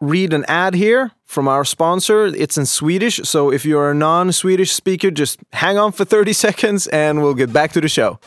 read 0.00 0.32
an 0.32 0.44
ad 0.46 0.74
here 0.74 1.10
from 1.24 1.48
our 1.48 1.64
sponsor. 1.64 2.26
It's 2.26 2.56
in 2.56 2.66
Swedish, 2.66 3.20
so 3.24 3.50
if 3.50 3.64
you're 3.64 3.90
a 3.90 3.94
non 3.94 4.30
Swedish 4.32 4.72
speaker, 4.72 5.10
just 5.10 5.40
hang 5.52 5.78
on 5.78 5.92
for 5.92 6.04
30 6.04 6.32
seconds 6.44 6.86
and 6.88 7.22
we'll 7.22 7.34
get 7.34 7.52
back 7.52 7.72
to 7.72 7.80
the 7.80 7.88
show. 7.88 8.20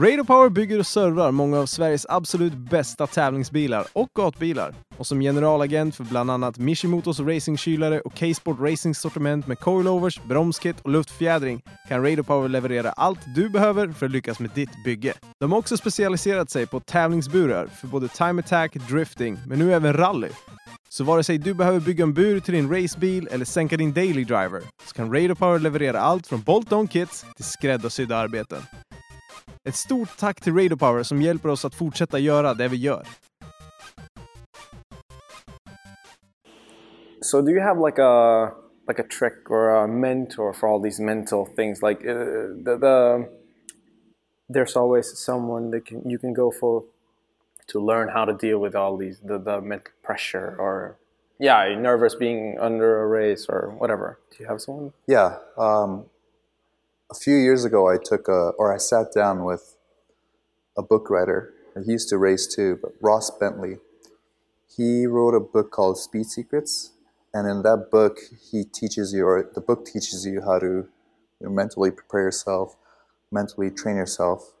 Radio 0.00 0.24
Power 0.24 0.48
bygger 0.48 0.78
och 0.78 0.86
servar 0.86 1.30
många 1.32 1.58
av 1.58 1.66
Sveriges 1.66 2.06
absolut 2.08 2.52
bästa 2.52 3.06
tävlingsbilar 3.06 3.86
och 3.92 4.08
gatbilar. 4.14 4.74
Och 4.96 5.06
som 5.06 5.20
generalagent 5.20 5.96
för 5.96 6.04
bland 6.04 6.30
annat 6.30 6.58
Mishimotos 6.58 7.20
racingkylare 7.20 8.00
och 8.00 8.18
K-Sport 8.18 8.60
Racing 8.60 8.94
sortiment 8.94 9.46
med 9.46 9.58
coilovers, 9.58 10.20
bromskit 10.22 10.80
och 10.80 10.90
luftfjädring 10.90 11.62
kan 11.88 12.02
Radio 12.02 12.22
Power 12.22 12.48
leverera 12.48 12.90
allt 12.90 13.18
du 13.34 13.48
behöver 13.48 13.88
för 13.88 14.06
att 14.06 14.12
lyckas 14.12 14.40
med 14.40 14.50
ditt 14.54 14.84
bygge. 14.84 15.14
De 15.40 15.52
har 15.52 15.58
också 15.58 15.76
specialiserat 15.76 16.50
sig 16.50 16.66
på 16.66 16.80
tävlingsburar 16.80 17.66
för 17.66 17.86
både 17.86 18.08
time 18.08 18.42
attack, 18.42 18.74
drifting, 18.74 19.38
men 19.46 19.58
nu 19.58 19.74
även 19.74 19.92
rally. 19.92 20.30
Så 20.88 21.04
vare 21.04 21.24
sig 21.24 21.38
du 21.38 21.54
behöver 21.54 21.80
bygga 21.80 22.02
en 22.02 22.14
bur 22.14 22.40
till 22.40 22.54
din 22.54 22.74
racebil 22.74 23.28
eller 23.32 23.44
sänka 23.44 23.76
din 23.76 23.92
daily 23.92 24.24
driver 24.24 24.62
så 24.86 24.94
kan 24.94 25.14
Radio 25.14 25.34
Power 25.34 25.58
leverera 25.58 26.00
allt 26.00 26.26
från 26.26 26.42
bolt-on 26.42 26.88
kits 26.88 27.26
till 27.36 27.44
skräddarsydda 27.44 28.16
arbeten. 28.16 28.62
Ett 29.68 29.74
stort 29.74 30.18
tack 30.18 30.40
till 30.40 30.54
Radio 30.54 30.76
Power 30.76 31.02
som 31.02 31.22
hjälper 31.22 31.48
oss 31.48 31.64
att 31.64 31.74
fortsätta 31.74 32.18
göra 32.18 32.54
det 32.54 32.68
vi 32.68 32.76
gör. 32.76 33.02
So 37.20 37.42
do 37.42 37.50
you 37.50 37.60
have 37.60 37.86
like 37.86 38.02
a 38.02 38.50
like 38.88 39.02
a 39.02 39.04
trick 39.18 39.50
or 39.50 39.68
a 39.68 39.86
mentor 39.86 40.52
for 40.52 40.68
all 40.68 40.82
these 40.82 41.02
mental 41.02 41.46
things? 41.56 41.82
Like 41.82 42.10
uh, 42.10 42.14
the, 42.64 42.78
the 42.80 43.28
there's 44.48 44.76
always 44.76 45.18
someone 45.18 45.70
that 45.70 45.86
can 45.86 46.10
you 46.10 46.18
can 46.18 46.34
go 46.34 46.50
for 46.60 46.82
to 47.66 47.86
learn 47.86 48.08
how 48.08 48.24
to 48.24 48.32
deal 48.32 48.58
with 48.58 48.74
all 48.74 48.96
these 48.96 49.18
the, 49.28 49.38
the 49.38 49.60
mental 49.60 49.92
pressure 50.02 50.56
or 50.58 50.96
yeah 51.38 51.78
nervous 51.78 52.14
being 52.14 52.58
under 52.60 53.02
a 53.02 53.06
race 53.06 53.46
or 53.48 53.74
whatever 53.78 54.18
do 54.30 54.36
you 54.40 54.48
have 54.48 54.60
someone 54.60 54.92
yeah 55.06 55.36
um, 55.56 56.04
a 57.10 57.14
few 57.14 57.36
years 57.36 57.64
ago, 57.64 57.88
I 57.88 57.96
took 58.02 58.28
a, 58.28 58.50
or 58.58 58.72
I 58.72 58.78
sat 58.78 59.12
down 59.14 59.44
with 59.44 59.76
a 60.76 60.82
book 60.82 61.10
writer. 61.10 61.54
He 61.84 61.92
used 61.92 62.08
to 62.10 62.18
race 62.18 62.46
too, 62.46 62.78
but 62.82 62.92
Ross 63.00 63.30
Bentley. 63.30 63.76
He 64.76 65.06
wrote 65.06 65.34
a 65.34 65.40
book 65.40 65.70
called 65.70 65.98
Speed 65.98 66.26
Secrets, 66.26 66.92
and 67.32 67.48
in 67.48 67.62
that 67.62 67.88
book, 67.90 68.18
he 68.50 68.64
teaches 68.64 69.12
you, 69.12 69.26
or 69.26 69.50
the 69.54 69.60
book 69.60 69.86
teaches 69.86 70.26
you 70.26 70.42
how 70.42 70.58
to 70.58 70.66
you 70.66 70.86
know, 71.40 71.50
mentally 71.50 71.90
prepare 71.90 72.22
yourself, 72.22 72.76
mentally 73.32 73.70
train 73.70 73.96
yourself, 73.96 74.52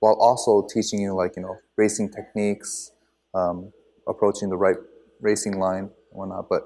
while 0.00 0.14
also 0.14 0.66
teaching 0.72 1.00
you 1.00 1.14
like 1.14 1.36
you 1.36 1.42
know 1.42 1.56
racing 1.76 2.10
techniques, 2.10 2.92
um, 3.34 3.72
approaching 4.06 4.48
the 4.48 4.56
right 4.56 4.76
racing 5.20 5.58
line, 5.58 5.84
and 5.84 5.90
whatnot. 6.10 6.48
But 6.48 6.62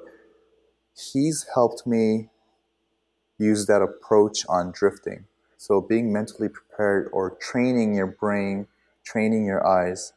he's 0.94 1.46
helped 1.54 1.86
me 1.86 2.28
use 3.38 3.66
that 3.66 3.82
approach 3.82 4.44
on 4.48 4.72
drifting. 4.72 5.26
So 5.56 5.80
being 5.80 6.12
mentally 6.12 6.48
prepared 6.48 7.08
or 7.12 7.30
training 7.30 7.94
your 7.94 8.06
brain, 8.06 8.66
training 9.04 9.46
your 9.46 9.66
eyes 9.66 10.12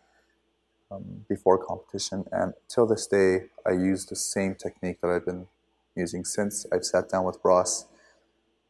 um, 0.91 1.25
before 1.27 1.57
competition. 1.57 2.25
And 2.31 2.53
till 2.67 2.85
this 2.85 3.07
day, 3.07 3.45
I 3.65 3.71
use 3.71 4.05
the 4.05 4.15
same 4.15 4.55
technique 4.55 5.01
that 5.01 5.09
I've 5.09 5.25
been 5.25 5.47
using 5.95 6.25
since 6.25 6.65
I've 6.71 6.85
sat 6.85 7.09
down 7.09 7.25
with 7.25 7.37
Ross. 7.43 7.85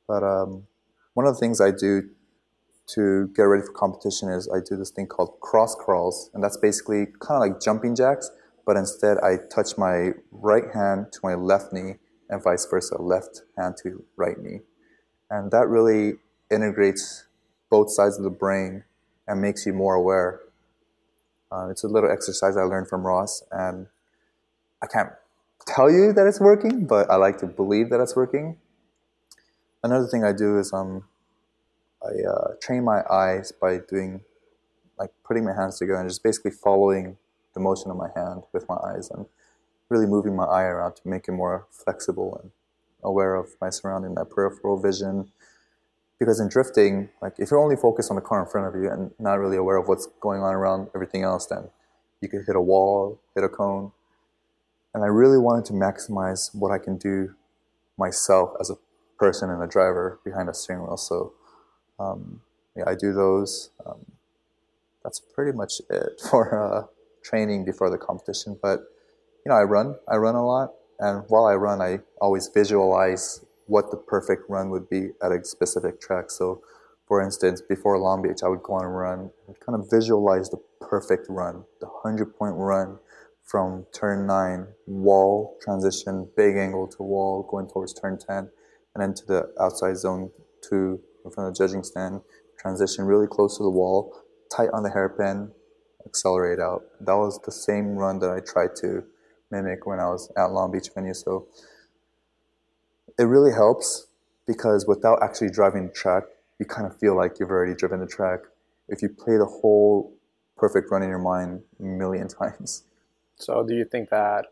But 0.08 0.24
um, 0.24 0.68
one 1.14 1.26
of 1.26 1.34
the 1.34 1.40
things 1.40 1.62
I 1.62 1.72
do 1.72 2.10
to 2.88 3.28
get 3.36 3.44
ready 3.44 3.64
for 3.64 3.72
competition 3.74 4.30
is 4.30 4.50
I 4.50 4.60
do 4.68 4.76
this 4.76 4.90
thing 4.90 5.08
called 5.08 5.40
cross 5.42 5.76
crawls, 5.76 6.32
and 6.34 6.44
that's 6.44 6.58
basically 6.58 7.06
kind 7.20 7.44
of 7.44 7.50
like 7.52 7.62
jumping 7.62 7.96
jacks, 7.96 8.32
but 8.66 8.78
instead 8.78 9.18
I 9.20 9.38
touch 9.54 9.78
my 9.78 10.14
right 10.32 10.72
hand 10.74 11.12
to 11.12 11.20
my 11.22 11.36
left 11.36 11.72
knee 11.72 11.96
and 12.30 12.44
vice 12.44 12.66
versa, 12.66 13.02
left 13.02 13.42
hand 13.58 13.76
to 13.84 14.04
right 14.16 14.38
knee. 14.40 14.60
And 15.30 15.52
that 15.52 15.68
really 15.68 16.14
integrates 16.52 17.26
both 17.70 17.92
sides 17.92 18.18
of 18.18 18.24
the 18.24 18.30
brain 18.30 18.84
and 19.28 19.42
makes 19.42 19.66
you 19.66 19.74
more 19.74 19.96
aware. 19.96 20.42
Uh, 21.52 21.70
it's 21.70 21.84
a 21.84 21.88
little 21.88 22.12
exercise 22.12 22.58
I 22.58 22.62
learned 22.62 22.88
from 22.88 23.06
Ross, 23.06 23.44
and 23.52 23.88
I 24.82 24.88
can't 24.88 25.10
tell 25.66 25.90
you 25.90 26.14
that 26.14 26.26
it's 26.28 26.40
working, 26.40 26.86
but 26.86 27.10
I 27.10 27.16
like 27.16 27.38
to 27.40 27.48
believe 27.48 27.90
that 27.90 28.00
it's 28.00 28.16
working. 28.16 28.58
Another 29.84 30.08
thing 30.08 30.24
I 30.24 30.34
do 30.34 30.58
is 30.60 30.74
um, 30.74 31.06
I 32.04 32.28
uh, 32.28 32.54
train 32.62 32.84
my 32.84 33.02
eyes 33.10 33.52
by 33.52 33.80
doing, 33.88 34.22
like 34.98 35.12
putting 35.24 35.46
my 35.46 35.54
hands 35.54 35.80
together 35.80 36.00
and 36.00 36.10
just 36.10 36.24
basically 36.24 36.52
following 36.52 37.18
the 37.54 37.60
motion 37.60 37.90
of 37.92 37.98
my 37.98 38.10
hand 38.16 38.44
with 38.54 38.68
my 38.68 38.76
eyes. 38.76 39.10
And 39.10 39.26
really 39.90 40.06
moving 40.06 40.36
my 40.36 40.46
eye 40.46 40.64
around 40.64 40.96
to 40.96 41.02
make 41.06 41.28
it 41.28 41.32
more 41.32 41.68
flexible 41.72 42.40
and 42.42 42.52
aware 43.04 43.36
of 43.36 43.50
my 43.60 43.70
surrounding, 43.70 44.14
my 44.14 44.24
peripheral 44.24 44.80
vision. 44.80 45.32
Because 46.20 46.40
in 46.40 46.50
drifting, 46.50 47.10
like 47.22 47.34
if 47.40 47.50
you're 47.50 47.60
only 47.60 47.76
focused 47.76 48.10
on 48.10 48.16
the 48.16 48.22
car 48.22 48.42
in 48.42 48.50
front 48.50 48.68
of 48.68 48.82
you 48.82 48.90
and 48.90 49.12
not 49.20 49.40
really 49.40 49.58
aware 49.58 49.78
of 49.78 49.88
what's 49.88 50.08
going 50.20 50.42
on 50.42 50.54
around 50.54 50.90
everything 50.94 51.24
else, 51.24 51.46
then 51.46 51.70
you 52.22 52.28
could 52.28 52.46
hit 52.46 52.56
a 52.56 52.62
wall, 52.62 53.20
hit 53.36 53.44
a 53.44 53.50
cone. 53.50 53.92
And 54.94 55.04
I 55.04 55.08
really 55.08 55.38
wanted 55.38 55.66
to 55.66 55.74
maximize 55.74 56.54
what 56.54 56.72
I 56.72 56.78
can 56.78 56.98
do 56.98 57.36
myself 57.98 58.52
as 58.60 58.70
a 58.70 58.76
person 59.18 59.50
and 59.50 59.62
a 59.64 59.68
driver 59.68 60.20
behind 60.24 60.50
a 60.50 60.54
steering 60.54 60.84
wheel. 60.84 60.98
So 60.98 61.34
um, 62.00 62.42
yeah, 62.76 62.84
I 62.88 62.96
do 62.96 63.14
those. 63.14 63.70
Um, 63.86 64.06
that's 65.04 65.20
pretty 65.20 65.56
much 65.56 65.82
it 65.90 66.22
for 66.30 66.58
uh, 66.58 66.88
training 67.24 67.66
before 67.66 67.90
the 67.90 67.98
competition. 67.98 68.58
But 68.62 68.82
you 69.50 69.56
know, 69.56 69.62
I 69.62 69.64
run. 69.64 69.96
I 70.08 70.18
run 70.18 70.36
a 70.36 70.46
lot, 70.46 70.74
and 71.00 71.24
while 71.28 71.46
I 71.46 71.56
run, 71.56 71.82
I 71.82 72.02
always 72.22 72.52
visualize 72.54 73.44
what 73.66 73.90
the 73.90 73.98
perfect 73.98 74.44
run 74.48 74.70
would 74.70 74.88
be 74.90 75.10
at 75.24 75.32
a 75.32 75.44
specific 75.44 76.00
track. 76.00 76.30
So, 76.30 76.62
for 77.08 77.20
instance, 77.20 77.60
before 77.68 77.98
Long 77.98 78.22
Beach, 78.22 78.42
I 78.46 78.48
would 78.48 78.62
go 78.62 78.74
on 78.74 78.86
a 78.86 78.90
run 78.90 79.32
and 79.48 79.60
kind 79.60 79.76
of 79.80 79.90
visualize 79.90 80.52
the 80.52 80.62
perfect 80.80 81.26
run, 81.30 81.64
the 81.82 81.88
hundred 82.04 82.38
point 82.38 82.54
run 82.58 83.00
from 83.44 83.88
turn 83.92 84.28
nine, 84.28 84.68
wall 84.86 85.58
transition, 85.64 86.30
big 86.38 86.56
angle 86.56 86.88
to 86.88 87.02
wall, 87.02 87.48
going 87.50 87.68
towards 87.68 87.96
turn 88.00 88.20
ten, 88.20 88.52
and 88.94 89.02
then 89.02 89.16
to 89.16 89.26
the 89.26 89.52
outside 89.60 89.98
zone 89.98 90.30
two 90.62 91.02
in 91.26 91.32
front 91.32 91.50
of 91.50 91.56
the 91.56 91.58
judging 91.58 91.82
stand, 91.82 92.22
transition 92.60 93.06
really 93.06 93.26
close 93.26 93.58
to 93.58 93.64
the 93.64 93.72
wall, 93.72 94.14
tight 94.56 94.70
on 94.74 94.84
the 94.84 94.92
hairpin, 94.92 95.50
accelerate 96.06 96.60
out. 96.60 96.84
That 97.02 97.16
was 97.16 97.40
the 97.44 97.52
same 97.52 97.96
run 97.96 98.20
that 98.20 98.30
I 98.30 98.42
tried 98.42 98.76
to 98.82 99.04
mimic 99.52 99.86
when 99.86 100.00
I 100.00 100.08
was 100.08 100.32
at 100.38 100.46
Long 100.52 100.72
Beach 100.72 100.90
venue. 100.94 101.14
So 101.14 101.48
it 103.18 103.24
really 103.24 103.52
helps 103.52 104.08
because 104.48 104.88
without 104.88 105.22
actually 105.22 105.50
driving 105.50 105.88
the 105.88 105.94
track, 105.94 106.24
you 106.60 106.66
kind 106.66 106.88
of 106.88 106.98
feel 106.98 107.16
like 107.16 107.40
you've 107.40 107.52
already 107.52 107.74
driven 107.76 108.00
the 108.00 108.08
track. 108.08 108.40
If 108.88 109.02
you 109.02 109.10
play 109.10 109.38
the 109.38 109.46
whole 109.46 110.14
perfect 110.58 110.92
run 110.92 111.02
in 111.02 111.10
your 111.10 111.20
mind 111.20 111.62
a 111.80 111.84
million 111.84 112.28
times. 112.42 112.84
So, 113.36 113.64
do 113.64 113.74
you 113.74 113.86
think 113.86 114.10
that 114.10 114.48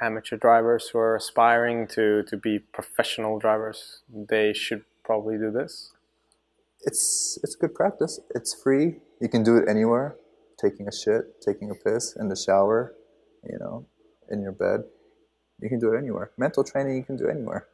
amateur 0.00 0.36
drivers 0.36 0.88
who 0.88 0.98
are 0.98 1.16
aspiring 1.16 1.88
to, 1.88 2.22
to 2.22 2.36
be 2.36 2.60
professional 2.60 3.38
drivers, 3.38 4.02
they 4.08 4.52
should 4.52 4.84
probably 5.02 5.36
do 5.36 5.50
this? 5.50 5.92
It's 6.82 7.38
it's 7.42 7.56
good 7.56 7.74
practice. 7.74 8.20
It's 8.34 8.54
free. 8.54 9.00
You 9.20 9.28
can 9.28 9.42
do 9.42 9.56
it 9.56 9.68
anywhere. 9.68 10.16
Taking 10.60 10.86
a 10.86 10.92
shit, 10.92 11.40
taking 11.40 11.70
a 11.70 11.74
piss, 11.74 12.14
in 12.16 12.28
the 12.28 12.36
shower, 12.36 12.94
you 13.44 13.58
know, 13.58 13.86
in 14.30 14.42
your 14.42 14.52
bed. 14.52 14.84
You 15.60 15.68
can 15.68 15.78
do 15.78 15.92
it 15.92 15.98
anywhere. 15.98 16.30
Mental 16.36 16.62
training 16.62 16.96
you 16.96 17.04
can 17.04 17.16
do 17.16 17.28
anywhere. 17.28 17.66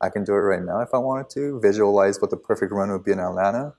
I 0.00 0.10
can 0.10 0.24
do 0.24 0.32
it 0.32 0.38
right 0.40 0.62
now 0.62 0.80
if 0.80 0.92
I 0.92 0.98
wanted 0.98 1.30
to. 1.30 1.58
Visualize 1.60 2.20
what 2.20 2.30
the 2.30 2.36
perfect 2.36 2.72
run 2.72 2.90
would 2.92 3.04
be 3.04 3.12
in 3.12 3.20
Atlanta. 3.20 3.74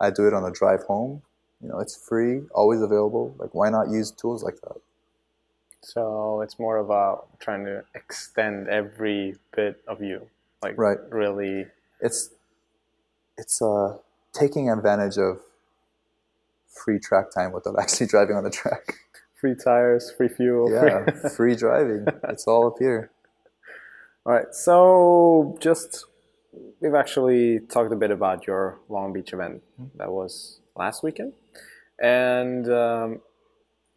I 0.00 0.10
do 0.10 0.26
it 0.26 0.34
on 0.34 0.42
the 0.42 0.50
drive 0.50 0.82
home. 0.82 1.22
You 1.62 1.68
know, 1.68 1.80
it's 1.80 1.96
free, 1.96 2.42
always 2.54 2.82
available. 2.82 3.34
Like, 3.38 3.54
why 3.54 3.70
not 3.70 3.88
use 3.88 4.10
tools 4.10 4.42
like 4.42 4.60
that? 4.62 4.76
So 5.80 6.40
it's 6.40 6.58
more 6.58 6.78
about 6.78 7.28
trying 7.40 7.64
to 7.66 7.84
extend 7.94 8.68
every 8.68 9.36
bit 9.54 9.82
of 9.86 10.02
you, 10.02 10.26
like 10.62 10.78
right. 10.78 10.98
really. 11.10 11.66
It's 12.00 12.30
it's 13.36 13.60
uh, 13.60 13.98
taking 14.32 14.70
advantage 14.70 15.18
of 15.18 15.40
free 16.68 16.98
track 16.98 17.30
time 17.30 17.52
without 17.52 17.78
actually 17.80 18.06
driving 18.06 18.36
on 18.36 18.44
the 18.44 18.50
track. 18.50 18.94
Free 19.44 19.54
tires, 19.54 20.10
free 20.10 20.28
fuel. 20.28 20.72
Yeah, 20.72 21.04
free, 21.04 21.30
free 21.36 21.54
driving. 21.54 22.06
It's 22.30 22.46
all 22.46 22.66
up 22.66 22.76
here. 22.78 23.10
All 24.24 24.32
right. 24.32 24.46
So 24.52 25.58
just 25.60 26.06
we've 26.80 26.94
actually 26.94 27.60
talked 27.60 27.92
a 27.92 27.96
bit 27.96 28.10
about 28.10 28.46
your 28.46 28.78
Long 28.88 29.12
Beach 29.12 29.34
event 29.34 29.62
that 29.96 30.10
was 30.10 30.60
last 30.76 31.02
weekend, 31.02 31.34
and 32.00 32.66
um, 32.72 33.20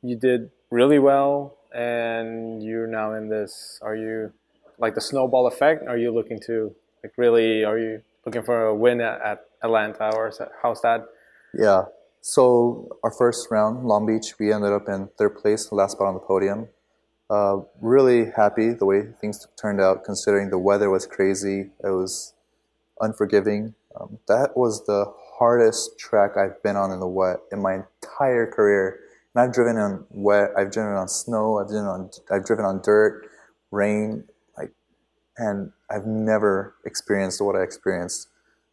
you 0.02 0.18
did 0.18 0.52
really 0.70 1.00
well. 1.00 1.56
And 1.74 2.62
you're 2.62 2.88
now 2.88 3.14
in 3.14 3.30
this. 3.30 3.80
Are 3.82 3.96
you 3.96 4.34
like 4.78 4.96
the 4.96 5.02
snowball 5.10 5.48
effect? 5.48 5.88
Are 5.88 5.98
you 5.98 6.12
looking 6.12 6.42
to 6.48 6.76
like 7.02 7.14
really? 7.16 7.64
Are 7.64 7.80
you 7.80 8.02
looking 8.26 8.44
for 8.44 8.66
a 8.66 8.76
win 8.76 9.00
at, 9.00 9.22
at 9.22 9.46
Atlanta 9.64 10.14
or 10.14 10.30
how's 10.62 10.82
that? 10.82 11.06
Yeah. 11.54 11.84
So 12.30 12.90
our 13.06 13.12
first 13.12 13.48
round, 13.52 13.86
Long 13.88 14.06
Beach, 14.06 14.38
we 14.38 14.52
ended 14.52 14.74
up 14.74 14.90
in 14.90 15.08
third 15.18 15.38
place, 15.38 15.72
last 15.72 15.94
spot 15.94 16.08
on 16.08 16.14
the 16.16 16.20
podium. 16.20 16.68
Uh, 17.30 17.60
really 17.80 18.32
happy 18.36 18.74
the 18.74 18.84
way 18.84 19.04
things 19.22 19.48
turned 19.56 19.80
out, 19.80 20.04
considering 20.04 20.50
the 20.50 20.58
weather 20.58 20.90
was 20.90 21.06
crazy. 21.06 21.72
It 21.82 21.92
was 21.92 22.34
unforgiving. 23.00 23.76
Um, 23.98 24.20
that 24.28 24.58
was 24.58 24.86
the 24.86 25.06
hardest 25.40 25.98
track 25.98 26.32
I've 26.36 26.62
been 26.64 26.76
on 26.76 26.92
in 26.92 27.00
the 27.00 27.08
wet 27.08 27.38
in 27.54 27.62
my 27.62 27.76
entire 27.76 28.46
career. 28.46 29.00
And 29.34 29.42
I've 29.42 29.54
driven 29.54 29.78
on 29.78 30.06
wet, 30.10 30.50
I've 30.58 30.74
driven 30.74 30.96
on 30.96 31.08
snow, 31.08 31.60
I've 31.60 31.70
driven 31.70 31.86
on, 31.86 32.10
I've 32.30 32.46
driven 32.46 32.66
on 32.66 32.82
dirt, 32.82 33.26
rain, 33.72 34.26
like, 34.58 34.74
and 35.38 35.72
I've 35.90 36.06
never 36.06 36.76
experienced 36.84 37.40
what 37.40 37.56
I 37.56 37.62
experienced 37.62 38.28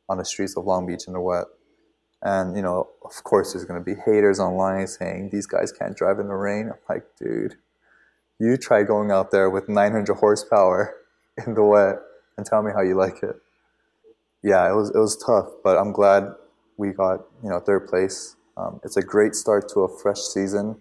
on 0.08 0.18
the 0.18 0.24
streets 0.24 0.56
of 0.56 0.64
Long 0.64 0.88
Beach 0.88 1.04
in 1.06 1.12
the 1.12 1.20
wet. 1.20 1.44
And 2.24 2.56
you 2.56 2.62
know, 2.62 2.88
of 3.04 3.22
course, 3.22 3.52
there's 3.52 3.66
going 3.66 3.78
to 3.78 3.84
be 3.84 4.00
haters 4.00 4.40
online 4.40 4.86
saying 4.86 5.28
these 5.30 5.46
guys 5.46 5.70
can't 5.70 5.94
drive 5.94 6.18
in 6.18 6.28
the 6.28 6.34
rain. 6.34 6.70
I'm 6.70 6.78
like, 6.88 7.04
dude, 7.18 7.56
you 8.38 8.56
try 8.56 8.82
going 8.82 9.10
out 9.10 9.30
there 9.30 9.50
with 9.50 9.68
900 9.68 10.14
horsepower 10.14 10.96
in 11.46 11.54
the 11.54 11.62
wet 11.62 11.96
and 12.36 12.46
tell 12.46 12.62
me 12.62 12.72
how 12.74 12.80
you 12.80 12.94
like 12.94 13.22
it. 13.22 13.36
Yeah, 14.42 14.68
it 14.70 14.74
was 14.74 14.90
it 14.90 14.98
was 14.98 15.16
tough, 15.16 15.48
but 15.62 15.78
I'm 15.78 15.92
glad 15.92 16.24
we 16.76 16.92
got 16.92 17.20
you 17.42 17.50
know 17.50 17.60
third 17.60 17.88
place. 17.88 18.36
Um, 18.56 18.80
it's 18.84 18.96
a 18.96 19.02
great 19.02 19.34
start 19.34 19.68
to 19.70 19.80
a 19.80 19.98
fresh 19.98 20.20
season. 20.20 20.80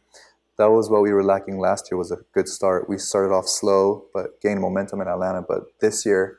That 0.58 0.70
was 0.70 0.90
what 0.90 1.02
we 1.02 1.12
were 1.12 1.24
lacking 1.24 1.60
last 1.60 1.90
year. 1.90 1.98
Was 1.98 2.12
a 2.12 2.20
good 2.34 2.48
start. 2.48 2.88
We 2.88 2.98
started 2.98 3.34
off 3.34 3.48
slow, 3.48 4.06
but 4.14 4.40
gained 4.42 4.62
momentum 4.62 5.02
in 5.02 5.08
Atlanta. 5.08 5.42
But 5.42 5.80
this 5.80 6.06
year, 6.06 6.38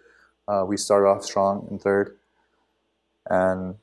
uh, 0.49 0.65
we 0.67 0.77
started 0.77 1.09
off 1.09 1.25
strong 1.25 1.67
in 1.71 1.79
third, 1.79 2.17
and 3.29 3.77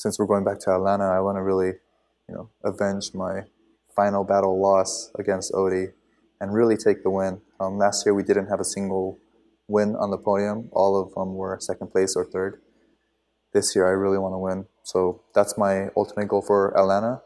since 0.00 0.18
we're 0.18 0.24
going 0.24 0.44
back 0.44 0.58
to 0.58 0.70
Atlanta, 0.70 1.04
I 1.04 1.20
want 1.20 1.36
to 1.36 1.42
really, 1.42 1.74
you 2.26 2.34
know, 2.34 2.48
avenge 2.64 3.12
my 3.12 3.42
final 3.94 4.24
battle 4.24 4.58
loss 4.58 5.12
against 5.18 5.52
Odi 5.52 5.88
and 6.40 6.54
really 6.54 6.78
take 6.78 7.02
the 7.02 7.10
win. 7.10 7.42
Um, 7.60 7.76
last 7.76 8.06
year 8.06 8.14
we 8.14 8.22
didn't 8.22 8.46
have 8.46 8.60
a 8.60 8.64
single 8.64 9.18
win 9.68 9.94
on 9.96 10.10
the 10.10 10.16
podium. 10.16 10.70
All 10.72 10.98
of 10.98 11.12
them 11.12 11.34
were 11.34 11.58
second 11.60 11.88
place 11.88 12.16
or 12.16 12.24
third. 12.24 12.62
This 13.52 13.76
year 13.76 13.86
I 13.86 13.90
really 13.90 14.16
want 14.16 14.32
to 14.32 14.38
win. 14.38 14.64
So 14.84 15.20
that's 15.34 15.58
my 15.58 15.90
ultimate 15.94 16.28
goal 16.28 16.40
for 16.40 16.74
Atlanta. 16.78 17.20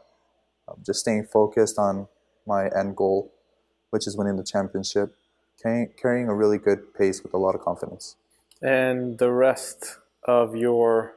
Um, 0.67 0.75
just 0.85 0.99
staying 0.99 1.27
focused 1.31 1.79
on 1.79 2.09
my 2.45 2.67
end 2.77 2.97
goal, 2.97 3.31
which 3.91 4.05
is 4.05 4.17
winning 4.17 4.35
the 4.35 4.43
championship, 4.43 5.15
carrying, 5.63 5.91
carrying 5.95 6.27
a 6.27 6.35
really 6.35 6.57
good 6.57 6.93
pace 6.93 7.23
with 7.23 7.33
a 7.33 7.37
lot 7.37 7.55
of 7.55 7.61
confidence. 7.61 8.17
And 8.61 9.17
the 9.17 9.31
rest 9.31 9.99
of 10.25 10.57
your 10.57 11.13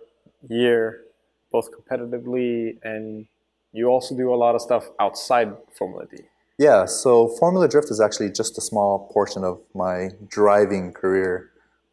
year, 0.48 1.02
both 1.50 1.68
competitively 1.72 2.78
and 2.82 3.26
you 3.72 3.86
also 3.88 4.16
do 4.16 4.32
a 4.32 4.36
lot 4.36 4.54
of 4.54 4.60
stuff 4.60 4.90
outside 4.98 5.54
Formula 5.76 6.06
D. 6.06 6.24
Yeah, 6.58 6.86
so 6.86 7.28
Formula 7.28 7.68
Drift 7.68 7.90
is 7.90 8.00
actually 8.00 8.32
just 8.32 8.58
a 8.58 8.60
small 8.60 9.08
portion 9.12 9.44
of 9.44 9.60
my 9.74 10.10
driving 10.28 10.92
career. 10.92 11.50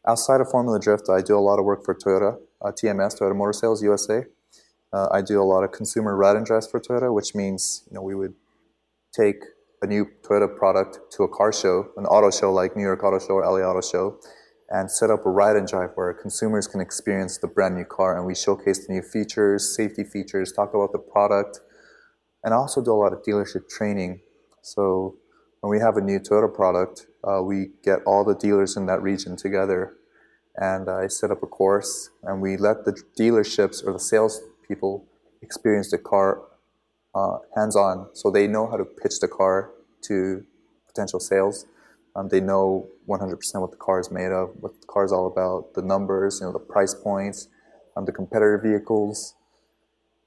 Outside 0.08 0.41
of 0.41 0.49
Formula 0.49 0.80
Drift, 0.80 1.10
I 1.10 1.22
do 1.22 1.38
a 1.38 1.39
lot 1.39 1.60
of 1.60 1.66
work 1.66 1.86
for 1.86 1.93
Toyota, 1.93 2.39
uh, 2.62 2.72
TMS, 2.72 3.20
Toyota 3.20 3.36
Motor 3.36 3.53
Sales 3.53 3.84
USA. 3.84 4.24
Uh, 4.91 5.08
I 5.12 5.22
do 5.22 5.41
a 5.41 5.43
lot 5.43 5.64
of 5.64 5.72
consumer 5.72 6.16
ride 6.16 6.36
and 6.36 6.45
drives 6.45 6.68
for 6.68 6.80
Toyota, 6.80 7.14
which 7.14 7.36
means 7.36 7.84
you 7.89 7.95
know 7.95 8.01
we 8.01 8.16
would 8.16 8.34
take 9.14 9.43
a 9.82 9.88
new 9.88 10.08
Toyota 10.24 10.56
product 10.56 10.99
to 11.12 11.24
a 11.24 11.28
car 11.28 11.53
show, 11.53 11.89
an 11.97 12.06
auto 12.06 12.32
show 12.32 12.51
like 12.51 12.76
New 12.76 12.84
York 12.84 13.03
Auto 13.03 13.20
Show 13.20 13.36
or 13.36 13.43
LA 13.43 13.60
Auto 13.60 13.82
Show, 13.82 14.20
and 14.70 14.89
set 14.89 15.09
up 15.09 15.26
a 15.26 15.30
ride 15.30 15.55
and 15.55 15.68
drive 15.68 15.91
where 15.95 16.13
consumers 16.13 16.68
can 16.68 16.82
experience 16.82 17.38
the 17.38 17.47
brand 17.47 17.76
new 17.76 17.86
car 17.86 18.18
and 18.18 18.26
we 18.26 18.36
showcase 18.36 18.88
the 18.88 18.93
new 18.93 19.01
features, 19.01 19.76
safety 19.76 20.03
features, 20.03 20.51
talk 20.51 20.74
about 20.74 20.91
the 20.91 20.99
product, 20.99 21.59
and 22.43 22.53
also 22.53 22.84
do 22.84 22.91
a 22.91 22.93
lot 22.93 23.13
of 23.13 23.22
dealership 23.24 23.70
training 23.70 24.22
so 24.66 25.16
when 25.61 25.70
we 25.70 25.80
have 25.80 25.95
a 25.95 26.01
new 26.01 26.20
Toyota 26.20 26.51
product, 26.51 27.05
uh, 27.24 27.39
we 27.43 27.70
get 27.84 27.99
all 28.07 28.26
the 28.26 28.34
dealers 28.34 28.76
in 28.76 28.88
that 28.88 28.99
region 28.99 29.36
together, 29.36 29.93
and 30.55 30.89
I 30.89 31.05
set 31.05 31.30
up 31.30 31.43
a 31.43 31.45
course, 31.45 32.09
and 32.24 32.41
we 32.41 32.57
let 32.57 32.84
the 32.84 32.99
dealerships 33.20 33.86
or 33.86 33.93
the 33.93 33.99
sales 33.99 34.41
people 34.68 35.05
experience 35.43 35.91
the 35.91 35.99
car 35.99 36.41
uh, 37.13 37.38
hands-on, 37.55 38.09
so 38.13 38.32
they 38.32 38.47
know 38.47 38.68
how 38.68 38.76
to 38.76 38.86
pitch 38.86 39.20
the 39.20 39.28
car 39.28 39.70
to 40.01 40.43
potential 40.87 41.20
sales. 41.20 41.67
Um, 42.16 42.29
they 42.29 42.39
know 42.39 42.87
100% 43.09 43.62
what 43.62 43.71
the 43.71 43.78
car 43.78 44.00
is 44.00 44.09
made 44.09 44.32
of, 44.32 44.51
what 44.59 44.79
the 44.79 44.87
car 44.87 45.04
is 45.04 45.12
all 45.12 45.28
about, 45.28 45.74
the 45.74 45.82
numbers, 45.82 46.39
you 46.39 46.47
know, 46.47 46.54
the 46.54 46.59
price 46.59 46.93
points, 46.93 47.50
um, 47.97 48.05
the 48.05 48.12
competitor 48.12 48.58
vehicles. 48.58 49.36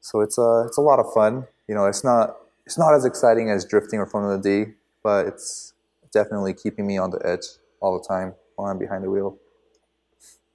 So 0.01 0.21
it's 0.21 0.39
a 0.39 0.65
it's 0.67 0.77
a 0.77 0.81
lot 0.81 0.99
of 0.99 1.13
fun. 1.13 1.47
You 1.67 1.75
know, 1.75 1.87
it's 1.87 2.05
not 2.05 2.37
it's 2.67 2.79
not 2.79 2.95
as 2.95 3.05
exciting 3.05 3.51
as 3.51 3.65
drifting 3.65 3.99
or 3.99 4.07
Formula 4.07 4.41
D, 4.41 4.73
but 5.03 5.27
it's 5.27 5.73
definitely 6.13 6.55
keeping 6.55 6.87
me 6.87 6.99
on 6.99 7.11
the 7.11 7.21
edge 7.25 7.45
all 7.81 7.99
the 7.99 8.07
time 8.07 8.35
while 8.57 8.71
I'm 8.71 8.79
behind 8.79 9.05
the 9.05 9.11
wheel. 9.11 9.39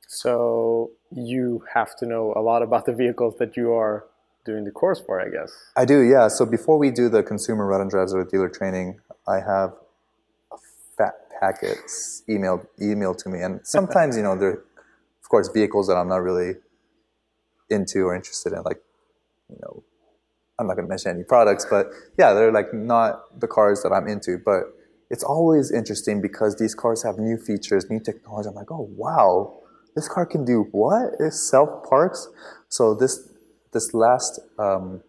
So 0.07 0.91
you 1.11 1.65
have 1.73 1.95
to 1.97 2.05
know 2.05 2.33
a 2.35 2.41
lot 2.41 2.61
about 2.61 2.85
the 2.85 2.93
vehicles 2.93 3.35
that 3.39 3.57
you 3.57 3.73
are 3.73 4.05
doing 4.45 4.63
the 4.63 4.71
course 4.71 4.99
for, 4.99 5.19
I 5.19 5.29
guess. 5.29 5.51
I 5.75 5.85
do, 5.85 6.01
yeah. 6.01 6.27
So 6.27 6.45
before 6.45 6.77
we 6.77 6.91
do 6.91 7.09
the 7.09 7.23
consumer 7.23 7.65
run 7.65 7.81
and 7.81 7.89
drives 7.89 8.13
or 8.13 8.23
dealer 8.23 8.49
training, 8.49 8.99
I 9.27 9.39
have 9.39 9.73
fat 11.43 11.61
packet 11.61 11.77
emailed 12.29 12.65
emailed 12.81 13.17
to 13.23 13.29
me, 13.29 13.41
and 13.41 13.59
sometimes 13.63 14.17
you 14.17 14.23
know 14.23 14.37
they're 14.37 14.63
of 15.23 15.29
course, 15.29 15.49
vehicles 15.49 15.87
that 15.87 15.95
I'm 15.95 16.09
not 16.09 16.21
really 16.21 16.55
into 17.69 17.99
or 18.01 18.15
interested 18.15 18.53
in, 18.53 18.61
like 18.63 18.81
you 19.49 19.57
know 19.61 19.83
I'm 20.59 20.67
not 20.67 20.75
going 20.75 20.85
to 20.85 20.89
mention 20.89 21.11
any 21.11 21.23
products, 21.23 21.65
but 21.69 21.87
yeah, 22.17 22.33
they're 22.33 22.51
like 22.51 22.73
not 22.73 23.39
the 23.39 23.47
cars 23.47 23.81
that 23.83 23.91
I'm 23.91 24.07
into. 24.07 24.37
But 24.43 24.63
it's 25.09 25.23
always 25.23 25.71
interesting 25.71 26.21
because 26.21 26.57
these 26.57 26.75
cars 26.75 27.03
have 27.03 27.17
new 27.17 27.37
features, 27.37 27.89
new 27.89 27.99
technology. 27.99 28.49
I'm 28.49 28.55
like, 28.55 28.71
oh 28.71 28.89
wow, 28.95 29.61
this 29.95 30.07
car 30.07 30.25
can 30.25 30.45
do 30.45 30.67
what? 30.71 31.13
It 31.19 31.33
self 31.33 31.87
parks. 31.89 32.27
So 32.69 32.93
this 32.93 33.29
this 33.71 33.93
last 33.93 34.39
um, 34.59 35.01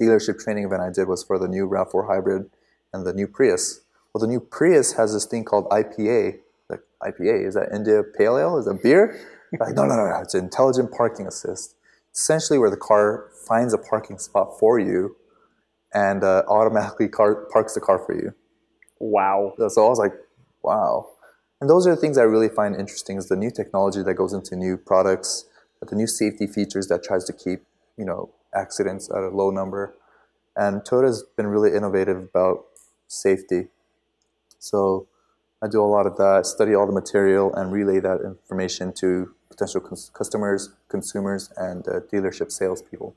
dealership 0.00 0.38
training 0.40 0.64
event 0.64 0.82
I 0.82 0.90
did 0.92 1.08
was 1.08 1.22
for 1.22 1.38
the 1.38 1.48
new 1.48 1.66
Rav4 1.68 2.08
Hybrid 2.08 2.50
and 2.92 3.06
the 3.06 3.14
new 3.14 3.26
Prius. 3.26 3.83
Well, 4.14 4.20
the 4.20 4.28
new 4.28 4.40
Prius 4.40 4.92
has 4.92 5.12
this 5.12 5.24
thing 5.24 5.44
called 5.44 5.68
IPA. 5.70 6.38
Like 6.70 6.80
IPA 7.02 7.48
is 7.48 7.54
that 7.54 7.70
India 7.74 8.02
Pale 8.16 8.38
Ale? 8.38 8.58
Is 8.58 8.66
that 8.66 8.80
beer? 8.82 9.20
like, 9.60 9.74
no, 9.74 9.84
no, 9.84 9.96
no, 9.96 10.08
no, 10.08 10.20
it's 10.22 10.34
intelligent 10.34 10.92
parking 10.92 11.26
assist. 11.26 11.74
Essentially, 12.14 12.58
where 12.58 12.70
the 12.70 12.76
car 12.76 13.30
finds 13.46 13.74
a 13.74 13.78
parking 13.78 14.18
spot 14.18 14.58
for 14.58 14.78
you 14.78 15.16
and 15.92 16.22
uh, 16.22 16.42
automatically 16.48 17.08
car, 17.08 17.46
parks 17.52 17.74
the 17.74 17.80
car 17.80 17.98
for 17.98 18.14
you. 18.14 18.32
Wow. 19.00 19.54
So 19.68 19.84
I 19.84 19.88
was 19.88 19.98
like, 19.98 20.12
wow. 20.62 21.08
And 21.60 21.68
those 21.68 21.86
are 21.86 21.94
the 21.94 22.00
things 22.00 22.16
I 22.16 22.22
really 22.22 22.48
find 22.48 22.74
interesting 22.74 23.16
is 23.16 23.28
the 23.28 23.36
new 23.36 23.50
technology 23.50 24.02
that 24.02 24.14
goes 24.14 24.32
into 24.32 24.54
new 24.54 24.76
products, 24.76 25.46
the 25.88 25.96
new 25.96 26.06
safety 26.06 26.46
features 26.46 26.88
that 26.88 27.02
tries 27.02 27.24
to 27.24 27.32
keep, 27.32 27.64
you 27.96 28.04
know, 28.04 28.30
accidents 28.54 29.10
at 29.10 29.22
a 29.22 29.28
low 29.28 29.50
number. 29.50 29.94
And 30.56 30.82
Toyota's 30.82 31.24
been 31.36 31.48
really 31.48 31.76
innovative 31.76 32.16
about 32.16 32.64
safety. 33.08 33.68
So 34.64 35.06
I 35.62 35.68
do 35.68 35.82
a 35.82 35.84
lot 35.84 36.06
of 36.06 36.16
that, 36.16 36.46
study 36.46 36.74
all 36.74 36.86
the 36.86 36.92
material, 36.92 37.54
and 37.54 37.70
relay 37.70 38.00
that 38.00 38.22
information 38.22 38.94
to 38.94 39.34
potential 39.50 39.80
cons- 39.80 40.10
customers, 40.14 40.70
consumers, 40.88 41.52
and 41.56 41.86
uh, 41.86 42.00
dealership 42.12 42.50
salespeople. 42.50 43.14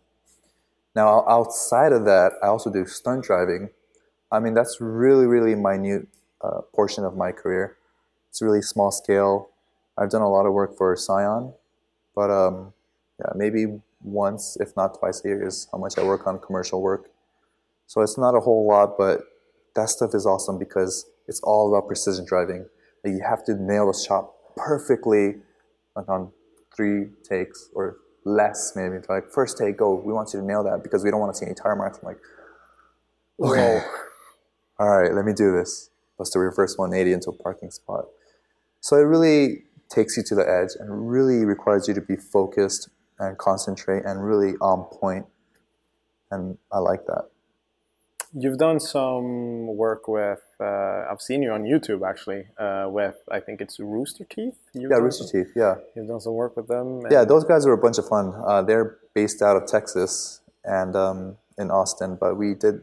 Now, 0.94 1.24
outside 1.28 1.94
of 1.94 2.03
that, 2.03 2.34
I 2.44 2.48
also 2.48 2.69
do 2.69 2.86
stunt 2.86 3.24
driving. 3.24 3.69
I 4.30 4.40
mean, 4.40 4.56
that's 4.56 4.82
really, 4.82 5.26
really 5.26 5.56
minute 5.56 6.07
uh, 6.41 6.61
portion 6.76 7.06
of 7.06 7.15
my 7.15 7.32
career. 7.32 7.78
It's 8.30 8.41
really 8.41 8.61
small 8.61 8.91
scale. 8.91 9.49
I've 9.98 10.10
done 10.10 10.22
a 10.22 10.30
lot 10.30 10.45
of 10.45 10.53
work 10.53 10.78
for 10.78 10.95
Scion, 10.98 11.53
but 12.14 12.30
um, 12.30 12.74
yeah, 13.19 13.32
maybe 13.36 13.80
once, 14.03 14.57
if 14.60 14.76
not 14.76 14.99
twice 14.99 15.24
a 15.24 15.30
year, 15.30 15.48
is 15.48 15.68
how 15.72 15.78
much 15.78 15.98
I 15.98 16.03
work 16.03 16.28
on 16.28 16.40
commercial 16.40 16.82
work. 16.82 17.10
So 17.88 18.02
it's 18.02 18.18
not 18.18 18.36
a 18.36 18.41
whole 18.41 18.68
lot, 18.68 18.98
but 18.98 19.22
that 19.76 19.90
stuff 19.90 20.14
is 20.14 20.26
awesome 20.26 20.57
because 20.60 21.06
it's 21.28 21.40
all 21.41 21.68
about 21.74 21.88
precision 21.88 22.26
driving. 22.26 22.68
Like 23.04 23.14
you 23.14 23.22
have 23.28 23.44
to 23.45 23.56
nail 23.56 23.91
the 23.91 23.98
shot 23.98 24.32
perfectly, 24.56 25.36
like 25.95 26.10
on 26.10 26.32
three 26.76 27.08
takes 27.28 27.70
or 27.74 27.98
less, 28.26 28.74
maybe. 28.76 28.98
Like 29.10 29.30
first 29.32 29.58
take, 29.58 29.78
go. 29.78 29.95
We 29.95 30.14
want 30.14 30.34
you 30.34 30.40
to 30.40 30.45
nail 30.45 30.64
that 30.64 30.84
because 30.84 31.04
we 31.04 31.12
don't 31.12 31.20
want 31.20 31.34
to 31.34 31.38
see 31.38 31.45
any 31.45 31.56
tire 31.56 31.76
marks. 31.76 31.99
I'm 31.99 32.08
like, 32.08 32.20
okay, 33.40 33.84
all 34.80 34.90
right, 34.90 35.14
let 35.14 35.26
me 35.26 35.34
do 35.34 35.52
this. 35.52 35.90
Bust 36.18 36.36
a 36.36 36.40
reverse 36.40 36.78
180 36.78 37.14
into 37.14 37.30
a 37.30 37.34
parking 37.34 37.72
spot. 37.72 38.06
So 38.80 38.95
it 38.95 39.04
really 39.04 39.64
takes 39.90 40.18
you 40.18 40.24
to 40.24 40.36
the 40.36 40.48
edge 40.48 40.70
and 40.80 41.10
really 41.10 41.45
requires 41.45 41.88
you 41.88 41.94
to 41.94 42.02
be 42.02 42.16
focused 42.16 42.90
and 43.20 43.38
concentrate 43.38 44.04
and 44.06 44.24
really 44.24 44.56
on 44.62 44.84
point. 44.86 45.26
And 46.32 46.58
I 46.72 46.80
like 46.80 47.06
that. 47.08 47.30
You've 48.34 48.58
done 48.58 48.80
some 48.80 49.76
work 49.78 50.08
with, 50.08 50.41
uh, 50.60 51.06
I've 51.10 51.22
seen 51.22 51.41
you 51.41 51.52
on 51.52 51.64
YouTube 51.64 52.08
actually, 52.08 52.48
uh, 52.58 52.88
with, 52.90 53.16
I 53.32 53.40
think 53.40 53.62
it's 53.62 53.80
Rooster 53.80 54.26
Teeth? 54.26 54.58
You've 54.74 54.91
yeah, 54.91 54.98
Rooster 54.98 55.26
Teeth, 55.26 55.54
yeah. 55.56 55.76
You've 55.95 56.08
done 56.08 56.20
some 56.20 56.34
work 56.34 56.58
with 56.58 56.68
them? 56.68 57.04
Yeah, 57.10 57.24
those 57.24 57.45
guys 57.45 57.66
are 57.66 57.72
a 57.72 57.78
bunch 57.78 57.98
of 57.98 58.08
fun. 58.08 58.34
Uh, 58.45 58.62
they're 58.62 58.98
based 59.14 59.41
out 59.41 59.56
of 59.56 59.66
Texas 59.66 60.41
and 60.66 60.95
um, 60.95 61.38
in 61.58 61.72
Austin, 61.72 62.18
but 62.20 62.36
we 62.36 62.54
did 62.54 62.82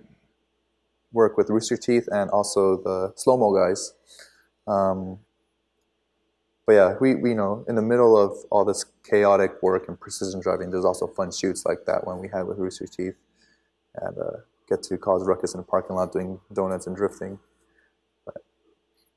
work 1.13 1.37
with 1.37 1.51
Rooster 1.51 1.77
Teeth 1.77 2.09
and 2.11 2.31
also 2.31 2.79
the 2.79 3.13
Slow 3.15 3.37
Mo 3.37 3.55
guys. 3.55 3.93
Um, 4.67 5.19
but 6.67 6.73
yeah, 6.73 6.95
we, 7.01 7.15
we 7.15 7.35
know 7.35 7.67
in 7.69 7.75
the 7.75 7.83
middle 7.83 8.17
of 8.17 8.37
all 8.51 8.65
this 8.65 8.87
chaotic 9.09 9.63
work 9.63 9.89
and 9.89 10.01
precision 10.01 10.41
driving, 10.41 10.71
there's 10.71 10.87
also 10.87 11.07
fun 11.07 11.31
shoots 11.31 11.67
like 11.67 11.85
that 11.87 12.07
one 12.07 12.19
we 12.19 12.29
had 12.29 12.47
with 12.47 12.59
Rooster 12.59 12.87
Teeth, 12.87 13.17
and 13.97 14.17
uh, 14.17 14.39
get 14.69 14.83
to 14.85 14.97
cause 14.99 15.27
ruckus 15.27 15.55
in 15.55 15.61
a 15.61 15.63
parking 15.63 15.97
lot 15.97 16.13
doing 16.13 16.41
donuts 16.53 16.87
and 16.87 16.97
drifting. 16.97 17.39
But 18.25 18.37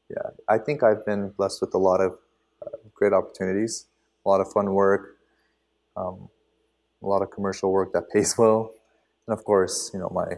yeah, 0.10 0.30
I 0.48 0.57
think 0.57 0.84
I've 0.84 1.06
been 1.06 1.30
blessed 1.30 1.61
with 1.61 1.74
a 1.74 1.78
lot 1.78 2.02
of 2.02 2.18
uh, 2.65 2.69
great 2.94 3.14
opportunities, 3.14 3.86
a 4.26 4.30
lot 4.30 4.41
of 4.41 4.52
fun 4.52 4.74
work, 4.74 5.18
um, 5.95 6.30
a 7.02 7.07
lot 7.07 7.22
of 7.22 7.32
commercial 7.32 7.72
work 7.72 7.94
that 7.94 8.10
pays 8.11 8.38
well, 8.38 8.72
and 9.28 9.38
of 9.38 9.44
course, 9.45 9.91
you 9.94 9.99
know 9.99 10.10
my 10.10 10.38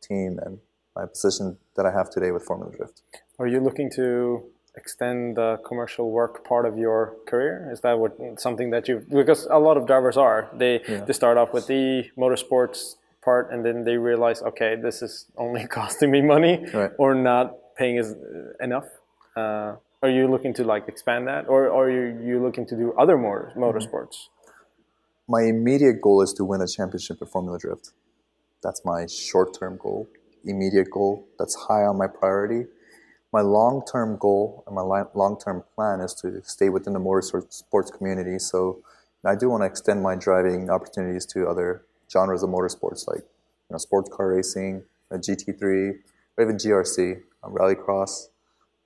team 0.00 0.38
and 0.44 0.58
my 0.96 1.06
position 1.06 1.56
that 1.76 1.86
I 1.86 1.92
have 1.92 2.10
today 2.10 2.30
with 2.32 2.44
Formula 2.44 2.74
Drift. 2.74 3.02
Are 3.38 3.46
you 3.46 3.60
looking 3.60 3.90
to 3.92 4.42
extend 4.76 5.36
the 5.36 5.58
commercial 5.66 6.10
work 6.10 6.44
part 6.44 6.66
of 6.66 6.78
your 6.78 7.14
career? 7.26 7.68
Is 7.72 7.80
that 7.80 7.98
what 7.98 8.16
something 8.38 8.70
that 8.70 8.88
you 8.88 9.04
because 9.08 9.46
a 9.50 9.58
lot 9.58 9.76
of 9.76 9.86
drivers 9.86 10.16
are 10.16 10.48
they 10.52 10.80
Yeah. 10.88 11.04
they 11.04 11.12
start 11.12 11.36
off 11.38 11.52
with 11.52 11.66
the 11.66 12.10
motorsports 12.16 12.96
part 13.22 13.52
and 13.52 13.64
then 13.64 13.84
they 13.84 13.96
realize 13.96 14.42
okay 14.42 14.76
this 14.76 15.02
is 15.02 15.26
only 15.36 15.66
costing 15.78 16.10
me 16.10 16.20
money 16.22 16.64
Right. 16.72 16.90
or 16.98 17.14
not 17.14 17.54
paying 17.76 17.96
is 17.96 18.14
enough. 18.60 18.84
Uh, 19.36 19.76
are 20.02 20.10
you 20.10 20.28
looking 20.28 20.52
to 20.54 20.64
like 20.64 20.88
expand 20.88 21.26
that 21.28 21.48
or, 21.48 21.68
or 21.68 21.86
are 21.86 21.90
you, 21.90 22.18
you 22.26 22.42
looking 22.42 22.66
to 22.66 22.76
do 22.76 22.92
other 22.98 23.16
motor, 23.18 23.52
motorsports? 23.56 24.28
my 25.28 25.42
immediate 25.42 26.00
goal 26.00 26.22
is 26.22 26.32
to 26.32 26.44
win 26.44 26.60
a 26.60 26.66
championship 26.66 27.22
at 27.22 27.28
Formula 27.28 27.56
Drift. 27.58 27.92
That's 28.62 28.84
my 28.84 29.06
short 29.06 29.56
term 29.58 29.78
goal, 29.80 30.08
immediate 30.44 30.90
goal. 30.90 31.26
That's 31.38 31.54
high 31.68 31.84
on 31.84 31.96
my 31.98 32.08
priority. 32.08 32.66
My 33.32 33.40
long 33.42 33.82
term 33.90 34.16
goal 34.18 34.64
and 34.66 34.74
my 34.74 34.82
long 35.14 35.38
term 35.38 35.62
plan 35.74 36.00
is 36.00 36.14
to 36.22 36.42
stay 36.42 36.68
within 36.68 36.94
the 36.94 36.98
motorsports 36.98 37.96
community. 37.96 38.38
So 38.40 38.82
I 39.24 39.36
do 39.36 39.48
want 39.50 39.62
to 39.62 39.66
extend 39.66 40.02
my 40.02 40.16
driving 40.16 40.68
opportunities 40.68 41.26
to 41.26 41.46
other 41.46 41.84
genres 42.10 42.42
of 42.42 42.50
motorsports 42.50 43.06
like 43.08 43.20
you 43.20 43.74
know, 43.74 43.78
sports 43.78 44.10
car 44.12 44.34
racing, 44.34 44.82
a 45.10 45.16
GT3, 45.16 45.98
or 46.36 46.44
even 46.44 46.56
GRC, 46.56 47.22
um, 47.44 47.54
rallycross. 47.54 48.28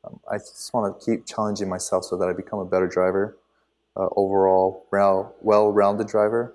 Um, 0.04 0.20
I 0.30 0.36
just 0.36 0.72
want 0.74 1.00
to 1.00 1.04
keep 1.04 1.26
challenging 1.26 1.68
myself 1.68 2.04
so 2.04 2.16
that 2.18 2.28
I 2.28 2.32
become 2.32 2.58
a 2.58 2.64
better 2.64 2.86
driver 2.86 3.36
uh, 3.96 4.08
overall 4.16 4.86
well, 4.92 5.34
well-rounded 5.40 6.06
driver. 6.06 6.54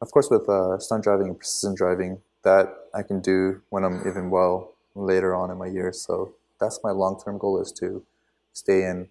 Of 0.00 0.10
course, 0.10 0.28
with 0.30 0.48
uh, 0.48 0.78
stunt 0.78 1.04
driving 1.04 1.28
and 1.28 1.38
precision 1.38 1.74
driving, 1.74 2.20
that 2.42 2.74
I 2.94 3.02
can 3.02 3.20
do 3.20 3.62
when 3.70 3.84
I'm 3.84 4.06
even 4.06 4.30
well 4.30 4.72
later 4.94 5.34
on 5.34 5.50
in 5.50 5.58
my 5.58 5.66
years. 5.66 6.00
So 6.00 6.34
that's 6.60 6.80
my 6.84 6.90
long-term 6.90 7.38
goal 7.38 7.60
is 7.60 7.72
to 7.72 8.04
stay 8.52 8.84
in 8.84 9.08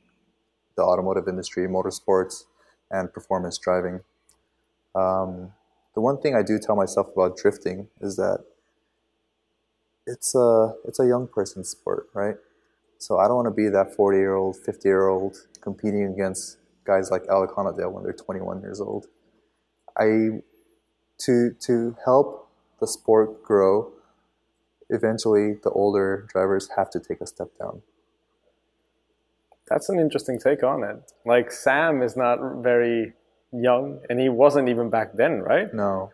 the 0.76 0.84
automotive 0.84 1.28
industry, 1.28 1.68
motorsports, 1.68 2.46
and 2.90 3.12
performance 3.12 3.58
driving. 3.58 4.02
Um, 4.96 5.52
the 5.94 6.02
one 6.02 6.20
thing 6.20 6.36
I 6.36 6.42
do 6.42 6.58
tell 6.60 6.76
myself 6.76 7.08
about 7.14 7.38
drifting 7.38 7.88
is 8.02 8.16
that 8.16 8.44
it's 10.06 10.36
a 10.36 10.74
it's 10.86 11.00
a 11.00 11.08
young 11.08 11.28
person's 11.28 11.70
sport, 11.70 12.08
right? 12.14 12.36
So 12.98 13.20
I 13.20 13.28
don't 13.28 13.36
want 13.36 13.48
to 13.48 13.52
be 13.52 13.70
that 13.70 13.96
40 13.96 14.18
year 14.18 14.36
old, 14.36 14.58
50 14.58 14.88
year 14.88 15.08
old 15.08 15.38
competing 15.62 16.06
against 16.06 16.58
guys 16.86 17.12
like 17.12 17.24
Alec 17.30 17.52
Hohnadell 17.52 17.92
when 17.92 18.04
they're 18.04 18.14
21 18.14 18.62
years 18.62 18.82
old. 18.82 19.08
I 19.98 20.42
to 21.20 21.52
to 21.60 21.96
help 22.06 22.50
the 22.80 22.88
sport 22.88 23.44
grow. 23.44 23.92
Eventually, 24.90 25.54
the 25.64 25.70
older 25.72 26.28
drivers 26.32 26.70
have 26.76 26.90
to 26.92 27.00
take 27.00 27.22
a 27.22 27.28
step 27.28 27.50
down. 27.60 27.82
That's 29.68 29.90
an 29.90 30.00
interesting 30.00 30.40
take 30.40 30.64
on 30.64 30.84
it. 30.84 31.12
Like 31.26 31.52
Sam 31.52 32.02
is 32.02 32.18
not 32.18 32.62
very 32.62 33.14
young 33.54 34.00
and 34.10 34.20
he 34.20 34.30
wasn't 34.30 34.70
even 34.70 34.90
back 34.90 35.14
then, 35.14 35.42
right? 35.42 35.74
No, 35.74 36.12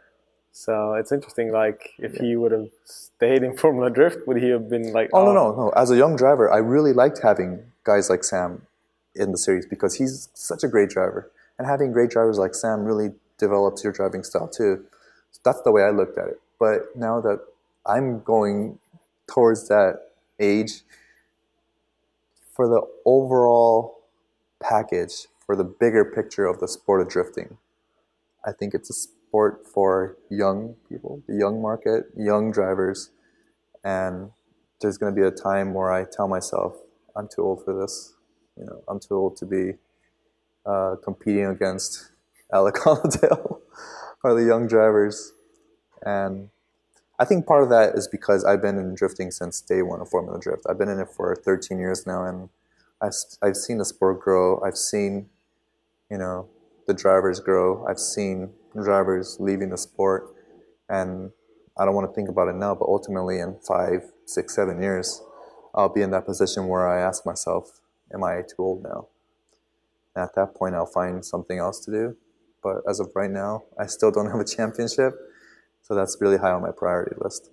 So 0.51 0.93
it's 0.93 1.11
interesting. 1.11 1.51
Like, 1.51 1.91
if 1.99 2.15
he 2.15 2.35
would 2.35 2.51
have 2.51 2.69
stayed 2.85 3.43
in 3.43 3.55
Formula 3.63 3.89
Drift, 3.89 4.27
would 4.27 4.37
he 4.41 4.49
have 4.49 4.69
been 4.69 4.91
like? 4.93 5.09
Oh 5.13 5.23
no, 5.25 5.31
uh, 5.31 5.33
no, 5.33 5.55
no! 5.55 5.69
As 5.69 5.91
a 5.91 5.97
young 5.97 6.15
driver, 6.15 6.51
I 6.51 6.57
really 6.57 6.93
liked 6.93 7.19
having 7.21 7.63
guys 7.83 8.09
like 8.09 8.23
Sam 8.23 8.63
in 9.15 9.31
the 9.31 9.37
series 9.37 9.65
because 9.65 9.95
he's 9.95 10.29
such 10.33 10.63
a 10.63 10.67
great 10.67 10.89
driver, 10.89 11.31
and 11.57 11.67
having 11.67 11.91
great 11.91 12.09
drivers 12.09 12.37
like 12.37 12.55
Sam 12.55 12.83
really 12.83 13.13
develops 13.37 13.83
your 13.83 13.93
driving 13.93 14.23
style 14.23 14.47
too. 14.47 14.85
That's 15.43 15.61
the 15.61 15.71
way 15.71 15.83
I 15.83 15.91
looked 15.91 16.17
at 16.17 16.27
it. 16.27 16.41
But 16.59 16.95
now 16.95 17.21
that 17.21 17.39
I'm 17.85 18.21
going 18.21 18.79
towards 19.27 19.67
that 19.69 20.11
age, 20.39 20.81
for 22.53 22.67
the 22.67 22.81
overall 23.05 23.99
package, 24.59 25.27
for 25.49 25.55
the 25.55 25.63
bigger 25.63 26.05
picture 26.05 26.45
of 26.45 26.59
the 26.59 26.67
sport 26.67 27.01
of 27.01 27.09
drifting, 27.09 27.57
I 28.45 28.51
think 28.51 28.75
it's 28.75 28.91
a 28.91 28.93
sport 28.93 29.65
for 29.65 30.15
young 30.29 30.75
people, 30.87 31.23
the 31.27 31.37
young 31.37 31.59
market, 31.59 32.03
young 32.15 32.51
drivers, 32.51 33.09
and 33.83 34.29
there's 34.79 34.99
going 34.99 35.11
to 35.11 35.19
be 35.19 35.25
a 35.25 35.31
time 35.31 35.73
where 35.73 35.91
I 35.91 36.05
tell 36.05 36.27
myself, 36.27 36.75
I'm 37.15 37.27
too 37.27 37.41
old 37.41 37.65
for 37.65 37.73
this. 37.73 38.13
You 38.57 38.65
know, 38.65 38.83
I'm 38.87 38.99
too 38.99 39.15
old 39.15 39.37
to 39.37 39.47
be 39.47 39.71
uh, 40.67 40.97
competing 41.03 41.47
against 41.47 42.11
Alec 42.53 42.75
Hohnadell 42.75 43.61
or 44.23 44.39
the 44.39 44.45
young 44.45 44.67
drivers. 44.67 45.33
And 46.05 46.49
I 47.17 47.25
think 47.25 47.47
part 47.47 47.63
of 47.63 47.69
that 47.69 47.95
is 47.95 48.07
because 48.07 48.45
I've 48.45 48.61
been 48.61 48.77
in 48.77 48.93
drifting 48.93 49.31
since 49.31 49.61
day 49.61 49.81
one 49.81 49.99
of 49.99 50.09
Formula 50.09 50.39
Drift. 50.39 50.65
I've 50.69 50.77
been 50.77 50.89
in 50.89 50.99
it 50.99 51.09
for 51.09 51.35
13 51.35 51.79
years 51.79 52.05
now, 52.05 52.23
and 52.23 52.49
I've, 53.01 53.13
I've 53.41 53.57
seen 53.57 53.79
the 53.79 53.85
sport 53.85 54.19
grow. 54.19 54.61
I've 54.61 54.77
seen, 54.77 55.29
you 56.09 56.17
know, 56.17 56.47
the 56.87 56.93
drivers 56.93 57.39
grow. 57.39 57.85
I've 57.85 57.99
seen 57.99 58.51
drivers 58.73 59.37
leaving 59.39 59.69
the 59.69 59.77
sport, 59.77 60.35
and 60.89 61.31
I 61.77 61.85
don't 61.85 61.95
want 61.95 62.09
to 62.09 62.13
think 62.13 62.29
about 62.29 62.47
it 62.47 62.55
now, 62.55 62.75
but 62.75 62.85
ultimately 62.85 63.39
in 63.39 63.57
five, 63.65 64.01
six, 64.25 64.55
seven 64.55 64.81
years, 64.81 65.21
I'll 65.73 65.93
be 65.93 66.01
in 66.01 66.11
that 66.11 66.25
position 66.25 66.67
where 66.67 66.87
I 66.87 66.99
ask 66.99 67.25
myself, 67.25 67.79
am 68.13 68.23
I 68.23 68.41
too 68.41 68.55
old 68.59 68.83
now? 68.83 69.07
At 70.15 70.35
that 70.35 70.55
point, 70.55 70.75
I'll 70.75 70.85
find 70.85 71.23
something 71.23 71.59
else 71.59 71.85
to 71.85 71.91
do. 71.91 72.17
But 72.61 72.81
as 72.89 72.99
of 72.99 73.11
right 73.15 73.29
now, 73.31 73.63
I 73.79 73.85
still 73.85 74.11
don't 74.11 74.25
have 74.31 74.39
a 74.39 74.45
championship, 74.45 75.13
so 75.81 75.95
that's 75.95 76.17
really 76.19 76.37
high 76.37 76.51
on 76.51 76.61
my 76.61 76.71
priority 76.71 77.15
list. 77.19 77.51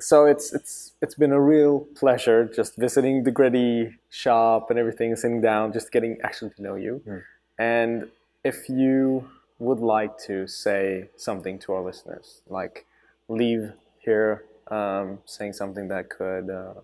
So 0.00 0.26
it's 0.26 0.52
it's 0.52 0.92
it's 1.02 1.14
been 1.14 1.32
a 1.32 1.40
real 1.40 1.80
pleasure 1.94 2.44
just 2.44 2.76
visiting 2.76 3.24
the 3.24 3.32
GReddy 3.32 3.94
shop 4.10 4.70
and 4.70 4.78
everything, 4.78 5.14
sitting 5.16 5.40
down, 5.40 5.72
just 5.72 5.92
getting 5.92 6.18
actually 6.22 6.50
to 6.50 6.62
know 6.62 6.74
you. 6.74 7.02
Mm. 7.06 7.22
And 7.58 8.08
if 8.44 8.68
you 8.68 9.28
would 9.58 9.78
like 9.78 10.18
to 10.26 10.46
say 10.46 11.10
something 11.16 11.58
to 11.60 11.72
our 11.74 11.82
listeners, 11.82 12.40
like 12.48 12.86
leave 13.28 13.72
here 13.98 14.44
um, 14.70 15.18
saying 15.26 15.52
something 15.52 15.88
that 15.88 16.08
could, 16.08 16.48
uh, 16.48 16.74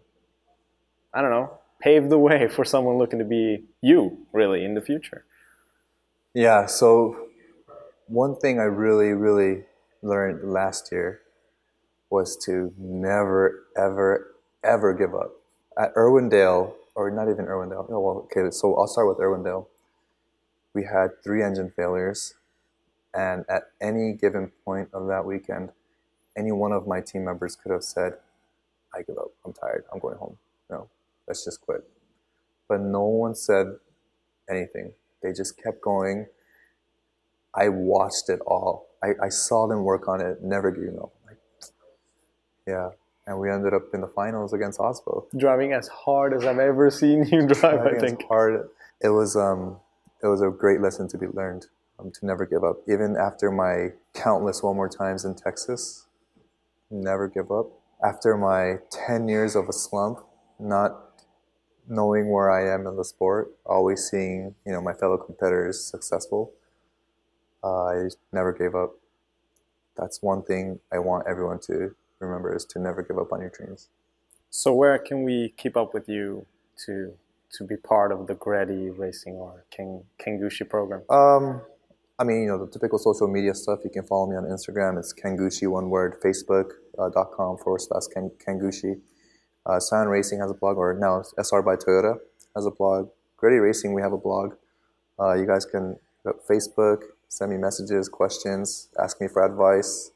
I 1.14 1.22
don't 1.22 1.30
know, 1.30 1.58
pave 1.80 2.10
the 2.10 2.18
way 2.18 2.48
for 2.48 2.64
someone 2.64 2.98
looking 2.98 3.18
to 3.18 3.24
be 3.24 3.64
you 3.80 4.18
really 4.32 4.64
in 4.64 4.74
the 4.74 4.80
future. 4.80 5.24
Yeah, 6.34 6.66
so 6.66 7.28
one 8.08 8.36
thing 8.36 8.60
I 8.60 8.64
really, 8.64 9.12
really 9.12 9.64
learned 10.02 10.52
last 10.52 10.92
year 10.92 11.22
was 12.10 12.36
to 12.44 12.72
never, 12.78 13.66
ever, 13.76 14.34
ever 14.62 14.94
give 14.94 15.14
up. 15.14 15.32
At 15.78 15.94
Irwindale, 15.94 16.72
or 16.94 17.10
not 17.10 17.28
even 17.28 17.46
Irwindale, 17.46 17.86
oh, 17.90 18.00
well, 18.00 18.28
okay, 18.30 18.50
so 18.50 18.74
I'll 18.76 18.86
start 18.86 19.08
with 19.08 19.18
Irwindale. 19.18 19.66
We 20.72 20.84
had 20.84 21.22
three 21.22 21.42
engine 21.42 21.72
failures, 21.74 22.34
and 23.14 23.44
at 23.48 23.64
any 23.80 24.12
given 24.12 24.52
point 24.64 24.88
of 24.92 25.08
that 25.08 25.24
weekend, 25.24 25.70
any 26.36 26.52
one 26.52 26.72
of 26.72 26.86
my 26.86 27.00
team 27.00 27.24
members 27.24 27.56
could 27.56 27.72
have 27.72 27.82
said, 27.84 28.14
I 28.94 29.02
give 29.02 29.18
up, 29.18 29.32
I'm 29.44 29.52
tired, 29.52 29.84
I'm 29.92 29.98
going 29.98 30.16
home. 30.16 30.38
No, 30.70 30.88
let's 31.26 31.44
just 31.44 31.60
quit. 31.60 31.82
But 32.68 32.80
no 32.80 33.02
one 33.04 33.34
said 33.34 33.66
anything. 34.50 34.92
They 35.22 35.32
just 35.32 35.62
kept 35.62 35.80
going. 35.80 36.26
I 37.54 37.68
watched 37.68 38.28
it 38.28 38.40
all. 38.46 38.88
I, 39.02 39.08
I 39.22 39.28
saw 39.28 39.66
them 39.66 39.84
work 39.84 40.08
on 40.08 40.20
it, 40.20 40.42
never 40.42 40.70
giving 40.70 40.98
up. 40.98 41.12
Yeah. 42.66 42.90
And 43.26 43.40
we 43.40 43.50
ended 43.50 43.74
up 43.74 43.82
in 43.92 44.00
the 44.00 44.08
finals 44.08 44.52
against 44.52 44.78
Aasbø. 44.78 45.24
Driving 45.36 45.72
as 45.72 45.88
hard 45.88 46.32
as 46.32 46.44
I've 46.44 46.58
ever 46.58 46.90
seen 46.90 47.24
you 47.24 47.46
drive, 47.54 47.80
I 47.80 47.98
think. 47.98 48.24
Hard. 48.28 48.68
It 49.02 49.08
was 49.08 49.36
um, 49.36 49.78
it 50.22 50.28
was 50.28 50.42
a 50.42 50.50
great 50.50 50.80
lesson 50.80 51.08
to 51.08 51.18
be 51.18 51.26
learned. 51.26 51.66
Um, 51.98 52.10
to 52.12 52.26
never 52.26 52.44
give 52.44 52.62
up. 52.62 52.76
Even 52.86 53.16
after 53.16 53.50
my 53.50 53.92
countless 54.12 54.62
one 54.62 54.76
more 54.76 54.88
times 54.88 55.24
in 55.24 55.34
Texas, 55.34 56.06
never 56.90 57.26
give 57.26 57.50
up. 57.50 57.68
After 58.04 58.36
my 58.36 58.80
10 58.90 59.28
years 59.28 59.56
of 59.56 59.66
a 59.66 59.72
slump, 59.72 60.18
not 60.58 61.22
knowing 61.88 62.30
where 62.30 62.50
I 62.50 62.70
am 62.74 62.86
in 62.86 62.96
the 62.96 63.04
sport, 63.04 63.56
always 63.64 64.04
seeing 64.04 64.54
you 64.66 64.72
know 64.72 64.82
my 64.82 64.92
fellow 64.92 65.16
competitors 65.16 65.82
successful, 65.82 66.52
uh, 67.64 67.86
I 67.86 68.08
never 68.32 68.52
gave 68.52 68.74
up. 68.74 68.94
That's 69.96 70.22
one 70.22 70.42
thing 70.42 70.80
I 70.92 70.98
want 70.98 71.26
everyone 71.26 71.60
to 71.60 71.94
remember 72.20 72.54
is 72.54 72.64
to 72.66 72.78
never 72.78 73.02
give 73.02 73.18
up 73.18 73.32
on 73.32 73.40
your 73.40 73.50
dreams. 73.50 73.88
So 74.50 74.72
where 74.72 74.98
can 74.98 75.24
we 75.24 75.54
keep 75.56 75.76
up 75.76 75.92
with 75.94 76.08
you 76.08 76.46
to 76.86 77.12
to 77.52 77.64
be 77.64 77.76
part 77.76 78.12
of 78.12 78.26
the 78.26 78.34
GReddy 78.34 78.96
Racing 78.96 79.34
or 79.34 79.64
Ken, 79.70 80.04
Kengushi 80.18 80.68
program? 80.68 81.02
Um, 81.08 81.62
I 82.18 82.24
mean, 82.24 82.42
you 82.42 82.48
know, 82.48 82.64
the 82.64 82.70
typical 82.70 82.98
social 82.98 83.28
media 83.28 83.54
stuff. 83.54 83.80
You 83.84 83.90
can 83.90 84.04
follow 84.04 84.26
me 84.26 84.36
on 84.36 84.44
Instagram. 84.44 84.98
It's 84.98 85.12
Kengushi, 85.12 85.68
one 85.68 85.90
word. 85.90 86.20
Facebook.com 86.24 87.54
uh, 87.54 87.62
forward 87.62 87.80
slash 87.80 88.04
Ken, 88.12 88.30
Kengushi. 88.44 89.00
Uh, 89.64 89.80
Scion 89.80 90.08
Racing 90.08 90.40
has 90.40 90.50
a 90.50 90.54
blog, 90.54 90.76
or 90.76 90.94
now 90.94 91.22
SR 91.38 91.62
by 91.62 91.76
Toyota 91.76 92.16
has 92.54 92.66
a 92.66 92.70
blog. 92.70 93.10
GReddy 93.38 93.62
Racing, 93.62 93.92
we 93.92 94.02
have 94.02 94.12
a 94.12 94.18
blog. 94.18 94.54
Uh, 95.20 95.34
you 95.34 95.46
guys 95.46 95.64
can 95.64 95.98
Facebook, 96.48 97.02
send 97.28 97.50
me 97.50 97.58
messages, 97.58 98.08
questions, 98.08 98.88
ask 99.02 99.20
me 99.20 99.28
for 99.28 99.44
advice, 99.44 100.10
uh, 100.10 100.15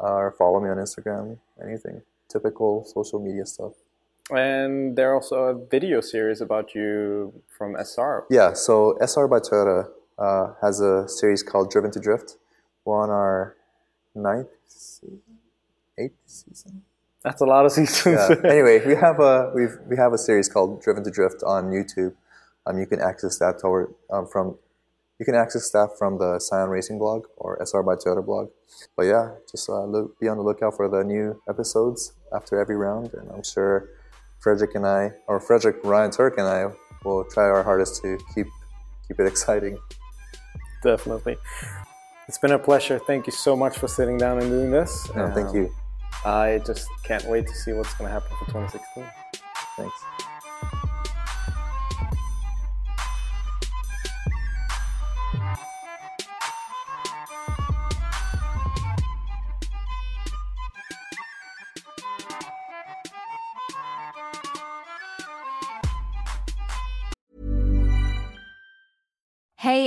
or 0.00 0.34
follow 0.38 0.60
me 0.60 0.68
on 0.70 0.78
Instagram. 0.78 1.38
Anything 1.62 2.02
typical 2.28 2.84
social 2.84 3.20
media 3.20 3.44
stuff. 3.44 3.72
And 4.30 4.96
there's 4.96 5.12
also 5.12 5.36
a 5.36 5.54
video 5.54 6.00
series 6.00 6.40
about 6.40 6.74
you 6.74 7.32
from 7.48 7.76
SR. 7.76 8.26
Yeah, 8.30 8.52
so 8.52 8.96
SR 9.00 9.26
by 9.26 9.40
Toyota 9.40 9.88
uh, 10.18 10.52
has 10.62 10.80
a 10.80 11.08
series 11.08 11.42
called 11.42 11.70
Driven 11.70 11.90
to 11.92 12.00
Drift. 12.00 12.36
We're 12.84 13.02
on 13.02 13.10
our 13.10 13.56
ninth 14.14 14.48
season, 14.66 15.20
eighth 15.98 16.14
season. 16.26 16.82
That's 17.24 17.40
a 17.42 17.44
lot 17.44 17.66
of 17.66 17.72
seasons. 17.72 18.06
yeah. 18.06 18.34
Anyway, 18.50 18.86
we 18.86 18.94
have 18.94 19.20
a 19.20 19.52
we 19.54 19.66
we 19.88 19.96
have 19.96 20.12
a 20.12 20.18
series 20.18 20.48
called 20.48 20.80
Driven 20.80 21.04
to 21.04 21.10
Drift 21.10 21.42
on 21.42 21.70
YouTube. 21.70 22.14
Um, 22.66 22.78
you 22.78 22.86
can 22.86 23.00
access 23.00 23.38
that 23.38 23.58
toward, 23.58 23.92
um, 24.10 24.26
from 24.26 24.56
you 25.20 25.26
can 25.26 25.34
access 25.34 25.70
that 25.70 25.90
from 25.98 26.18
the 26.18 26.40
Scion 26.40 26.70
Racing 26.70 26.98
blog 26.98 27.26
or 27.36 27.62
SR 27.62 27.82
by 27.82 27.94
Toyota 27.94 28.24
blog. 28.24 28.48
But 28.96 29.02
yeah, 29.02 29.34
just 29.50 29.68
uh, 29.68 29.84
look, 29.84 30.18
be 30.18 30.28
on 30.28 30.38
the 30.38 30.42
lookout 30.42 30.74
for 30.74 30.88
the 30.88 31.04
new 31.04 31.40
episodes 31.46 32.14
after 32.34 32.58
every 32.58 32.76
round, 32.76 33.12
and 33.12 33.30
I'm 33.30 33.44
sure 33.44 33.90
Fredric 34.42 34.74
and 34.74 34.86
I, 34.86 35.12
or 35.28 35.38
Fredric 35.38 35.84
Ryan 35.84 36.10
Tuerck 36.10 36.38
and 36.38 36.46
I, 36.48 36.74
will 37.04 37.24
try 37.24 37.44
our 37.44 37.62
hardest 37.62 38.00
to 38.02 38.18
keep 38.34 38.46
keep 39.06 39.20
it 39.20 39.26
exciting. 39.34 39.78
Definitely. 40.82 41.36
It's 42.26 42.38
been 42.38 42.52
a 42.52 42.58
pleasure. 42.58 42.98
Thank 42.98 43.26
you 43.26 43.32
so 43.32 43.54
much 43.54 43.76
for 43.76 43.88
sitting 43.88 44.16
down 44.16 44.38
and 44.38 44.48
doing 44.48 44.70
this. 44.70 45.06
No, 45.14 45.24
um, 45.24 45.32
thank 45.32 45.54
you. 45.54 45.70
I 46.24 46.62
just 46.64 46.88
can't 47.04 47.24
wait 47.26 47.46
to 47.46 47.54
see 47.54 47.72
what's 47.72 47.92
going 47.94 48.08
to 48.08 48.12
happen 48.12 48.34
for 48.38 48.46
2016. 48.46 49.04
Thanks. 49.76 50.09